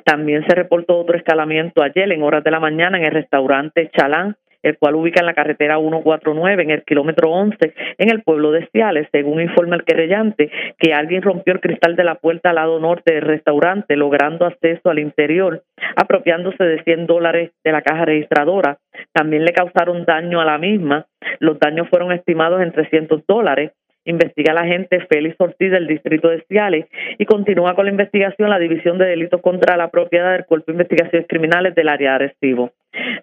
También 0.04 0.46
se 0.48 0.56
reportó 0.56 0.98
otro 0.98 1.18
escalamiento 1.18 1.82
ayer 1.82 2.12
en 2.12 2.24
horas 2.24 2.44
de 2.44 2.52
la 2.52 2.60
mañana 2.60 2.98
en 2.98 3.06
el 3.06 3.12
restaurante 3.12 3.90
Chalán 3.96 4.36
el 4.66 4.80
cual 4.80 4.96
ubica 4.96 5.20
en 5.20 5.28
la 5.28 5.36
carretera 5.36 5.78
149 5.78 6.64
en 6.64 6.72
el 6.72 6.84
kilómetro 6.84 7.30
11 7.30 7.74
en 8.00 8.10
el 8.10 8.24
pueblo 8.24 8.52
de 8.52 8.68
Ciales, 8.72 9.08
según 9.12 9.40
informa 9.40 9.76
el 9.76 9.84
querellante, 9.84 10.50
que 10.80 10.92
alguien 10.92 11.22
rompió 11.22 11.54
el 11.54 11.60
cristal 11.60 11.96
de 11.96 12.04
la 12.04 12.16
puerta 12.16 12.50
al 12.50 12.56
lado 12.56 12.80
norte 12.80 13.14
del 13.14 13.22
restaurante, 13.22 13.96
logrando 13.96 14.46
acceso 14.46 14.90
al 14.90 14.98
interior, 14.98 15.62
apropiándose 15.96 16.64
de 16.64 16.82
100 16.84 17.06
dólares 17.06 17.52
de 17.64 17.72
la 17.72 17.84
caja 17.84 18.06
registradora. 18.06 18.80
También 19.14 19.46
le 19.46 19.54
causaron 19.54 20.04
daño 20.04 20.42
a 20.42 20.46
la 20.46 20.58
misma. 20.58 21.06
Los 21.38 21.60
daños 21.60 21.88
fueron 21.90 22.12
estimados 22.12 22.60
en 22.62 22.72
300 22.72 23.22
dólares 23.28 23.72
investiga 24.06 24.54
la 24.54 24.62
agente 24.62 25.06
Félix 25.10 25.36
Ortiz 25.40 25.72
del 25.72 25.88
distrito 25.88 26.30
de 26.30 26.44
Ciales 26.48 26.86
y 27.18 27.26
continúa 27.26 27.76
con 27.76 27.86
la 27.86 27.92
investigación 27.92 28.50
la 28.50 28.60
División 28.60 28.98
de 28.98 29.06
Delitos 29.06 29.42
contra 29.42 29.78
la 29.78 29.90
Propiedad 29.90 30.32
del 30.32 30.46
Cuerpo 30.46 30.68
de 30.68 30.74
Investigaciones 30.74 31.28
Criminales 31.28 31.76
del 31.76 31.90
área 31.90 32.12
de 32.12 32.16
Arecibo. 32.16 32.72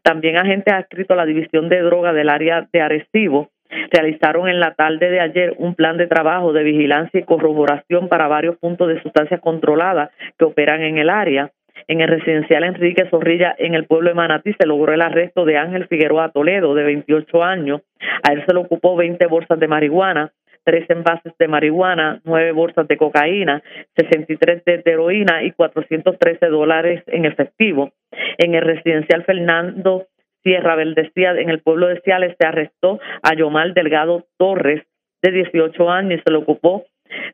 También 0.03 0.37
agentes 0.37 0.75
adscritos 0.75 1.15
a 1.15 1.17
la 1.17 1.27
División 1.27 1.69
de 1.69 1.81
Droga 1.81 2.13
del 2.13 2.29
área 2.29 2.69
de 2.73 2.81
Arecibo 2.81 3.51
realizaron 3.91 4.49
en 4.49 4.61
la 4.61 4.75
tarde 4.75 5.11
de 5.11 5.21
ayer 5.21 5.55
un 5.59 5.75
plan 5.75 5.97
de 5.97 6.07
trabajo 6.07 6.53
de 6.53 6.63
vigilancia 6.63 7.21
y 7.21 7.25
corroboración 7.25 8.09
para 8.09 8.29
varios 8.29 8.57
puntos 8.59 8.89
de 8.89 9.01
sustancias 9.03 9.41
controladas 9.41 10.11
que 10.39 10.45
operan 10.45 10.83
en 10.83 10.99
el 10.99 11.11
área. 11.11 11.51
En 11.89 12.01
el 12.01 12.09
residencial 12.09 12.65
Enrique 12.65 13.09
Zorrilla, 13.11 13.55
en 13.59 13.75
el 13.75 13.87
pueblo 13.87 14.11
de 14.11 14.15
Manatí, 14.15 14.53
se 14.59 14.67
logró 14.67 14.93
el 14.93 15.01
arresto 15.01 15.45
de 15.45 15.57
Ángel 15.57 15.89
Figueroa 15.89 16.31
Toledo, 16.31 16.75
de 16.75 16.85
28 16.85 17.43
años. 17.43 17.81
A 18.23 18.33
él 18.33 18.45
se 18.47 18.55
le 18.55 18.61
ocupó 18.61 18.95
20 18.95 19.27
bolsas 19.27 19.59
de 19.59 19.69
marihuana, 19.69 20.31
tres 20.65 20.89
envases 20.91 21.33
de 21.39 21.49
marihuana, 21.49 22.21
nueve 22.25 22.53
bolsas 22.53 22.87
de 22.89 22.97
cocaína, 22.97 23.63
63 23.97 24.65
de 24.65 24.83
heroína 24.85 25.43
y 25.43 25.53
413 25.53 26.47
dólares 26.47 27.03
en 27.07 27.25
efectivo. 27.25 27.93
En 28.39 28.55
el 28.55 28.63
residencial 28.63 29.25
Fernando 29.25 30.07
Sierra 30.43 30.75
Verdecía, 30.75 31.33
en 31.33 31.51
el 31.51 31.61
pueblo 31.61 31.89
de 31.89 32.01
Ciales, 32.01 32.37
se 32.39 32.47
arrestó 32.47 33.01
a 33.23 33.35
Yomar 33.35 33.75
Delgado 33.75 34.27
Torres, 34.37 34.83
de 35.23 35.31
18 35.31 35.89
años, 35.89 36.19
y 36.19 36.23
se 36.23 36.33
le 36.33 36.39
ocupó 36.39 36.85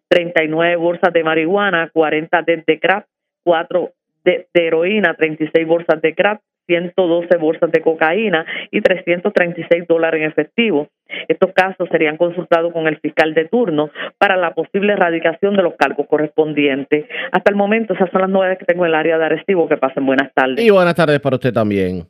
39 0.09 0.77
bolsas 0.77 1.13
de 1.13 1.25
marihuana, 1.25 1.91
40 1.93 2.43
de, 2.43 2.65
de 2.67 2.79
crack, 2.79 3.07
4 3.45 3.91
de, 4.25 4.47
de 4.53 4.67
heroína, 4.67 5.15
36 5.15 5.67
bolsas 5.67 6.03
de 6.03 6.15
crack, 6.15 6.43
112 6.69 7.37
bolsas 7.39 7.73
de 7.73 7.81
cocaína 7.81 8.47
y 8.71 8.81
336 8.81 9.89
dólares 9.89 10.23
en 10.23 10.31
efectivo. 10.31 10.89
Estos 11.27 11.53
casos 11.53 11.89
serían 11.91 12.19
consultados 12.19 12.73
con 12.73 12.87
el 12.87 12.99
fiscal 12.99 13.35
de 13.35 13.47
turno 13.47 13.91
para 14.19 14.37
la 14.37 14.55
posible 14.55 14.93
erradicación 14.93 15.57
de 15.57 15.63
los 15.63 15.75
cargos 15.77 16.07
correspondientes. 16.07 17.07
Hasta 17.33 17.51
el 17.51 17.57
momento, 17.57 17.95
esas 17.95 18.11
son 18.11 18.21
las 18.21 18.31
novedades 18.31 18.59
que 18.59 18.67
tengo 18.67 18.85
en 18.85 18.91
el 18.91 18.95
área 18.95 19.19
de 19.19 19.25
Arecibo. 19.25 19.69
Que 19.69 19.77
pasen 19.77 20.07
buenas 20.07 20.33
tardes. 20.35 20.65
Y 20.65 20.71
buenas 20.71 20.95
tardes 20.95 21.19
para 21.21 21.37
usted 21.37 21.53
también. 21.53 22.07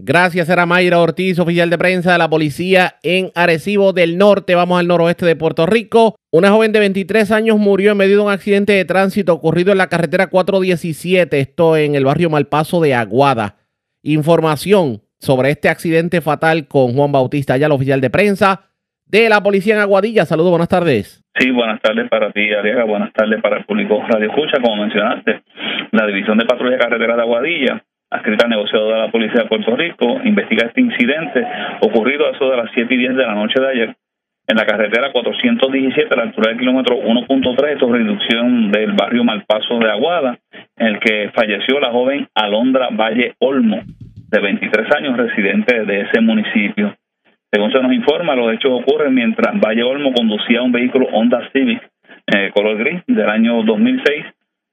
Gracias, 0.00 0.48
era 0.48 0.64
Mayra 0.64 1.00
Ortiz, 1.00 1.40
oficial 1.40 1.70
de 1.70 1.76
prensa 1.76 2.12
de 2.12 2.18
la 2.18 2.30
policía 2.30 2.96
en 3.02 3.32
Arecibo 3.34 3.92
del 3.92 4.16
Norte. 4.16 4.54
Vamos 4.54 4.78
al 4.78 4.86
noroeste 4.86 5.26
de 5.26 5.34
Puerto 5.34 5.66
Rico. 5.66 6.14
Una 6.30 6.50
joven 6.50 6.72
de 6.72 6.78
23 6.78 7.32
años 7.32 7.58
murió 7.58 7.92
en 7.92 7.96
medio 7.96 8.18
de 8.18 8.22
un 8.22 8.30
accidente 8.30 8.74
de 8.74 8.84
tránsito 8.84 9.34
ocurrido 9.34 9.72
en 9.72 9.78
la 9.78 9.88
carretera 9.88 10.28
417, 10.28 11.40
esto 11.40 11.76
en 11.76 11.96
el 11.96 12.04
barrio 12.04 12.30
Malpaso 12.30 12.80
de 12.80 12.94
Aguada. 12.94 13.56
Información 14.02 15.00
sobre 15.18 15.50
este 15.50 15.68
accidente 15.68 16.20
fatal 16.20 16.68
con 16.68 16.94
Juan 16.94 17.12
Bautista, 17.12 17.56
ya 17.56 17.66
el 17.66 17.72
oficial 17.72 18.00
de 18.00 18.10
prensa 18.10 18.68
de 19.06 19.28
la 19.28 19.42
policía 19.42 19.74
en 19.74 19.80
Aguadilla. 19.80 20.24
Saludos, 20.24 20.50
buenas 20.50 20.68
tardes. 20.68 21.24
Sí, 21.34 21.50
buenas 21.50 21.80
tardes 21.80 22.08
para 22.08 22.30
ti, 22.32 22.52
Ariaga. 22.52 22.84
Buenas 22.84 23.12
tardes 23.12 23.40
para 23.40 23.58
el 23.58 23.64
público 23.64 24.02
Radio 24.08 24.28
Escucha. 24.28 24.60
Como 24.60 24.82
mencionaste, 24.82 25.42
la 25.92 26.06
División 26.06 26.38
de 26.38 26.44
Patrulla 26.44 26.78
Carretera 26.78 27.16
de 27.16 27.22
Aguadilla, 27.22 27.84
adscrita 28.10 28.44
al 28.44 28.50
negociado 28.50 28.88
de 28.88 28.98
la 28.98 29.10
Policía 29.10 29.42
de 29.42 29.48
Puerto 29.48 29.76
Rico, 29.76 30.20
investiga 30.24 30.66
este 30.66 30.80
incidente 30.80 31.44
ocurrido 31.80 32.26
a 32.26 32.30
eso 32.30 32.50
de 32.50 32.56
las 32.56 32.70
7 32.74 32.92
y 32.92 32.98
10 32.98 33.16
de 33.16 33.26
la 33.26 33.34
noche 33.34 33.60
de 33.60 33.68
ayer 33.68 33.96
en 34.48 34.56
la 34.56 34.64
carretera 34.64 35.12
417 35.12 36.08
a 36.10 36.16
la 36.16 36.22
altura 36.24 36.50
del 36.50 36.58
kilómetro 36.58 36.96
1.3, 36.96 37.78
sobre 37.78 38.02
reducción 38.02 38.72
del 38.72 38.92
barrio 38.92 39.22
Malpaso 39.22 39.78
de 39.78 39.90
Aguada, 39.90 40.38
en 40.78 40.86
el 40.86 40.98
que 40.98 41.30
falleció 41.34 41.78
la 41.78 41.90
joven 41.90 42.26
Alondra 42.34 42.88
Valle 42.90 43.34
Olmo, 43.40 43.82
de 44.30 44.40
23 44.40 44.96
años, 44.96 45.16
residente 45.18 45.84
de 45.84 46.00
ese 46.00 46.20
municipio. 46.22 46.96
Según 47.52 47.72
se 47.72 47.80
nos 47.80 47.92
informa, 47.92 48.34
los 48.34 48.52
hechos 48.52 48.72
ocurren 48.72 49.14
mientras 49.14 49.54
Valle 49.60 49.82
Olmo 49.82 50.12
conducía 50.14 50.62
un 50.62 50.72
vehículo 50.72 51.08
Honda 51.12 51.48
Civic 51.52 51.82
eh, 52.26 52.50
color 52.54 52.76
gris 52.78 53.02
del 53.06 53.28
año 53.28 53.62
2006 53.62 54.24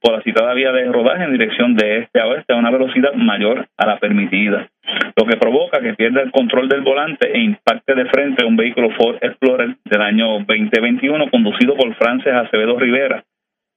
por 0.06 0.14
la 0.14 0.22
citada 0.22 0.54
vía 0.54 0.72
de 0.72 0.86
rodaje 0.92 1.24
en 1.24 1.32
dirección 1.32 1.76
de 1.76 1.98
este 1.98 2.20
a 2.20 2.28
oeste 2.28 2.54
a 2.54 2.58
una 2.58 2.70
velocidad 2.70 3.14
mayor 3.16 3.66
a 3.76 3.88
la 3.88 3.98
permitida, 3.98 4.70
lo 5.16 5.26
que 5.26 5.36
provoca 5.36 5.82
que 5.82 5.96
pierda 5.96 6.22
el 6.22 6.30
control 6.30 6.70
del 6.70 6.82
volante 6.82 7.32
e 7.34 7.40
impacte 7.40 7.96
de 7.96 8.06
frente 8.06 8.44
a 8.44 8.48
un 8.48 8.56
vehículo 8.56 8.92
Ford 8.92 9.18
Explorer 9.20 9.78
del 9.84 10.02
año 10.04 10.46
2021 10.46 11.32
conducido 11.32 11.76
por 11.76 11.92
Frances 11.96 12.32
Acevedo 12.32 12.78
Rivera, 12.78 13.24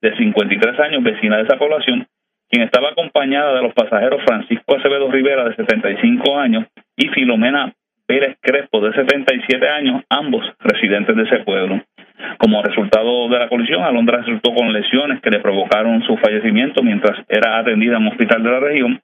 de 0.02 0.16
53 0.18 0.78
años, 0.80 1.02
vecina 1.02 1.38
de 1.38 1.44
esa 1.44 1.56
población, 1.56 2.06
quien 2.50 2.62
estaba 2.62 2.90
acompañada 2.90 3.54
de 3.54 3.62
los 3.62 3.72
pasajeros 3.72 4.20
Francisco 4.26 4.76
Acevedo 4.76 5.10
Rivera, 5.10 5.48
de 5.48 5.56
75 5.56 6.38
años, 6.38 6.66
y 6.94 7.08
Filomena 7.08 7.72
Pérez 8.06 8.36
Crespo, 8.42 8.82
de 8.82 8.92
77 8.92 9.66
años, 9.66 10.02
ambos 10.10 10.44
residentes 10.60 11.16
de 11.16 11.22
ese 11.22 11.38
pueblo. 11.38 11.80
Como 12.38 12.62
resultado 12.62 13.28
de 13.28 13.38
la 13.38 13.48
colisión, 13.48 13.82
Alondra 13.82 14.18
resultó 14.18 14.52
con 14.54 14.72
lesiones 14.72 15.20
que 15.20 15.30
le 15.30 15.40
provocaron 15.40 16.02
su 16.02 16.16
fallecimiento 16.16 16.82
mientras 16.82 17.18
era 17.28 17.58
atendida 17.58 17.96
en 17.96 18.02
un 18.02 18.08
hospital 18.08 18.42
de 18.42 18.50
la 18.50 18.60
región, 18.60 19.00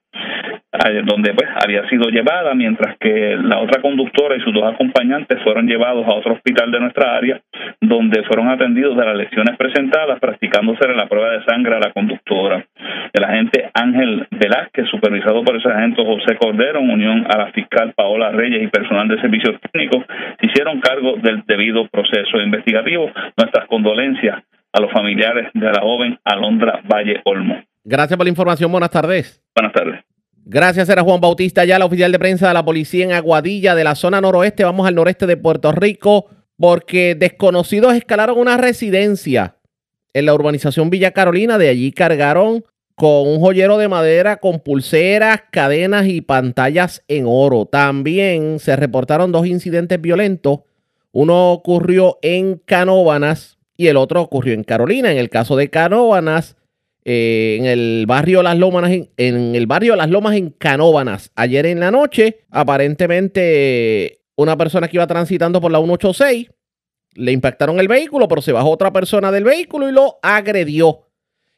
donde 1.05 1.33
pues 1.33 1.49
había 1.63 1.87
sido 1.89 2.09
llevada, 2.09 2.53
mientras 2.53 2.97
que 2.97 3.37
la 3.41 3.59
otra 3.59 3.81
conductora 3.81 4.35
y 4.35 4.41
sus 4.41 4.53
dos 4.53 4.73
acompañantes 4.73 5.41
fueron 5.43 5.67
llevados 5.67 6.05
a 6.07 6.13
otro 6.13 6.33
hospital 6.33 6.71
de 6.71 6.79
nuestra 6.79 7.15
área, 7.15 7.39
donde 7.81 8.23
fueron 8.23 8.49
atendidos 8.49 8.97
de 8.97 9.05
las 9.05 9.15
lesiones 9.15 9.57
presentadas, 9.57 10.19
practicándose 10.19 10.87
la 10.93 11.07
prueba 11.07 11.31
de 11.31 11.45
sangre 11.45 11.75
a 11.75 11.79
la 11.79 11.91
conductora. 11.91 12.65
El 13.13 13.23
agente 13.23 13.69
Ángel 13.73 14.27
Velázquez, 14.31 14.87
supervisado 14.89 15.43
por 15.43 15.55
el 15.55 15.63
sargento 15.63 16.03
José 16.05 16.35
Cordero, 16.37 16.81
unión 16.81 17.25
a 17.29 17.37
la 17.37 17.47
fiscal 17.51 17.93
Paola 17.95 18.31
Reyes 18.31 18.63
y 18.63 18.67
personal 18.67 19.07
de 19.07 19.21
servicios 19.21 19.59
técnicos, 19.71 20.03
hicieron 20.41 20.79
cargo 20.79 21.15
del 21.21 21.43
debido 21.45 21.87
proceso 21.87 22.41
investigativo. 22.41 23.04
Nuestras 23.37 23.67
condolencias 23.67 24.43
a 24.71 24.81
los 24.81 24.91
familiares 24.91 25.49
de 25.53 25.65
la 25.65 25.81
joven 25.81 26.19
Alondra 26.23 26.81
Valle 26.91 27.21
Olmo. 27.25 27.55
Gracias 27.83 28.17
por 28.17 28.25
la 28.25 28.29
información. 28.29 28.71
Buenas 28.71 28.89
tardes. 28.89 29.41
Buenas 29.55 29.73
tardes. 29.73 30.03
Gracias, 30.47 30.89
era 30.89 31.01
Juan 31.01 31.21
Bautista, 31.21 31.65
ya 31.65 31.79
la 31.79 31.85
oficial 31.85 32.11
de 32.11 32.19
prensa 32.19 32.47
de 32.47 32.53
la 32.53 32.63
policía 32.63 33.03
en 33.03 33.13
Aguadilla, 33.13 33.73
de 33.73 33.83
la 33.83 33.95
zona 33.95 34.21
noroeste. 34.21 34.63
Vamos 34.63 34.87
al 34.87 34.93
noreste 34.93 35.25
de 35.25 35.37
Puerto 35.37 35.71
Rico, 35.71 36.27
porque 36.57 37.15
desconocidos 37.15 37.95
escalaron 37.95 38.37
una 38.37 38.55
residencia 38.57 39.55
en 40.13 40.25
la 40.27 40.35
urbanización 40.35 40.91
Villa 40.91 41.11
Carolina. 41.11 41.57
De 41.57 41.69
allí 41.69 41.91
cargaron 41.91 42.63
con 42.95 43.27
un 43.27 43.39
joyero 43.39 43.77
de 43.77 43.87
madera 43.87 44.37
con 44.37 44.59
pulseras, 44.59 45.43
cadenas 45.51 46.05
y 46.07 46.21
pantallas 46.21 47.03
en 47.07 47.25
oro. 47.27 47.65
También 47.65 48.59
se 48.59 48.75
reportaron 48.75 49.31
dos 49.31 49.47
incidentes 49.47 49.99
violentos. 49.99 50.59
Uno 51.15 51.53
ocurrió 51.53 52.19
en 52.21 52.57
Canóbanas 52.57 53.57
y 53.77 53.87
el 53.87 53.95
otro 53.95 54.21
ocurrió 54.21 54.53
en 54.53 54.65
Carolina. 54.65 55.13
En 55.13 55.17
el 55.17 55.29
caso 55.29 55.55
de 55.55 55.69
Canóbanas, 55.69 56.57
eh, 57.05 57.55
en 57.57 57.65
el 57.67 58.03
barrio 58.05 58.43
Las 58.43 58.57
Lomas, 58.57 58.91
en, 58.91 59.55
el 59.55 59.65
barrio 59.65 59.95
Las 59.95 60.09
Lomas 60.09 60.35
en 60.35 60.49
Canóbanas. 60.49 61.31
Ayer 61.33 61.67
en 61.67 61.79
la 61.79 61.89
noche, 61.89 62.41
aparentemente 62.49 64.23
una 64.35 64.57
persona 64.57 64.89
que 64.89 64.97
iba 64.97 65.07
transitando 65.07 65.61
por 65.61 65.71
la 65.71 65.77
186 65.77 66.49
le 67.13 67.31
impactaron 67.31 67.79
el 67.79 67.87
vehículo, 67.87 68.27
pero 68.27 68.41
se 68.41 68.51
bajó 68.51 68.71
otra 68.71 68.91
persona 68.91 69.31
del 69.31 69.45
vehículo 69.45 69.87
y 69.87 69.93
lo 69.93 70.19
agredió. 70.21 71.07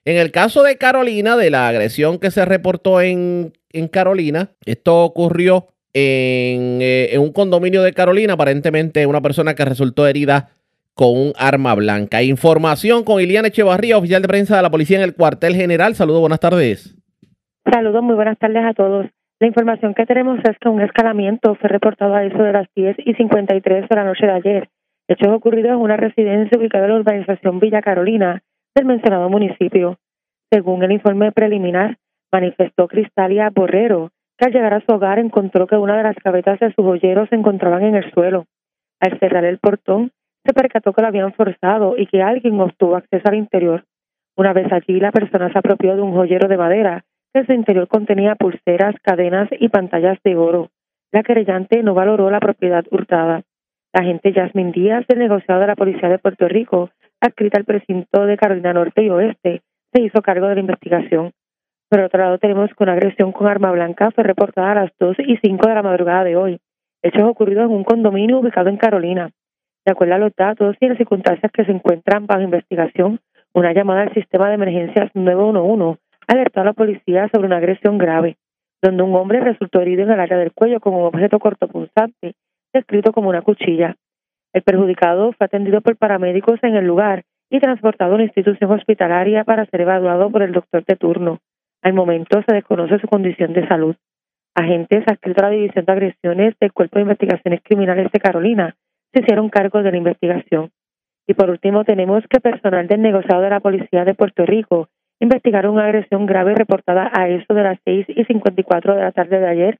En 0.05 0.17
el 0.17 0.31
caso 0.31 0.61
de 0.61 0.77
Carolina, 0.77 1.35
de 1.35 1.49
la 1.49 1.67
agresión 1.67 2.19
que 2.19 2.29
se 2.29 2.45
reportó 2.45 3.01
en, 3.01 3.57
en 3.71 3.87
Carolina, 3.87 4.51
esto 4.65 5.03
ocurrió 5.03 5.73
en, 5.93 6.81
eh, 6.81 7.09
en, 7.13 7.21
un 7.21 7.31
condominio 7.31 7.81
de 7.81 7.93
Carolina, 7.93 8.33
aparentemente 8.33 9.05
una 9.05 9.21
persona 9.21 9.55
que 9.55 9.65
resultó 9.65 10.07
herida 10.07 10.49
con 10.93 11.09
un 11.09 11.33
arma 11.37 11.75
blanca. 11.75 12.23
Información 12.23 13.03
con 13.03 13.21
Iliana 13.21 13.49
Echevarría, 13.49 13.97
oficial 13.97 14.21
de 14.21 14.27
prensa 14.27 14.57
de 14.57 14.63
la 14.63 14.71
policía 14.71 14.97
en 14.97 15.03
el 15.03 15.15
cuartel 15.15 15.55
general. 15.55 15.95
Saludos, 15.95 16.21
buenas 16.21 16.39
tardes. 16.39 16.95
Saludos, 17.71 18.03
muy 18.03 18.15
buenas 18.15 18.37
tardes 18.39 18.63
a 18.65 18.73
todos. 18.73 19.05
La 19.39 19.47
información 19.47 19.93
que 19.93 20.07
tenemos 20.07 20.39
es 20.39 20.57
que 20.59 20.69
un 20.69 20.81
escalamiento 20.81 21.53
fue 21.55 21.69
reportado 21.69 22.15
a 22.15 22.23
eso 22.23 22.41
de 22.41 22.51
las 22.51 22.67
10 22.75 22.97
y 23.05 23.13
53 23.13 23.87
de 23.87 23.95
la 23.95 24.03
noche 24.03 24.25
de 24.25 24.31
ayer. 24.31 24.69
Hechos 25.07 25.29
ocurridos 25.29 25.71
en 25.71 25.77
una 25.77 25.95
residencia 25.95 26.57
ubicada 26.57 26.85
en 26.85 26.93
la 26.93 26.99
urbanización 26.99 27.59
Villa 27.59 27.81
Carolina 27.81 28.41
del 28.75 28.85
mencionado 28.85 29.29
municipio. 29.29 29.99
Según 30.51 30.83
el 30.83 30.91
informe 30.91 31.31
preliminar, 31.31 31.97
manifestó 32.31 32.87
Cristalia 32.87 33.51
Borrero 33.53 34.11
al 34.45 34.51
llegar 34.51 34.73
a 34.73 34.81
su 34.81 34.91
hogar 34.93 35.19
encontró 35.19 35.67
que 35.67 35.77
una 35.77 35.97
de 35.97 36.03
las 36.03 36.15
cabezas 36.17 36.59
de 36.59 36.73
sus 36.73 36.85
joyeros 36.85 37.29
se 37.29 37.35
encontraban 37.35 37.83
en 37.83 37.95
el 37.95 38.11
suelo. 38.11 38.45
Al 38.99 39.19
cerrar 39.19 39.45
el 39.45 39.59
portón, 39.59 40.11
se 40.45 40.53
percató 40.53 40.93
que 40.93 41.01
lo 41.01 41.07
habían 41.07 41.33
forzado 41.33 41.97
y 41.97 42.07
que 42.07 42.21
alguien 42.21 42.59
obtuvo 42.59 42.95
acceso 42.95 43.27
al 43.27 43.35
interior. 43.35 43.83
Una 44.35 44.53
vez 44.53 44.71
allí, 44.71 44.99
la 44.99 45.11
persona 45.11 45.51
se 45.51 45.57
apropió 45.57 45.95
de 45.95 46.01
un 46.01 46.13
joyero 46.13 46.47
de 46.47 46.57
madera 46.57 47.03
que 47.33 47.39
en 47.41 47.47
su 47.47 47.53
interior 47.53 47.87
contenía 47.87 48.35
pulseras, 48.35 48.95
cadenas 49.01 49.49
y 49.59 49.69
pantallas 49.69 50.17
de 50.23 50.35
oro. 50.35 50.69
La 51.11 51.23
querellante 51.23 51.83
no 51.83 51.93
valoró 51.93 52.29
la 52.29 52.39
propiedad 52.39 52.85
hurtada. 52.91 53.41
La 53.93 54.01
agente 54.01 54.33
Jasmine 54.33 54.71
Díaz, 54.71 55.05
del 55.07 55.19
negociado 55.19 55.61
de 55.61 55.67
la 55.67 55.75
Policía 55.75 56.09
de 56.09 56.19
Puerto 56.19 56.47
Rico, 56.47 56.91
adscrita 57.19 57.57
al 57.57 57.65
precinto 57.65 58.25
de 58.25 58.37
Carolina 58.37 58.73
Norte 58.73 59.03
y 59.03 59.09
Oeste, 59.09 59.61
se 59.91 60.01
hizo 60.01 60.21
cargo 60.21 60.47
de 60.47 60.55
la 60.55 60.61
investigación. 60.61 61.31
Por 61.89 62.01
otro 62.01 62.19
lado, 62.19 62.37
tenemos 62.37 62.69
que 62.75 62.83
una 62.83 62.93
agresión 62.93 63.31
con 63.31 63.47
arma 63.47 63.71
blanca 63.71 64.11
fue 64.11 64.25
reportada 64.25 64.71
a 64.71 64.75
las 64.75 64.91
2 64.99 65.19
y 65.19 65.37
5 65.37 65.69
de 65.69 65.75
la 65.75 65.83
madrugada 65.83 66.25
de 66.25 66.35
hoy. 66.35 66.59
Hechos 67.01 67.23
ocurridos 67.23 67.65
en 67.65 67.71
un 67.71 67.85
condominio 67.85 68.39
ubicado 68.39 68.67
en 68.67 68.75
Carolina. 68.75 69.31
De 69.85 69.93
acuerdo 69.93 70.15
a 70.15 70.17
los 70.17 70.35
datos 70.35 70.75
y 70.81 70.87
las 70.89 70.97
circunstancias 70.97 71.49
que 71.49 71.63
se 71.63 71.71
encuentran 71.71 72.27
bajo 72.27 72.41
investigación, 72.41 73.21
una 73.53 73.71
llamada 73.71 74.01
al 74.01 74.13
sistema 74.13 74.49
de 74.49 74.55
emergencias 74.55 75.11
911 75.13 75.97
alertó 76.27 76.59
a 76.59 76.65
la 76.65 76.73
policía 76.73 77.29
sobre 77.33 77.47
una 77.47 77.55
agresión 77.55 77.97
grave, 77.97 78.35
donde 78.81 79.03
un 79.03 79.15
hombre 79.15 79.39
resultó 79.39 79.79
herido 79.79 80.03
en 80.03 80.11
el 80.11 80.19
área 80.19 80.37
del 80.37 80.51
cuello 80.51 80.81
con 80.81 80.93
un 80.93 81.05
objeto 81.05 81.39
cortopunzante, 81.39 82.33
descrito 82.73 83.13
como 83.13 83.29
una 83.29 83.43
cuchilla. 83.43 83.95
El 84.51 84.61
perjudicado 84.61 85.31
fue 85.31 85.45
atendido 85.45 85.79
por 85.79 85.95
paramédicos 85.95 86.59
en 86.63 86.75
el 86.75 86.85
lugar 86.85 87.23
y 87.49 87.61
transportado 87.61 88.11
a 88.11 88.15
una 88.15 88.25
institución 88.25 88.69
hospitalaria 88.71 89.45
para 89.45 89.65
ser 89.67 89.81
evaluado 89.81 90.29
por 90.29 90.41
el 90.41 90.51
doctor 90.51 90.83
de 90.83 90.97
turno. 90.97 91.39
Al 91.81 91.93
momento 91.93 92.41
se 92.47 92.53
desconoce 92.53 92.99
su 92.99 93.07
condición 93.07 93.53
de 93.53 93.67
salud. 93.67 93.95
Agentes 94.55 95.05
a 95.07 95.41
la 95.41 95.49
División 95.49 95.85
de 95.85 95.91
Agresiones 95.91 96.55
del 96.59 96.73
Cuerpo 96.73 96.95
de 96.95 97.03
Investigaciones 97.03 97.61
Criminales 97.63 98.11
de 98.11 98.19
Carolina 98.19 98.75
se 99.13 99.21
hicieron 99.21 99.49
cargo 99.49 99.83
de 99.83 99.91
la 99.91 99.97
investigación. 99.97 100.71
Y 101.27 101.33
por 101.33 101.49
último, 101.49 101.83
tenemos 101.83 102.23
que 102.29 102.39
personal 102.39 102.87
del 102.87 103.01
negociado 103.01 103.41
de 103.41 103.49
la 103.49 103.59
Policía 103.59 104.05
de 104.05 104.15
Puerto 104.15 104.45
Rico 104.45 104.89
investigaron 105.19 105.73
una 105.73 105.85
agresión 105.85 106.25
grave 106.25 106.55
reportada 106.55 107.11
a 107.13 107.27
eso 107.27 107.53
de 107.53 107.63
las 107.63 107.79
6 107.85 108.05
y 108.09 108.23
54 108.23 108.95
de 108.95 109.01
la 109.01 109.11
tarde 109.11 109.39
de 109.39 109.47
ayer. 109.47 109.79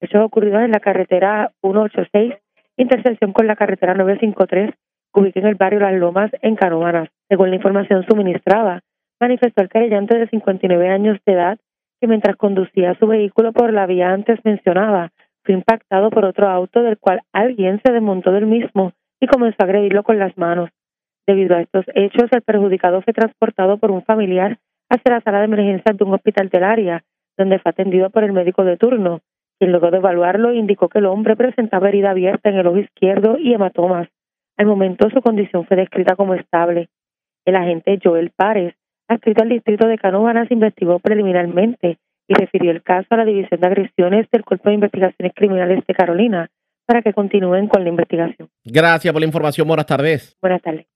Hechos 0.00 0.24
ocurridos 0.24 0.62
en 0.62 0.72
la 0.72 0.80
carretera 0.80 1.52
186, 1.60 2.34
intersección 2.76 3.32
con 3.32 3.46
la 3.46 3.56
carretera 3.56 3.94
953, 3.94 4.74
ubicada 5.12 5.46
en 5.46 5.50
el 5.50 5.54
barrio 5.56 5.80
Las 5.80 5.94
Lomas, 5.94 6.30
en 6.42 6.56
Canóvanas. 6.56 7.08
Según 7.28 7.50
la 7.50 7.56
información 7.56 8.04
suministrada, 8.08 8.82
manifestó 9.20 9.62
el 9.62 9.68
querellante 9.68 10.18
de 10.18 10.28
59 10.28 10.88
años 10.88 11.18
de 11.24 11.32
edad 11.32 11.58
que 12.00 12.06
mientras 12.06 12.36
conducía 12.36 12.94
su 12.98 13.06
vehículo 13.06 13.52
por 13.52 13.72
la 13.72 13.86
vía 13.86 14.12
antes 14.12 14.38
mencionada, 14.44 15.12
fue 15.44 15.54
impactado 15.54 16.10
por 16.10 16.24
otro 16.24 16.48
auto 16.48 16.82
del 16.82 16.98
cual 16.98 17.20
alguien 17.32 17.80
se 17.84 17.92
desmontó 17.92 18.32
del 18.32 18.46
mismo 18.46 18.92
y 19.20 19.26
comenzó 19.26 19.56
a 19.60 19.64
agredirlo 19.64 20.02
con 20.02 20.18
las 20.18 20.36
manos. 20.36 20.70
Debido 21.26 21.56
a 21.56 21.62
estos 21.62 21.84
hechos, 21.94 22.30
el 22.32 22.42
perjudicado 22.42 23.00
fue 23.02 23.12
transportado 23.12 23.78
por 23.78 23.90
un 23.90 24.02
familiar 24.02 24.58
hacia 24.88 25.14
la 25.14 25.20
sala 25.20 25.38
de 25.38 25.46
emergencias 25.46 25.96
de 25.96 26.04
un 26.04 26.14
hospital 26.14 26.48
del 26.48 26.64
área, 26.64 27.04
donde 27.36 27.58
fue 27.58 27.70
atendido 27.70 28.10
por 28.10 28.24
el 28.24 28.32
médico 28.32 28.64
de 28.64 28.76
turno, 28.76 29.20
quien 29.58 29.72
luego 29.72 29.90
de 29.90 29.98
evaluarlo 29.98 30.52
indicó 30.52 30.88
que 30.88 30.98
el 30.98 31.06
hombre 31.06 31.36
presentaba 31.36 31.88
herida 31.88 32.10
abierta 32.10 32.50
en 32.50 32.56
el 32.56 32.66
ojo 32.66 32.78
izquierdo 32.78 33.38
y 33.38 33.54
hematomas. 33.54 34.08
Al 34.56 34.66
momento 34.66 35.10
su 35.10 35.20
condición 35.20 35.66
fue 35.66 35.76
descrita 35.76 36.16
como 36.16 36.34
estable. 36.34 36.88
El 37.44 37.56
agente 37.56 37.98
Joel 38.02 38.30
Párez, 38.34 38.74
adscrito 39.08 39.42
al 39.42 39.48
distrito 39.48 39.86
de 39.86 39.98
Canóvanas, 39.98 40.50
investigó 40.50 40.98
preliminarmente 40.98 41.98
y 42.28 42.34
refirió 42.34 42.70
el 42.70 42.82
caso 42.82 43.06
a 43.10 43.18
la 43.18 43.24
División 43.24 43.60
de 43.60 43.66
Agresiones 43.66 44.26
del 44.32 44.44
Cuerpo 44.44 44.68
de 44.68 44.74
Investigaciones 44.74 45.32
Criminales 45.34 45.84
de 45.86 45.94
Carolina 45.94 46.50
para 46.86 47.02
que 47.02 47.12
continúen 47.12 47.68
con 47.68 47.82
la 47.82 47.90
investigación. 47.90 48.48
Gracias 48.64 49.12
por 49.12 49.20
la 49.20 49.26
información. 49.26 49.66
Buenas 49.66 49.86
tardes. 49.86 50.36
Buenas 50.40 50.62
tardes. 50.62 50.86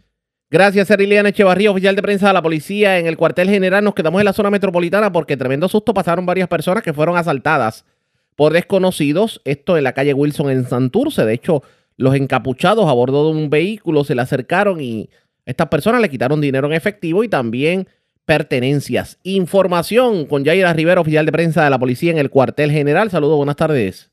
Gracias, 0.52 0.90
Eriliana 0.90 1.28
Echevarría, 1.28 1.70
oficial 1.70 1.94
de 1.94 2.02
prensa 2.02 2.28
de 2.28 2.32
la 2.32 2.42
policía 2.42 2.98
en 2.98 3.06
el 3.06 3.16
cuartel 3.16 3.48
general. 3.48 3.84
Nos 3.84 3.94
quedamos 3.94 4.20
en 4.20 4.24
la 4.24 4.32
zona 4.32 4.50
metropolitana 4.50 5.12
porque 5.12 5.36
tremendo 5.36 5.68
susto 5.68 5.94
pasaron 5.94 6.26
varias 6.26 6.48
personas 6.48 6.82
que 6.82 6.92
fueron 6.92 7.16
asaltadas 7.16 7.86
por 8.34 8.52
desconocidos. 8.52 9.40
Esto 9.44 9.76
en 9.76 9.84
la 9.84 9.92
calle 9.92 10.12
Wilson 10.12 10.50
en 10.50 10.64
Santurce. 10.64 11.24
De 11.24 11.34
hecho, 11.34 11.62
los 11.96 12.16
encapuchados 12.16 12.88
a 12.88 12.92
bordo 12.92 13.32
de 13.32 13.38
un 13.38 13.48
vehículo 13.48 14.02
se 14.02 14.16
le 14.16 14.22
acercaron 14.22 14.80
y 14.80 15.08
estas 15.44 15.68
personas 15.68 16.00
le 16.00 16.08
quitaron 16.08 16.40
dinero 16.40 16.66
en 16.66 16.72
efectivo 16.72 17.22
y 17.22 17.28
también 17.28 17.86
pertenencias. 18.26 19.18
Información 19.22 20.26
con 20.26 20.44
Yaira 20.44 20.72
Rivera, 20.72 21.01
oficial 21.01 21.26
de 21.26 21.32
prensa 21.32 21.64
de 21.64 21.70
la 21.70 21.78
policía 21.78 22.12
en 22.12 22.18
el 22.18 22.30
cuartel 22.30 22.70
general. 22.70 23.10
Saludos, 23.10 23.36
buenas 23.36 23.56
tardes. 23.56 24.10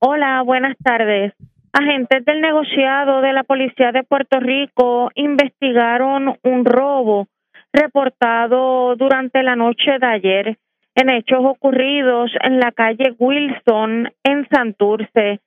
Hola, 0.00 0.42
buenas 0.42 0.76
tardes. 0.82 1.32
Agentes 1.72 2.24
del 2.24 2.40
negociado 2.40 3.20
de 3.20 3.32
la 3.32 3.44
Policía 3.44 3.92
de 3.92 4.02
Puerto 4.02 4.40
Rico 4.40 5.10
investigaron 5.14 6.38
un 6.42 6.64
robo 6.64 7.28
reportado 7.72 8.96
durante 8.96 9.42
la 9.42 9.54
noche 9.54 9.98
de 10.00 10.06
ayer 10.06 10.58
en 10.94 11.10
hechos 11.10 11.40
ocurridos 11.44 12.32
en 12.42 12.58
la 12.58 12.72
calle 12.72 13.14
Wilson 13.18 14.10
en 14.24 14.48
Santurce, 14.48 15.40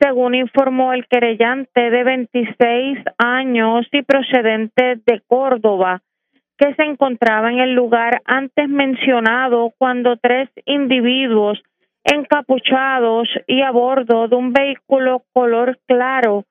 según 0.00 0.34
informó 0.34 0.92
el 0.92 1.06
querellante 1.06 1.90
de 1.90 2.04
26 2.04 2.98
años 3.18 3.86
y 3.92 4.02
procedente 4.02 4.96
de 5.04 5.22
Córdoba, 5.26 6.02
que 6.58 6.74
se 6.74 6.82
encontraba 6.82 7.50
en 7.50 7.60
el 7.60 7.72
lugar 7.74 8.22
antes 8.24 8.68
mencionado 8.68 9.72
cuando 9.78 10.16
tres 10.16 10.48
individuos 10.66 11.62
encapuchados 12.04 13.28
y 13.46 13.62
a 13.62 13.70
bordo 13.70 14.28
de 14.28 14.36
un 14.36 14.52
vehículo 14.52 15.24
color 15.32 15.78
claro 15.86 16.44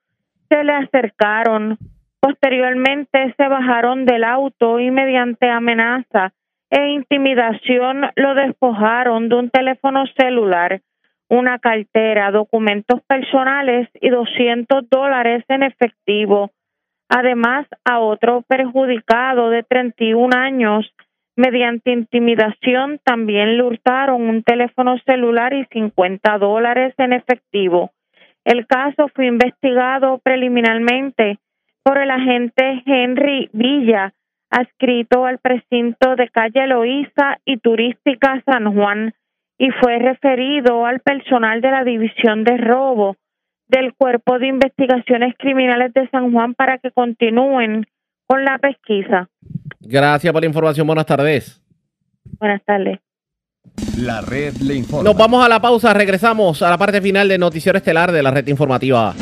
se 0.50 0.64
le 0.64 0.74
acercaron. 0.74 1.78
Posteriormente 2.20 3.34
se 3.38 3.48
bajaron 3.48 4.06
del 4.06 4.24
auto 4.24 4.80
y 4.80 4.92
mediante 4.92 5.50
amenaza 5.50 6.34
e 6.70 6.88
intimidación 6.90 8.10
lo 8.16 8.34
despojaron 8.34 9.30
de 9.30 9.36
un 9.36 9.50
teléfono 9.52 10.06
celular, 10.18 10.82
una 11.30 11.60
cartera, 11.60 12.32
documentos 12.32 13.02
personales 13.08 13.90
y 14.02 14.10
200 14.10 14.90
dólares 14.90 15.44
en 15.50 15.64
efectivo. 15.64 16.50
Además, 17.10 17.68
a 17.86 18.00
otro 18.00 18.42
perjudicado 18.48 19.50
de 19.50 19.64
31 19.64 20.36
años, 20.36 20.92
mediante 21.36 21.92
intimidación, 21.92 23.00
también 23.04 23.58
le 23.58 23.64
hurtaron 23.64 24.22
un 24.30 24.44
teléfono 24.44 24.98
celular 25.06 25.54
y 25.54 25.66
50 25.66 26.38
dólares 26.38 26.94
en 26.98 27.14
efectivo. 27.14 27.92
El 28.46 28.68
caso 28.68 29.08
fue 29.16 29.28
investigado 29.28 30.20
preliminarmente 30.20 31.40
por 31.84 31.98
el 31.98 32.12
agente 32.12 32.84
Henry 32.86 33.50
Villa, 33.54 34.14
adscrito 34.50 35.26
al 35.26 35.40
precinto 35.40 36.16
de 36.16 36.30
calle 36.30 36.68
Loíza 36.68 37.40
y 37.46 37.58
Turística 37.58 38.42
San 38.46 38.74
Juan, 38.74 39.14
y 39.58 39.70
fue 39.72 40.00
referido 40.00 40.86
al 40.86 41.00
personal 41.00 41.62
de 41.62 41.72
la 41.72 41.84
División 41.84 42.44
de 42.44 42.58
Robo 42.58 43.16
del 43.68 43.94
Cuerpo 43.94 44.40
de 44.40 44.48
Investigaciones 44.48 45.36
Criminales 45.38 45.94
de 45.94 46.08
San 46.10 46.32
Juan 46.32 46.54
para 46.54 46.78
que 46.78 46.92
continúen 46.92 47.86
con 48.28 48.44
la 48.44 48.58
pesquisa. 48.58 49.30
Gracias 49.80 50.32
por 50.32 50.42
la 50.42 50.48
información. 50.48 50.88
Buenas 50.88 51.06
tardes. 51.06 51.62
Buenas 52.40 52.64
tardes. 52.66 53.00
La 53.98 54.22
red 54.22 54.56
le 54.58 54.76
informa. 54.76 55.04
Nos 55.04 55.18
vamos 55.18 55.46
a 55.46 55.50
la 55.50 55.60
pausa, 55.60 55.94
regresamos 55.94 56.62
a 56.62 56.70
la 56.70 56.78
parte 56.78 57.02
final 57.02 57.28
del 57.28 57.40
noticiero 57.40 57.78
estelar 57.78 58.12
de 58.12 58.22
la 58.22 58.32
red 58.32 58.48
informativa. 58.48 59.14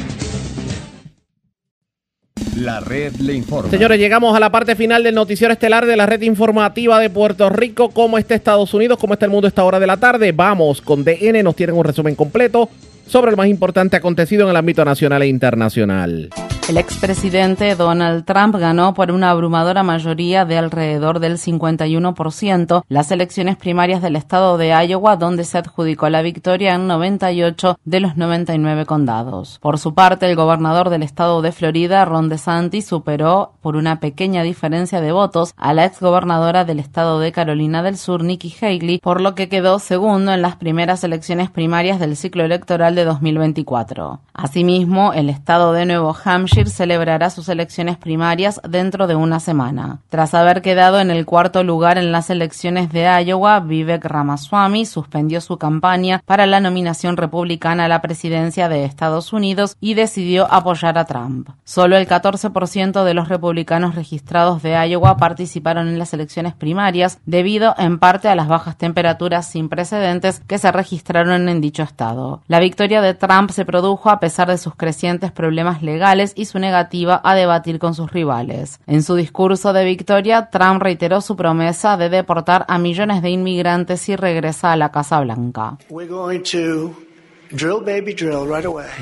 La 2.57 2.79
red 2.79 3.13
le 3.15 3.33
informa. 3.33 3.69
Señores, 3.69 3.97
llegamos 3.97 4.35
a 4.35 4.39
la 4.39 4.51
parte 4.51 4.75
final 4.75 5.03
del 5.03 5.15
noticiero 5.15 5.53
estelar 5.53 5.85
de 5.85 5.95
la 5.95 6.05
red 6.05 6.21
informativa 6.21 6.99
de 6.99 7.09
Puerto 7.09 7.49
Rico. 7.49 7.89
¿Cómo 7.89 8.17
está 8.17 8.35
Estados 8.35 8.73
Unidos? 8.73 8.97
¿Cómo 8.99 9.13
está 9.13 9.25
el 9.25 9.31
mundo 9.31 9.47
a 9.47 9.49
esta 9.49 9.63
hora 9.63 9.79
de 9.79 9.87
la 9.87 9.97
tarde? 9.97 10.31
Vamos 10.31 10.81
con 10.81 11.03
DN, 11.03 11.43
nos 11.43 11.55
tienen 11.55 11.75
un 11.75 11.85
resumen 11.85 12.15
completo 12.15 12.69
sobre 13.07 13.31
lo 13.31 13.37
más 13.37 13.47
importante 13.47 13.97
acontecido 13.97 14.43
en 14.43 14.49
el 14.49 14.57
ámbito 14.57 14.85
nacional 14.85 15.21
e 15.23 15.27
internacional. 15.27 16.29
El 16.69 16.77
expresidente 16.77 17.75
Donald 17.75 18.23
Trump 18.23 18.55
ganó 18.55 18.93
por 18.93 19.11
una 19.11 19.31
abrumadora 19.31 19.83
mayoría 19.83 20.45
de 20.45 20.57
alrededor 20.57 21.19
del 21.19 21.37
51% 21.37 22.83
las 22.87 23.11
elecciones 23.11 23.57
primarias 23.57 24.01
del 24.01 24.15
estado 24.15 24.57
de 24.57 24.69
Iowa, 24.69 25.17
donde 25.17 25.43
se 25.43 25.57
adjudicó 25.57 26.07
la 26.07 26.21
victoria 26.21 26.75
en 26.75 26.87
98 26.87 27.77
de 27.83 27.99
los 27.99 28.15
99 28.15 28.85
condados. 28.85 29.59
Por 29.59 29.79
su 29.79 29.93
parte, 29.93 30.29
el 30.29 30.37
gobernador 30.37 30.89
del 30.89 31.03
estado 31.03 31.41
de 31.41 31.51
Florida, 31.51 32.05
Ron 32.05 32.29
DeSantis, 32.29 32.85
superó 32.85 33.53
por 33.61 33.75
una 33.75 33.99
pequeña 33.99 34.43
diferencia 34.43 35.01
de 35.01 35.11
votos 35.11 35.53
a 35.57 35.73
la 35.73 35.83
exgobernadora 35.83 36.63
del 36.63 36.79
estado 36.79 37.19
de 37.19 37.33
Carolina 37.33 37.83
del 37.83 37.97
Sur, 37.97 38.23
Nikki 38.23 38.55
Haley, 38.61 38.99
por 38.99 39.19
lo 39.19 39.35
que 39.35 39.49
quedó 39.49 39.79
segundo 39.79 40.31
en 40.31 40.41
las 40.41 40.55
primeras 40.55 41.03
elecciones 41.03 41.49
primarias 41.49 41.99
del 41.99 42.15
ciclo 42.15 42.45
electoral 42.45 42.95
de 42.95 43.00
2024. 43.05 44.19
Asimismo, 44.33 45.13
el 45.13 45.29
estado 45.29 45.73
de 45.73 45.85
Nuevo 45.85 46.15
Hampshire 46.23 46.69
celebrará 46.69 47.29
sus 47.29 47.49
elecciones 47.49 47.97
primarias 47.97 48.59
dentro 48.67 49.07
de 49.07 49.15
una 49.15 49.39
semana. 49.39 49.99
Tras 50.09 50.33
haber 50.33 50.61
quedado 50.61 50.99
en 50.99 51.11
el 51.11 51.25
cuarto 51.25 51.63
lugar 51.63 51.97
en 51.97 52.11
las 52.11 52.29
elecciones 52.29 52.91
de 52.91 53.03
Iowa, 53.23 53.59
Vivek 53.59 54.03
Ramaswamy 54.03 54.85
suspendió 54.85 55.41
su 55.41 55.57
campaña 55.57 56.23
para 56.25 56.45
la 56.45 56.59
nominación 56.59 57.17
republicana 57.17 57.85
a 57.85 57.87
la 57.87 58.01
presidencia 58.01 58.69
de 58.69 58.85
Estados 58.85 59.33
Unidos 59.33 59.77
y 59.79 59.93
decidió 59.93 60.51
apoyar 60.51 60.97
a 60.97 61.05
Trump. 61.05 61.49
Solo 61.63 61.97
el 61.97 62.07
14% 62.07 63.03
de 63.03 63.13
los 63.13 63.29
republicanos 63.29 63.95
registrados 63.95 64.63
de 64.63 64.71
Iowa 64.87 65.17
participaron 65.17 65.87
en 65.87 65.99
las 65.99 66.13
elecciones 66.13 66.53
primarias 66.53 67.19
debido 67.25 67.75
en 67.77 67.99
parte 67.99 68.27
a 68.27 68.35
las 68.35 68.47
bajas 68.47 68.77
temperaturas 68.77 69.47
sin 69.47 69.69
precedentes 69.69 70.41
que 70.47 70.57
se 70.57 70.71
registraron 70.71 71.47
en 71.47 71.61
dicho 71.61 71.83
estado. 71.83 72.41
La 72.47 72.59
victoria 72.59 72.80
de 72.81 73.13
Trump 73.13 73.51
se 73.51 73.63
produjo 73.63 74.09
a 74.09 74.19
pesar 74.19 74.47
de 74.49 74.57
sus 74.57 74.73
crecientes 74.75 75.31
problemas 75.31 75.83
legales 75.83 76.33
y 76.35 76.45
su 76.45 76.57
negativa 76.57 77.21
a 77.23 77.35
debatir 77.35 77.77
con 77.77 77.93
sus 77.93 78.11
rivales. 78.11 78.79
En 78.87 79.03
su 79.03 79.15
discurso 79.15 79.71
de 79.71 79.85
victoria, 79.85 80.49
Trump 80.51 80.81
reiteró 80.81 81.21
su 81.21 81.35
promesa 81.35 81.95
de 81.97 82.09
deportar 82.09 82.65
a 82.67 82.79
millones 82.79 83.21
de 83.21 83.29
inmigrantes 83.29 84.01
si 84.01 84.15
regresa 84.15 84.71
a 84.71 84.77
la 84.77 84.91
Casa 84.91 85.19
Blanca. 85.19 85.77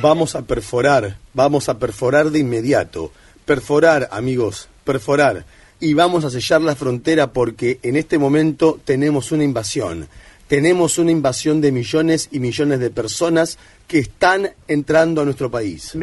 Vamos 0.02 0.36
a 0.36 0.42
perforar, 0.42 1.16
vamos 1.34 1.70
a 1.70 1.80
perforar 1.80 2.32
de 2.32 2.40
inmediato. 2.40 3.12
Perforar, 3.46 4.10
amigos, 4.12 4.68
perforar. 4.84 5.46
Y 5.80 5.94
vamos 5.94 6.26
a 6.26 6.30
sellar 6.30 6.62
la 6.62 6.76
frontera 6.76 7.32
porque 7.32 7.80
en 7.84 7.96
este 7.96 8.18
momento 8.18 8.78
tenemos 8.84 9.32
una 9.32 9.46
invasión. 9.46 10.10
Tenemos 10.50 10.98
una 10.98 11.12
invasión 11.12 11.62
de 11.62 11.72
millones 11.72 12.28
y 12.32 12.40
millones 12.40 12.80
de 12.80 12.90
personas 12.90 13.60
que 13.90 13.98
están 13.98 14.52
entrando 14.68 15.22
a 15.22 15.26
nuestro 15.26 15.50
país. 15.50 15.98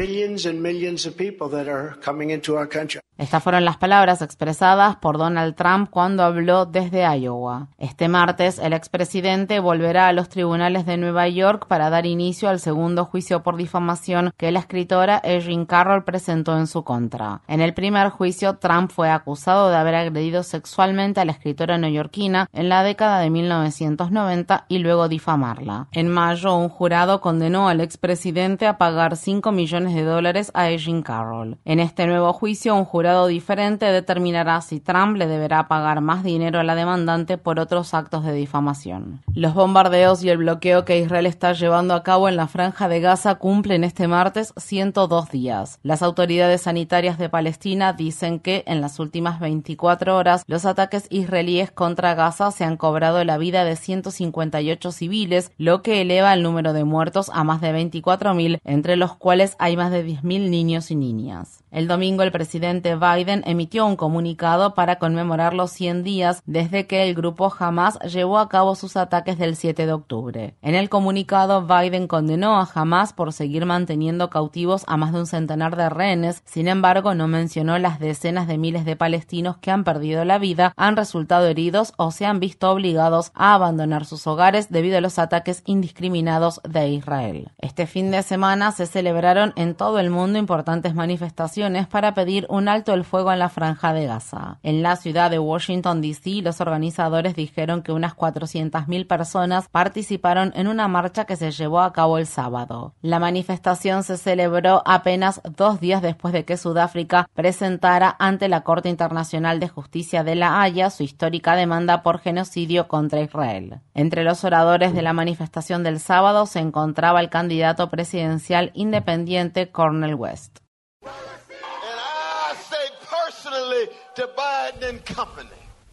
Estas 3.17 3.41
fueron 3.41 3.65
las 3.65 3.77
palabras 3.77 4.21
expresadas 4.21 4.97
por 4.97 5.17
Donald 5.17 5.55
Trump 5.55 5.89
cuando 5.89 6.23
habló 6.23 6.65
desde 6.67 7.01
Iowa. 7.17 7.69
Este 7.79 8.09
martes, 8.09 8.59
el 8.59 8.73
expresidente 8.73 9.59
volverá 9.59 10.07
a 10.07 10.13
los 10.13 10.29
tribunales 10.29 10.85
de 10.85 10.97
Nueva 10.97 11.27
York 11.27 11.65
para 11.67 11.89
dar 11.89 12.05
inicio 12.05 12.49
al 12.49 12.59
segundo 12.59 13.05
juicio 13.05 13.41
por 13.41 13.55
difamación 13.55 14.31
que 14.37 14.51
la 14.51 14.59
escritora 14.59 15.19
Erin 15.23 15.65
Carroll 15.65 16.03
presentó 16.03 16.57
en 16.57 16.67
su 16.67 16.83
contra. 16.83 17.41
En 17.47 17.61
el 17.61 17.73
primer 17.73 18.09
juicio, 18.09 18.57
Trump 18.57 18.91
fue 18.91 19.09
acusado 19.09 19.69
de 19.69 19.77
haber 19.77 19.95
agredido 19.95 20.43
sexualmente 20.43 21.21
a 21.21 21.25
la 21.25 21.31
escritora 21.31 21.79
neoyorquina 21.79 22.47
en 22.53 22.69
la 22.69 22.83
década 22.83 23.19
de 23.19 23.29
1990 23.31 24.65
y 24.67 24.77
luego 24.77 25.07
difamarla. 25.07 25.87
En 25.91 26.09
mayo, 26.09 26.55
un 26.55 26.69
jurado 26.69 27.19
condenó 27.21 27.71
al 27.77 27.81
expresidente 27.81 28.65
a 28.65 28.79
pagar 28.79 29.15
5 29.15 29.51
millones 29.51 29.93
de 29.93 30.01
dólares 30.01 30.49
a 30.55 30.69
Erin 30.69 31.03
Carroll. 31.03 31.57
En 31.63 31.79
este 31.79 32.07
nuevo 32.07 32.33
juicio, 32.33 32.75
un 32.75 32.85
jurado 32.85 33.27
diferente 33.27 33.85
determinará 33.85 34.61
si 34.61 34.79
Trump 34.79 35.15
le 35.15 35.27
deberá 35.27 35.67
pagar 35.67 36.01
más 36.01 36.23
dinero 36.23 36.59
a 36.59 36.63
la 36.63 36.73
demandante 36.73 37.37
por 37.37 37.59
otros 37.59 37.93
actos 37.93 38.25
de 38.25 38.33
difamación. 38.33 39.21
Los 39.35 39.53
bombardeos 39.53 40.23
y 40.23 40.29
el 40.29 40.39
bloqueo 40.39 40.85
que 40.85 40.97
Israel 40.97 41.27
está 41.27 41.53
llevando 41.53 41.93
a 41.93 42.01
cabo 42.01 42.27
en 42.27 42.35
la 42.35 42.47
franja 42.47 42.87
de 42.87 42.99
Gaza 42.99 43.35
cumplen 43.35 43.83
este 43.83 44.07
martes 44.07 44.53
102 44.57 45.29
días. 45.29 45.79
Las 45.83 46.01
autoridades 46.01 46.63
sanitarias 46.63 47.19
de 47.19 47.29
Palestina 47.29 47.93
dicen 47.93 48.39
que 48.39 48.63
en 48.65 48.81
las 48.81 48.99
últimas 48.99 49.39
24 49.39 50.17
horas 50.17 50.43
los 50.47 50.65
ataques 50.65 51.05
israelíes 51.11 51.69
contra 51.69 52.15
Gaza 52.15 52.49
se 52.49 52.63
han 52.63 52.75
cobrado 52.75 53.23
la 53.23 53.37
vida 53.37 53.63
de 53.65 53.75
158 53.75 54.91
civiles, 54.91 55.51
lo 55.59 55.83
que 55.83 56.01
eleva 56.01 56.33
el 56.33 56.41
número 56.41 56.73
de 56.73 56.83
muertos 56.83 57.29
a 57.31 57.43
más 57.43 57.61
de 57.61 57.66
24.000, 57.73 58.59
entre 58.63 58.95
los 58.95 59.15
cuales 59.15 59.55
hay 59.59 59.77
más 59.77 59.91
de 59.91 60.05
10.000 60.05 60.49
niños 60.49 60.91
y 60.91 60.95
niñas. 60.95 61.63
El 61.69 61.87
domingo 61.87 62.23
el 62.23 62.31
presidente 62.31 62.95
Biden 62.95 63.43
emitió 63.45 63.85
un 63.85 63.97
comunicado 63.97 64.73
para 64.73 64.99
conmemorar 64.99 65.53
los 65.53 65.69
100 65.71 66.03
días 66.03 66.41
desde 66.45 66.87
que 66.87 67.03
el 67.03 67.13
grupo 67.13 67.53
Hamas 67.59 67.99
llevó 67.99 68.39
a 68.39 68.47
cabo 68.47 68.73
sus 68.75 68.95
ataques 68.95 69.37
del 69.37 69.57
7 69.57 69.85
de 69.85 69.91
octubre. 69.91 70.55
En 70.61 70.75
el 70.75 70.89
comunicado, 70.89 71.67
Biden 71.67 72.07
condenó 72.07 72.57
a 72.57 72.69
Hamas 72.73 73.11
por 73.11 73.33
seguir 73.33 73.65
manteniendo 73.65 74.29
cautivos 74.29 74.85
a 74.87 74.95
más 74.95 75.11
de 75.11 75.19
un 75.19 75.27
centenar 75.27 75.75
de 75.75 75.89
rehenes, 75.89 76.41
sin 76.45 76.69
embargo 76.69 77.13
no 77.13 77.27
mencionó 77.27 77.77
las 77.77 77.99
decenas 77.99 78.47
de 78.47 78.57
miles 78.57 78.85
de 78.85 78.95
palestinos 78.95 79.57
que 79.57 79.69
han 79.69 79.83
perdido 79.83 80.23
la 80.23 80.39
vida, 80.39 80.73
han 80.77 80.95
resultado 80.95 81.47
heridos 81.47 81.93
o 81.97 82.11
se 82.11 82.25
han 82.25 82.39
visto 82.39 82.71
obligados 82.71 83.31
a 83.35 83.53
abandonar 83.53 84.05
sus 84.05 84.25
hogares 84.25 84.69
debido 84.69 84.97
a 84.97 85.01
los 85.01 85.19
ataques 85.19 85.63
indiscriminados 85.65 86.61
de 86.63 86.89
Israel. 86.89 87.51
Este 87.59 87.87
fin 87.87 88.11
de 88.11 88.21
semana 88.21 88.71
se 88.71 88.85
celebraron 88.85 89.51
en 89.55 89.73
todo 89.73 89.97
el 89.97 90.11
mundo 90.11 90.37
importantes 90.37 90.93
manifestaciones 90.93 91.87
para 91.87 92.13
pedir 92.13 92.45
un 92.49 92.67
alto 92.67 92.93
el 92.93 93.03
fuego 93.03 93.33
en 93.33 93.39
la 93.39 93.49
franja 93.49 93.93
de 93.93 94.05
Gaza. 94.05 94.59
En 94.61 94.83
la 94.83 94.95
ciudad 94.95 95.31
de 95.31 95.39
Washington, 95.39 95.99
D.C., 95.99 96.43
los 96.43 96.61
organizadores 96.61 97.35
dijeron 97.35 97.81
que 97.81 97.91
unas 97.91 98.15
400.000 98.15 99.07
personas 99.07 99.69
participaron 99.69 100.53
en 100.55 100.67
una 100.67 100.87
marcha 100.87 101.25
que 101.25 101.35
se 101.35 101.49
llevó 101.49 101.81
a 101.81 101.93
cabo 101.93 102.19
el 102.19 102.27
sábado. 102.27 102.93
La 103.01 103.17
manifestación 103.17 104.03
se 104.03 104.17
celebró 104.17 104.83
apenas 104.85 105.41
dos 105.43 105.79
días 105.79 106.03
después 106.03 106.35
de 106.35 106.45
que 106.45 106.57
Sudáfrica 106.57 107.27
presentara 107.33 108.15
ante 108.19 108.49
la 108.49 108.61
Corte 108.61 108.89
Internacional 108.89 109.59
de 109.59 109.67
Justicia 109.67 110.23
de 110.23 110.35
La 110.35 110.61
Haya 110.61 110.91
su 110.91 111.01
histórica 111.01 111.55
demanda 111.55 112.03
por 112.03 112.19
genocidio 112.19 112.87
contra 112.87 113.21
Israel. 113.21 113.79
Entre 113.95 114.23
los 114.23 114.43
oradores 114.43 114.93
de 114.93 115.01
la 115.01 115.13
manifestación 115.13 115.83
del 115.83 115.99
sábado 115.99 116.45
se 116.45 116.59
encontraba 116.59 117.19
el 117.19 117.31
candidato 117.47 117.89
presidencial 117.89 118.71
independiente 118.73 119.69
Cornel 119.69 120.15
West. 120.15 120.57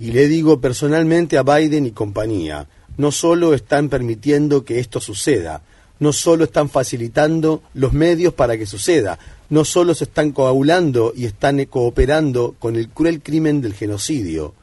Y 0.01 0.11
le 0.11 0.27
digo 0.27 0.61
personalmente 0.61 1.39
a 1.39 1.45
Biden 1.45 1.87
y 1.87 1.93
compañía, 1.93 2.67
no 2.97 3.13
solo 3.13 3.55
están 3.55 3.89
permitiendo 3.89 4.65
que 4.65 4.81
esto 4.81 4.99
suceda, 4.99 5.63
no 6.01 6.13
solo 6.13 6.43
están 6.43 6.69
facilitando 6.69 7.63
los 7.73 7.93
medios 7.93 8.35
para 8.35 8.59
que 8.59 8.67
suceda, 8.67 9.21
no 9.49 9.65
solo 9.65 9.95
se 9.95 10.05
están 10.05 10.33
coagulando 10.33 11.13
y 11.15 11.27
están 11.27 11.65
cooperando 11.67 12.57
con 12.59 12.75
el 12.75 12.89
cruel 12.89 13.23
crimen 13.23 13.61
del 13.61 13.75
genocidio. 13.75 14.55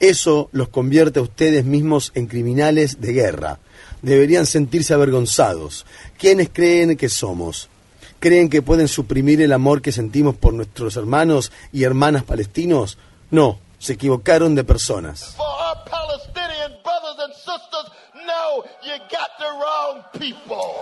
Eso 0.00 0.48
los 0.50 0.68
convierte 0.68 1.20
a 1.20 1.22
ustedes 1.22 1.64
mismos 1.64 2.10
en 2.16 2.26
criminales 2.26 3.00
de 3.00 3.12
guerra. 3.12 3.60
Deberían 4.02 4.46
sentirse 4.46 4.94
avergonzados. 4.94 5.86
¿Quiénes 6.18 6.48
creen 6.52 6.96
que 6.96 7.08
somos? 7.08 7.68
¿Creen 8.18 8.48
que 8.48 8.62
pueden 8.62 8.88
suprimir 8.88 9.40
el 9.40 9.52
amor 9.52 9.80
que 9.80 9.92
sentimos 9.92 10.36
por 10.36 10.52
nuestros 10.52 10.96
hermanos 10.96 11.52
y 11.72 11.84
hermanas 11.84 12.24
palestinos? 12.24 12.98
No, 13.30 13.58
se 13.78 13.94
equivocaron 13.94 14.54
de 14.54 14.64
personas. 14.64 15.36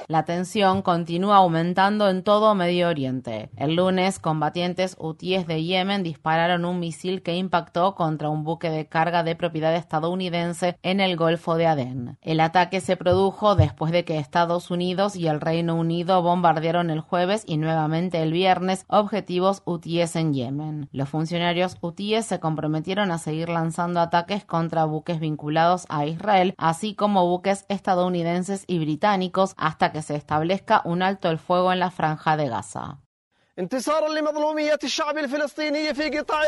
La 0.08 0.24
tensión 0.24 0.82
continúa 0.82 1.36
aumentando 1.36 2.08
en 2.08 2.22
todo 2.22 2.54
Medio 2.54 2.88
Oriente. 2.88 3.50
El 3.56 3.76
lunes, 3.76 4.18
combatientes 4.18 4.96
hutíes 4.98 5.46
de 5.46 5.62
Yemen 5.62 6.02
dispararon 6.02 6.64
un 6.64 6.80
misil 6.80 7.22
que 7.22 7.36
impactó 7.36 7.94
contra 7.94 8.30
un 8.30 8.44
buque 8.44 8.70
de 8.70 8.86
carga 8.86 9.22
de 9.22 9.36
propiedad 9.36 9.74
estadounidense 9.74 10.78
en 10.82 11.00
el 11.00 11.16
Golfo 11.16 11.56
de 11.56 11.66
Adén. 11.66 12.16
El 12.22 12.40
ataque 12.40 12.80
se 12.80 12.96
produjo 12.96 13.54
después 13.54 13.92
de 13.92 14.04
que 14.04 14.18
Estados 14.18 14.70
Unidos 14.70 15.14
y 15.14 15.28
el 15.28 15.40
Reino 15.40 15.74
Unido 15.74 16.22
bombardearon 16.22 16.90
el 16.90 17.00
jueves 17.00 17.44
y 17.46 17.58
nuevamente 17.58 18.22
el 18.22 18.32
viernes 18.32 18.86
objetivos 18.88 19.62
hutíes 19.66 20.16
en 20.16 20.32
Yemen. 20.32 20.88
Los 20.92 21.10
funcionarios 21.10 21.76
hutíes 21.80 22.24
se 22.24 22.40
comprometieron 22.40 23.10
a 23.10 23.18
seguir 23.18 23.50
lanzando 23.50 24.00
ataques 24.00 24.44
contra 24.44 24.84
buques 24.86 25.20
vinculados 25.20 25.84
a 25.90 26.06
Israel, 26.06 26.54
así 26.56 26.94
como 26.94 27.26
buques 27.26 27.57
estadounidenses 27.68 28.64
y 28.66 28.78
británicos 28.78 29.54
hasta 29.56 29.92
que 29.92 30.02
se 30.02 30.14
establezca 30.16 30.82
un 30.84 31.02
alto 31.02 31.30
el 31.30 31.38
fuego 31.38 31.72
en 31.72 31.80
la 31.80 31.90
franja 31.90 32.36
de 32.36 32.48
Gaza. 32.48 32.98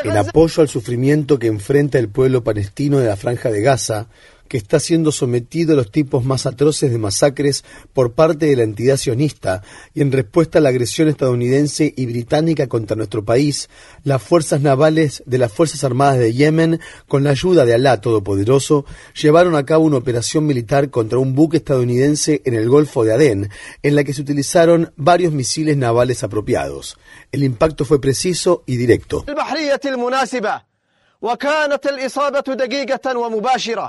El 0.05 0.17
apoyo 0.17 0.63
al 0.63 0.69
sufrimiento 0.69 1.39
que 1.41 1.49
enfrenta 1.49 1.99
el 1.99 2.09
pueblo 2.09 2.45
palestino 2.45 2.99
de 2.99 3.09
la 3.09 3.17
franja 3.17 3.51
de 3.51 3.63
Gaza 3.63 4.07
que 4.51 4.57
está 4.57 4.81
siendo 4.81 5.13
sometido 5.13 5.75
a 5.75 5.77
los 5.77 5.93
tipos 5.93 6.25
más 6.25 6.45
atroces 6.45 6.91
de 6.91 6.99
masacres 6.99 7.65
por 7.93 8.15
parte 8.15 8.47
de 8.47 8.57
la 8.57 8.65
entidad 8.65 8.97
sionista 8.97 9.63
y 9.95 10.01
en 10.03 10.11
respuesta 10.11 10.59
a 10.59 10.61
la 10.61 10.71
agresión 10.71 11.07
estadounidense 11.07 11.95
y 11.97 12.07
británica 12.07 12.67
contra 12.67 12.97
nuestro 12.97 13.25
país, 13.25 13.71
las 14.03 14.21
fuerzas 14.21 14.61
navales 14.61 15.23
de 15.25 15.39
las 15.39 15.53
Fuerzas 15.53 15.85
Armadas 15.85 16.19
de 16.19 16.33
Yemen, 16.33 16.81
con 17.07 17.23
la 17.23 17.31
ayuda 17.31 17.65
de 17.65 17.75
Alá 17.75 18.01
Todopoderoso, 18.01 18.87
llevaron 19.15 19.55
a 19.55 19.65
cabo 19.65 19.85
una 19.85 19.99
operación 19.99 20.47
militar 20.47 20.91
contra 20.91 21.19
un 21.21 21.37
buque 21.37 21.59
estadounidense 21.59 22.43
en 22.45 22.55
el 22.55 22.69
Golfo 22.69 23.05
de 23.05 23.15
Adén, 23.15 23.51
en 23.85 23.95
la 23.95 24.03
que 24.03 24.15
se 24.15 24.23
utilizaron 24.23 24.93
varios 24.97 25.33
misiles 25.33 25.77
navales 25.77 26.25
apropiados. 26.25 26.99
El 27.31 27.45
impacto 27.45 27.85
fue 27.85 28.01
preciso 28.01 28.65
y 28.67 28.77
directo. 28.77 29.25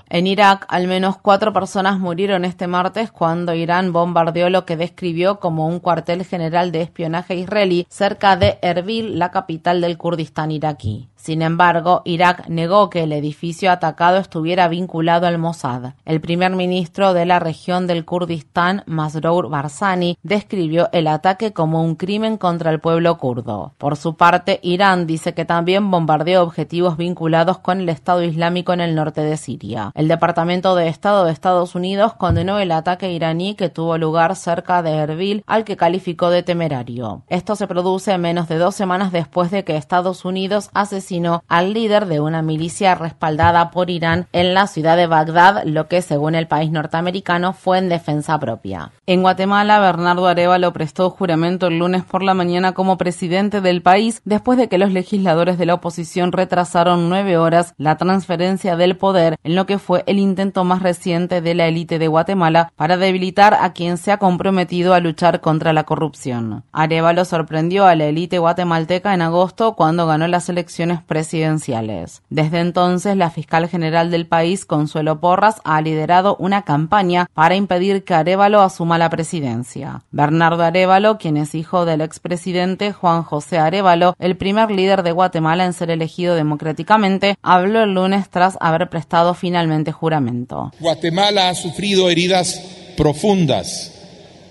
En 0.09 0.27
Irak, 0.27 0.65
al 0.67 0.89
menos 0.89 1.17
cuatro 1.17 1.53
personas 1.53 1.97
murieron 1.97 2.43
este 2.43 2.67
martes 2.67 3.09
cuando 3.09 3.53
Irán 3.53 3.93
bombardeó 3.93 4.49
lo 4.49 4.65
que 4.65 4.75
describió 4.75 5.39
como 5.39 5.65
un 5.65 5.79
cuartel 5.79 6.25
general 6.25 6.73
de 6.73 6.81
espionaje 6.81 7.35
israelí 7.35 7.87
cerca 7.89 8.35
de 8.35 8.59
Erbil, 8.61 9.17
la 9.17 9.31
capital 9.31 9.79
del 9.79 9.97
Kurdistán 9.97 10.51
iraquí. 10.51 11.07
Sin 11.15 11.43
embargo, 11.43 12.01
Irak 12.03 12.47
negó 12.49 12.89
que 12.89 13.03
el 13.03 13.13
edificio 13.13 13.71
atacado 13.71 14.17
estuviera 14.17 14.67
vinculado 14.67 15.27
al 15.27 15.37
Mossad. 15.37 15.93
El 16.03 16.19
primer 16.19 16.55
ministro 16.55 17.13
de 17.13 17.27
la 17.27 17.39
región 17.39 17.85
del 17.85 18.05
Kurdistán, 18.05 18.83
Masrour 18.87 19.47
Barzani, 19.47 20.17
describió 20.23 20.89
el 20.91 21.05
ataque 21.05 21.53
como 21.53 21.83
un 21.83 21.95
crimen 21.95 22.37
contra 22.37 22.71
el 22.71 22.79
pueblo 22.79 23.19
kurdo. 23.19 23.73
Por 23.77 23.97
su 23.97 24.15
parte, 24.15 24.59
Irán 24.63 25.05
dice 25.05 25.35
que 25.35 25.45
también 25.45 25.91
bombardeó 25.91 26.41
objetivos 26.41 26.97
vinculados 26.97 27.20
con 27.61 27.81
el 27.81 27.89
Estado 27.89 28.23
Islámico 28.23 28.73
en 28.73 28.81
el 28.81 28.95
norte 28.95 29.21
de 29.21 29.37
Siria. 29.37 29.91
El 29.93 30.07
Departamento 30.07 30.73
de 30.73 30.87
Estado 30.87 31.25
de 31.25 31.31
Estados 31.31 31.75
Unidos 31.75 32.13
condenó 32.13 32.57
el 32.57 32.71
ataque 32.71 33.11
iraní 33.11 33.53
que 33.53 33.69
tuvo 33.69 33.99
lugar 33.99 34.35
cerca 34.35 34.81
de 34.81 34.91
Erbil, 34.91 35.43
al 35.45 35.63
que 35.63 35.77
calificó 35.77 36.31
de 36.31 36.41
temerario. 36.41 37.21
Esto 37.27 37.55
se 37.55 37.67
produce 37.67 38.17
menos 38.17 38.49
de 38.49 38.57
dos 38.57 38.73
semanas 38.73 39.11
después 39.11 39.51
de 39.51 39.63
que 39.63 39.77
Estados 39.77 40.25
Unidos 40.25 40.71
asesinó 40.73 41.43
al 41.47 41.73
líder 41.73 42.07
de 42.07 42.19
una 42.19 42.41
milicia 42.41 42.95
respaldada 42.95 43.69
por 43.69 43.91
Irán 43.91 44.25
en 44.33 44.55
la 44.55 44.65
ciudad 44.65 44.97
de 44.97 45.05
Bagdad, 45.05 45.63
lo 45.65 45.87
que 45.87 46.01
según 46.01 46.33
el 46.33 46.47
país 46.47 46.71
norteamericano 46.71 47.53
fue 47.53 47.77
en 47.77 47.89
defensa 47.89 48.39
propia. 48.39 48.93
En 49.05 49.21
Guatemala, 49.21 49.79
Bernardo 49.79 50.27
Arevalo 50.27 50.73
prestó 50.73 51.11
juramento 51.11 51.67
el 51.67 51.77
lunes 51.77 52.03
por 52.03 52.23
la 52.23 52.33
mañana 52.33 52.71
como 52.71 52.97
presidente 52.97 53.61
del 53.61 53.83
país 53.83 54.21
después 54.25 54.57
de 54.57 54.69
que 54.69 54.79
los 54.79 54.91
legisladores 54.91 55.59
de 55.59 55.67
la 55.67 55.75
oposición 55.75 56.31
retrasaron 56.31 57.10
nueve 57.11 57.35
horas 57.35 57.73
la 57.77 57.97
transferencia 57.97 58.77
del 58.77 58.95
poder 58.95 59.37
en 59.43 59.55
lo 59.55 59.65
que 59.65 59.79
fue 59.79 60.05
el 60.07 60.17
intento 60.17 60.63
más 60.63 60.81
reciente 60.81 61.41
de 61.41 61.53
la 61.53 61.67
élite 61.67 61.99
de 61.99 62.07
Guatemala 62.07 62.71
para 62.77 62.95
debilitar 62.95 63.53
a 63.53 63.73
quien 63.73 63.97
se 63.97 64.13
ha 64.13 64.17
comprometido 64.17 64.93
a 64.93 65.01
luchar 65.01 65.41
contra 65.41 65.73
la 65.73 65.83
corrupción. 65.83 66.63
Arevalo 66.71 67.25
sorprendió 67.25 67.85
a 67.85 67.95
la 67.95 68.05
élite 68.05 68.39
guatemalteca 68.39 69.13
en 69.13 69.21
agosto 69.21 69.75
cuando 69.75 70.07
ganó 70.07 70.25
las 70.29 70.47
elecciones 70.47 71.01
presidenciales. 71.01 72.21
Desde 72.29 72.61
entonces, 72.61 73.17
la 73.17 73.29
fiscal 73.29 73.67
general 73.67 74.09
del 74.09 74.25
país, 74.25 74.65
Consuelo 74.65 75.19
Porras, 75.19 75.59
ha 75.65 75.81
liderado 75.81 76.37
una 76.39 76.61
campaña 76.61 77.27
para 77.33 77.55
impedir 77.55 78.05
que 78.05 78.13
Arevalo 78.13 78.61
asuma 78.61 78.97
la 78.97 79.09
presidencia. 79.09 80.03
Bernardo 80.11 80.63
Arevalo, 80.63 81.17
quien 81.17 81.35
es 81.35 81.55
hijo 81.55 81.83
del 81.83 81.99
expresidente 81.99 82.93
Juan 82.93 83.23
José 83.23 83.59
Arevalo, 83.59 84.15
el 84.17 84.37
primer 84.37 84.71
líder 84.71 85.03
de 85.03 85.11
Guatemala 85.11 85.65
en 85.65 85.73
ser 85.73 85.91
elegido 85.91 86.35
democráticamente, 86.35 87.00
habló 87.41 87.83
el 87.83 87.93
lunes 87.93 88.29
tras 88.29 88.57
haber 88.59 88.89
prestado 88.89 89.33
finalmente 89.33 89.91
juramento. 89.91 90.71
Guatemala 90.79 91.49
ha 91.49 91.55
sufrido 91.55 92.09
heridas 92.09 92.61
profundas 92.97 93.93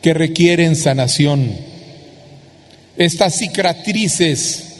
que 0.02 0.14
requieren 0.14 0.77
sanación. 0.77 1.51
Estas 2.97 3.36
cicatrices 3.39 4.70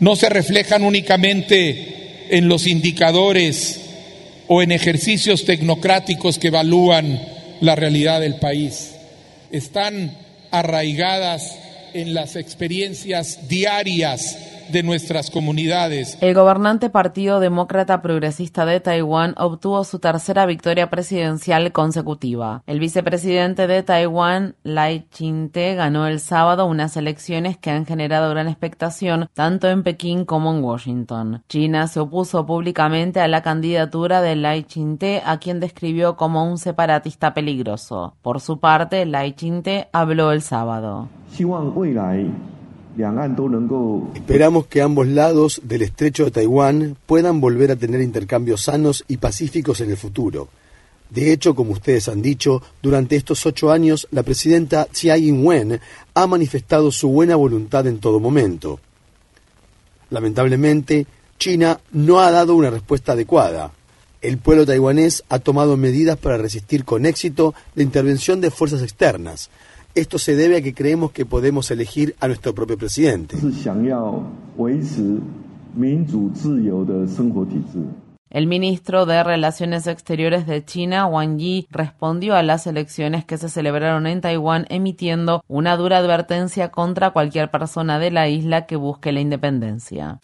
no 0.00 0.16
se 0.16 0.28
reflejan 0.28 0.82
únicamente 0.82 2.28
en 2.30 2.48
los 2.48 2.66
indicadores 2.66 3.80
o 4.48 4.62
en 4.62 4.72
ejercicios 4.72 5.44
tecnocráticos 5.44 6.38
que 6.38 6.48
evalúan 6.48 7.20
la 7.60 7.76
realidad 7.76 8.20
del 8.20 8.36
país. 8.36 8.92
Están 9.52 10.16
arraigadas 10.50 11.56
en 11.92 12.14
las 12.14 12.36
experiencias 12.36 13.48
diarias 13.48 14.38
de 14.72 14.82
nuestras 14.82 15.30
comunidades. 15.30 16.18
El 16.20 16.34
gobernante 16.34 16.90
Partido 16.90 17.40
Demócrata 17.40 18.02
Progresista 18.02 18.64
de 18.64 18.80
Taiwán 18.80 19.34
obtuvo 19.36 19.84
su 19.84 19.98
tercera 19.98 20.46
victoria 20.46 20.90
presidencial 20.90 21.72
consecutiva. 21.72 22.62
El 22.66 22.80
vicepresidente 22.80 23.66
de 23.66 23.82
Taiwán, 23.82 24.54
Lai 24.62 25.06
Ching-te, 25.10 25.74
ganó 25.74 26.06
el 26.06 26.20
sábado 26.20 26.66
unas 26.66 26.96
elecciones 26.96 27.56
que 27.56 27.70
han 27.70 27.86
generado 27.86 28.30
gran 28.30 28.48
expectación 28.48 29.28
tanto 29.34 29.68
en 29.68 29.82
Pekín 29.82 30.24
como 30.24 30.54
en 30.54 30.62
Washington. 30.62 31.42
China 31.48 31.86
se 31.88 32.00
opuso 32.00 32.46
públicamente 32.46 33.20
a 33.20 33.28
la 33.28 33.42
candidatura 33.42 34.22
de 34.22 34.36
Lai 34.36 34.64
Ching-te, 34.64 35.22
a 35.24 35.38
quien 35.38 35.60
describió 35.60 36.16
como 36.16 36.44
un 36.44 36.58
separatista 36.58 37.34
peligroso. 37.34 38.14
Por 38.22 38.40
su 38.40 38.58
parte, 38.60 39.06
Lai 39.06 39.32
Ching-te 39.34 39.88
habló 39.92 40.32
el 40.32 40.42
sábado. 40.42 41.08
Esperamos 44.14 44.66
que 44.66 44.82
ambos 44.82 45.06
lados 45.06 45.60
del 45.64 45.82
estrecho 45.82 46.24
de 46.24 46.30
Taiwán 46.30 46.96
puedan 47.06 47.40
volver 47.40 47.70
a 47.70 47.76
tener 47.76 48.00
intercambios 48.00 48.62
sanos 48.62 49.04
y 49.08 49.16
pacíficos 49.16 49.80
en 49.80 49.90
el 49.90 49.96
futuro. 49.96 50.48
De 51.10 51.32
hecho, 51.32 51.54
como 51.54 51.72
ustedes 51.72 52.08
han 52.08 52.22
dicho, 52.22 52.62
durante 52.82 53.16
estos 53.16 53.44
ocho 53.44 53.72
años 53.72 54.06
la 54.12 54.22
presidenta 54.22 54.86
Tsai 54.86 55.28
Ing-wen 55.28 55.80
ha 56.14 56.26
manifestado 56.26 56.92
su 56.92 57.08
buena 57.08 57.36
voluntad 57.36 57.86
en 57.86 57.98
todo 57.98 58.20
momento. 58.20 58.78
Lamentablemente, 60.10 61.06
China 61.38 61.80
no 61.92 62.20
ha 62.20 62.30
dado 62.30 62.54
una 62.54 62.70
respuesta 62.70 63.12
adecuada. 63.12 63.72
El 64.20 64.38
pueblo 64.38 64.66
taiwanés 64.66 65.24
ha 65.28 65.38
tomado 65.38 65.76
medidas 65.76 66.18
para 66.18 66.36
resistir 66.36 66.84
con 66.84 67.06
éxito 67.06 67.54
la 67.74 67.82
intervención 67.82 68.40
de 68.40 68.50
fuerzas 68.50 68.82
externas. 68.82 69.50
Esto 69.94 70.18
se 70.18 70.36
debe 70.36 70.58
a 70.58 70.62
que 70.62 70.74
creemos 70.74 71.10
que 71.10 71.26
podemos 71.26 71.70
elegir 71.70 72.14
a 72.20 72.28
nuestro 72.28 72.54
propio 72.54 72.78
presidente. 72.78 73.36
El 78.30 78.46
ministro 78.46 79.06
de 79.06 79.24
Relaciones 79.24 79.88
Exteriores 79.88 80.46
de 80.46 80.64
China, 80.64 81.06
Wang 81.06 81.38
Yi, 81.38 81.66
respondió 81.68 82.36
a 82.36 82.44
las 82.44 82.68
elecciones 82.68 83.24
que 83.24 83.36
se 83.38 83.48
celebraron 83.48 84.06
en 84.06 84.20
Taiwán 84.20 84.66
emitiendo 84.70 85.42
una 85.48 85.76
dura 85.76 85.98
advertencia 85.98 86.70
contra 86.70 87.10
cualquier 87.10 87.50
persona 87.50 87.98
de 87.98 88.12
la 88.12 88.28
isla 88.28 88.66
que 88.66 88.76
busque 88.76 89.10
la 89.10 89.20
independencia. 89.20 90.20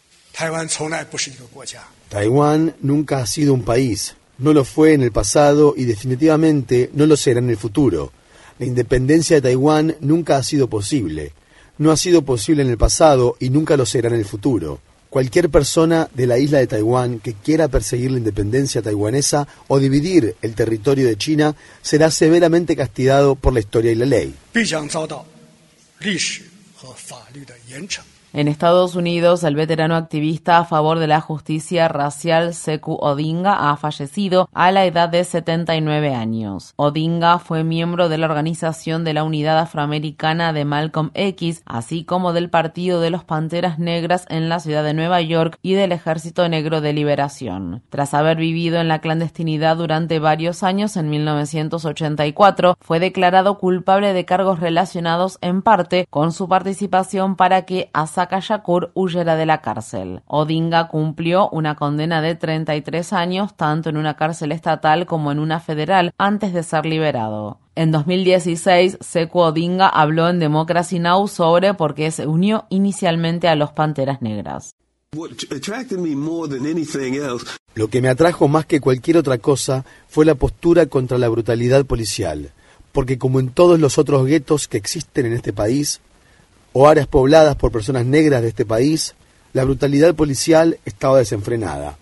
Taiwán 2.09 2.75
nunca 2.81 3.19
ha 3.19 3.27
sido 3.27 3.53
un 3.53 3.65
país, 3.65 4.15
no 4.39 4.53
lo 4.53 4.65
fue 4.65 4.93
en 4.93 5.03
el 5.03 5.11
pasado 5.11 5.75
y 5.77 5.85
definitivamente 5.87 6.91
no 6.95 7.07
lo 7.07 7.17
será 7.17 7.41
en 7.41 7.51
el 7.51 7.57
futuro. 7.57 8.13
La 8.59 8.67
independencia 8.67 9.37
de 9.37 9.43
Taiwán 9.43 9.97
nunca 10.01 10.37
ha 10.37 10.43
sido 10.43 10.69
posible, 10.69 11.33
no 11.79 11.93
ha 11.93 11.97
sido 11.97 12.23
posible 12.23 12.63
en 12.63 12.71
el 12.71 12.79
pasado 12.79 13.37
y 13.39 13.51
nunca 13.51 13.77
lo 13.77 13.85
será 13.85 14.09
en 14.09 14.15
el 14.15 14.25
futuro. 14.25 14.81
Cualquier 15.11 15.51
persona 15.51 16.09
de 16.15 16.27
la 16.27 16.39
isla 16.39 16.59
de 16.59 16.67
Taiwán 16.67 17.21
que 17.21 17.35
quiera 17.35 17.69
perseguir 17.69 18.11
la 18.11 18.19
independencia 18.19 18.83
taiwanesa 18.83 19.47
o 19.69 19.79
dividir 19.79 20.37
el 20.43 20.55
territorio 20.55 21.07
de 21.07 21.17
China 21.17 21.55
será 21.81 22.11
severamente 22.11 22.77
castigado 22.77 23.35
por 23.35 23.53
la 23.53 23.61
historia 23.61 23.93
y 23.93 23.95
la 23.95 24.07
ley. 24.07 24.35
En 28.37 28.49
Estados 28.49 28.97
Unidos, 28.97 29.45
el 29.45 29.57
veterano 29.57 29.97
activista 29.97 30.59
a 30.59 30.67
favor 30.67 30.99
de 30.99 31.07
la 31.07 31.23
justicia 31.23 31.89
racial 31.89 32.53
Seku 32.53 32.99
Odinga 33.01 33.71
ha 33.71 33.79
fallecido 33.79 34.51
a 34.53 34.71
la 34.73 34.85
edad 34.85 35.09
de 35.09 35.25
79 35.25 36.15
años. 36.15 36.75
Odinga 36.77 37.39
fue 37.39 37.65
miembro 37.65 38.11
de 38.11 38.19
la 38.19 38.27
Organización 38.27 39.05
de 39.05 39.15
la 39.15 39.25
Unidad 39.25 39.59
Afroamericana 39.59 40.53
de 40.53 40.67
Malcolm 40.67 41.13
X, 41.15 41.63
así 41.65 42.05
como 42.05 42.35
del 42.35 42.51
Partido 42.51 43.01
de 43.01 43.09
los 43.09 43.25
Panteras 43.25 43.79
Negras 43.79 44.27
en 44.29 44.51
la 44.51 44.61
ciudad 44.61 44.85
de 44.85 44.93
Nueva 44.93 45.23
York 45.23 45.59
y 45.63 45.73
del 45.73 45.93
Ejército 45.93 46.47
Negro 46.47 46.83
de 46.83 46.93
Liberación. 46.93 47.85
Tras 47.89 48.13
haber 48.13 48.37
vivido 48.37 48.83
en 48.83 48.89
la 48.89 48.99
clandestinidad 48.99 49.79
durante 49.79 50.19
varios 50.19 50.63
años, 50.63 50.99
en 50.99 51.09
1984 51.09 52.77
fue 52.83 53.01
declarado 53.01 53.57
culpable 53.57 54.13
de 54.13 54.27
cargos 54.27 54.61
relacionados 54.61 55.39
en 55.41 55.63
parte 55.63 56.07
con 56.11 56.33
su 56.33 56.51
participación 56.51 57.37
para 57.37 57.63
que 57.63 57.89
Asaka 57.95 58.26
Shakur 58.29 58.91
huyera 58.95 59.37
de 59.37 59.47
la 59.47 59.61
cárcel. 59.61 60.23
Odinga 60.27 60.89
cumplió 60.89 61.49
una 61.51 61.75
condena 61.75 62.21
de 62.21 62.35
33 62.35 63.13
años 63.13 63.57
tanto 63.57 63.89
en 63.89 63.97
una 63.97 64.17
cárcel 64.17 64.53
estatal 64.53 65.07
como 65.07 65.33
en 65.33 65.39
una 65.39 65.61
federal 65.61 66.13
antes 66.19 66.53
de 66.53 66.63
ser 66.63 66.87
liberado. 66.87 67.59
En 67.75 67.91
2016, 67.91 68.99
Seku 69.01 69.41
Odinga 69.41 69.89
habló 69.89 70.29
en 70.29 70.39
Democracy 70.39 70.99
Now! 70.99 71.29
sobre 71.29 71.75
por 71.75 71.95
qué 71.95 72.11
se 72.11 72.27
unió 72.27 72.65
inicialmente 72.71 73.49
a 73.49 73.57
los 73.57 73.73
Panteras 73.73 74.23
Negras. 74.23 74.75
Lo 77.75 77.89
que 77.89 78.03
me 78.03 78.09
atrajo 78.09 78.49
más 78.49 78.67
que 78.67 78.81
cualquier 78.81 79.17
otra 79.17 79.39
cosa 79.39 79.85
fue 80.09 80.25
la 80.25 80.35
postura 80.35 80.87
contra 80.87 81.19
la 81.19 81.29
brutalidad 81.29 81.85
policial, 81.85 82.53
porque 82.93 83.19
como 83.19 83.41
en 83.41 83.51
todos 83.51 83.79
los 83.79 83.99
otros 83.99 84.27
guetos 84.27 84.69
que 84.69 84.79
existen 84.79 85.27
en 85.27 85.35
este 85.35 85.53
país, 85.53 86.01
o 86.79 86.87
áreas 86.87 87.07
pobladas 87.07 87.57
por 87.57 87.73
personas 87.73 88.05
negras 88.05 88.43
de 88.43 88.49
este 88.49 88.67
país, 88.67 89.15
la 89.55 89.65
brutalidad 89.65 90.15
policial 90.15 90.79
estaba 90.85 91.17
desenfrenada. 91.17 91.97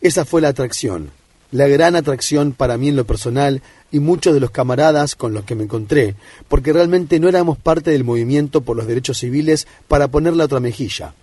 Esa 0.00 0.24
fue 0.24 0.40
la 0.40 0.48
atracción, 0.48 1.12
la 1.52 1.68
gran 1.68 1.94
atracción 1.94 2.50
para 2.50 2.76
mí 2.76 2.88
en 2.88 2.96
lo 2.96 3.06
personal 3.06 3.62
y 3.92 4.00
muchos 4.00 4.34
de 4.34 4.40
los 4.40 4.50
camaradas 4.50 5.14
con 5.14 5.32
los 5.32 5.44
que 5.44 5.54
me 5.54 5.62
encontré, 5.62 6.16
porque 6.48 6.72
realmente 6.72 7.20
no 7.20 7.28
éramos 7.28 7.58
parte 7.58 7.92
del 7.92 8.02
movimiento 8.02 8.62
por 8.62 8.76
los 8.76 8.88
derechos 8.88 9.18
civiles 9.18 9.68
para 9.86 10.08
poner 10.08 10.34
la 10.34 10.46
otra 10.46 10.58
mejilla. 10.58 11.14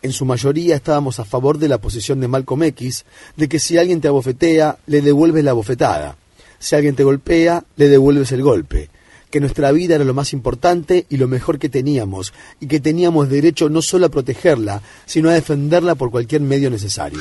En 0.00 0.12
su 0.12 0.24
mayoría 0.24 0.74
estábamos 0.74 1.20
a 1.20 1.26
favor 1.26 1.58
de 1.58 1.68
la 1.68 1.82
posición 1.82 2.18
de 2.20 2.28
Malcolm 2.28 2.62
X, 2.62 3.04
de 3.36 3.46
que 3.46 3.58
si 3.58 3.76
alguien 3.76 4.00
te 4.00 4.08
abofetea, 4.08 4.78
le 4.86 5.02
devuelves 5.02 5.44
la 5.44 5.52
bofetada. 5.52 6.16
Si 6.58 6.74
alguien 6.76 6.96
te 6.96 7.04
golpea, 7.04 7.62
le 7.76 7.90
devuelves 7.90 8.32
el 8.32 8.40
golpe 8.40 8.88
que 9.30 9.40
nuestra 9.40 9.72
vida 9.72 9.96
era 9.96 10.04
lo 10.04 10.14
más 10.14 10.32
importante 10.32 11.06
y 11.08 11.16
lo 11.16 11.28
mejor 11.28 11.58
que 11.58 11.68
teníamos, 11.68 12.32
y 12.60 12.66
que 12.66 12.80
teníamos 12.80 13.28
derecho 13.28 13.68
no 13.68 13.82
solo 13.82 14.06
a 14.06 14.10
protegerla, 14.10 14.82
sino 15.04 15.30
a 15.30 15.34
defenderla 15.34 15.94
por 15.94 16.10
cualquier 16.10 16.40
medio 16.42 16.70
necesario. 16.70 17.20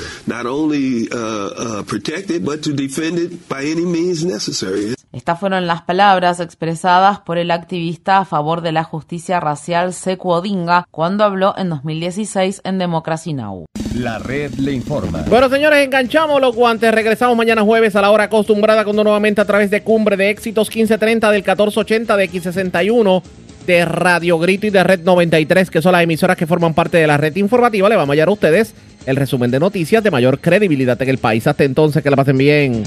Estas 5.15 5.39
fueron 5.39 5.65
las 5.65 5.81
palabras 5.81 6.41
expresadas 6.41 7.21
por 7.21 7.37
el 7.37 7.49
activista 7.49 8.17
a 8.17 8.25
favor 8.25 8.59
de 8.59 8.73
la 8.73 8.83
justicia 8.83 9.39
racial 9.39 9.93
Seku 9.93 10.29
Odinga 10.29 10.89
cuando 10.91 11.23
habló 11.23 11.55
en 11.57 11.69
2016 11.69 12.59
en 12.65 12.79
Democracy 12.79 13.31
Now! 13.31 13.63
La 13.95 14.19
red 14.19 14.51
le 14.55 14.73
informa. 14.73 15.23
Bueno, 15.29 15.47
señores, 15.47 15.85
enganchamos 15.85 16.41
los 16.41 16.53
guantes. 16.53 16.93
Regresamos 16.93 17.37
mañana 17.37 17.61
jueves 17.61 17.95
a 17.95 18.01
la 18.01 18.11
hora 18.11 18.25
acostumbrada 18.25 18.83
cuando 18.83 19.05
nuevamente 19.05 19.39
a 19.39 19.45
través 19.45 19.71
de 19.71 19.83
Cumbre 19.83 20.17
de 20.17 20.31
Éxitos 20.31 20.67
1530 20.67 21.31
del 21.31 21.43
1480 21.43 22.17
de 22.17 22.29
X61 22.29 23.23
de 23.67 23.85
Radio 23.85 24.37
Grito 24.37 24.67
y 24.67 24.69
de 24.69 24.83
Red 24.83 25.05
93, 25.05 25.71
que 25.71 25.81
son 25.81 25.93
las 25.93 26.03
emisoras 26.03 26.35
que 26.35 26.45
forman 26.45 26.73
parte 26.73 26.97
de 26.97 27.07
la 27.07 27.15
red 27.15 27.33
informativa. 27.37 27.87
Le 27.87 27.95
vamos 27.95 28.09
a 28.09 28.15
hallar 28.15 28.27
a 28.27 28.33
ustedes 28.33 28.75
el 29.05 29.15
resumen 29.15 29.49
de 29.49 29.61
noticias 29.61 30.03
de 30.03 30.11
mayor 30.11 30.39
credibilidad 30.39 31.01
en 31.01 31.07
el 31.07 31.19
país. 31.19 31.47
Hasta 31.47 31.63
entonces, 31.63 32.03
que 32.03 32.09
la 32.09 32.17
pasen 32.17 32.37
bien. 32.37 32.83